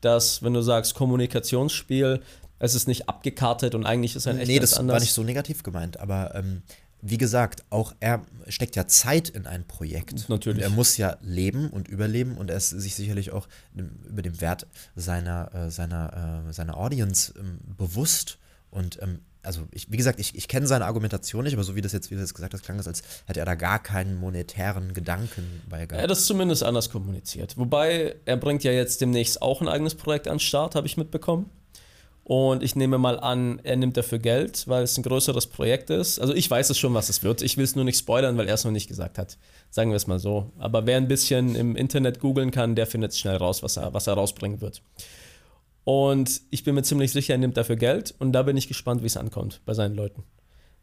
dass, 0.01 0.41
wenn 0.41 0.53
du 0.53 0.62
sagst 0.62 0.95
Kommunikationsspiel, 0.95 2.22
es 2.59 2.76
ist 2.76 2.88
nicht 2.88 3.07
abgekartet 3.09 3.76
und 3.76 3.86
eigentlich 3.86 4.16
ist 4.16 4.28
ein 4.28 4.38
echt 4.39 4.47
nee, 4.47 4.59
das 4.59 4.74
anders. 4.74 4.95
war 4.95 4.99
nicht 5.01 5.14
so 5.14 5.24
negativ 5.24 5.64
gemeint, 5.64 5.99
aber 5.99 6.34
ähm, 6.36 6.62
wie 7.03 7.18
gesagt, 7.18 7.64
auch 7.72 7.93
er 7.99 8.24
steckt 8.47 8.76
ja 8.76 8.86
Zeit 8.88 9.30
in 9.30 9.47
ein 9.47 9.68
Projekt. 9.68 10.30
Natürlich. 10.30 10.57
Und 10.64 10.72
er 10.72 10.76
muss 10.76 10.97
ja 10.97 11.18
leben 11.22 11.70
und 11.70 11.88
überleben 11.88 12.38
und 12.38 12.49
er 12.51 12.57
ist 12.57 12.70
sich 12.70 12.93
sicherlich 12.95 13.32
auch 13.32 13.47
dem- 13.74 13.99
über 14.07 14.22
den 14.22 14.39
Wert 14.41 14.68
seiner, 14.95 15.53
äh, 15.53 15.72
seiner, 15.72 16.45
äh, 16.47 16.53
seiner 16.53 16.78
Audience 16.78 17.34
ähm, 17.39 17.59
bewusst. 17.78 18.38
Und 18.72 19.01
ähm, 19.01 19.19
also 19.43 19.61
ich, 19.72 19.91
wie 19.91 19.97
gesagt, 19.97 20.19
ich, 20.19 20.36
ich 20.36 20.47
kenne 20.47 20.67
seine 20.67 20.86
Argumentation 20.86 21.43
nicht, 21.43 21.53
aber 21.53 21.63
so 21.63 21.76
wie 21.76 21.82
das 21.82 21.93
jetzt, 21.93 22.11
wie 22.11 22.15
das 22.15 22.34
gesagt 22.34 22.53
hast, 22.53 22.63
klang 22.63 22.80
es, 22.80 22.88
als 22.88 23.03
hätte 23.26 23.39
er 23.39 23.45
da 23.45 23.55
gar 23.55 23.82
keinen 23.82 24.19
monetären 24.19 24.93
Gedanken 24.93 25.61
bei 25.69 25.86
gehabt. 25.86 25.93
Er 25.93 26.03
hat 26.03 26.11
das 26.11 26.26
zumindest 26.26 26.63
anders 26.63 26.89
kommuniziert. 26.89 27.57
Wobei, 27.57 28.15
er 28.26 28.38
bringt 28.38 28.63
ja 28.63 28.72
jetzt 28.72 29.01
demnächst 29.01 29.41
auch 29.41 29.61
ein 29.61 29.67
eigenes 29.67 29.95
Projekt 29.95 30.28
an 30.28 30.36
den 30.36 30.39
Start, 30.39 30.76
habe 30.76 30.88
ich 30.88 30.97
mitbekommen. 30.97 31.49
Und 32.24 32.61
ich 32.61 32.76
nehme 32.76 32.97
mal 32.99 33.19
an, 33.19 33.59
er 33.63 33.76
nimmt 33.76 33.97
dafür 33.97 34.19
Geld, 34.19 34.67
weil 34.67 34.84
es 34.84 34.95
ein 34.97 35.03
größeres 35.03 35.47
Projekt 35.47 35.89
ist. 35.89 36.19
Also 36.19 36.34
ich 36.34 36.49
weiß 36.49 36.69
es 36.69 36.78
schon, 36.78 36.93
was 36.93 37.09
es 37.09 37.24
wird. 37.24 37.41
Ich 37.41 37.57
will 37.57 37.63
es 37.63 37.76
nur 37.76 37.84
nicht 37.84 37.97
spoilern, 37.97 38.38
weil 38.38 38.47
er 38.47 38.53
es 38.53 38.63
noch 38.63 38.72
nicht 38.72 38.88
gesagt 38.88 39.17
hat. 39.17 39.38
Sagen 39.72 39.89
wir 39.89 39.97
es 39.97 40.05
mal 40.05 40.19
so. 40.19 40.51
Aber 40.59 40.86
wer 40.86 40.97
ein 40.97 41.07
bisschen 41.07 41.55
im 41.55 41.76
Internet 41.76 42.19
googeln 42.19 42.51
kann, 42.51 42.76
der 42.76 42.86
findet 42.86 43.15
schnell 43.15 43.38
raus, 43.38 43.63
was 43.63 43.76
er, 43.76 43.93
was 43.93 44.05
er 44.05 44.13
rausbringen 44.13 44.61
wird. 44.61 44.84
Und 45.84 46.41
ich 46.51 46.63
bin 46.63 46.75
mir 46.75 46.84
ziemlich 46.84 47.11
sicher, 47.11 47.34
er 47.34 47.39
nimmt 47.39 47.57
dafür 47.57 47.75
Geld. 47.75 48.13
Und 48.19 48.34
da 48.34 48.43
bin 48.43 48.57
ich 48.57 48.67
gespannt, 48.67 49.01
wie 49.01 49.07
es 49.07 49.17
ankommt 49.17 49.61
bei 49.65 49.73
seinen 49.73 49.95
Leuten. 49.95 50.23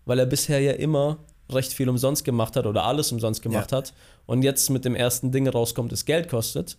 Weil 0.04 0.18
er 0.18 0.26
bisher 0.26 0.60
ja 0.60 0.72
immer 0.72 1.18
recht 1.50 1.72
viel 1.72 1.88
umsonst 1.88 2.24
gemacht 2.24 2.56
hat 2.56 2.66
oder 2.66 2.84
alles 2.84 3.12
umsonst 3.12 3.42
gemacht 3.42 3.72
ja. 3.72 3.78
hat. 3.78 3.94
Und 4.26 4.42
jetzt 4.42 4.68
mit 4.70 4.84
dem 4.84 4.94
ersten 4.94 5.32
Ding 5.32 5.48
rauskommt, 5.48 5.92
das 5.92 6.04
Geld 6.04 6.28
kostet, 6.28 6.78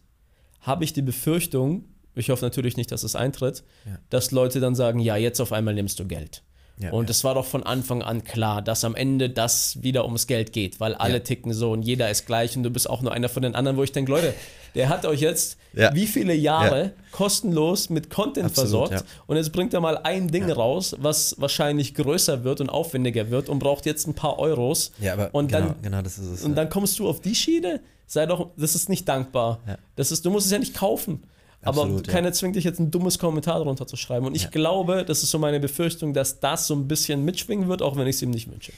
habe 0.61 0.83
ich 0.83 0.93
die 0.93 1.01
Befürchtung, 1.01 1.85
ich 2.15 2.29
hoffe 2.29 2.43
natürlich 2.43 2.77
nicht, 2.77 2.91
dass 2.91 3.03
es 3.03 3.15
eintritt, 3.15 3.63
ja. 3.85 3.97
dass 4.09 4.31
Leute 4.31 4.59
dann 4.59 4.75
sagen, 4.75 4.99
ja, 4.99 5.15
jetzt 5.15 5.39
auf 5.39 5.53
einmal 5.53 5.73
nimmst 5.73 5.99
du 5.99 6.05
Geld. 6.05 6.43
Ja, 6.79 6.91
und 6.91 7.09
es 7.09 7.21
ja. 7.21 7.27
war 7.27 7.35
doch 7.35 7.45
von 7.45 7.63
Anfang 7.63 8.01
an 8.01 8.23
klar, 8.23 8.61
dass 8.61 8.85
am 8.85 8.95
Ende 8.95 9.29
das 9.29 9.83
wieder 9.83 10.05
ums 10.05 10.27
Geld 10.27 10.53
geht, 10.53 10.79
weil 10.79 10.95
alle 10.95 11.15
ja. 11.15 11.19
ticken 11.19 11.53
so 11.53 11.73
und 11.73 11.81
jeder 11.81 12.09
ist 12.09 12.25
gleich 12.25 12.55
und 12.55 12.63
du 12.63 12.69
bist 12.69 12.89
auch 12.89 13.01
nur 13.01 13.11
einer 13.11 13.27
von 13.27 13.43
den 13.43 13.53
anderen, 13.53 13.75
wo 13.75 13.83
ich 13.83 13.91
denke, 13.91 14.11
Leute, 14.11 14.33
der 14.75 14.87
hat 14.87 15.05
euch 15.05 15.19
jetzt 15.19 15.57
wie 15.73 16.07
viele 16.07 16.33
Jahre 16.33 16.93
kostenlos 17.11 17.89
mit 17.89 18.09
Content 18.09 18.45
Absolut, 18.45 18.89
versorgt 18.89 19.05
und 19.27 19.35
jetzt 19.35 19.51
bringt 19.51 19.73
er 19.73 19.81
mal 19.81 19.97
ein 19.97 20.29
Ding 20.29 20.49
raus, 20.49 20.95
was 20.99 21.35
wahrscheinlich 21.37 21.95
größer 21.95 22.43
wird 22.43 22.61
und 22.61 22.69
aufwendiger 22.69 23.29
wird 23.29 23.49
und 23.49 23.59
braucht 23.59 23.85
jetzt 23.85 24.07
ein 24.07 24.13
paar 24.13 24.39
Euros. 24.39 24.91
Ja, 24.99 25.13
aber 25.13 25.29
und 25.33 25.51
genau, 25.51 25.67
dann, 25.67 25.81
genau 25.81 26.01
das 26.01 26.17
ist 26.17 26.27
es. 26.27 26.43
Und 26.43 26.55
dann 26.55 26.69
kommst 26.69 26.97
du 26.99 27.09
auf 27.09 27.19
die 27.19 27.35
Schiene, 27.35 27.81
sei 28.07 28.25
doch, 28.25 28.49
das 28.57 28.75
ist 28.75 28.87
nicht 28.87 29.07
dankbar. 29.07 29.59
Das 29.95 30.11
ist, 30.11 30.25
du 30.25 30.31
musst 30.31 30.45
es 30.45 30.51
ja 30.51 30.59
nicht 30.59 30.75
kaufen. 30.75 31.23
Absolut, 31.61 32.07
aber 32.07 32.11
keiner 32.11 32.29
ja. 32.29 32.33
zwingt 32.33 32.55
dich 32.55 32.63
jetzt 32.63 32.79
ein 32.79 32.89
dummes 32.89 33.19
Kommentar 33.19 33.59
darunter 33.59 33.85
zu 33.85 33.97
schreiben. 33.97 34.25
Und 34.25 34.35
ich 34.35 34.43
ja. 34.43 34.49
glaube, 34.49 35.03
das 35.05 35.23
ist 35.23 35.31
so 35.31 35.39
meine 35.39 35.59
Befürchtung, 35.59 36.13
dass 36.13 36.39
das 36.39 36.67
so 36.67 36.73
ein 36.73 36.87
bisschen 36.87 37.25
mitschwingen 37.25 37.67
wird, 37.67 37.81
auch 37.81 37.97
wenn 37.97 38.07
ich 38.07 38.15
es 38.15 38.21
ihm 38.21 38.29
nicht 38.29 38.49
wünsche. 38.49 38.71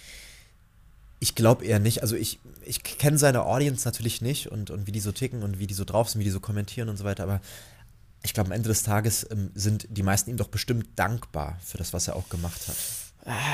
Ich 1.19 1.35
glaube 1.35 1.63
eher 1.65 1.77
nicht. 1.77 2.01
Also 2.01 2.15
ich, 2.15 2.39
ich 2.65 2.83
kenne 2.83 3.19
seine 3.19 3.45
Audience 3.45 3.87
natürlich 3.87 4.21
nicht 4.21 4.51
und, 4.51 4.71
und 4.71 4.87
wie 4.87 4.91
die 4.91 4.99
so 4.99 5.11
ticken 5.11 5.43
und 5.43 5.59
wie 5.59 5.67
die 5.67 5.75
so 5.75 5.85
drauf 5.85 6.09
sind, 6.09 6.19
wie 6.19 6.25
die 6.25 6.31
so 6.31 6.39
kommentieren 6.39 6.89
und 6.89 6.97
so 6.97 7.03
weiter, 7.03 7.23
aber 7.23 7.41
ich 8.23 8.33
glaube, 8.33 8.47
am 8.47 8.51
Ende 8.51 8.69
des 8.69 8.83
Tages 8.83 9.27
ähm, 9.31 9.51
sind 9.55 9.87
die 9.89 10.03
meisten 10.03 10.29
ihm 10.29 10.37
doch 10.37 10.47
bestimmt 10.47 10.87
dankbar 10.95 11.57
für 11.63 11.77
das, 11.77 11.93
was 11.93 12.07
er 12.07 12.15
auch 12.15 12.29
gemacht 12.29 12.67
hat. 12.67 12.75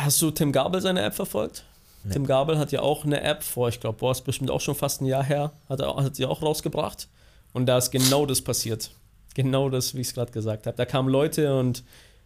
Hast 0.03 0.21
du 0.21 0.32
Tim 0.32 0.51
Gabel 0.51 0.82
seine 0.82 1.01
App 1.01 1.13
verfolgt? 1.13 1.63
Nee. 2.03 2.13
Tim 2.13 2.25
Gabel 2.25 2.57
hat 2.57 2.71
ja 2.71 2.82
auch 2.82 3.03
eine 3.03 3.21
App 3.21 3.43
vor, 3.43 3.69
ich 3.69 3.80
glaube, 3.80 3.97
boah, 3.97 4.11
ist 4.11 4.21
bestimmt 4.21 4.51
auch 4.51 4.61
schon 4.61 4.75
fast 4.75 5.01
ein 5.01 5.05
Jahr 5.05 5.23
her, 5.23 5.51
hat 5.67 5.80
er 5.80 5.95
hat 5.95 6.15
sie 6.15 6.25
auch 6.25 6.41
rausgebracht. 6.41 7.07
Und 7.53 7.65
da 7.65 7.78
ist 7.78 7.91
genau 7.91 8.25
das 8.25 8.41
passiert 8.41 8.91
genau 9.38 9.69
das, 9.69 9.93
wie 9.93 10.01
ich 10.01 10.07
es 10.07 10.13
gerade 10.15 10.31
gesagt 10.31 10.65
habe. 10.65 10.75
Da 10.75 10.85
kamen 10.85 11.09
Leute 11.09 11.57
und 11.57 11.83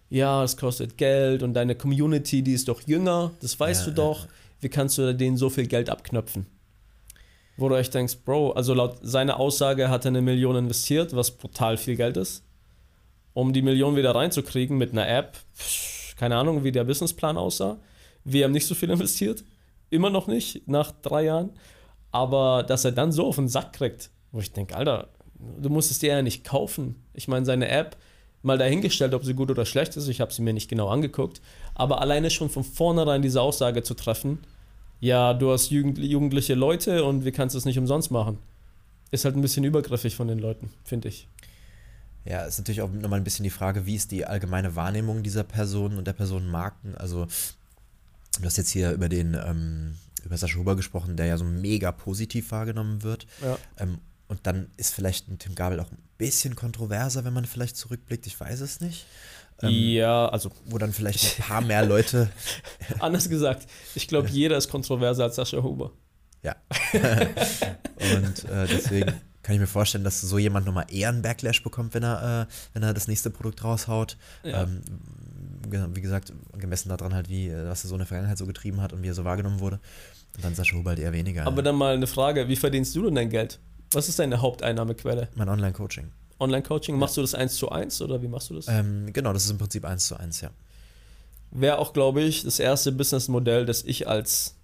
ja, 0.09 0.43
es 0.43 0.55
kostet 0.55 0.97
Geld 0.97 1.43
und 1.43 1.53
deine 1.53 1.75
Community, 1.75 2.41
die 2.41 2.53
ist 2.53 2.69
doch 2.69 2.81
jünger, 2.87 3.31
das 3.41 3.59
weißt 3.59 3.87
ja, 3.87 3.89
du 3.89 3.95
doch. 3.95 4.23
Ja. 4.23 4.31
Wie 4.61 4.69
kannst 4.69 4.97
du 4.97 5.13
denen 5.13 5.35
so 5.37 5.49
viel 5.49 5.67
Geld 5.67 5.89
abknöpfen? 5.89 6.45
Wo 7.57 7.67
du 7.67 7.75
echt 7.75 7.93
denkst, 7.93 8.19
Bro, 8.23 8.51
also 8.51 8.73
laut 8.73 8.99
seiner 9.01 9.39
Aussage 9.39 9.89
hat 9.89 10.05
er 10.05 10.09
eine 10.09 10.21
Million 10.21 10.55
investiert, 10.55 11.13
was 11.15 11.31
brutal 11.31 11.75
viel 11.77 11.97
Geld 11.97 12.15
ist. 12.15 12.43
Um 13.33 13.51
die 13.51 13.61
Million 13.61 13.95
wieder 13.97 14.15
reinzukriegen 14.15 14.77
mit 14.77 14.91
einer 14.93 15.07
App, 15.07 15.37
keine 16.15 16.37
Ahnung, 16.37 16.63
wie 16.63 16.71
der 16.71 16.85
Businessplan 16.85 17.37
aussah. 17.37 17.77
Wir 18.23 18.45
haben 18.45 18.51
nicht 18.51 18.67
so 18.67 18.75
viel 18.75 18.89
investiert. 18.89 19.43
Immer 19.89 20.09
noch 20.09 20.27
nicht, 20.27 20.67
nach 20.67 20.91
drei 21.01 21.25
Jahren. 21.25 21.49
Aber 22.11 22.63
dass 22.63 22.85
er 22.85 22.93
dann 22.93 23.11
so 23.11 23.27
auf 23.27 23.35
den 23.35 23.49
Sack 23.49 23.73
kriegt, 23.73 24.11
wo 24.31 24.39
ich 24.39 24.53
denke, 24.53 24.75
Alter, 24.75 25.09
du 25.61 25.69
musst 25.69 25.91
es 25.91 25.99
dir 25.99 26.13
ja 26.13 26.21
nicht 26.21 26.43
kaufen. 26.43 26.95
Ich 27.13 27.27
meine, 27.27 27.45
seine 27.45 27.67
App, 27.69 27.97
mal 28.43 28.57
dahingestellt, 28.57 29.13
ob 29.13 29.23
sie 29.23 29.33
gut 29.33 29.51
oder 29.51 29.65
schlecht 29.65 29.95
ist, 29.97 30.07
ich 30.07 30.21
habe 30.21 30.33
sie 30.33 30.41
mir 30.41 30.53
nicht 30.53 30.69
genau 30.69 30.89
angeguckt, 30.89 31.41
aber 31.75 32.01
alleine 32.01 32.29
schon 32.29 32.49
von 32.49 32.63
vornherein 32.63 33.21
diese 33.21 33.41
Aussage 33.41 33.83
zu 33.83 33.93
treffen, 33.93 34.39
ja, 34.99 35.33
du 35.33 35.51
hast 35.51 35.71
jugendliche 35.71 36.53
Leute 36.53 37.03
und 37.03 37.25
wie 37.25 37.31
kannst 37.31 37.55
du 37.55 37.57
es 37.57 37.65
nicht 37.65 37.79
umsonst 37.79 38.11
machen, 38.11 38.37
ist 39.09 39.25
halt 39.25 39.35
ein 39.35 39.41
bisschen 39.41 39.63
übergriffig 39.63 40.15
von 40.15 40.27
den 40.27 40.39
Leuten, 40.39 40.71
finde 40.83 41.09
ich. 41.09 41.27
Ja, 42.23 42.43
ist 42.43 42.59
natürlich 42.59 42.81
auch 42.81 42.91
nochmal 42.91 43.19
ein 43.19 43.23
bisschen 43.23 43.43
die 43.43 43.49
Frage, 43.49 43.87
wie 43.87 43.95
ist 43.95 44.11
die 44.11 44.25
allgemeine 44.25 44.75
Wahrnehmung 44.75 45.23
dieser 45.23 45.43
Person 45.43 45.97
und 45.97 46.05
der 46.05 46.13
Personenmarken? 46.13 46.95
Also, 46.95 47.25
du 48.39 48.45
hast 48.45 48.57
jetzt 48.57 48.69
hier 48.69 48.91
über 48.91 49.09
den, 49.09 49.33
ähm, 49.33 49.95
über 50.23 50.37
Sascha 50.37 50.59
Huber 50.59 50.75
gesprochen, 50.75 51.17
der 51.17 51.25
ja 51.25 51.37
so 51.37 51.45
mega 51.45 51.91
positiv 51.91 52.51
wahrgenommen 52.51 53.01
wird. 53.01 53.25
Ja. 53.41 53.57
Ähm, 53.79 53.97
und 54.31 54.47
dann 54.47 54.71
ist 54.77 54.93
vielleicht 54.93 55.27
ein 55.27 55.39
Tim 55.39 55.55
Gabel 55.55 55.81
auch 55.81 55.91
ein 55.91 55.97
bisschen 56.17 56.55
kontroverser, 56.55 57.25
wenn 57.25 57.33
man 57.33 57.43
vielleicht 57.43 57.75
zurückblickt. 57.75 58.25
Ich 58.27 58.39
weiß 58.39 58.61
es 58.61 58.79
nicht. 58.79 59.05
Ähm, 59.61 59.69
ja, 59.69 60.29
also. 60.29 60.51
Wo 60.67 60.77
dann 60.77 60.93
vielleicht 60.93 61.37
ein 61.37 61.43
paar 61.43 61.59
mehr 61.59 61.85
Leute. 61.85 62.29
Anders 62.99 63.27
gesagt, 63.27 63.67
ich 63.93 64.07
glaube, 64.07 64.29
jeder 64.29 64.55
ist 64.55 64.69
kontroverser 64.69 65.25
als 65.25 65.35
Sascha 65.35 65.61
Huber. 65.61 65.91
Ja. 66.43 66.55
und 66.93 68.45
äh, 68.45 68.67
deswegen 68.67 69.13
kann 69.43 69.55
ich 69.55 69.59
mir 69.59 69.67
vorstellen, 69.67 70.05
dass 70.05 70.21
so 70.21 70.37
jemand 70.37 70.65
nochmal 70.65 70.85
eher 70.89 71.09
einen 71.09 71.21
Backlash 71.21 71.61
bekommt, 71.61 71.93
wenn 71.93 72.03
er, 72.03 72.47
äh, 72.47 72.53
wenn 72.73 72.83
er 72.83 72.93
das 72.93 73.09
nächste 73.09 73.31
Produkt 73.31 73.65
raushaut. 73.65 74.15
Ja. 74.43 74.63
Ähm, 74.63 74.81
wie 75.93 76.01
gesagt, 76.01 76.31
gemessen 76.57 76.87
daran 76.87 77.13
halt, 77.13 77.27
wie, 77.27 77.49
äh, 77.49 77.67
was 77.67 77.83
er 77.83 77.89
so 77.89 77.95
in 77.95 77.99
der 77.99 78.07
Vergangenheit 78.07 78.37
so 78.37 78.45
getrieben 78.45 78.81
hat 78.81 78.93
und 78.93 79.03
wie 79.03 79.09
er 79.09 79.13
so 79.13 79.25
wahrgenommen 79.25 79.59
wurde. 79.59 79.81
Und 80.37 80.45
dann 80.45 80.55
Sascha 80.55 80.77
Huber 80.77 80.91
halt 80.91 80.99
eher 80.99 81.11
weniger. 81.11 81.45
Aber 81.45 81.61
dann 81.61 81.75
mal 81.75 81.95
eine 81.95 82.07
Frage, 82.07 82.47
wie 82.47 82.55
verdienst 82.55 82.95
du 82.95 83.03
denn 83.03 83.15
dein 83.15 83.29
Geld? 83.29 83.59
Was 83.93 84.07
ist 84.09 84.19
deine 84.19 84.41
Haupteinnahmequelle? 84.41 85.29
Mein 85.35 85.49
Online-Coaching. 85.49 86.11
Online-Coaching, 86.39 86.97
machst 86.97 87.17
du 87.17 87.21
das 87.21 87.35
eins 87.35 87.55
zu 87.55 87.69
eins 87.69 88.01
oder 88.01 88.21
wie 88.21 88.27
machst 88.27 88.49
du 88.49 88.55
das? 88.55 88.67
Ähm, 88.67 89.11
genau, 89.13 89.33
das 89.33 89.45
ist 89.45 89.51
im 89.51 89.57
Prinzip 89.57 89.85
eins 89.85 90.07
zu 90.07 90.17
eins, 90.17 90.41
ja. 90.41 90.49
Wäre 91.51 91.77
auch, 91.77 91.93
glaube 91.93 92.21
ich, 92.21 92.43
das 92.43 92.59
erste 92.59 92.91
Businessmodell, 92.91 93.65
das 93.65 93.83
ich 93.83 94.07
als 94.07 94.55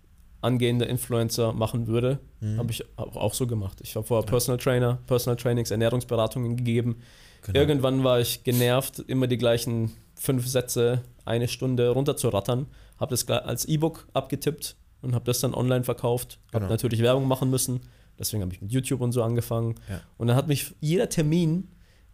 angehender 0.41 0.87
Influencer 0.87 1.51
machen 1.53 1.87
würde. 1.87 2.19
Mhm. 2.39 2.57
Habe 2.57 2.71
ich 2.71 2.85
auch 2.97 3.33
so 3.33 3.47
gemacht. 3.47 3.79
Ich 3.81 3.95
habe 3.95 4.05
vorher 4.05 4.23
ja. 4.23 4.29
Personal 4.29 4.57
Trainer, 4.57 4.99
Personal 5.07 5.35
Trainings, 5.35 5.71
Ernährungsberatungen 5.71 6.55
gegeben. 6.55 7.01
Genau. 7.41 7.59
Irgendwann 7.59 8.03
war 8.03 8.19
ich 8.19 8.43
genervt, 8.43 8.99
immer 8.99 9.27
die 9.27 9.37
gleichen 9.37 9.91
fünf 10.15 10.47
Sätze 10.47 11.03
eine 11.25 11.47
Stunde 11.47 11.89
runterzurattern. 11.89 12.67
Habe 12.99 13.11
das 13.11 13.27
als 13.27 13.65
E-Book 13.65 14.07
abgetippt 14.13 14.75
und 15.01 15.13
habe 15.13 15.25
das 15.25 15.39
dann 15.41 15.53
online 15.53 15.83
verkauft. 15.83 16.39
Habe 16.47 16.59
genau. 16.59 16.69
natürlich 16.69 17.01
Werbung 17.01 17.27
machen 17.27 17.49
müssen. 17.49 17.81
Deswegen 18.19 18.41
habe 18.41 18.53
ich 18.53 18.61
mit 18.61 18.71
YouTube 18.71 19.01
und 19.01 19.11
so 19.11 19.23
angefangen. 19.23 19.75
Ja. 19.89 20.01
Und 20.17 20.27
dann 20.27 20.35
hat 20.35 20.47
mich 20.47 20.73
jeder 20.79 21.09
Termin, 21.09 21.67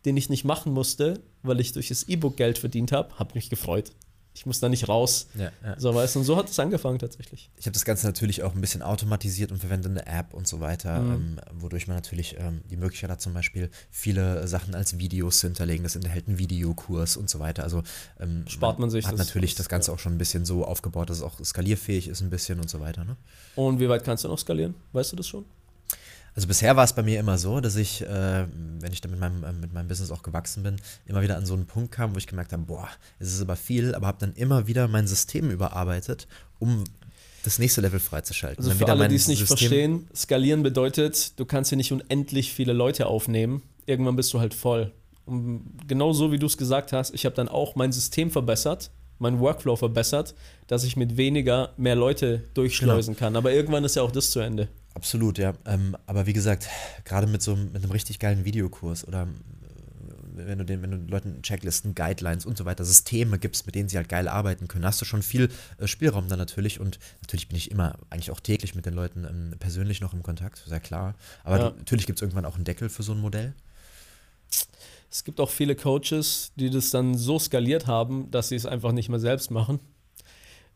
den 0.06 0.18
ich 0.18 0.30
nicht 0.30 0.44
machen 0.44 0.74
musste, 0.74 1.22
weil 1.44 1.60
ich 1.60 1.72
durch 1.72 1.90
das 1.90 2.04
E-Book 2.04 2.38
Geld 2.38 2.58
verdient 2.58 2.92
habe, 2.92 3.18
hat 3.18 3.36
mich 3.36 3.50
gefreut. 3.50 3.92
Ich 4.36 4.48
muss 4.48 4.60
da 4.60 4.68
nicht 4.68 4.90
raus. 4.90 5.28
Ja, 5.38 5.52
ja. 5.64 5.80
So, 5.80 5.94
weißt, 5.94 6.18
und 6.18 6.24
so 6.24 6.36
hat 6.38 6.50
es 6.50 6.58
angefangen 6.58 6.98
tatsächlich. 6.98 7.52
Ich 7.56 7.68
habe 7.68 7.74
das 7.74 7.86
Ganze 7.86 8.08
natürlich 8.08 8.42
auch 8.42 8.56
ein 8.56 8.62
bisschen 8.62 8.82
automatisiert 8.82 9.52
und 9.52 9.60
verwende 9.60 9.90
eine 9.90 10.08
App 10.08 10.34
und 10.34 10.48
so 10.48 10.60
weiter, 10.60 11.00
mhm. 11.02 11.14
ähm, 11.14 11.40
wodurch 11.54 11.88
man 11.88 11.98
natürlich 11.98 12.36
ähm, 12.40 12.62
die 12.70 12.78
Möglichkeit 12.78 13.12
hat, 13.12 13.22
zum 13.22 13.34
Beispiel 13.34 13.70
viele 13.92 14.48
Sachen 14.48 14.74
als 14.74 14.98
Videos 14.98 15.40
zu 15.40 15.48
hinterlegen. 15.48 15.84
Das 15.84 15.96
enthält 15.96 16.28
einen 16.28 16.40
Videokurs 16.40 17.16
und 17.16 17.30
so 17.30 17.40
weiter. 17.40 17.62
Also 17.62 17.84
ähm, 18.20 18.46
spart 18.48 18.80
man, 18.80 18.88
man 18.88 18.90
sich 18.90 19.06
hat 19.06 19.14
das, 19.14 19.28
natürlich 19.28 19.54
das 19.54 19.70
Ganze 19.70 19.92
ja. 19.92 19.96
auch 19.96 20.00
schon 20.00 20.14
ein 20.14 20.18
bisschen 20.18 20.46
so 20.46 20.66
aufgebaut, 20.66 21.12
dass 21.12 21.18
es 21.18 21.24
auch 21.24 21.40
skalierfähig 21.44 22.08
ist 22.08 22.22
ein 22.22 22.32
bisschen 22.32 22.60
und 22.60 22.72
so 22.72 22.80
weiter. 22.80 23.06
Ne? 23.06 23.18
Und 23.56 23.80
wie 23.80 23.88
weit 23.88 24.04
kannst 24.04 24.24
du 24.24 24.30
noch 24.30 24.40
skalieren? 24.40 24.74
Weißt 24.94 25.12
du 25.12 25.16
das 25.16 25.28
schon? 25.28 25.46
Also 26.36 26.48
bisher 26.48 26.76
war 26.76 26.84
es 26.84 26.94
bei 26.94 27.04
mir 27.04 27.20
immer 27.20 27.38
so, 27.38 27.60
dass 27.60 27.76
ich, 27.76 28.02
äh, 28.02 28.46
wenn 28.80 28.92
ich 28.92 29.02
dann 29.02 29.12
mit 29.12 29.20
meinem, 29.20 29.44
äh, 29.44 29.54
mit 29.54 29.74
meinem 29.74 29.88
Business 29.88 30.10
auch 30.10 30.24
gewachsen 30.24 30.64
bin, 30.64 30.78
immer 31.06 31.22
wieder 31.22 31.38
an 31.38 31.46
so 31.46 31.54
einen 31.54 31.68
Punkt 31.68 31.92
kam, 31.92 32.14
wo 32.14 32.18
ich 32.18 32.28
gemerkt 32.28 32.54
habe, 32.54 32.64
boah, 32.64 32.90
es 33.20 33.34
ist 33.34 33.42
aber 33.42 33.56
viel, 33.56 33.94
aber 33.94 34.08
habe 34.08 34.18
dann 34.20 34.34
immer 34.34 34.68
wieder 34.68 34.88
mein 34.88 35.08
System 35.08 35.52
überarbeitet, 35.52 36.28
um 36.60 36.84
das 37.44 37.60
nächste 37.60 37.82
Level 37.82 38.00
freizuschalten. 38.00 38.64
Also 38.64 38.76
für 38.78 38.88
alle, 38.88 39.08
die 39.08 39.16
es 39.16 39.28
nicht 39.28 39.40
System 39.40 39.58
verstehen, 39.58 40.08
skalieren 40.16 40.64
bedeutet, 40.64 41.38
du 41.40 41.46
kannst 41.46 41.70
hier 41.70 41.78
nicht 41.78 41.92
unendlich 41.92 42.54
viele 42.54 42.74
Leute 42.74 43.08
aufnehmen. 43.08 43.62
Irgendwann 43.86 44.16
bist 44.16 44.34
du 44.34 44.40
halt 44.40 44.54
voll. 44.54 44.92
Und 45.26 45.62
genau 45.88 46.14
so, 46.14 46.32
wie 46.32 46.40
du 46.40 46.48
es 46.48 46.58
gesagt 46.58 46.94
hast, 46.94 47.14
ich 47.14 47.26
habe 47.26 47.36
dann 47.36 47.50
auch 47.50 47.76
mein 47.76 47.92
System 47.92 48.32
verbessert, 48.32 48.92
meinen 49.20 49.40
Workflow 49.40 49.76
verbessert, 49.76 50.36
dass 50.68 50.84
ich 50.84 50.96
mit 50.96 51.18
weniger 51.18 51.74
mehr 51.78 51.96
Leute 51.96 52.44
durchschleusen 52.54 53.14
genau. 53.14 53.26
kann. 53.26 53.36
Aber 53.36 53.52
irgendwann 53.52 53.84
ist 53.84 53.96
ja 53.96 54.02
auch 54.02 54.12
das 54.12 54.32
zu 54.32 54.40
Ende. 54.40 54.70
Absolut, 54.96 55.38
ja. 55.38 55.54
Ähm, 55.66 55.98
aber 56.06 56.26
wie 56.26 56.34
gesagt, 56.34 56.68
gerade 57.04 57.28
mit 57.28 57.42
so 57.42 57.56
mit 57.56 57.76
einem 57.76 57.92
richtig 57.92 58.20
geilen 58.20 58.46
Videokurs 58.46 59.08
oder 59.08 59.24
äh, 59.24 59.28
wenn 60.48 60.60
du 60.60 60.66
den, 60.66 60.82
wenn 60.82 60.92
du 60.92 60.98
Leuten 61.12 61.42
Checklisten, 61.42 61.96
Guidelines 61.96 62.46
und 62.46 62.58
so 62.58 62.66
weiter, 62.66 62.86
Systeme 62.86 63.40
gibst, 63.40 63.66
mit 63.66 63.76
denen 63.76 63.90
sie 63.90 63.98
halt 63.98 64.10
geil 64.10 64.28
arbeiten 64.28 64.68
können, 64.68 64.86
hast 64.86 65.02
du 65.02 65.06
schon 65.06 65.24
viel 65.24 65.50
äh, 65.80 65.88
Spielraum 65.88 66.28
dann 66.28 66.38
natürlich. 66.38 66.80
Und 66.80 67.00
natürlich 67.22 67.48
bin 67.48 67.58
ich 67.58 67.72
immer, 67.72 67.98
eigentlich 68.10 68.32
auch 68.32 68.40
täglich 68.40 68.76
mit 68.76 68.86
den 68.86 68.94
Leuten 68.94 69.26
ähm, 69.26 69.56
persönlich 69.60 70.00
noch 70.00 70.14
im 70.14 70.22
Kontakt, 70.22 70.64
sehr 70.68 70.80
klar. 70.80 71.16
Aber 71.44 71.58
ja. 71.58 71.70
natürlich 71.72 72.06
gibt 72.06 72.20
es 72.20 72.22
irgendwann 72.22 72.46
auch 72.46 72.56
einen 72.56 72.66
Deckel 72.66 72.90
für 72.90 73.04
so 73.04 73.14
ein 73.14 73.20
Modell. 73.20 73.54
Es 75.10 75.24
gibt 75.24 75.40
auch 75.40 75.50
viele 75.50 75.76
Coaches, 75.76 76.52
die 76.56 76.70
das 76.70 76.90
dann 76.90 77.16
so 77.16 77.38
skaliert 77.38 77.86
haben, 77.88 78.32
dass 78.32 78.50
sie 78.50 78.56
es 78.56 78.66
einfach 78.66 78.92
nicht 78.92 79.10
mehr 79.10 79.20
selbst 79.20 79.52
machen 79.52 79.80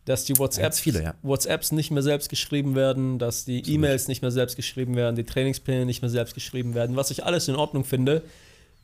dass 0.07 0.23
die 0.23 0.37
WhatsApps, 0.37 0.79
viele, 0.79 1.03
ja. 1.03 1.15
WhatsApps 1.21 1.73
nicht 1.73 1.91
mehr 1.91 2.01
selbst 2.01 2.29
geschrieben 2.29 2.75
werden, 2.75 3.19
dass 3.19 3.43
die 3.43 3.59
E-Mails 3.69 4.07
nicht 4.07 4.21
mehr 4.21 4.31
selbst 4.31 4.55
geschrieben 4.55 4.95
werden, 4.95 5.17
die 5.17 5.25
Trainingspläne 5.25 5.85
nicht 5.85 6.01
mehr 6.01 6.09
selbst 6.09 6.33
geschrieben 6.33 6.75
werden, 6.75 6.95
was 6.95 7.11
ich 7.11 7.25
alles 7.25 7.49
in 7.49 7.55
Ordnung 7.55 7.83
finde, 7.83 8.23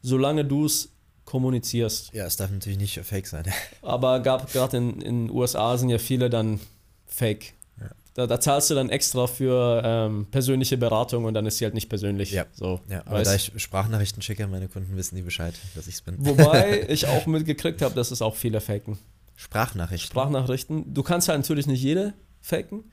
solange 0.01 0.43
du 0.43 0.65
es 0.65 0.89
kommunizierst. 1.23 2.13
Ja, 2.13 2.25
es 2.25 2.35
darf 2.35 2.51
natürlich 2.51 2.77
nicht 2.77 2.99
fake 2.99 3.27
sein. 3.27 3.45
Aber 3.81 4.19
gab 4.19 4.51
gerade 4.51 4.75
in 4.75 4.99
den 4.99 5.29
USA 5.29 5.77
sind 5.77 5.87
ja 5.87 5.97
viele 5.97 6.29
dann 6.29 6.59
fake. 7.05 7.53
Ja. 7.79 7.87
Da, 8.15 8.27
da 8.27 8.41
zahlst 8.41 8.69
du 8.69 8.75
dann 8.75 8.89
extra 8.89 9.25
für 9.25 9.81
ähm, 9.85 10.27
persönliche 10.29 10.75
Beratung 10.75 11.23
und 11.23 11.35
dann 11.35 11.45
ist 11.45 11.57
sie 11.59 11.63
halt 11.63 11.73
nicht 11.73 11.87
persönlich. 11.87 12.31
Ja. 12.33 12.47
So, 12.51 12.81
Ja, 12.89 12.99
aber 13.05 13.19
weißt? 13.19 13.31
da 13.31 13.35
ich 13.35 13.51
Sprachnachrichten 13.63 14.21
schicke, 14.21 14.45
meine 14.47 14.67
Kunden 14.67 14.97
wissen 14.97 15.15
die 15.15 15.21
Bescheid, 15.21 15.53
dass 15.73 15.87
ich 15.87 15.95
es 15.95 16.01
bin. 16.01 16.17
Wobei 16.19 16.85
ich 16.89 17.07
auch 17.07 17.25
mitgekriegt 17.27 17.81
habe, 17.81 17.95
dass 17.95 18.11
es 18.11 18.21
auch 18.21 18.35
viele 18.35 18.59
faken. 18.59 18.97
Sprachnachrichten. 19.35 20.07
Sprachnachrichten. 20.11 20.93
Du 20.93 21.03
kannst 21.03 21.27
halt 21.29 21.39
natürlich 21.39 21.67
nicht 21.67 21.81
jede 21.81 22.13
faken, 22.41 22.83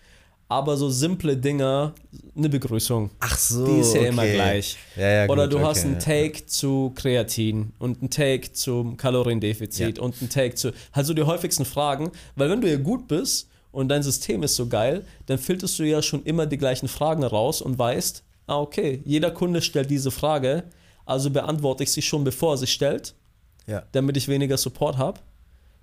aber 0.49 0.77
so 0.77 0.89
simple 0.91 1.37
Dinger, 1.37 1.95
eine 2.37 2.49
Begrüßung, 2.49 3.11
Ach 3.21 3.37
so. 3.39 3.65
die 3.67 3.81
ist 3.81 3.95
ja 3.95 4.01
okay. 4.01 4.09
immer 4.09 4.27
gleich. 4.27 4.77
Ja, 4.97 5.09
ja, 5.09 5.29
Oder 5.29 5.45
gut, 5.45 5.53
du 5.53 5.57
okay, 5.59 5.67
hast 5.67 5.85
einen 5.85 5.95
ja. 5.95 6.01
Take 6.01 6.47
zu 6.47 6.93
Kreatin 6.97 7.73
und 7.79 8.01
einen 8.01 8.11
Take 8.11 8.53
zum 8.53 8.97
Kaloriendefizit 8.97 9.99
Ja. 9.99 10.03
und 10.03 10.17
einen 10.21 10.29
Take 10.31 10.55
zu. 10.57 10.73
Halt 10.93 11.07
so 11.07 11.15
die 11.15 11.23
häufigsten 11.23 11.65
Fragen, 11.65 12.11
weil 12.37 12.51
wenn 12.51 12.61
du 12.61 12.69
ja 12.71 12.79
gut 12.79 13.07
bist 13.07 13.49
und 13.71 13.89
dein 13.89 14.03
System 14.03 14.43
ist 14.43 14.57
so 14.57 14.67
geil, 14.67 15.05
dann 15.27 15.39
filterst 15.39 15.79
du 15.79 15.85
ja 15.85 16.03
schon 16.03 16.25
immer 16.25 16.47
die 16.47 16.59
gleichen 16.59 16.89
Fragen 16.89 17.23
raus 17.23 17.63
und 17.63 17.79
weißt, 17.79 18.25
ah, 18.49 18.59
okay, 18.59 19.03
jeder 19.05 19.31
Kunde 19.31 19.63
stellt 19.63 19.89
diese 19.91 20.11
Frage, 20.11 20.65
also 21.07 21.31
beantworte 21.31 21.85
ich 21.85 21.93
sie 21.93 22.03
schon, 22.03 22.25
bevor 22.25 22.55
er 22.55 22.59
sie 22.59 22.67
stellt, 22.67 23.15
Ja. 23.69 23.85
damit 23.93 24.17
ich 24.17 24.27
weniger 24.27 24.57
Support 24.57 24.99
habe. 24.99 25.21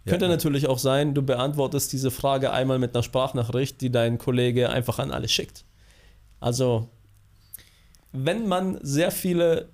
Ja, 0.07 0.11
Könnte 0.11 0.25
ja. 0.25 0.31
natürlich 0.31 0.67
auch 0.67 0.79
sein, 0.79 1.13
du 1.13 1.21
beantwortest 1.21 1.91
diese 1.91 2.11
Frage 2.11 2.51
einmal 2.51 2.79
mit 2.79 2.95
einer 2.95 3.03
Sprachnachricht, 3.03 3.81
die 3.81 3.91
dein 3.91 4.17
Kollege 4.17 4.69
einfach 4.69 4.99
an 4.99 5.11
alle 5.11 5.27
schickt. 5.27 5.65
Also, 6.39 6.87
wenn 8.13 8.47
man 8.47 8.79
sehr 8.81 9.11
viele 9.11 9.67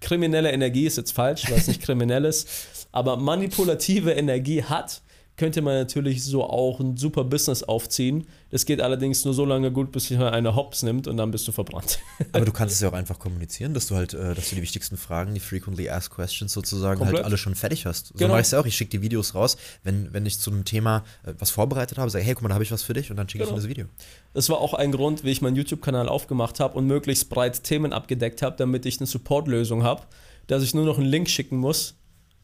kriminelle 0.00 0.52
Energie, 0.52 0.86
ist 0.86 0.96
jetzt 0.96 1.10
falsch, 1.10 1.50
weil 1.50 1.58
es 1.58 1.66
nicht 1.66 1.82
kriminell 1.82 2.24
ist, 2.24 2.48
aber 2.92 3.16
manipulative 3.16 4.12
Energie 4.12 4.62
hat, 4.62 5.02
könnte 5.40 5.62
man 5.62 5.72
natürlich 5.74 6.22
so 6.22 6.44
auch 6.44 6.80
ein 6.80 6.98
super 6.98 7.24
Business 7.24 7.62
aufziehen. 7.62 8.26
Das 8.50 8.66
geht 8.66 8.82
allerdings 8.82 9.24
nur 9.24 9.32
so 9.32 9.46
lange 9.46 9.72
gut, 9.72 9.90
bis 9.90 10.04
sich 10.08 10.18
einer 10.18 10.54
Hops 10.54 10.82
nimmt 10.82 11.08
und 11.08 11.16
dann 11.16 11.30
bist 11.30 11.48
du 11.48 11.52
verbrannt. 11.52 11.98
Aber 12.32 12.44
du 12.44 12.52
kannst 12.52 12.74
es 12.74 12.80
ja 12.82 12.90
auch 12.90 12.92
einfach 12.92 13.18
kommunizieren, 13.18 13.72
dass 13.72 13.86
du 13.86 13.96
halt, 13.96 14.12
äh, 14.12 14.34
dass 14.34 14.50
du 14.50 14.56
die 14.56 14.60
wichtigsten 14.60 14.98
Fragen, 14.98 15.32
die 15.32 15.40
frequently 15.40 15.88
asked 15.88 16.14
questions 16.14 16.52
sozusagen 16.52 16.98
Komplett. 16.98 17.16
halt 17.16 17.24
alle 17.24 17.38
schon 17.38 17.54
fertig 17.54 17.86
hast. 17.86 18.08
So 18.08 18.14
Genau. 18.18 18.28
mache 18.32 18.42
ich 18.42 18.48
es 18.48 18.50
ja 18.50 18.60
auch. 18.60 18.66
Ich 18.66 18.76
schicke 18.76 18.90
die 18.90 19.00
Videos 19.00 19.34
raus, 19.34 19.56
wenn, 19.82 20.12
wenn 20.12 20.26
ich 20.26 20.38
zu 20.38 20.50
einem 20.50 20.66
Thema 20.66 21.04
äh, 21.24 21.32
was 21.38 21.50
vorbereitet 21.50 21.96
habe, 21.96 22.10
sage, 22.10 22.22
hey, 22.22 22.34
guck 22.34 22.42
mal, 22.42 22.48
da 22.50 22.54
habe 22.56 22.64
ich 22.64 22.70
was 22.72 22.82
für 22.82 22.92
dich 22.92 23.10
und 23.10 23.16
dann 23.16 23.26
schicke 23.26 23.44
Genau. 23.44 23.56
ich 23.56 23.62
dir 23.62 23.68
das 23.68 23.70
Video. 23.70 23.86
Das 24.34 24.50
war 24.50 24.58
auch 24.58 24.74
ein 24.74 24.92
Grund, 24.92 25.24
wie 25.24 25.30
ich 25.30 25.40
meinen 25.40 25.56
YouTube-Kanal 25.56 26.06
aufgemacht 26.10 26.60
habe 26.60 26.76
und 26.76 26.86
möglichst 26.86 27.30
breit 27.30 27.64
Themen 27.64 27.94
abgedeckt 27.94 28.42
habe, 28.42 28.56
damit 28.58 28.84
ich 28.84 28.98
eine 29.00 29.06
Support-Lösung 29.06 29.84
habe, 29.84 30.02
dass 30.48 30.62
ich 30.62 30.74
nur 30.74 30.84
noch 30.84 30.98
einen 30.98 31.06
Link 31.06 31.30
schicken 31.30 31.56
muss 31.56 31.94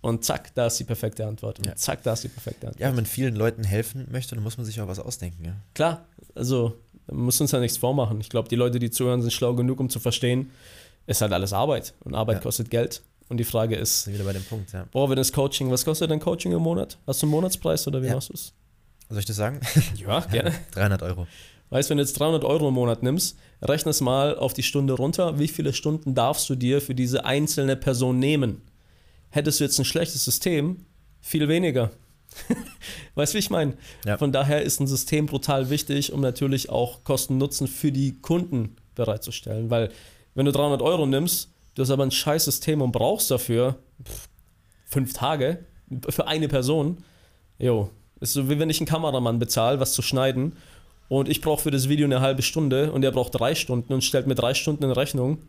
und 0.01 0.25
zack, 0.25 0.55
da 0.55 0.67
ist 0.67 0.79
die 0.79 0.85
perfekte 0.85 1.27
Antwort. 1.27 1.59
Und 1.59 1.67
Ja. 1.67 1.77
zack, 1.77 2.03
da 2.03 2.13
ist 2.13 2.25
die 2.25 2.29
perfekte 2.29 2.67
Antwort. 2.69 2.81
Ja, 2.81 2.89
wenn 2.89 2.97
man 2.97 3.07
vielen 3.07 3.35
Leuten 3.35 3.65
helfen 3.65 4.07
möchte, 4.11 4.35
dann 4.35 4.45
muss 4.45 4.57
man 4.57 4.65
sich 4.67 4.81
auch 4.81 4.89
was 4.89 4.99
ausdenken. 4.99 5.45
Ja. 5.45 5.53
Klar, 5.75 6.05
also 6.35 6.77
man 7.09 7.21
muss 7.27 7.41
uns 7.41 7.53
ja 7.53 7.61
nichts 7.61 7.79
vormachen. 7.79 8.21
Ich 8.21 8.29
glaube, 8.29 8.49
die 8.49 8.57
Leute, 8.57 8.79
die 8.79 8.91
zuhören, 8.91 9.23
sind 9.23 9.33
schlau 9.33 9.55
genug, 9.55 9.81
um 9.81 9.89
zu 9.91 10.01
verstehen, 10.01 10.51
es 11.07 11.19
ist 11.19 11.21
halt 11.23 11.33
alles 11.33 11.53
Arbeit 11.53 11.95
und 12.01 12.15
Arbeit 12.15 12.37
Ja. 12.37 12.43
kostet 12.43 12.71
Geld. 12.71 13.03
Und 13.29 13.39
die 13.39 13.45
Frage 13.45 13.75
ist, 13.75 14.07
wieder 14.07 14.23
bei 14.23 14.33
dem 14.33 14.45
Punkt, 14.45 14.73
ja. 14.73 14.87
boah, 14.93 15.11
wenn 15.11 15.17
das 15.17 15.33
Coaching, 15.33 15.71
was 15.71 15.85
kostet 15.85 16.11
dein 16.13 16.21
Coaching 16.21 16.53
im 16.53 16.63
Monat? 16.63 16.97
Hast 17.09 17.23
du 17.23 17.27
einen 17.27 17.33
Monatspreis 17.33 17.87
oder 17.89 18.01
wie 18.03 18.09
machst 18.11 18.29
du 18.29 18.35
es? 18.35 18.53
Soll 19.09 19.19
ich 19.19 19.25
das 19.25 19.37
sagen? 19.37 19.61
Ja, 19.97 20.21
gerne. 20.31 20.53
300 20.73 21.03
Euro. 21.03 21.27
Weißt, 21.71 21.91
wenn 21.91 21.97
du 21.97 22.05
jetzt 22.05 22.19
300 22.21 22.45
Euro 22.45 22.69
im 22.69 22.75
Monat 22.75 23.03
nimmst, 23.03 23.37
rechne 23.63 23.91
es 23.91 24.01
mal 24.01 24.37
auf 24.39 24.53
die 24.55 24.63
Stunde 24.63 24.93
runter. 24.93 25.41
Wie 25.41 25.49
viele 25.49 25.73
Stunden 25.73 26.15
darfst 26.15 26.49
du 26.49 26.55
dir 26.55 26.81
für 26.81 26.95
diese 26.95 27.25
einzelne 27.25 27.75
Person 27.77 28.21
nehmen? 28.21 28.63
Hättest 29.37 29.61
du 29.61 29.65
jetzt 29.65 29.79
ein 29.79 29.85
schlechtes 29.85 30.25
System, 30.25 30.87
viel 31.21 31.47
weniger. 31.47 31.91
weißt 33.17 33.35
du, 33.35 33.37
wie 33.37 33.41
ich 33.41 33.51
meine? 33.51 33.75
Ja. 34.07 34.17
Von 34.17 34.33
daher 34.33 34.63
ist 34.63 34.81
ein 34.81 34.87
System 34.87 35.27
brutal 35.27 35.69
wichtig, 35.69 36.15
um 36.15 36.23
natürlich 36.23 36.71
auch 36.71 37.05
Kosten-Nutzen 37.05 37.69
für 37.69 37.93
die 37.93 38.19
Kunden 38.23 38.77
bereitzustellen. 38.95 39.69
Weil, 39.69 39.91
wenn 40.35 40.47
du 40.47 40.53
300 40.53 40.81
Euro 40.81 41.05
nimmst, 41.05 41.51
du 41.75 41.83
hast 41.83 41.91
aber 41.91 42.05
ein 42.05 42.11
scheiß 42.11 42.47
System 42.47 42.81
und 42.81 42.93
brauchst 42.93 43.31
dafür 43.31 43.77
pff, 44.03 44.27
fünf 44.87 45.13
Tage 45.13 45.67
für 46.09 46.27
eine 46.27 46.49
Person, 46.49 47.05
jo, 47.59 47.91
ist 48.21 48.33
so 48.33 48.49
wie 48.49 48.59
wenn 48.59 48.71
ich 48.71 48.81
einen 48.81 48.87
Kameramann 48.87 49.39
bezahle, 49.39 49.81
was 49.81 49.93
zu 49.93 50.01
schneiden 50.01 50.57
und 51.09 51.29
ich 51.29 51.43
brauche 51.43 51.61
für 51.61 51.71
das 51.71 51.91
Video 51.91 52.07
eine 52.07 52.23
halbe 52.23 52.41
Stunde 52.41 52.91
und 52.91 53.03
der 53.03 53.11
braucht 53.11 53.39
drei 53.39 53.55
Stunden 53.55 53.93
und 53.93 54.03
stellt 54.03 54.27
mir 54.27 54.35
drei 54.35 54.55
Stunden 54.55 54.85
in 54.85 54.93
Rechnung, 54.93 55.43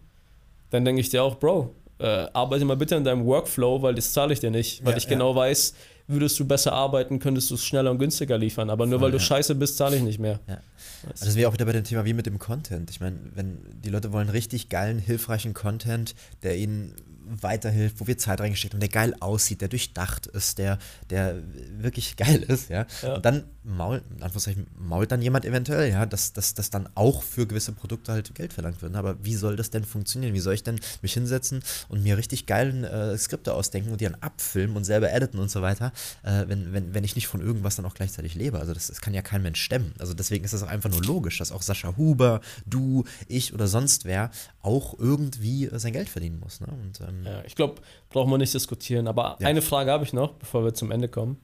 dann 0.71 0.83
denke 0.83 0.99
ich 0.99 1.07
dir 1.07 1.23
auch, 1.23 1.35
Bro, 1.35 1.73
äh, 1.99 2.27
arbeite 2.33 2.65
mal 2.65 2.77
bitte 2.77 2.95
an 2.95 3.03
deinem 3.03 3.25
Workflow, 3.25 3.81
weil 3.81 3.95
das 3.95 4.13
zahle 4.13 4.33
ich 4.33 4.39
dir 4.39 4.51
nicht, 4.51 4.83
weil 4.85 4.91
Ja, 4.91 4.97
ich 4.97 5.03
ja. 5.05 5.09
genau 5.09 5.35
weiß, 5.35 5.73
würdest 6.07 6.39
du 6.39 6.45
besser 6.45 6.71
arbeiten, 6.73 7.19
könntest 7.19 7.49
du 7.49 7.55
es 7.55 7.65
schneller 7.65 7.91
und 7.91 7.99
günstiger 7.99 8.37
liefern, 8.37 8.69
aber 8.69 8.85
nur 8.85 8.99
Voll, 8.99 9.07
weil 9.07 9.11
du 9.11 9.17
ja. 9.17 9.23
scheiße 9.23 9.55
bist, 9.55 9.77
zahle 9.77 9.97
ich 9.97 10.03
nicht 10.03 10.19
mehr. 10.19 10.39
Ja. 10.47 10.61
Also 11.09 11.25
das 11.25 11.35
wäre 11.35 11.49
auch 11.49 11.53
wieder 11.53 11.65
bei 11.65 11.73
dem 11.73 11.83
Thema 11.83 12.05
wie 12.05 12.13
mit 12.13 12.25
dem 12.25 12.39
Content. 12.39 12.89
Ich 12.89 12.99
meine, 12.99 13.17
wenn 13.35 13.57
die 13.83 13.89
Leute 13.89 14.13
wollen 14.13 14.29
richtig 14.29 14.69
geilen, 14.69 14.99
hilfreichen 14.99 15.53
Content, 15.53 16.15
der 16.43 16.57
ihnen 16.57 16.93
weiterhilft, 17.29 17.99
wo 17.99 18.07
wir 18.07 18.17
Zeit 18.17 18.39
reingesteckt 18.39 18.73
haben, 18.73 18.79
der 18.79 18.89
geil 18.89 19.13
aussieht, 19.19 19.59
der 19.59 19.67
durchdacht 19.67 20.27
ist, 20.27 20.59
der, 20.59 20.79
der 21.09 21.35
wirklich 21.77 22.15
geil 22.15 22.41
ist, 22.47 22.69
ja. 22.69 22.85
Ja. 23.01 23.15
Und 23.15 23.25
dann 23.25 23.43
maul, 23.67 24.01
in 24.15 24.23
Anführungszeichen, 24.23 24.67
mault 24.79 25.11
dann 25.11 25.21
jemand 25.21 25.43
eventuell, 25.45 25.91
ja, 25.91 26.05
dass, 26.05 26.31
dass, 26.33 26.53
dass 26.53 26.69
dann 26.69 26.87
auch 26.95 27.21
für 27.21 27.45
gewisse 27.45 27.73
Produkte 27.73 28.13
halt 28.13 28.33
Geld 28.33 28.53
verlangt 28.53 28.81
wird. 28.81 28.95
Aber 28.95 29.23
wie 29.23 29.35
soll 29.35 29.55
das 29.57 29.69
denn 29.69 29.83
funktionieren? 29.83 30.33
Wie 30.33 30.39
soll 30.39 30.53
ich 30.53 30.63
denn 30.63 30.79
mich 31.01 31.13
hinsetzen 31.13 31.61
und 31.89 32.01
mir 32.03 32.17
richtig 32.17 32.45
geilen 32.45 32.83
äh, 32.85 33.17
Skripte 33.17 33.53
ausdenken 33.53 33.91
und 33.91 33.99
die 34.01 34.05
dann 34.05 34.15
abfilmen 34.21 34.77
und 34.77 34.85
selber 34.85 35.11
editen 35.11 35.39
und 35.39 35.51
so 35.51 35.61
weiter, 35.61 35.91
äh, 36.23 36.45
wenn, 36.47 36.71
wenn, 36.73 36.93
wenn 36.93 37.03
ich 37.03 37.15
nicht 37.15 37.27
von 37.27 37.41
irgendwas 37.41 37.75
dann 37.75 37.85
auch 37.85 37.93
gleichzeitig 37.93 38.35
lebe? 38.35 38.59
Also 38.59 38.73
das, 38.73 38.87
das 38.87 39.01
kann 39.01 39.13
ja 39.13 39.21
kein 39.21 39.41
Mensch 39.43 39.61
stemmen. 39.61 39.93
Also 39.99 40.13
deswegen 40.13 40.45
ist 40.45 40.53
es 40.53 40.63
auch 40.63 40.67
einfach 40.69 40.89
nur 40.89 41.03
logisch, 41.03 41.37
dass 41.37 41.51
auch 41.51 41.61
Sascha 41.61 41.97
Huber, 41.97 42.41
du, 42.65 43.03
ich 43.27 43.53
oder 43.53 43.67
sonst 43.67 44.05
wer 44.05 44.31
auch 44.61 44.97
irgendwie 44.97 45.65
äh, 45.65 45.77
sein 45.77 45.93
Geld 45.93 46.07
verdienen 46.09 46.39
muss. 46.39 46.61
Ne? 46.61 46.67
Und 46.67 47.01
ähm, 47.01 47.25
Ja, 47.25 47.43
ich 47.45 47.55
glaube, 47.55 47.81
brauchen 48.09 48.31
wir 48.31 48.37
nicht 48.37 48.53
diskutieren. 48.53 49.07
Aber 49.07 49.35
Ja. 49.39 49.47
eine 49.47 49.61
Frage 49.61 49.91
habe 49.91 50.03
ich 50.05 50.13
noch, 50.13 50.33
bevor 50.35 50.63
wir 50.63 50.73
zum 50.73 50.91
Ende 50.91 51.09
kommen. 51.09 51.37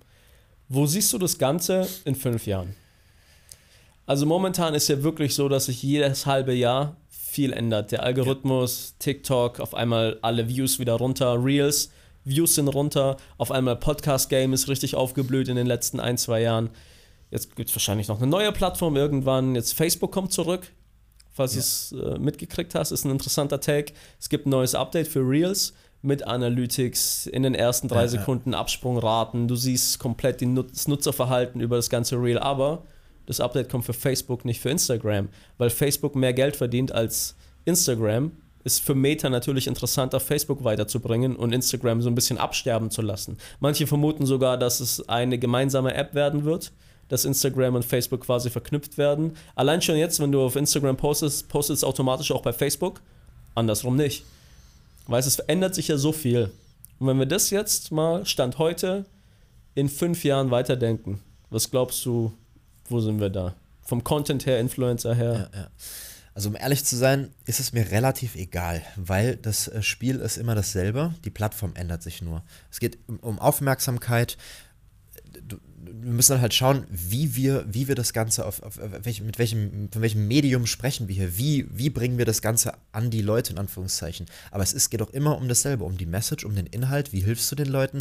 Wo 0.73 0.87
siehst 0.87 1.13
du 1.13 1.19
das 1.19 1.37
Ganze 1.37 1.87
in 2.03 2.15
fünf 2.15 2.47
Jahren? 2.47 2.75
Also 4.07 4.25
momentan 4.25 4.73
ist 4.73 4.87
ja 4.89 5.03
wirklich 5.03 5.35
so, 5.35 5.47
dass 5.47 5.65
sich 5.67 5.83
jedes 5.83 6.25
halbe 6.25 6.51
Jahr 6.53 6.97
viel 7.09 7.53
ändert. 7.53 7.91
Der 7.91 8.01
Algorithmus, 8.01 8.95
TikTok, 8.97 9.59
auf 9.59 9.75
einmal 9.75 10.17
alle 10.23 10.47
Views 10.49 10.79
wieder 10.79 10.93
runter, 10.93 11.37
Reels, 11.43 11.91
Views 12.25 12.55
sind 12.55 12.69
runter, 12.69 13.17
auf 13.37 13.51
einmal 13.51 13.75
Podcast-Game 13.75 14.51
ist 14.51 14.67
richtig 14.67 14.95
aufgeblüht 14.95 15.47
in 15.47 15.57
den 15.57 15.67
letzten 15.67 15.99
ein, 15.99 16.17
zwei 16.17 16.41
Jahren. 16.41 16.71
Jetzt 17.29 17.55
gibt 17.55 17.69
es 17.69 17.75
wahrscheinlich 17.75 18.07
noch 18.07 18.17
eine 18.17 18.27
neue 18.27 18.51
Plattform 18.51 18.95
irgendwann. 18.95 19.53
Jetzt 19.53 19.73
Facebook 19.75 20.11
kommt 20.11 20.31
zurück. 20.33 20.71
Falls 21.31 21.53
Ja. 21.53 21.59
du 21.59 21.61
es 21.61 22.15
äh, 22.15 22.19
mitgekriegt 22.19 22.73
hast, 22.73 22.89
ist 22.89 23.05
ein 23.05 23.11
interessanter 23.11 23.59
Take. 23.59 23.93
Es 24.19 24.27
gibt 24.27 24.47
ein 24.47 24.49
neues 24.49 24.73
Update 24.73 25.07
für 25.07 25.19
Reels 25.19 25.73
mit 26.03 26.27
Analytics 26.27 27.27
in 27.27 27.43
den 27.43 27.55
ersten 27.55 27.87
drei 27.87 28.03
Ja. 28.03 28.07
Sekunden 28.09 28.53
Absprungraten. 28.53 29.47
Du 29.47 29.55
siehst 29.55 29.99
komplett 29.99 30.41
das 30.41 30.87
Nutzerverhalten 30.87 31.61
über 31.61 31.77
das 31.77 31.89
ganze 31.89 32.17
Reel. 32.17 32.37
Aber 32.37 32.83
das 33.25 33.39
Update 33.39 33.69
kommt 33.69 33.85
für 33.85 33.93
Facebook, 33.93 34.43
nicht 34.43 34.59
für 34.59 34.69
Instagram, 34.69 35.29
weil 35.57 35.69
Facebook 35.69 36.15
mehr 36.15 36.33
Geld 36.33 36.57
verdient 36.57 36.91
als 36.91 37.35
Instagram. 37.65 38.33
Ist 38.65 38.79
für 38.79 38.95
Meta 38.95 39.29
natürlich 39.29 39.67
interessanter, 39.67 40.19
Facebook 40.19 40.63
weiterzubringen 40.63 41.35
und 41.35 41.51
Instagram 41.53 42.01
so 42.01 42.09
ein 42.09 42.15
bisschen 42.15 42.37
absterben 42.37 42.91
zu 42.91 43.01
lassen. 43.01 43.37
Manche 43.59 43.87
vermuten 43.87 44.25
sogar, 44.25 44.57
dass 44.57 44.79
es 44.79 45.07
eine 45.09 45.37
gemeinsame 45.37 45.93
App 45.93 46.13
werden 46.13 46.45
wird, 46.45 46.71
dass 47.09 47.25
Instagram 47.25 47.75
und 47.75 47.83
Facebook 47.83 48.21
quasi 48.21 48.49
verknüpft 48.49 48.97
werden. 48.97 49.33
Allein 49.55 49.81
schon 49.81 49.97
jetzt, 49.97 50.21
wenn 50.21 50.31
du 50.31 50.41
auf 50.41 50.55
Instagram 50.55 50.95
postest, 50.95 51.49
postet 51.49 51.77
es 51.77 51.83
automatisch 51.83 52.31
auch 52.31 52.41
bei 52.41 52.53
Facebook. 52.53 53.01
Andersrum 53.53 53.97
nicht. 53.97 54.23
Weißt 55.07 55.27
es 55.27 55.35
verändert 55.35 55.75
sich 55.75 55.87
ja 55.87 55.97
so 55.97 56.11
viel. 56.11 56.51
Und 56.99 57.07
wenn 57.07 57.19
wir 57.19 57.25
das 57.25 57.49
jetzt 57.49 57.91
mal, 57.91 58.25
Stand 58.25 58.57
heute, 58.57 59.05
in 59.75 59.89
fünf 59.89 60.23
Jahren 60.23 60.51
weiterdenken, 60.51 61.19
was 61.49 61.69
glaubst 61.69 62.05
du, 62.05 62.33
wo 62.89 62.99
sind 62.99 63.19
wir 63.19 63.29
da? 63.29 63.55
Vom 63.81 64.03
Content 64.03 64.45
her, 64.45 64.59
Influencer 64.59 65.13
her? 65.13 65.49
Ja, 65.53 65.59
ja. 65.59 65.67
Also 66.35 66.49
um 66.49 66.55
ehrlich 66.55 66.83
zu 66.83 66.95
sein, 66.95 67.31
ist 67.45 67.59
es 67.59 67.73
mir 67.73 67.91
relativ 67.91 68.35
egal, 68.35 68.81
weil 68.95 69.35
das 69.35 69.67
äh, 69.67 69.83
Spiel 69.83 70.19
ist 70.19 70.37
immer 70.37 70.55
dasselbe, 70.55 71.13
die 71.25 71.29
Plattform 71.29 71.75
ändert 71.75 72.01
sich 72.01 72.21
nur. 72.21 72.43
Es 72.71 72.79
geht 72.79 72.97
um, 73.21 73.37
Aufmerksamkeit. 73.37 74.37
Du, 75.47 75.57
wir 75.85 76.11
müssen 76.11 76.33
dann 76.33 76.41
halt 76.41 76.53
schauen, 76.53 76.85
wie 76.89 77.35
wir, 77.35 77.65
wie 77.67 77.87
wir 77.87 77.95
das 77.95 78.13
Ganze 78.13 78.45
auf, 78.45 78.61
auf, 78.63 78.79
auf 78.79 78.91
welch, 79.03 79.21
mit 79.21 79.39
welchem, 79.39 79.89
von 79.91 80.01
welchem 80.01 80.27
Medium 80.27 80.65
sprechen 80.65 81.07
wir 81.07 81.15
hier, 81.15 81.37
wie, 81.37 81.67
wie 81.71 81.89
bringen 81.89 82.17
wir 82.17 82.25
das 82.25 82.41
Ganze 82.41 82.73
an 82.91 83.09
die 83.09 83.21
Leute 83.21 83.53
in 83.53 83.59
Anführungszeichen. 83.59 84.27
Aber 84.51 84.63
es 84.63 84.73
ist, 84.73 84.89
geht 84.89 85.01
auch 85.01 85.09
immer 85.11 85.37
um 85.37 85.47
dasselbe, 85.47 85.83
um 85.83 85.97
die 85.97 86.05
Message, 86.05 86.45
um 86.45 86.55
den 86.55 86.67
Inhalt, 86.67 87.13
wie 87.13 87.21
hilfst 87.21 87.51
du 87.51 87.55
den 87.55 87.67
Leuten. 87.67 87.99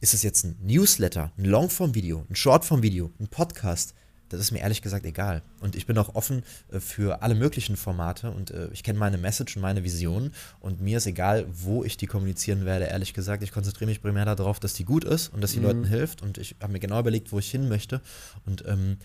Ist 0.00 0.14
es 0.14 0.22
jetzt 0.22 0.44
ein 0.44 0.56
Newsletter, 0.62 1.32
ein 1.38 1.44
Longform-Video, 1.44 2.26
ein 2.28 2.36
Shortform-Video, 2.36 3.12
ein 3.18 3.28
Podcast? 3.28 3.94
Das 4.28 4.40
ist 4.40 4.50
mir 4.50 4.60
ehrlich 4.60 4.82
gesagt 4.82 5.04
egal. 5.06 5.42
Und 5.60 5.76
ich 5.76 5.86
bin 5.86 5.96
auch 5.98 6.14
offen 6.14 6.42
äh, 6.70 6.80
für 6.80 7.22
alle 7.22 7.34
möglichen 7.34 7.76
Formate 7.76 8.30
und 8.30 8.50
äh, 8.50 8.68
ich 8.72 8.82
kenne 8.82 8.98
meine 8.98 9.18
Message 9.18 9.56
und 9.56 9.62
meine 9.62 9.84
Vision 9.84 10.32
und 10.60 10.80
mir 10.80 10.98
ist 10.98 11.06
egal, 11.06 11.46
wo 11.50 11.84
ich 11.84 11.96
die 11.96 12.06
kommunizieren 12.06 12.64
werde, 12.64 12.86
ehrlich 12.86 13.14
gesagt. 13.14 13.42
Ich 13.42 13.52
konzentriere 13.52 13.88
mich 13.88 14.02
primär 14.02 14.24
darauf, 14.24 14.60
dass 14.60 14.74
die 14.74 14.84
gut 14.84 15.04
ist 15.04 15.32
und 15.32 15.40
dass 15.40 15.52
die 15.52 15.58
mhm. 15.58 15.66
Leuten 15.66 15.84
hilft 15.84 16.22
und 16.22 16.38
ich 16.38 16.56
habe 16.60 16.72
mir 16.72 16.80
genau 16.80 17.00
überlegt, 17.00 17.32
wo 17.32 17.38
ich 17.38 17.50
hin 17.50 17.68
möchte 17.68 18.00
und 18.44 18.64
ähm, 18.66 18.98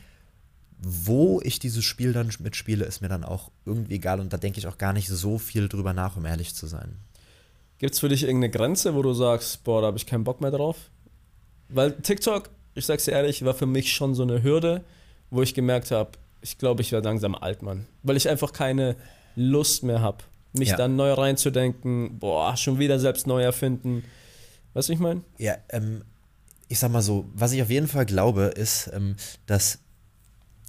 wo 0.84 1.40
ich 1.44 1.60
dieses 1.60 1.86
Spiel 1.86 2.12
dann 2.12 2.32
mitspiele, 2.40 2.86
ist 2.86 3.02
mir 3.02 3.10
dann 3.10 3.24
auch 3.24 3.52
irgendwie 3.66 3.96
egal 3.96 4.20
und 4.20 4.34
da 4.34 4.38
denke 4.38 4.60
ich 4.60 4.68
auch 4.68 4.80
gar 4.80 4.94
nicht 4.94 5.08
so 5.08 5.38
viel 5.38 5.70
drüber 5.70 5.94
nach, 5.94 6.18
um 6.18 6.26
ehrlich 6.26 6.56
zu 6.56 6.66
sein. 6.66 6.98
Gibt 7.78 7.94
es 7.94 8.00
für 8.00 8.10
dich 8.10 8.24
irgendeine 8.24 8.52
Grenze, 8.52 8.96
wo 8.96 9.02
du 9.02 9.14
sagst, 9.14 9.64
boah, 9.64 9.82
da 9.82 9.88
habe 9.88 9.98
ich 9.98 10.06
keinen 10.06 10.24
Bock 10.24 10.42
mehr 10.42 10.52
drauf? 10.52 10.78
Weil 11.70 11.94
TikTok, 11.94 12.50
ich 12.74 12.86
sag's 12.86 13.06
dir 13.06 13.12
ehrlich, 13.12 13.46
war 13.46 13.54
für 13.54 13.66
mich 13.66 13.92
schon 13.92 14.16
so 14.16 14.24
eine 14.24 14.44
Hürde, 14.44 14.84
wo 15.32 15.42
ich 15.42 15.56
gemerkt 15.56 15.90
habe, 15.90 16.12
ich 16.42 16.58
glaube, 16.58 16.82
ich 16.82 16.92
werde 16.92 17.08
langsam 17.08 17.34
alt, 17.34 17.64
Mann. 17.64 17.88
Weil 18.04 18.18
ich 18.18 18.30
einfach 18.30 18.54
keine 18.54 18.96
Lust 19.36 19.84
mehr 19.84 20.02
habe, 20.02 20.24
mich 20.54 20.70
ja. 20.70 20.78
dann 20.78 20.96
neu 20.96 21.14
reinzudenken, 21.14 22.20
boah, 22.20 22.56
schon 22.58 22.78
wieder 22.78 23.00
selbst 23.00 23.26
neu 23.26 23.42
erfinden. 23.42 24.04
Weißt 24.74 24.90
du, 24.90 24.94
ich 24.94 25.00
meine? 25.00 25.22
Ja, 25.38 25.58
ähm, 25.70 26.04
ich 26.68 26.80
sag 26.80 26.92
mal 26.92 27.02
so, 27.02 27.30
was 27.34 27.52
ich 27.52 27.62
auf 27.62 27.70
jeden 27.70 27.88
Fall 27.88 28.06
glaube, 28.06 28.44
ist, 28.44 28.90
ähm, 28.94 29.16
dass 29.46 29.80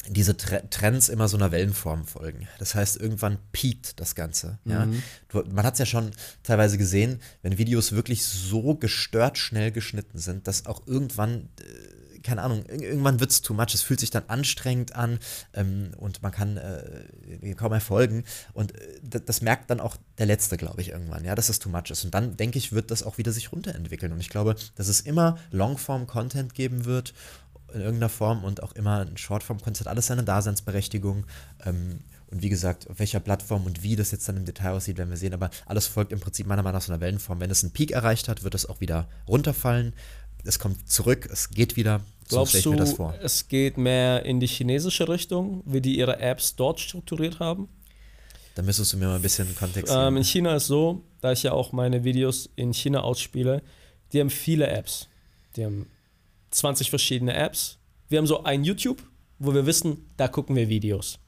diese 0.09 0.37
Trends 0.37 1.09
immer 1.09 1.29
so 1.29 1.37
einer 1.37 1.53
Wellenform 1.53 2.05
folgen. 2.07 2.49
Das 2.59 2.75
heißt, 2.75 3.01
irgendwann 3.01 3.39
piekt 3.53 4.01
das 4.01 4.17
Ganze. 4.17 4.59
Ja? 4.65 4.87
Mhm. 4.87 5.01
Du, 5.29 5.45
man 5.53 5.65
hat 5.65 5.75
es 5.75 5.79
ja 5.79 5.87
schon 5.87 6.11
teilweise 6.43 6.77
gesehen, 6.77 7.21
wenn 7.43 7.57
Videos 7.57 7.93
wirklich 7.93 8.25
so 8.25 8.75
gestört 8.75 9.39
schnell 9.39 9.71
geschnitten 9.71 10.19
sind, 10.19 10.49
dass 10.49 10.67
auch 10.67 10.87
irgendwann, 10.89 11.51
äh, 11.61 11.63
keine 12.23 12.43
Ahnung, 12.43 12.65
irgendwann 12.67 13.21
wird 13.21 13.31
es 13.31 13.43
too 13.43 13.55
much. 13.55 13.75
Es 13.75 13.83
fühlt 13.83 14.01
sich 14.01 14.11
dann 14.11 14.25
anstrengend 14.29 14.95
an 14.95 15.19
ähm, 15.55 15.93
und 15.99 16.23
man 16.23 16.33
kann 16.33 16.57
äh, 16.57 17.55
kaum 17.55 17.73
erfolgen. 17.73 18.25
Und 18.53 18.75
äh, 18.75 19.21
das 19.25 19.43
merkt 19.43 19.71
dann 19.71 19.81
auch 19.81 19.97
der 20.19 20.27
Letzte, 20.27 20.57
glaube 20.57 20.81
ich, 20.81 20.91
irgendwann, 20.91 21.25
ja, 21.25 21.35
dass 21.35 21.49
es 21.49 21.59
too 21.59 21.69
much 21.69 21.91
ist. 21.91 22.05
Und 22.05 22.15
dann, 22.15 22.37
denke 22.37 22.59
ich, 22.59 22.73
wird 22.73 22.91
das 22.91 23.03
auch 23.03 23.19
wieder 23.19 23.33
sich 23.33 23.53
runterentwickeln. 23.53 24.13
Und 24.13 24.21
ich 24.21 24.31
glaube, 24.31 24.57
dass 24.77 24.89
es 24.89 25.01
immer 25.01 25.39
Longform-Content 25.51 26.55
geben 26.55 26.85
wird 26.85 27.15
in 27.75 27.81
irgendeiner 27.81 28.11
Form 28.11 28.45
und 28.45 28.63
auch 28.63 28.73
immer 28.73 29.01
ein 29.01 29.17
Shortform-Konzert, 29.17 29.89
alles 29.89 30.07
seine 30.07 30.25
Daseinsberechtigung. 30.25 31.25
Ähm, 31.65 32.01
und 32.33 32.41
wie 32.41 32.49
gesagt, 32.49 32.89
auf 32.89 32.99
welcher 32.99 33.21
Plattform 33.21 33.67
und 33.67 33.83
wie 33.83 33.95
das 33.95 34.11
jetzt 34.11 34.27
dann 34.27 34.39
im 34.39 34.47
Detail 34.47 34.71
aussieht, 34.71 34.97
werden 34.97 35.11
wir 35.11 35.19
sehen. 35.19 35.35
Aber 35.35 35.51
alles 35.67 35.87
folgt 35.87 36.13
im 36.13 36.21
Prinzip 36.21 36.47
meiner 36.47 36.63
Meinung 36.63 36.79
nach 36.79 36.83
so 36.83 36.91
einer 36.91 37.03
Wellenform. 37.03 37.41
Wenn 37.41 37.51
es 37.51 37.63
einen 37.63 37.73
Peak 37.73 37.91
erreicht 37.91 38.27
hat, 38.29 38.43
wird 38.43 38.55
es 38.55 38.65
auch 38.65 38.81
wieder 38.81 39.07
runterfallen. 39.29 39.93
Es 40.45 40.59
kommt 40.59 40.91
zurück, 40.91 41.29
es 41.31 41.51
geht 41.51 41.77
wieder. 41.77 42.01
So 42.29 42.37
Glaubst 42.37 42.65
du, 42.65 43.13
es 43.23 43.49
geht 43.49 43.77
mehr 43.77 44.25
in 44.25 44.41
die 44.41 44.47
chinesische 44.47 45.09
Richtung, 45.09 45.63
wie 45.67 45.81
die 45.81 45.99
ihre 45.99 46.19
Apps 46.19 46.57
dort 46.57 46.81
strukturiert 46.81 47.41
haben? 47.41 47.69
Da 48.55 48.63
müsstest 48.63 48.93
du 48.93 48.97
mir 48.97 49.07
mal 49.07 49.17
ein 49.17 49.23
bisschen 49.23 49.55
Kontext 49.57 49.93
ähm, 49.97 50.17
In 50.17 50.25
China 50.25 50.57
ist 50.57 50.67
so, 50.67 51.03
da 51.21 51.33
ich 51.33 51.43
ja 51.43 51.53
auch 51.53 51.73
meine 51.73 52.05
Videos 52.05 52.51
in 52.57 52.73
China 52.73 53.01
ausspiele, 53.01 53.63
die 54.13 54.21
haben 54.21 54.31
viele 54.31 54.67
Apps. 54.69 55.09
Die 55.57 55.65
haben 55.65 55.87
20 56.51 56.91
verschiedene 56.91 57.35
Apps. 57.35 57.79
Wir 58.09 58.19
haben 58.19 58.27
so 58.27 58.45
ein 58.45 58.65
YouTube, 58.65 59.03
wo 59.39 59.55
wir 59.55 59.67
wissen, 59.67 60.11
da 60.17 60.29
gucken 60.29 60.55
wir 60.55 60.69
Videos. 60.69 61.19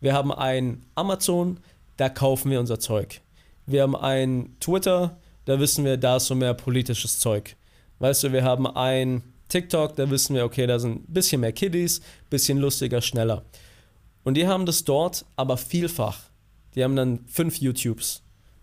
Wir 0.00 0.14
haben 0.14 0.32
ein 0.32 0.84
Amazon, 0.94 1.60
da 1.96 2.08
kaufen 2.08 2.50
wir 2.50 2.60
unser 2.60 2.78
Zeug. 2.78 3.20
Wir 3.66 3.82
haben 3.82 3.96
ein 3.96 4.56
Twitter, 4.60 5.18
da 5.44 5.58
wissen 5.60 5.84
wir, 5.84 5.96
da 5.96 6.16
ist 6.16 6.26
so 6.26 6.34
mehr 6.34 6.54
politisches 6.54 7.18
Zeug. 7.18 7.56
Weißt 8.00 8.24
du, 8.24 8.32
wir 8.32 8.42
haben 8.42 8.66
ein 8.66 9.22
TikTok, 9.48 9.94
da 9.94 10.10
wissen 10.10 10.34
wir, 10.34 10.44
okay, 10.44 10.66
da 10.66 10.78
sind 10.78 11.08
ein 11.08 11.12
bisschen 11.12 11.40
mehr 11.40 11.52
Kiddies, 11.52 12.00
bisschen 12.28 12.58
lustiger, 12.58 13.00
schneller. 13.00 13.44
Und 14.24 14.34
die 14.34 14.46
haben 14.46 14.66
das 14.66 14.84
dort 14.84 15.24
aber 15.36 15.56
vielfach. 15.56 16.18
Die 16.74 16.82
haben 16.82 16.96
dann 16.96 17.20
fünf 17.26 17.56
YouTubes 17.56 18.22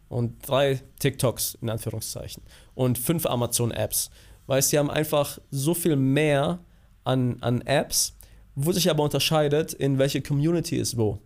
und 0.09 0.47
drei 0.47 0.81
TikToks 0.99 1.57
in 1.61 1.69
Anführungszeichen 1.69 2.43
und 2.75 2.97
fünf 2.97 3.25
Amazon-Apps 3.25 4.11
weil 4.47 4.61
sie 4.61 4.79
haben 4.79 4.89
einfach 4.89 5.37
so 5.51 5.73
viel 5.73 5.95
mehr 5.95 6.59
an, 7.03 7.37
an 7.41 7.61
Apps, 7.61 8.17
wo 8.55 8.71
sich 8.71 8.89
aber 8.89 9.03
unterscheidet, 9.03 9.73
in 9.73 9.99
welche 9.99 10.21
Community 10.21 10.77
ist 10.77 10.97
wo. 10.97 11.19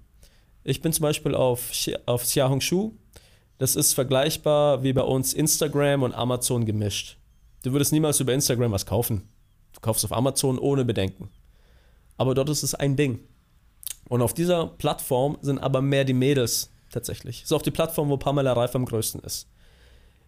Ich 0.64 0.82
bin 0.82 0.92
zum 0.92 1.04
Beispiel 1.04 1.34
auf, 1.34 1.72
auf 2.06 2.24
Xiaohongshu. 2.24 2.92
Das 3.58 3.76
ist 3.76 3.94
vergleichbar 3.94 4.84
wie 4.84 4.92
bei 4.92 5.04
uns 5.04 5.34
Instagram 5.34 6.04
und 6.04 6.14
Amazon 6.14 6.66
gemischt. 6.66 7.18
Du 7.64 7.72
würdest 7.72 7.92
niemals 7.92 8.20
über 8.20 8.34
Instagram 8.34 8.72
was 8.72 8.86
kaufen. 8.86 9.30
Du 9.74 9.80
kaufst 9.82 10.04
auf 10.06 10.12
Amazon 10.12 10.58
ohne 10.58 10.86
Bedenken. 10.86 11.30
Aber 12.18 12.34
dort 12.34 12.50
ist 12.50 12.64
es 12.64 12.76
ein 12.76 12.96
Ding. 12.96 13.20
Und 14.10 14.22
auf 14.22 14.34
dieser 14.34 14.68
Plattform 14.68 15.38
sind 15.42 15.60
aber 15.60 15.82
mehr 15.82 16.04
die 16.04 16.14
Mädels 16.14 16.72
tatsächlich. 16.92 17.44
Ist 17.44 17.54
auch 17.54 17.62
die 17.62 17.72
Plattform, 17.72 18.10
wo 18.10 18.18
Pamela 18.18 18.54
Reif 18.54 18.76
am 18.76 18.86
größten 18.86 19.22
ist. 19.22 19.48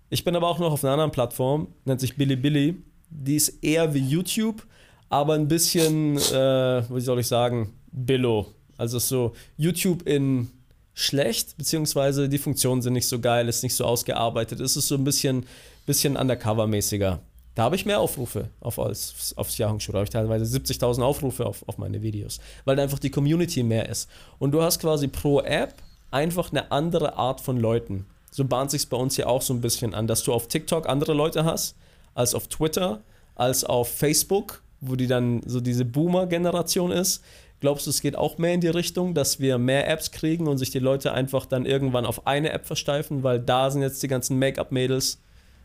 Ich 0.09 0.23
bin 0.23 0.35
aber 0.35 0.47
auch 0.47 0.59
noch 0.59 0.71
auf 0.71 0.83
einer 0.83 0.93
anderen 0.93 1.11
Plattform, 1.11 1.67
nennt 1.85 1.99
sich 1.99 2.15
Bilibili. 2.15 2.81
Die 3.09 3.35
ist 3.35 3.63
eher 3.63 3.93
wie 3.93 3.99
YouTube, 3.99 4.65
aber 5.09 5.33
ein 5.33 5.47
bisschen, 5.47 6.17
äh, 6.17 6.83
wie 6.89 7.01
soll 7.01 7.19
ich 7.19 7.27
sagen, 7.27 7.73
Billo. 7.91 8.47
Also 8.77 8.99
so 8.99 9.33
YouTube 9.57 10.07
in 10.07 10.49
schlecht, 10.93 11.57
beziehungsweise 11.57 12.29
die 12.29 12.37
Funktionen 12.37 12.81
sind 12.81 12.93
nicht 12.93 13.07
so 13.07 13.19
geil, 13.19 13.47
ist 13.47 13.63
nicht 13.63 13.75
so 13.75 13.85
ausgearbeitet. 13.85 14.59
Es 14.59 14.77
ist 14.77 14.87
so 14.87 14.95
ein 14.95 15.03
bisschen, 15.03 15.45
bisschen 15.85 16.17
undercover-mäßiger. 16.17 17.19
Da 17.55 17.63
habe 17.63 17.75
ich 17.75 17.85
mehr 17.85 17.99
Aufrufe 17.99 18.49
auf, 18.61 18.79
als, 18.79 19.33
aufs 19.37 19.57
Yahoo-Show. 19.57 19.91
Da 19.91 19.99
habe 19.99 20.05
ich 20.05 20.09
teilweise 20.09 20.45
70.000 20.57 21.01
Aufrufe 21.03 21.45
auf, 21.45 21.67
auf 21.67 21.77
meine 21.77 22.01
Videos, 22.01 22.39
weil 22.65 22.79
einfach 22.79 22.99
die 22.99 23.11
Community 23.11 23.63
mehr 23.63 23.89
ist. 23.89 24.09
Und 24.39 24.51
du 24.51 24.61
hast 24.61 24.79
quasi 24.79 25.07
pro 25.07 25.41
App 25.41 25.75
einfach 26.09 26.51
eine 26.51 26.71
andere 26.71 27.15
Art 27.15 27.41
von 27.41 27.57
Leuten 27.57 28.05
so 28.33 28.45
bahnt 28.45 28.71
sich 28.71 28.89
bei 28.89 28.97
uns 28.97 29.15
ja 29.17 29.27
auch 29.27 29.41
so 29.41 29.53
ein 29.53 29.61
bisschen 29.61 29.93
an, 29.93 30.07
dass 30.07 30.23
du 30.23 30.33
auf 30.33 30.47
TikTok 30.47 30.89
andere 30.89 31.13
Leute 31.13 31.45
hast, 31.45 31.75
als 32.15 32.33
auf 32.33 32.47
Twitter, 32.47 33.01
als 33.35 33.63
auf 33.63 33.89
Facebook, 33.89 34.63
wo 34.81 34.95
die 34.95 35.07
dann 35.07 35.41
so 35.45 35.61
diese 35.61 35.85
Boomer-Generation 35.85 36.91
ist. 36.91 37.23
Glaubst 37.63 37.85
du, 37.85 37.91
es 37.91 38.01
geht 38.01 38.17
auch 38.17 38.37
mehr 38.39 38.53
in 38.53 38.59
die 38.59 38.67
Richtung, 38.67 39.13
dass 39.13 39.39
wir 39.39 39.57
mehr 39.57 39.89
Apps 39.89 40.11
kriegen 40.11 40.49
und 40.49 40.57
sich 40.57 40.69
die 40.69 40.79
Leute 40.79 41.13
einfach 41.13 41.45
dann 41.45 41.65
irgendwann 41.65 42.05
auf 42.05 42.27
eine 42.27 42.49
App 42.49 42.65
versteifen, 42.65 43.23
weil 43.23 43.39
da 43.39 43.71
sind 43.71 43.81
jetzt 43.81 44.03
die 44.03 44.09
ganzen 44.09 44.37
Make-up-Mädels 44.37 45.21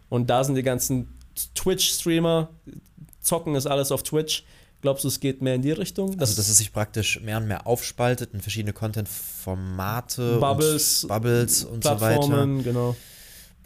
und 0.09 0.31
da 0.31 0.45
sind 0.45 0.55
die 0.55 0.63
ganzen 0.63 1.09
Twitch-Streamer, 1.57 2.51
zocken 3.21 3.57
ist 3.57 3.67
alles 3.67 3.91
auf 3.91 4.05
Twitch. 4.05 4.45
Glaubst 4.81 5.03
du, 5.03 5.09
es 5.09 5.19
geht 5.19 5.43
mehr 5.43 5.57
in 5.57 5.63
die 5.63 5.73
Richtung? 5.73 6.13
Dass 6.13 6.29
also, 6.31 6.37
dass 6.37 6.49
es 6.49 6.59
sich 6.59 6.73
praktisch 6.73 7.21
mehr 7.21 7.39
und 7.39 7.49
mehr 7.49 7.67
aufspaltet 7.67 8.33
in 8.33 8.43
verschiedene 8.43 8.73
Content-Formate, 8.73 10.39
Bubbles, 10.39 11.03
und, 11.03 11.09
Bubbles 11.09 11.65
und 11.65 11.83
so 11.83 12.01
weiter. 12.01 12.47
genau. 12.63 12.95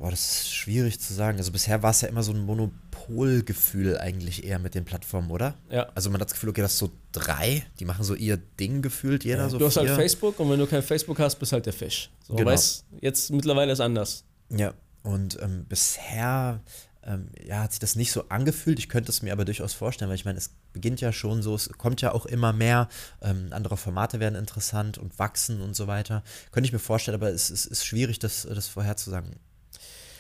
Boah, 0.03 0.11
das 0.11 0.33
ist 0.33 0.53
schwierig 0.53 0.99
zu 0.99 1.15
sagen. 1.15 1.39
Also 1.39 1.53
bisher 1.53 1.81
war 1.85 1.93
es 1.93 2.01
ja 2.01 2.09
immer 2.09 2.25
so 2.25 2.33
ein 2.33 2.41
Monopolgefühl 2.41 3.99
eigentlich 3.99 4.43
eher 4.43 4.59
mit 4.59 4.75
den 4.75 4.85
Plattformen, 4.85 5.31
oder? 5.31 5.55
Ja. 5.71 5.87
Also 5.95 6.11
man 6.11 6.21
hat 6.21 6.27
das 6.27 6.33
Gefühl, 6.33 6.51
okay, 6.51 6.61
das 6.61 6.73
ist 6.73 6.81
so 6.81 6.91
drei, 7.13 7.65
die 7.79 7.85
machen 7.85 8.03
so 8.03 8.17
ihr 8.17 8.37
Ding 8.37 8.83
gefühlt, 8.83 9.23
jeder 9.23 9.45
ja. 9.45 9.49
so 9.49 9.59
Du 9.59 9.67
hast 9.67 9.77
halt 9.77 9.91
Facebook 9.91 10.41
und 10.41 10.51
wenn 10.51 10.59
du 10.59 10.67
kein 10.67 10.83
Facebook 10.83 11.21
hast, 11.21 11.37
bist 11.37 11.53
halt 11.53 11.67
der 11.67 11.73
Fisch. 11.73 12.11
So, 12.27 12.35
genau. 12.35 12.51
Weißt, 12.51 12.85
jetzt 13.01 13.31
mittlerweile 13.31 13.71
ist 13.71 13.79
anders. 13.79 14.25
Ja, 14.51 14.75
und 15.05 15.41
ähm, 15.41 15.67
bisher 15.69 16.61
ähm, 17.05 17.29
ja, 17.47 17.63
hat 17.63 17.71
sich 17.71 17.79
das 17.79 17.95
nicht 17.95 18.11
so 18.11 18.25
angefühlt. 18.29 18.81
Ich 18.81 18.89
könnte 18.89 19.13
es 19.13 19.23
mir 19.23 19.33
aber 19.33 19.45
durchaus 19.45 19.73
vorstellen, 19.73 20.09
weil 20.09 20.17
ich 20.17 20.25
meine, 20.25 20.39
es 20.39 20.51
beginnt 20.73 21.01
ja 21.01 21.13
schon 21.13 21.43
so, 21.43 21.55
es 21.55 21.69
kommt 21.79 22.01
ja 22.01 22.11
auch 22.11 22.27
immer 22.27 22.53
mehr, 22.53 22.89
ähm, 23.21 23.51
andere 23.53 23.77
Formate 23.77 24.19
werden 24.19 24.35
interessant 24.35 24.99
und 24.99 25.21
wachsen 25.21 25.61
und 25.61 25.77
so 25.77 25.87
weiter. 25.87 26.25
Könnte 26.51 26.67
ich 26.67 26.73
mir 26.73 26.81
vorstellen, 26.81 27.15
aber 27.15 27.29
es, 27.29 27.51
es 27.51 27.67
ist 27.67 27.87
schwierig, 27.87 28.19
das, 28.19 28.43
das 28.43 28.67
vorherzusagen. 28.67 29.37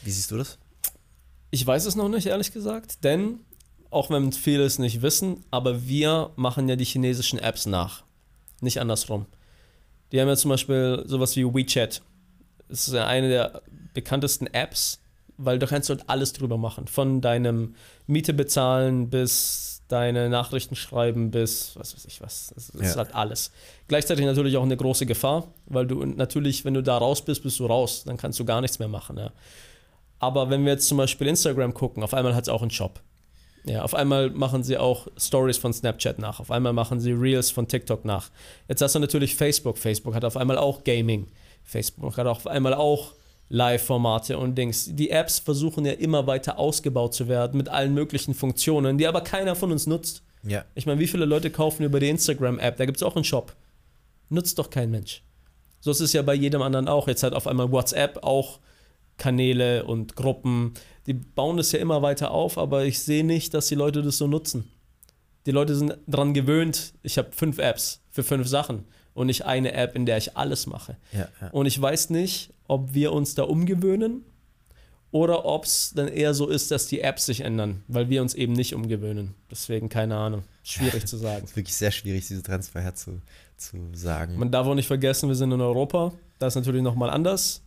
Wie 0.04 0.10
siehst 0.10 0.30
du 0.30 0.36
das? 0.36 0.58
Ich 1.50 1.66
weiß 1.66 1.86
es 1.86 1.96
noch 1.96 2.08
nicht, 2.08 2.26
ehrlich 2.26 2.52
gesagt, 2.52 3.04
denn 3.04 3.40
auch 3.90 4.10
wenn 4.10 4.32
viele 4.32 4.64
es 4.64 4.78
nicht 4.78 5.02
wissen, 5.02 5.44
aber 5.50 5.86
wir 5.86 6.30
machen 6.36 6.68
ja 6.68 6.76
die 6.76 6.84
chinesischen 6.84 7.38
Apps 7.38 7.66
nach. 7.66 8.04
Nicht 8.60 8.80
andersrum. 8.80 9.26
Die 10.10 10.20
haben 10.20 10.28
ja 10.28 10.36
zum 10.36 10.50
Beispiel 10.50 11.02
sowas 11.06 11.36
wie 11.36 11.44
WeChat. 11.44 12.02
Das 12.68 12.88
ist 12.88 12.94
ja 12.94 13.06
eine 13.06 13.28
der 13.28 13.62
bekanntesten 13.92 14.46
Apps 14.46 15.02
weil 15.44 15.58
du 15.58 15.66
kannst 15.66 15.90
dort 15.90 16.08
alles 16.08 16.32
drüber 16.32 16.58
machen. 16.58 16.86
Von 16.86 17.20
deinem 17.20 17.74
Miete 18.06 18.32
bezahlen 18.32 19.10
bis 19.10 19.82
deine 19.88 20.30
Nachrichten 20.30 20.74
schreiben 20.74 21.30
bis 21.30 21.72
was 21.76 21.94
weiß 21.94 22.06
ich 22.06 22.20
was. 22.20 22.52
Das, 22.54 22.68
das 22.68 22.80
ja. 22.80 22.88
ist 22.88 22.96
halt 22.96 23.14
alles. 23.14 23.50
Gleichzeitig 23.88 24.24
natürlich 24.24 24.56
auch 24.56 24.62
eine 24.62 24.76
große 24.76 25.06
Gefahr, 25.06 25.48
weil 25.66 25.86
du 25.86 26.04
natürlich, 26.04 26.64
wenn 26.64 26.74
du 26.74 26.82
da 26.82 26.96
raus 26.96 27.24
bist, 27.24 27.42
bist 27.42 27.58
du 27.58 27.66
raus. 27.66 28.04
Dann 28.04 28.16
kannst 28.16 28.38
du 28.38 28.44
gar 28.44 28.60
nichts 28.60 28.78
mehr 28.78 28.88
machen. 28.88 29.18
Ja. 29.18 29.32
Aber 30.22 30.50
wenn 30.50 30.64
wir 30.64 30.74
jetzt 30.74 30.86
zum 30.86 30.98
Beispiel 30.98 31.26
Instagram 31.26 31.74
gucken, 31.74 32.04
auf 32.04 32.14
einmal 32.14 32.36
hat 32.36 32.44
es 32.44 32.48
auch 32.48 32.62
einen 32.62 32.70
Shop. 32.70 33.00
Ja, 33.64 33.82
auf 33.82 33.92
einmal 33.92 34.30
machen 34.30 34.62
sie 34.62 34.78
auch 34.78 35.08
Stories 35.16 35.58
von 35.58 35.72
Snapchat 35.72 36.20
nach. 36.20 36.38
Auf 36.38 36.52
einmal 36.52 36.72
machen 36.72 37.00
sie 37.00 37.10
Reels 37.10 37.50
von 37.50 37.66
TikTok 37.66 38.04
nach. 38.04 38.30
Jetzt 38.68 38.82
hast 38.82 38.94
du 38.94 39.00
natürlich 39.00 39.34
Facebook. 39.34 39.78
Facebook 39.78 40.14
hat 40.14 40.24
auf 40.24 40.36
einmal 40.36 40.58
auch 40.58 40.84
Gaming. 40.84 41.26
Facebook 41.64 42.16
hat 42.16 42.28
auf 42.28 42.46
einmal 42.46 42.72
auch 42.72 43.14
Live-Formate 43.48 44.38
und 44.38 44.56
Dings. 44.56 44.94
Die 44.94 45.10
Apps 45.10 45.40
versuchen 45.40 45.84
ja 45.84 45.92
immer 45.92 46.28
weiter 46.28 46.56
ausgebaut 46.56 47.14
zu 47.14 47.26
werden 47.26 47.58
mit 47.58 47.68
allen 47.68 47.92
möglichen 47.92 48.32
Funktionen, 48.32 48.98
die 48.98 49.08
aber 49.08 49.22
keiner 49.22 49.56
von 49.56 49.72
uns 49.72 49.88
nutzt. 49.88 50.22
Ja. 50.44 50.64
Ich 50.76 50.86
meine, 50.86 51.00
wie 51.00 51.08
viele 51.08 51.24
Leute 51.24 51.50
kaufen 51.50 51.82
über 51.82 51.98
die 51.98 52.10
Instagram-App? 52.10 52.76
Da 52.76 52.86
gibt 52.86 52.98
es 52.98 53.02
auch 53.02 53.16
einen 53.16 53.24
Shop. 53.24 53.56
Nutzt 54.28 54.56
doch 54.60 54.70
kein 54.70 54.92
Mensch. 54.92 55.24
So 55.80 55.90
ist 55.90 56.00
es 56.00 56.12
ja 56.12 56.22
bei 56.22 56.34
jedem 56.34 56.62
anderen 56.62 56.86
auch. 56.86 57.08
Jetzt 57.08 57.24
hat 57.24 57.32
auf 57.32 57.48
einmal 57.48 57.72
WhatsApp 57.72 58.22
auch 58.22 58.60
Kanäle 59.22 59.84
und 59.84 60.16
Gruppen. 60.16 60.74
Die 61.06 61.14
bauen 61.14 61.56
das 61.56 61.70
ja 61.70 61.78
immer 61.78 62.02
weiter 62.02 62.32
auf, 62.32 62.58
aber 62.58 62.84
ich 62.86 62.98
sehe 62.98 63.22
nicht, 63.22 63.54
dass 63.54 63.68
die 63.68 63.76
Leute 63.76 64.02
das 64.02 64.18
so 64.18 64.26
nutzen. 64.26 64.68
Die 65.46 65.52
Leute 65.52 65.76
sind 65.76 65.96
daran 66.08 66.34
gewöhnt, 66.34 66.92
ich 67.04 67.18
habe 67.18 67.30
fünf 67.30 67.58
Apps 67.58 68.00
für 68.10 68.24
fünf 68.24 68.48
Sachen 68.48 68.84
und 69.14 69.28
nicht 69.28 69.44
eine 69.44 69.74
App, 69.74 69.94
in 69.94 70.06
der 70.06 70.18
ich 70.18 70.36
alles 70.36 70.66
mache. 70.66 70.96
Ja, 71.12 71.28
ja. 71.40 71.50
Und 71.50 71.66
ich 71.66 71.80
weiß 71.80 72.10
nicht, 72.10 72.52
ob 72.66 72.94
wir 72.94 73.12
uns 73.12 73.36
da 73.36 73.44
umgewöhnen 73.44 74.24
oder 75.12 75.44
ob 75.44 75.66
es 75.66 75.92
dann 75.94 76.08
eher 76.08 76.34
so 76.34 76.48
ist, 76.48 76.72
dass 76.72 76.88
die 76.88 77.00
Apps 77.00 77.26
sich 77.26 77.42
ändern, 77.42 77.84
weil 77.86 78.08
wir 78.08 78.22
uns 78.22 78.34
eben 78.34 78.54
nicht 78.54 78.74
umgewöhnen. 78.74 79.34
Deswegen 79.52 79.88
keine 79.88 80.16
Ahnung. 80.16 80.42
Schwierig 80.64 81.06
zu 81.06 81.16
sagen. 81.16 81.44
Es 81.44 81.50
ist 81.50 81.56
wirklich 81.56 81.76
sehr 81.76 81.92
schwierig, 81.92 82.26
diese 82.26 82.42
Transfer 82.42 82.80
herzu, 82.80 83.20
zu 83.56 83.76
sagen. 83.92 84.36
Man 84.36 84.50
darf 84.50 84.66
auch 84.66 84.74
nicht 84.74 84.88
vergessen, 84.88 85.28
wir 85.28 85.36
sind 85.36 85.52
in 85.52 85.60
Europa. 85.60 86.12
Da 86.40 86.48
ist 86.48 86.56
natürlich 86.56 86.82
nochmal 86.82 87.10
anders. 87.10 87.62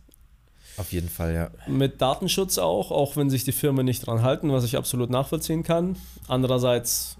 Auf 0.76 0.92
jeden 0.92 1.08
Fall, 1.08 1.34
ja. 1.34 1.50
Mit 1.66 2.00
Datenschutz 2.00 2.58
auch, 2.58 2.90
auch 2.90 3.16
wenn 3.16 3.30
sich 3.30 3.44
die 3.44 3.52
Firmen 3.52 3.86
nicht 3.86 4.06
dran 4.06 4.22
halten, 4.22 4.52
was 4.52 4.64
ich 4.64 4.76
absolut 4.76 5.10
nachvollziehen 5.10 5.62
kann. 5.62 5.96
Andererseits, 6.28 7.16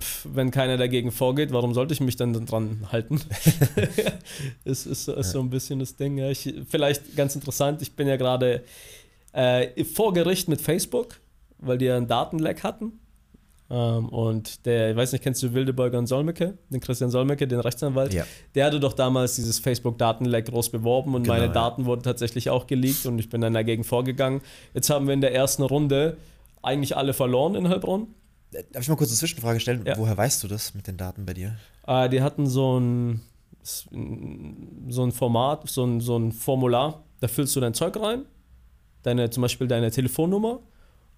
pf, 0.00 0.26
wenn 0.32 0.50
keiner 0.50 0.76
dagegen 0.76 1.12
vorgeht, 1.12 1.52
warum 1.52 1.74
sollte 1.74 1.92
ich 1.92 2.00
mich 2.00 2.16
dann 2.16 2.32
dran 2.46 2.86
halten? 2.90 3.20
ist, 4.64 4.86
ist, 4.86 5.08
ist 5.08 5.30
so 5.30 5.40
ein 5.40 5.50
bisschen 5.50 5.78
das 5.78 5.96
Ding. 5.96 6.16
Ja. 6.16 6.30
Ich, 6.30 6.54
vielleicht 6.68 7.16
ganz 7.16 7.34
interessant, 7.34 7.82
ich 7.82 7.94
bin 7.94 8.08
ja 8.08 8.16
gerade 8.16 8.64
äh, 9.32 9.84
vor 9.84 10.14
Gericht 10.14 10.48
mit 10.48 10.60
Facebook, 10.60 11.20
weil 11.58 11.78
die 11.78 11.84
ja 11.86 11.96
einen 11.96 12.08
Datenleck 12.08 12.62
hatten. 12.62 13.00
Ähm, 13.68 14.08
und 14.10 14.64
der, 14.64 14.90
ich 14.90 14.96
weiß 14.96 15.12
nicht, 15.12 15.22
kennst 15.22 15.42
du 15.42 15.52
Wildeborger 15.52 15.98
und 15.98 16.06
Solmecke, 16.06 16.56
den 16.70 16.80
Christian 16.80 17.10
Solmecke, 17.10 17.48
den 17.48 17.60
Rechtsanwalt? 17.60 18.14
Ja. 18.14 18.24
Der 18.54 18.66
hatte 18.66 18.78
doch 18.78 18.92
damals 18.92 19.36
dieses 19.36 19.58
Facebook-Datenleck 19.58 20.46
groß 20.46 20.70
beworben 20.70 21.14
und 21.14 21.24
Genau, 21.24 21.34
meine 21.34 21.46
ja. 21.46 21.52
Daten 21.52 21.84
wurden 21.84 22.02
tatsächlich 22.02 22.50
auch 22.50 22.66
geleakt 22.66 23.06
und 23.06 23.18
ich 23.18 23.28
bin 23.28 23.40
dann 23.40 23.54
dagegen 23.54 23.82
vorgegangen. 23.82 24.40
Jetzt 24.74 24.88
haben 24.90 25.06
wir 25.06 25.14
in 25.14 25.20
der 25.20 25.34
ersten 25.34 25.62
Runde 25.62 26.16
eigentlich 26.62 26.96
alle 26.96 27.12
verloren 27.12 27.56
in 27.56 27.68
Heilbronn. 27.68 28.08
Äh, 28.52 28.62
Darf 28.70 28.82
ich 28.82 28.88
mal 28.88 28.96
kurz 28.96 29.10
eine 29.10 29.18
Zwischenfrage 29.18 29.58
stellen? 29.58 29.84
Ja. 29.84 29.96
Woher 29.96 30.16
weißt 30.16 30.44
du 30.44 30.48
das 30.48 30.74
mit 30.74 30.86
den 30.86 30.96
Daten 30.96 31.26
bei 31.26 31.34
dir? 31.34 31.56
Äh, 31.88 32.08
die 32.08 32.22
hatten 32.22 32.46
so 32.46 32.78
ein, 32.78 33.20
so 33.62 35.02
ein 35.02 35.10
Format, 35.10 35.68
so 35.68 35.84
ein, 35.84 36.00
so 36.00 36.16
ein 36.16 36.30
Formular, 36.30 37.02
da 37.18 37.26
füllst 37.26 37.56
du 37.56 37.60
dein 37.60 37.74
Zeug 37.74 37.96
rein, 37.96 38.26
deine, 39.02 39.28
zum 39.30 39.40
Beispiel 39.40 39.66
deine 39.66 39.90
Telefonnummer 39.90 40.60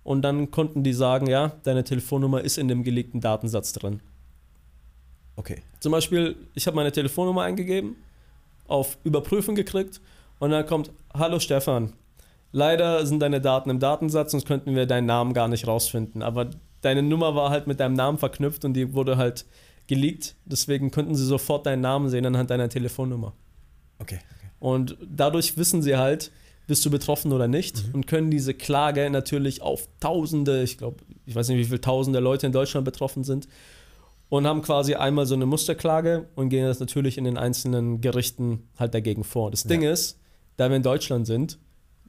und 0.09 0.23
dann 0.23 0.51
konnten 0.51 0.83
die 0.83 0.95
sagen, 0.95 1.27
ja, 1.27 1.53
deine 1.65 1.85
Telefonnummer 1.85 2.41
ist 2.41 2.57
in 2.57 2.67
dem 2.67 2.83
gelegten 2.83 3.21
Datensatz 3.21 3.75
drin. 3.75 4.01
Okay. 5.37 5.61
Zum 5.81 5.93
Beispiel, 5.93 6.35
ich 6.55 6.67
habe 6.67 6.77
meine 6.77 6.91
Telefonnummer 6.91 7.43
eingegeben, 7.43 7.95
auf 8.69 8.97
Überprüfen 9.05 9.55
gekriegt 9.55 10.01
und 10.39 10.51
dann 10.51 10.65
kommt, 10.65 10.93
hallo 11.13 11.39
Stefan, 11.41 11.93
leider 12.53 13.05
sind 13.05 13.21
deine 13.21 13.43
Daten 13.43 13.69
im 13.69 13.81
Datensatz, 13.81 14.31
sonst 14.31 14.47
könnten 14.47 14.75
wir 14.75 14.87
deinen 14.87 15.05
Namen 15.05 15.35
gar 15.35 15.47
nicht 15.47 15.67
rausfinden. 15.67 16.23
Aber 16.23 16.49
deine 16.81 17.03
Nummer 17.03 17.35
war 17.35 17.51
halt 17.51 17.67
mit 17.67 17.79
deinem 17.79 17.93
Namen 17.95 18.17
verknüpft 18.17 18.65
und 18.65 18.73
die 18.73 18.95
wurde 18.95 19.19
halt 19.19 19.45
geleakt. 19.89 20.37
Deswegen 20.47 20.91
könnten 20.91 21.17
sie 21.17 21.27
sofort 21.27 21.67
deinen 21.67 21.83
Namen 21.83 22.09
sehen 22.09 22.25
anhand 22.25 22.49
deiner 22.49 22.71
Telefonnummer. 22.71 23.35
Okay. 23.99 24.21
okay. 24.39 24.51
Und 24.59 24.97
dadurch 25.07 25.59
wissen 25.59 25.83
sie 25.83 25.99
halt, 25.99 26.33
bist 26.69 26.85
du 26.86 26.90
betroffen 26.90 27.32
oder 27.32 27.49
nicht 27.49 27.82
und 27.95 28.07
können 28.07 28.31
diese 28.31 28.55
Klage 28.55 29.09
natürlich 29.11 29.62
auf 29.62 29.89
Tausende, 30.01 30.62
ich 30.62 30.78
glaube, 30.78 30.99
ich 31.27 31.35
weiß 31.35 31.49
nicht, 31.49 31.59
wie 31.59 31.65
viele 31.65 31.81
Tausende 31.81 32.20
Leute 32.20 32.47
in 32.47 32.53
Deutschland 32.53 32.85
betroffen 32.85 33.24
sind 33.24 33.49
und 34.28 34.47
haben 34.47 34.61
quasi 34.62 34.95
einmal 34.95 35.24
so 35.27 35.35
eine 35.35 35.47
Musterklage 35.47 36.28
und 36.36 36.51
gehen 36.51 36.66
das 36.66 36.78
natürlich 36.78 37.16
in 37.16 37.24
den 37.24 37.39
einzelnen 37.39 38.03
Gerichten 38.03 38.69
halt 38.78 38.93
dagegen 38.95 39.24
vor. 39.24 39.51
Das 39.51 39.65
Ding 39.65 39.82
Ja. 39.82 39.90
ist, 39.93 40.20
da 40.59 40.69
wir 40.69 40.77
in 40.77 40.82
Deutschland 40.82 41.27
sind, 41.27 41.59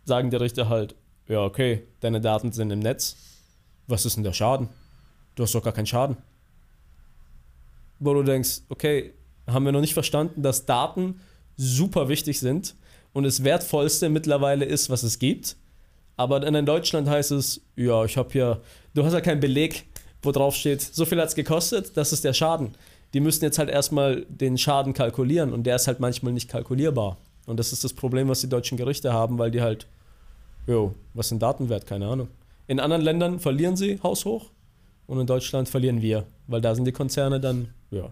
sagen 0.03 0.29
die 0.29 0.35
Richter 0.35 0.67
halt, 0.67 0.93
ja, 1.29 1.41
okay, 1.43 1.83
deine 2.01 2.19
Daten 2.19 2.51
sind 2.51 2.69
im 2.71 2.79
Netz. 2.79 3.15
Was 3.87 4.05
ist 4.05 4.17
denn 4.17 4.23
der 4.25 4.33
Schaden? 4.33 4.67
Du 5.35 5.43
hast 5.43 5.55
doch 5.55 5.63
gar 5.63 5.73
keinen 5.73 5.85
Schaden. 5.87 6.17
Wo 7.99 8.13
du 8.13 8.23
denkst, 8.23 8.61
okay, 8.67 9.13
haben 9.47 9.63
wir 9.63 9.71
noch 9.71 9.81
nicht 9.81 9.93
verstanden, 9.93 10.41
dass 10.41 10.65
Daten 10.65 11.21
super 11.55 12.09
wichtig 12.09 12.39
sind 12.41 12.75
und 13.13 13.23
das 13.23 13.43
Wertvollste 13.43 14.09
mittlerweile 14.09 14.65
ist, 14.65 14.89
was 14.89 15.03
es 15.03 15.19
gibt. 15.19 15.55
Aber 16.15 16.39
dann 16.39 16.55
in 16.55 16.65
Deutschland 16.65 17.07
heißt 17.07 17.31
es, 17.31 17.61
ja, 17.75 18.03
ich 18.03 18.17
habe 18.17 18.29
hier, 18.31 18.61
du 18.93 19.05
hast 19.05 19.13
ja 19.13 19.21
keinen 19.21 19.39
Beleg, 19.39 19.85
wo 20.21 20.31
drauf 20.31 20.55
steht, 20.55 20.81
so 20.81 21.05
viel 21.05 21.19
hat 21.19 21.29
es 21.29 21.35
gekostet, 21.35 21.95
das 21.95 22.11
ist 22.11 22.25
der 22.25 22.33
Schaden. 22.33 22.75
Die 23.13 23.21
müssen 23.21 23.43
jetzt 23.43 23.57
halt 23.57 23.69
erstmal 23.69 24.25
den 24.27 24.57
Schaden 24.57 24.93
kalkulieren 24.93 25.53
und 25.53 25.63
der 25.63 25.77
ist 25.77 25.87
halt 25.87 25.99
manchmal 25.99 26.33
nicht 26.33 26.49
kalkulierbar. 26.49 27.17
Und 27.45 27.57
das 27.57 27.73
ist 27.73 27.83
das 27.83 27.93
Problem, 27.93 28.27
was 28.27 28.41
die 28.41 28.49
deutschen 28.49 28.77
Gerichte 28.77 29.13
haben, 29.13 29.39
weil 29.39 29.49
die 29.49 29.61
halt, 29.61 29.87
jo, 30.67 30.93
was 31.13 31.29
sind 31.29 31.41
Datenwert, 31.41 31.87
keine 31.87 32.07
Ahnung. 32.07 32.27
In 32.67 32.79
anderen 32.79 33.01
Ländern 33.01 33.39
verlieren 33.39 33.75
sie 33.75 33.99
haushoch 34.03 34.51
und 35.07 35.19
in 35.19 35.25
Deutschland 35.25 35.69
verlieren 35.69 36.01
wir, 36.01 36.25
weil 36.47 36.61
da 36.61 36.75
sind 36.75 36.85
die 36.85 36.91
Konzerne 36.91 37.39
dann, 37.39 37.69
ja, 37.89 38.11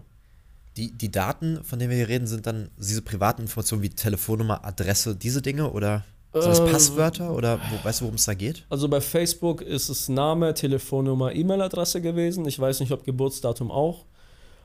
Die, 0.78 0.92
die 0.92 1.10
Daten, 1.10 1.62
von 1.64 1.78
denen 1.78 1.90
wir 1.90 1.96
hier 1.96 2.08
reden, 2.08 2.26
sind 2.26 2.46
dann 2.46 2.70
diese 2.78 3.02
privaten 3.02 3.42
Informationen 3.42 3.82
wie 3.82 3.90
Telefonnummer, 3.90 4.64
Adresse, 4.64 5.16
diese 5.16 5.42
Dinge 5.42 5.72
oder 5.72 6.04
sind 6.32 6.46
das 6.46 6.60
Äh, 6.60 6.70
Passwörter 6.70 7.34
oder 7.34 7.58
wo, 7.58 7.84
weißt 7.84 8.00
du, 8.00 8.04
worum 8.04 8.14
es 8.14 8.26
da 8.26 8.34
geht? 8.34 8.64
Also 8.70 8.88
bei 8.88 9.00
Facebook 9.00 9.60
ist 9.60 9.88
es 9.88 10.08
Name, 10.08 10.54
Telefonnummer, 10.54 11.34
E-Mail-Adresse 11.34 12.00
gewesen. 12.00 12.46
Ich 12.46 12.58
weiß 12.58 12.80
nicht, 12.80 12.92
ob 12.92 13.04
Geburtsdatum 13.04 13.70
auch. 13.70 14.04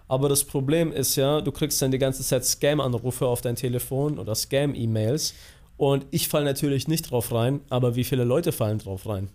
Aber 0.08 0.30
das 0.30 0.44
Problem 0.44 0.92
ist 0.92 1.16
ja, 1.16 1.42
du 1.42 1.52
kriegst 1.52 1.82
dann 1.82 1.92
die 1.92 1.98
ganze 1.98 2.24
Zeit 2.24 2.46
Scam-Anrufe 2.46 3.26
auf 3.26 3.42
dein 3.42 3.56
Telefon 3.56 4.20
oder 4.20 4.36
Scam-E-Mails. 4.36 5.34
Und 5.78 6.06
ich 6.12 6.28
falle 6.28 6.46
natürlich 6.46 6.88
nicht 6.88 7.10
drauf 7.10 7.32
rein, 7.32 7.62
aber 7.70 7.96
wie 7.96 8.04
viele 8.04 8.24
Leute 8.24 8.52
fallen 8.52 8.78
drauf 8.78 9.08
rein? 9.08 9.30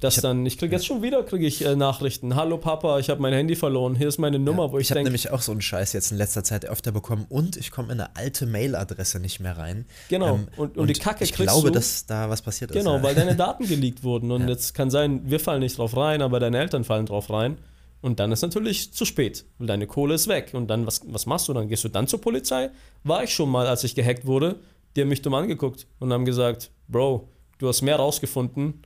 Das 0.00 0.14
Ich 0.14 0.18
hab- 0.18 0.22
dann, 0.30 0.46
ich 0.46 0.56
kriege 0.56 0.74
jetzt 0.74 0.86
schon 0.86 1.02
wieder 1.02 1.22
kriege 1.24 1.46
ich 1.46 1.62
äh, 1.62 1.76
Nachrichten. 1.76 2.34
Hallo 2.34 2.56
Papa, 2.56 2.98
ich 2.98 3.10
habe 3.10 3.20
mein 3.20 3.34
Handy 3.34 3.54
verloren. 3.54 3.94
Hier 3.94 4.08
ist 4.08 4.16
meine 4.16 4.38
Nummer, 4.38 4.64
Ja, 4.66 4.72
wo 4.72 4.78
ich, 4.78 4.84
ich 4.86 4.90
habe 4.90 4.96
denke, 5.00 5.10
nämlich 5.10 5.30
auch 5.30 5.42
so 5.42 5.52
einen 5.52 5.60
Scheiß 5.60 5.92
jetzt 5.92 6.10
in 6.10 6.16
letzter 6.16 6.42
Zeit 6.42 6.64
öfter 6.64 6.90
bekommen 6.90 7.26
und 7.28 7.58
ich 7.58 7.70
komme 7.70 7.92
in 7.92 8.00
eine 8.00 8.16
alte 8.16 8.46
Mailadresse 8.46 9.20
nicht 9.20 9.40
mehr 9.40 9.58
rein. 9.58 9.84
Genau. 10.08 10.36
Ähm, 10.36 10.48
Und- 10.56 10.78
und 10.78 10.86
die 10.88 10.94
Kacke 10.94 11.22
ich 11.22 11.32
kriegst 11.34 11.52
glaube, 11.52 11.68
du- 11.68 11.74
dass 11.74 12.06
da 12.06 12.30
was 12.30 12.40
passiert 12.40 12.70
ist. 12.70 12.78
Genau, 12.78 12.96
ja. 12.96 13.02
weil 13.02 13.14
deine 13.14 13.36
Daten 13.36 13.68
geleakt 13.68 14.02
wurden. 14.02 14.30
Und 14.30 14.42
Ja. 14.44 14.48
jetzt 14.48 14.72
kann 14.74 14.90
sein, 14.90 15.20
wir 15.26 15.38
fallen 15.38 15.60
nicht 15.60 15.76
drauf 15.76 15.94
rein, 15.94 16.22
aber 16.22 16.40
deine 16.40 16.58
Eltern 16.58 16.84
fallen 16.84 17.04
drauf 17.04 17.28
rein. 17.28 17.58
Und 18.00 18.20
dann 18.20 18.32
ist 18.32 18.40
natürlich 18.40 18.94
zu 18.94 19.04
spät, 19.04 19.44
weil 19.58 19.66
deine 19.66 19.86
Kohle 19.86 20.14
ist 20.14 20.28
weg. 20.28 20.52
Und 20.54 20.68
dann, 20.68 20.86
was, 20.86 21.02
was 21.08 21.26
machst 21.26 21.46
du 21.48 21.52
dann? 21.52 21.68
Gehst 21.68 21.84
du 21.84 21.88
dann 21.90 22.06
zur 22.06 22.22
Polizei? 22.22 22.70
War 23.04 23.22
ich 23.22 23.34
schon 23.34 23.50
mal, 23.50 23.66
als 23.66 23.84
ich 23.84 23.94
gehackt 23.94 24.24
wurde. 24.24 24.60
Die 24.96 25.02
haben 25.02 25.08
mich 25.10 25.20
dumm 25.20 25.34
angeguckt 25.34 25.86
und 25.98 26.10
haben 26.10 26.24
gesagt, 26.24 26.70
Bro, 26.88 27.28
du 27.58 27.68
hast 27.68 27.82
mehr 27.82 27.96
rausgefunden, 27.96 28.80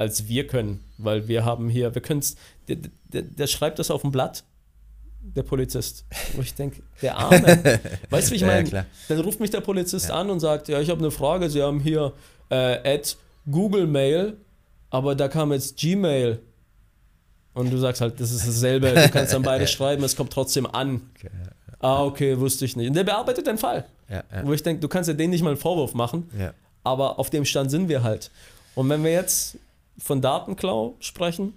als 0.00 0.26
wir 0.28 0.46
können. 0.46 0.82
Weil 0.98 1.28
wir 1.28 1.44
haben 1.44 1.68
hier, 1.68 1.94
wir 1.94 2.02
können 2.02 2.24
der, 2.68 2.76
der, 3.12 3.22
der 3.22 3.46
schreibt 3.46 3.78
das 3.78 3.90
auf 3.90 4.00
dem 4.02 4.10
Blatt, 4.10 4.44
der 5.22 5.42
Polizist. 5.42 6.04
Wo 6.34 6.40
ich 6.42 6.54
denke, 6.54 6.82
der 7.02 7.16
Arme. 7.18 7.80
weißt 8.10 8.28
du, 8.28 8.32
wie 8.32 8.36
ich 8.36 8.40
Ja, 8.40 8.48
ja, 8.48 8.54
meine? 8.54 8.68
klar. 8.68 8.86
Dann 9.08 9.20
ruft 9.20 9.38
mich 9.40 9.50
der 9.50 9.60
Polizist 9.60 10.10
an 10.10 10.30
und 10.30 10.40
sagt, 10.40 10.68
ja, 10.68 10.80
ich 10.80 10.88
habe 10.88 11.00
eine 11.00 11.10
Frage, 11.10 11.50
Sie 11.50 11.62
haben 11.62 11.80
hier 11.80 12.12
äh, 12.48 12.94
at 12.96 13.16
Google 13.50 13.86
Mail, 13.86 14.36
aber 14.88 15.14
da 15.14 15.28
kam 15.28 15.52
jetzt 15.52 15.76
Gmail. 15.78 16.40
Und 17.52 17.70
du 17.70 17.76
sagst 17.78 18.00
halt, 18.00 18.18
das 18.20 18.30
ist 18.30 18.46
dasselbe, 18.46 18.92
du 18.94 19.08
kannst 19.10 19.34
dann 19.34 19.42
beide 19.42 19.66
schreiben, 19.76 20.02
es 20.04 20.16
kommt 20.16 20.32
trotzdem 20.32 20.66
an. 20.66 21.02
Okay, 21.16 21.30
Ah, 21.82 22.04
okay, 22.04 22.38
wusste 22.38 22.64
ich 22.66 22.76
nicht. 22.76 22.88
Und 22.88 22.94
der 22.94 23.04
bearbeitet 23.04 23.46
den 23.46 23.56
Fall. 23.58 23.86
ja, 24.08 24.22
ja, 24.32 24.46
Wo 24.46 24.52
ich 24.52 24.62
denke, 24.62 24.80
du 24.80 24.88
kannst 24.88 25.08
ja 25.08 25.14
denen 25.14 25.30
nicht 25.30 25.42
mal 25.42 25.48
einen 25.50 25.56
Vorwurf 25.58 25.94
machen, 25.94 26.28
ja. 26.38 26.52
aber 26.84 27.18
auf 27.18 27.30
dem 27.30 27.44
Stand 27.46 27.70
sind 27.70 27.88
wir 27.88 28.02
halt. 28.02 28.30
Und 28.74 28.88
wenn 28.90 29.02
wir 29.02 29.12
jetzt 29.12 29.56
von 30.02 30.20
Datenklau 30.20 30.96
sprechen, 31.00 31.52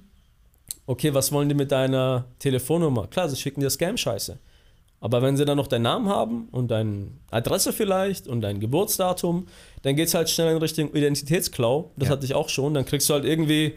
okay, 0.86 1.14
was 1.14 1.32
wollen 1.32 1.50
die 1.50 1.56
mit 1.56 1.72
deiner 1.72 2.26
Telefonnummer? 2.40 3.08
Klar, 3.08 3.30
sie 3.30 3.38
schicken 3.38 3.62
dir 3.62 3.70
Scam-Scheiße. 3.70 4.38
Aber 5.00 5.22
wenn 5.22 5.36
sie 5.36 5.44
dann 5.44 5.58
noch 5.58 5.68
deinen 5.68 5.82
Namen 5.82 6.08
haben 6.08 6.48
und 6.52 6.70
deine 6.72 7.08
Adresse 7.30 7.74
vielleicht 7.74 8.28
und 8.28 8.40
dein 8.42 8.62
Geburtsdatum, 8.62 9.48
dann 9.82 9.96
geht 9.98 10.08
es 10.08 10.14
halt 10.14 10.30
schnell 10.30 10.52
in 10.54 10.58
Richtung 10.60 10.94
Identitätsklau. 10.94 11.92
Das 11.98 12.08
Ja. 12.08 12.14
hatte 12.14 12.26
ich 12.26 12.34
auch 12.36 12.48
schon. 12.48 12.74
Dann 12.74 12.86
kriegst 12.86 13.10
du 13.10 13.14
halt 13.14 13.26
irgendwie, 13.26 13.74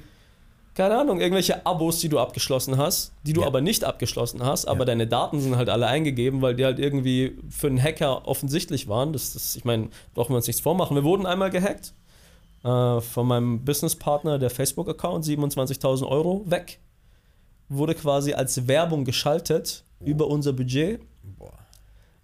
keine 0.74 0.96
Ahnung, 0.96 1.20
irgendwelche 1.20 1.66
Abos, 1.66 1.98
die 1.98 2.08
du 2.08 2.20
abgeschlossen 2.20 2.76
hast, 2.76 3.12
die 3.24 3.32
du 3.32 3.40
Ja. 3.40 3.48
aber 3.48 3.60
nicht 3.60 3.82
abgeschlossen 3.82 4.44
hast, 4.44 4.66
aber 4.66 4.80
Ja. 4.80 4.84
deine 4.84 5.08
Daten 5.08 5.40
sind 5.40 5.56
halt 5.56 5.68
alle 5.68 5.88
eingegeben, 5.88 6.42
weil 6.42 6.54
die 6.54 6.64
halt 6.64 6.78
irgendwie 6.78 7.36
für 7.50 7.66
einen 7.66 7.82
Hacker 7.82 8.28
offensichtlich 8.28 8.86
waren. 8.86 9.12
Das, 9.12 9.32
das, 9.32 9.56
ich 9.56 9.64
meine, 9.64 9.88
brauchen 10.14 10.30
wir 10.32 10.36
uns 10.36 10.46
nichts 10.46 10.60
vormachen. 10.62 10.94
Wir 10.94 11.02
wurden 11.04 11.26
einmal 11.26 11.50
gehackt 11.50 11.92
äh, 12.66 13.00
von 13.00 13.28
meinem 13.28 13.64
Businesspartner, 13.64 14.38
der 14.38 14.50
Facebook-Account, 14.50 15.24
27.000 15.24 16.06
Euro 16.08 16.42
weg. 16.46 16.80
Wurde 17.68 17.94
quasi 17.94 18.32
als 18.32 18.66
Werbung 18.66 19.04
geschaltet 19.04 19.84
über 20.00 20.26
unser 20.26 20.52
Budget, 20.52 21.00
Boah. 21.38 21.52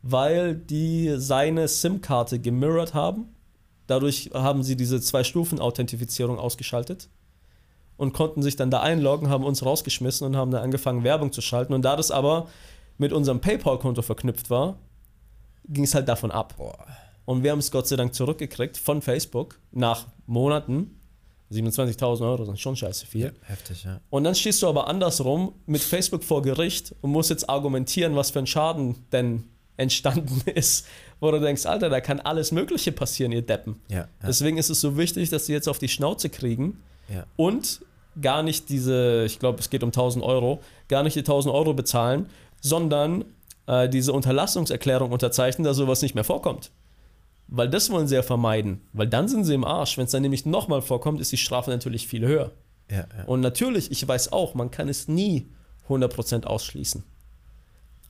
weil 0.03 0.57
die 0.57 1.15
seine 1.17 1.69
SIM-Karte 1.69 2.39
gemirrored 2.41 2.93
haben. 2.93 3.35
Dadurch 3.87 4.31
haben 4.35 4.63
sie 4.63 4.77
diese 4.77 5.01
Zwei-Stufen-Authentifizierung 5.01 6.39
ausgeschaltet. 6.39 7.09
und 7.99 8.13
konnten 8.13 8.43
sich 8.43 8.57
dann 8.57 8.71
da 8.71 8.81
einloggen, 8.81 9.29
haben 9.29 9.45
uns 9.45 9.65
rausgeschmissen 9.65 10.27
und 10.27 10.37
haben 10.37 10.51
dann 10.51 10.63
angefangen, 10.63 11.05
Werbung 11.05 11.31
zu 11.31 11.41
schalten. 11.41 11.73
Und 11.73 11.83
da 11.83 11.95
das 11.95 12.11
aber 12.11 12.49
mit 12.99 13.13
unserem 13.13 13.41
PayPal-Konto 13.41 14.03
verknüpft 14.03 14.51
war, 14.51 14.77
ging 15.69 15.85
es 15.85 15.95
halt 15.95 16.09
davon 16.09 16.33
ab. 16.33 16.55
Boah. 16.57 16.85
Und 17.27 17.45
wir 17.45 17.53
haben 17.53 17.61
es 17.61 17.71
Gott 17.71 17.87
sei 17.87 17.97
Dank 17.97 18.15
zurückgekriegt 18.15 18.77
von 18.77 19.03
Facebook 19.03 19.61
nach 19.71 20.07
Monaten. 20.33 20.99
27.000 21.53 22.23
Euro 22.23 22.45
sind 22.47 22.59
schon 22.59 22.75
scheiße 22.77 23.07
viel. 23.07 23.35
Heftig, 23.43 23.85
ja. 23.85 24.01
Und 24.09 24.25
dann 24.25 24.35
stehst 24.35 24.63
du 24.63 24.69
aber 24.69 24.89
andersrum 24.89 25.53
mit 25.67 25.83
Facebook 25.83 26.25
vor 26.25 26.41
Gericht 26.41 26.95
und 27.03 27.11
musst 27.11 27.29
jetzt 27.29 27.49
argumentieren, 27.51 28.17
was 28.17 28.31
für 28.31 28.39
ein 28.39 28.47
Schaden 28.47 28.97
denn 29.13 29.45
entstanden 29.77 30.41
ist, 30.55 30.87
wo 31.21 31.31
du 31.31 31.39
denkst, 31.41 31.67
Alter, 31.67 31.91
da 31.91 32.01
kann 32.01 32.21
alles 32.21 32.53
Mögliche 32.53 32.91
passieren, 32.93 33.33
ihr 33.33 33.43
Deppen. 33.43 33.77
Ja, 33.89 33.99
ja. 33.99 34.09
Deswegen 34.27 34.57
ist 34.57 34.71
es 34.71 34.81
so 34.81 34.97
wichtig, 34.97 35.29
dass 35.29 35.45
sie 35.47 35.53
jetzt 35.53 35.69
auf 35.69 35.79
die 35.79 35.89
Schnauze 35.89 36.31
kriegen 36.31 36.79
Ja. 37.13 37.27
und 37.37 37.83
gar 38.21 38.43
nicht 38.43 38.69
diese, 38.71 39.25
ich 39.27 39.39
glaube, 39.39 39.61
es 39.61 39.69
geht 39.71 39.83
um 39.83 39.89
1000 39.89 40.25
Euro, 40.25 40.61
gar 40.89 41.03
nicht 41.03 41.17
die 41.17 41.21
1000 41.21 41.55
Euro 41.55 41.75
bezahlen, 41.75 42.27
sondern 42.63 43.25
äh, 43.67 43.89
diese 43.89 44.13
Unterlassungserklärung 44.15 45.13
unterzeichnen, 45.13 45.65
dass 45.65 45.77
sowas 45.77 46.01
nicht 46.03 46.15
mehr 46.15 46.25
vorkommt. 46.25 46.71
Weil 47.49 47.69
das 47.69 47.91
wollen 47.91 48.09
sie 48.09 48.15
ja 48.15 48.23
vermeiden. 48.23 48.81
Weil 48.93 49.09
dann 49.09 49.29
sind 49.29 49.45
sie 49.45 49.55
im 49.55 49.65
Arsch. 49.65 49.99
Wenn 49.99 50.07
es 50.07 50.13
dann 50.13 50.23
nämlich 50.23 50.47
nochmal 50.47 50.83
vorkommt, 50.83 51.21
ist 51.21 51.33
die 51.33 51.37
Strafe 51.37 51.71
natürlich 51.71 52.07
viel 52.07 52.27
höher. 52.27 52.53
ja, 52.91 53.07
ja. 53.17 53.25
Und 53.27 53.41
natürlich, 53.41 53.91
ich 53.91 54.07
weiß 54.07 54.33
auch, 54.33 54.55
man 54.55 54.71
kann 54.71 54.89
es 54.89 55.09
nie 55.09 55.49
100% 55.89 56.45
ausschließen. 56.45 57.05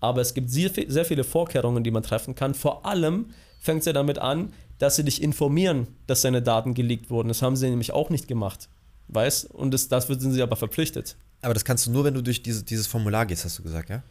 Aber 0.01 0.21
es 0.21 0.35
gibt 0.35 0.51
sehr, 0.51 0.71
sehr 0.89 1.05
viele 1.05 1.25
Vorkehrungen, 1.25 1.85
die 1.85 1.91
man 1.91 2.03
treffen 2.03 2.35
kann. 2.35 2.55
Vor 2.55 2.85
allem 2.85 3.31
fängt 3.61 3.81
es 3.81 3.87
ja 3.87 3.93
damit 3.93 4.19
an, 4.19 4.53
dass 4.79 4.97
sie 4.97 5.05
dich 5.05 5.23
informieren, 5.23 5.87
dass 6.09 6.23
deine 6.23 6.43
Daten 6.43 6.75
geleakt 6.75 7.09
wurden. 7.09 7.29
Das 7.29 7.41
haben 7.41 7.55
sie 7.55 7.71
nämlich 7.71 7.93
auch 7.93 8.11
nicht 8.11 8.27
gemacht. 8.27 8.69
Weißt? 9.09 9.51
Und 9.53 9.73
das, 9.73 9.89
dafür 9.89 10.19
sind 10.19 10.33
sie 10.33 10.43
aber 10.43 10.57
verpflichtet. 10.57 11.17
Aber 11.41 11.55
das 11.55 11.65
kannst 11.65 11.87
du 11.87 11.93
nur, 11.93 12.05
wenn 12.05 12.15
du 12.15 12.23
durch 12.23 12.43
diese, 12.43 12.65
dieses 12.65 12.87
Formular 12.87 13.27
gehst, 13.27 13.45
hast 13.45 13.59
du 13.59 13.63
gesagt, 13.63 13.91
ja? 13.91 14.03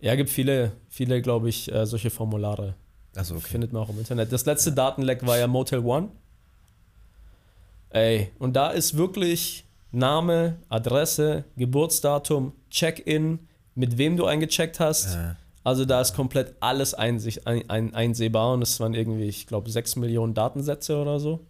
Ja, 0.00 0.14
gibt 0.14 0.30
viele, 0.30 0.72
viele, 0.88 1.20
glaube 1.20 1.48
ich, 1.48 1.70
äh, 1.72 1.84
solche 1.84 2.10
Formulare. 2.10 2.74
Also 3.16 3.34
okay. 3.36 3.48
Findet 3.48 3.72
man 3.72 3.82
auch 3.82 3.88
im 3.90 3.98
Internet. 3.98 4.32
Das 4.32 4.46
letzte 4.46 4.72
Datenleck 4.72 5.26
war 5.26 5.38
ja 5.38 5.46
Motel 5.46 5.80
One. 5.80 6.08
Ey, 7.90 8.30
und 8.38 8.54
da 8.54 8.70
ist 8.70 8.96
wirklich 8.96 9.64
Name, 9.90 10.56
Adresse, 10.68 11.44
Geburtsdatum, 11.56 12.52
Check-in, 12.70 13.40
mit 13.74 13.98
wem 13.98 14.16
du 14.16 14.26
eingecheckt 14.26 14.78
hast. 14.78 15.16
Äh, 15.16 15.34
Also 15.64 15.84
da 15.84 16.00
ist 16.00 16.14
komplett 16.14 16.54
alles 16.60 16.94
einsicht, 16.94 17.46
ein, 17.46 17.68
ein, 17.68 17.94
einsehbar 17.94 18.54
und 18.54 18.62
es 18.62 18.78
waren 18.80 18.94
irgendwie, 18.94 19.24
ich 19.24 19.46
glaube, 19.46 19.70
6 19.70 19.96
Millionen 19.96 20.32
Datensätze 20.34 20.96
oder 20.96 21.18
so. 21.18 21.40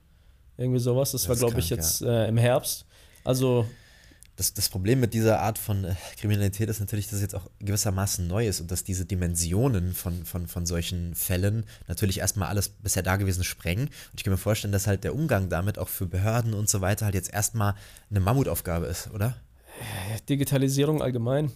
Irgendwie 0.57 0.81
sowas. 0.81 1.13
Das, 1.13 1.23
Das 1.23 1.29
war, 1.29 1.37
glaube 1.37 1.61
ich, 1.61 1.71
jetzt 1.71 2.03
äh, 2.03 2.27
im 2.27 2.37
Herbst. 2.39 2.87
Also, 3.25 3.67
das, 4.41 4.55
das 4.55 4.71
Problem 4.71 5.01
mit 5.01 5.13
dieser 5.13 5.41
Art 5.41 5.59
von 5.59 5.85
äh, 5.85 5.95
Kriminalität 6.19 6.71
ist 6.71 6.81
natürlich, 6.81 7.07
dass 7.07 7.17
es 7.17 7.21
jetzt 7.21 7.35
auch 7.35 7.51
gewissermaßen 7.59 8.27
neu 8.27 8.49
ist 8.49 8.63
und 8.63 8.71
dass 8.71 8.83
diese 8.83 9.05
Dimensionen 9.05 9.93
von, 9.93 10.25
von, 10.25 10.47
von 10.47 10.65
solchen 10.65 11.15
Fällen 11.15 11.67
natürlich 11.89 12.21
erstmal 12.21 12.49
alles 12.49 12.71
bisher 12.71 13.03
Dagewesene 13.03 13.45
sprengen. 13.45 13.89
Und 13.89 14.15
ich 14.17 14.25
kann 14.25 14.33
mir 14.33 14.39
vorstellen, 14.39 14.73
dass 14.73 14.87
halt 14.87 15.05
der 15.05 15.15
Umgang 15.15 15.51
damit 15.51 15.79
auch 15.79 15.89
für 15.89 16.07
Behörden 16.07 16.55
und 16.55 16.71
so 16.71 16.81
weiter 16.81 17.05
halt 17.05 17.15
jetzt 17.15 17.31
erstmal 17.31 17.75
eine 18.09 18.21
Mammutaufgabe 18.21 18.87
ist, 18.87 19.11
oder? 19.11 19.37
Digitalisierung 20.31 21.03
allgemein. 21.03 21.53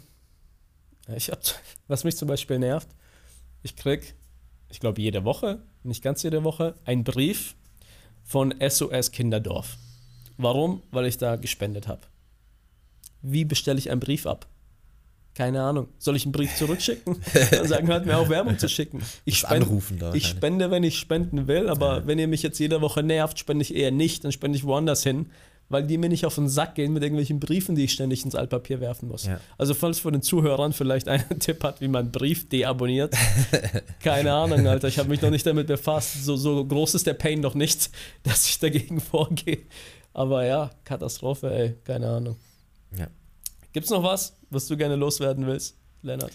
Ich 1.16 1.30
hab, 1.30 1.40
was 1.88 2.04
mich 2.04 2.18
zum 2.18 2.28
Beispiel 2.28 2.58
nervt, 2.58 2.88
ich 3.62 3.76
krieg, 3.76 4.14
ich 4.68 4.78
glaube 4.78 5.00
jede 5.00 5.24
Woche, 5.24 5.62
nicht 5.84 6.02
ganz 6.02 6.22
jede 6.22 6.44
Woche, 6.44 6.74
einen 6.84 7.02
Brief 7.02 7.54
von 8.24 8.54
SOS 8.60 9.10
Kinderdorf. 9.10 9.78
Warum? 10.36 10.82
Weil 10.90 11.06
ich 11.06 11.16
da 11.16 11.36
gespendet 11.36 11.88
habe. 11.88 12.02
Wie 13.24 13.44
bestelle 13.44 13.78
ich 13.78 13.90
einen 13.90 14.00
Brief 14.00 14.26
ab? 14.26 14.46
Keine 15.34 15.62
Ahnung. 15.62 15.88
Soll 15.98 16.14
ich 16.14 16.24
einen 16.24 16.32
Brief 16.32 16.54
zurückschicken? 16.54 17.16
Dann 17.50 17.66
sagen, 17.66 17.88
hört 17.88 18.06
mir 18.06 18.18
auf, 18.18 18.28
Werbung 18.28 18.58
zu 18.58 18.68
schicken. 18.68 19.02
Ich, 19.24 19.40
Das 19.40 19.50
spende, 19.50 19.66
Anrufen 19.66 19.98
da 19.98 20.14
ich 20.14 20.28
spende, 20.28 20.70
wenn 20.70 20.84
ich 20.84 20.98
spenden 20.98 21.48
will, 21.48 21.68
aber 21.68 22.06
wenn 22.06 22.18
ihr 22.20 22.28
mich 22.28 22.42
jetzt 22.42 22.58
jede 22.60 22.80
Woche 22.80 23.02
nervt, 23.02 23.38
spende 23.38 23.62
ich 23.62 23.74
eher 23.74 23.90
nicht, 23.90 24.24
dann 24.24 24.30
spende 24.30 24.56
ich 24.56 24.64
woanders 24.64 25.02
hin, 25.02 25.26
weil 25.70 25.84
die 25.86 25.98
mir 25.98 26.08
nicht 26.08 26.24
auf 26.26 26.36
den 26.36 26.48
Sack 26.48 26.76
gehen 26.76 26.92
mit 26.92 27.02
irgendwelchen 27.02 27.40
Briefen, 27.40 27.74
die 27.74 27.84
ich 27.84 27.92
ständig 27.92 28.24
ins 28.24 28.34
Altpapier 28.36 28.80
werfen 28.80 29.08
muss. 29.08 29.24
Ja. 29.26 29.40
Also 29.58 29.74
falls 29.74 29.98
von 29.98 30.12
den 30.12 30.22
Zuhörern 30.22 30.72
vielleicht 30.72 31.08
einer 31.08 31.24
einen 31.28 31.40
Tipp 31.40 31.64
hat, 31.64 31.80
wie 31.80 31.88
man 31.88 32.02
einen 32.04 32.12
Brief 32.12 32.48
deabonniert, 32.48 33.16
keine 34.02 34.32
Ahnung, 34.32 34.66
Alter, 34.68 34.86
ich 34.86 34.98
habe 34.98 35.08
mich 35.08 35.22
noch 35.22 35.30
nicht 35.30 35.46
damit 35.46 35.66
befasst. 35.66 36.24
So, 36.24 36.36
so 36.36 36.64
groß 36.64 36.94
ist 36.94 37.06
der 37.06 37.14
Pain 37.14 37.40
noch 37.40 37.54
nicht, 37.54 37.90
dass 38.22 38.46
ich 38.46 38.60
dagegen 38.60 39.00
vorgehe. 39.00 39.60
Aber 40.12 40.44
ja, 40.44 40.70
Katastrophe, 40.84 41.52
ey, 41.52 41.74
keine 41.82 42.08
Ahnung. 42.08 42.36
Ja. 42.98 43.08
Gibt's 43.72 43.90
noch 43.90 44.02
was, 44.02 44.36
was 44.50 44.66
du 44.66 44.76
gerne 44.76 44.96
loswerden 44.96 45.46
willst, 45.46 45.76
Lennart? 46.02 46.32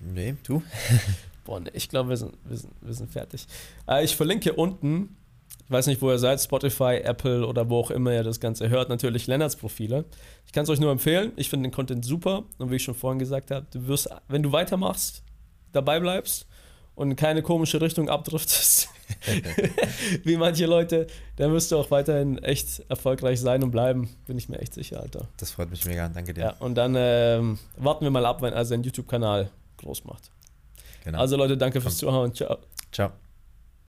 Nee, 0.00 0.36
du? 0.42 0.62
Boah, 1.44 1.60
nee, 1.60 1.70
ich 1.72 1.88
glaube, 1.88 2.10
wir 2.10 2.16
sind, 2.16 2.36
wir, 2.44 2.56
sind, 2.56 2.72
wir 2.80 2.94
sind 2.94 3.10
fertig. 3.10 3.46
Äh, 3.88 4.04
ich 4.04 4.16
verlinke 4.16 4.44
hier 4.44 4.58
unten, 4.58 5.16
ich 5.64 5.70
weiß 5.70 5.86
nicht, 5.86 6.02
wo 6.02 6.10
ihr 6.10 6.18
seid, 6.18 6.40
Spotify, 6.40 7.00
Apple 7.02 7.46
oder 7.46 7.70
wo 7.70 7.78
auch 7.78 7.90
immer 7.90 8.12
ihr 8.12 8.22
das 8.22 8.38
Ganze 8.38 8.68
hört, 8.68 8.90
natürlich 8.90 9.26
Lennarts 9.26 9.56
Profile. 9.56 10.04
Ich 10.46 10.52
kann 10.52 10.64
es 10.64 10.70
euch 10.70 10.80
nur 10.80 10.92
empfehlen. 10.92 11.32
Ich 11.36 11.48
finde 11.48 11.68
den 11.68 11.74
Content 11.74 12.04
super. 12.04 12.44
Und 12.58 12.70
wie 12.70 12.76
ich 12.76 12.84
schon 12.84 12.94
vorhin 12.94 13.18
gesagt 13.18 13.50
habe, 13.50 13.66
du 13.70 13.86
wirst, 13.86 14.10
wenn 14.28 14.42
du 14.42 14.52
weitermachst, 14.52 15.22
dabei 15.72 16.00
bleibst 16.00 16.46
und 16.94 17.10
in 17.10 17.16
keine 17.16 17.42
komische 17.42 17.80
Richtung 17.80 18.08
abdriftest, 18.08 18.88
wie 20.24 20.36
manche 20.36 20.66
Leute, 20.66 21.06
dann 21.36 21.52
wirst 21.52 21.72
du 21.72 21.78
auch 21.78 21.90
weiterhin 21.90 22.38
echt 22.38 22.82
erfolgreich 22.88 23.40
sein 23.40 23.62
und 23.62 23.70
bleiben. 23.70 24.08
Bin 24.26 24.38
ich 24.38 24.48
mir 24.48 24.58
echt 24.60 24.74
sicher, 24.74 25.00
Alter. 25.00 25.28
Das 25.36 25.50
freut 25.50 25.70
mich 25.70 25.84
mega, 25.84 26.08
danke 26.08 26.34
dir. 26.34 26.40
Ja, 26.40 26.54
und 26.60 26.74
dann 26.74 26.94
ähm, 26.96 27.58
warten 27.76 28.04
wir 28.04 28.10
mal 28.10 28.26
ab, 28.26 28.42
wenn 28.42 28.52
er 28.52 28.64
seinen 28.64 28.84
YouTube-Kanal 28.84 29.50
groß 29.78 30.04
macht. 30.04 30.30
Genau. 31.04 31.18
Also 31.18 31.36
Leute, 31.36 31.56
danke 31.56 31.80
fürs 31.80 31.98
Zuhören. 31.98 32.34
Ciao. 32.34 32.58
Ciao. 32.90 33.12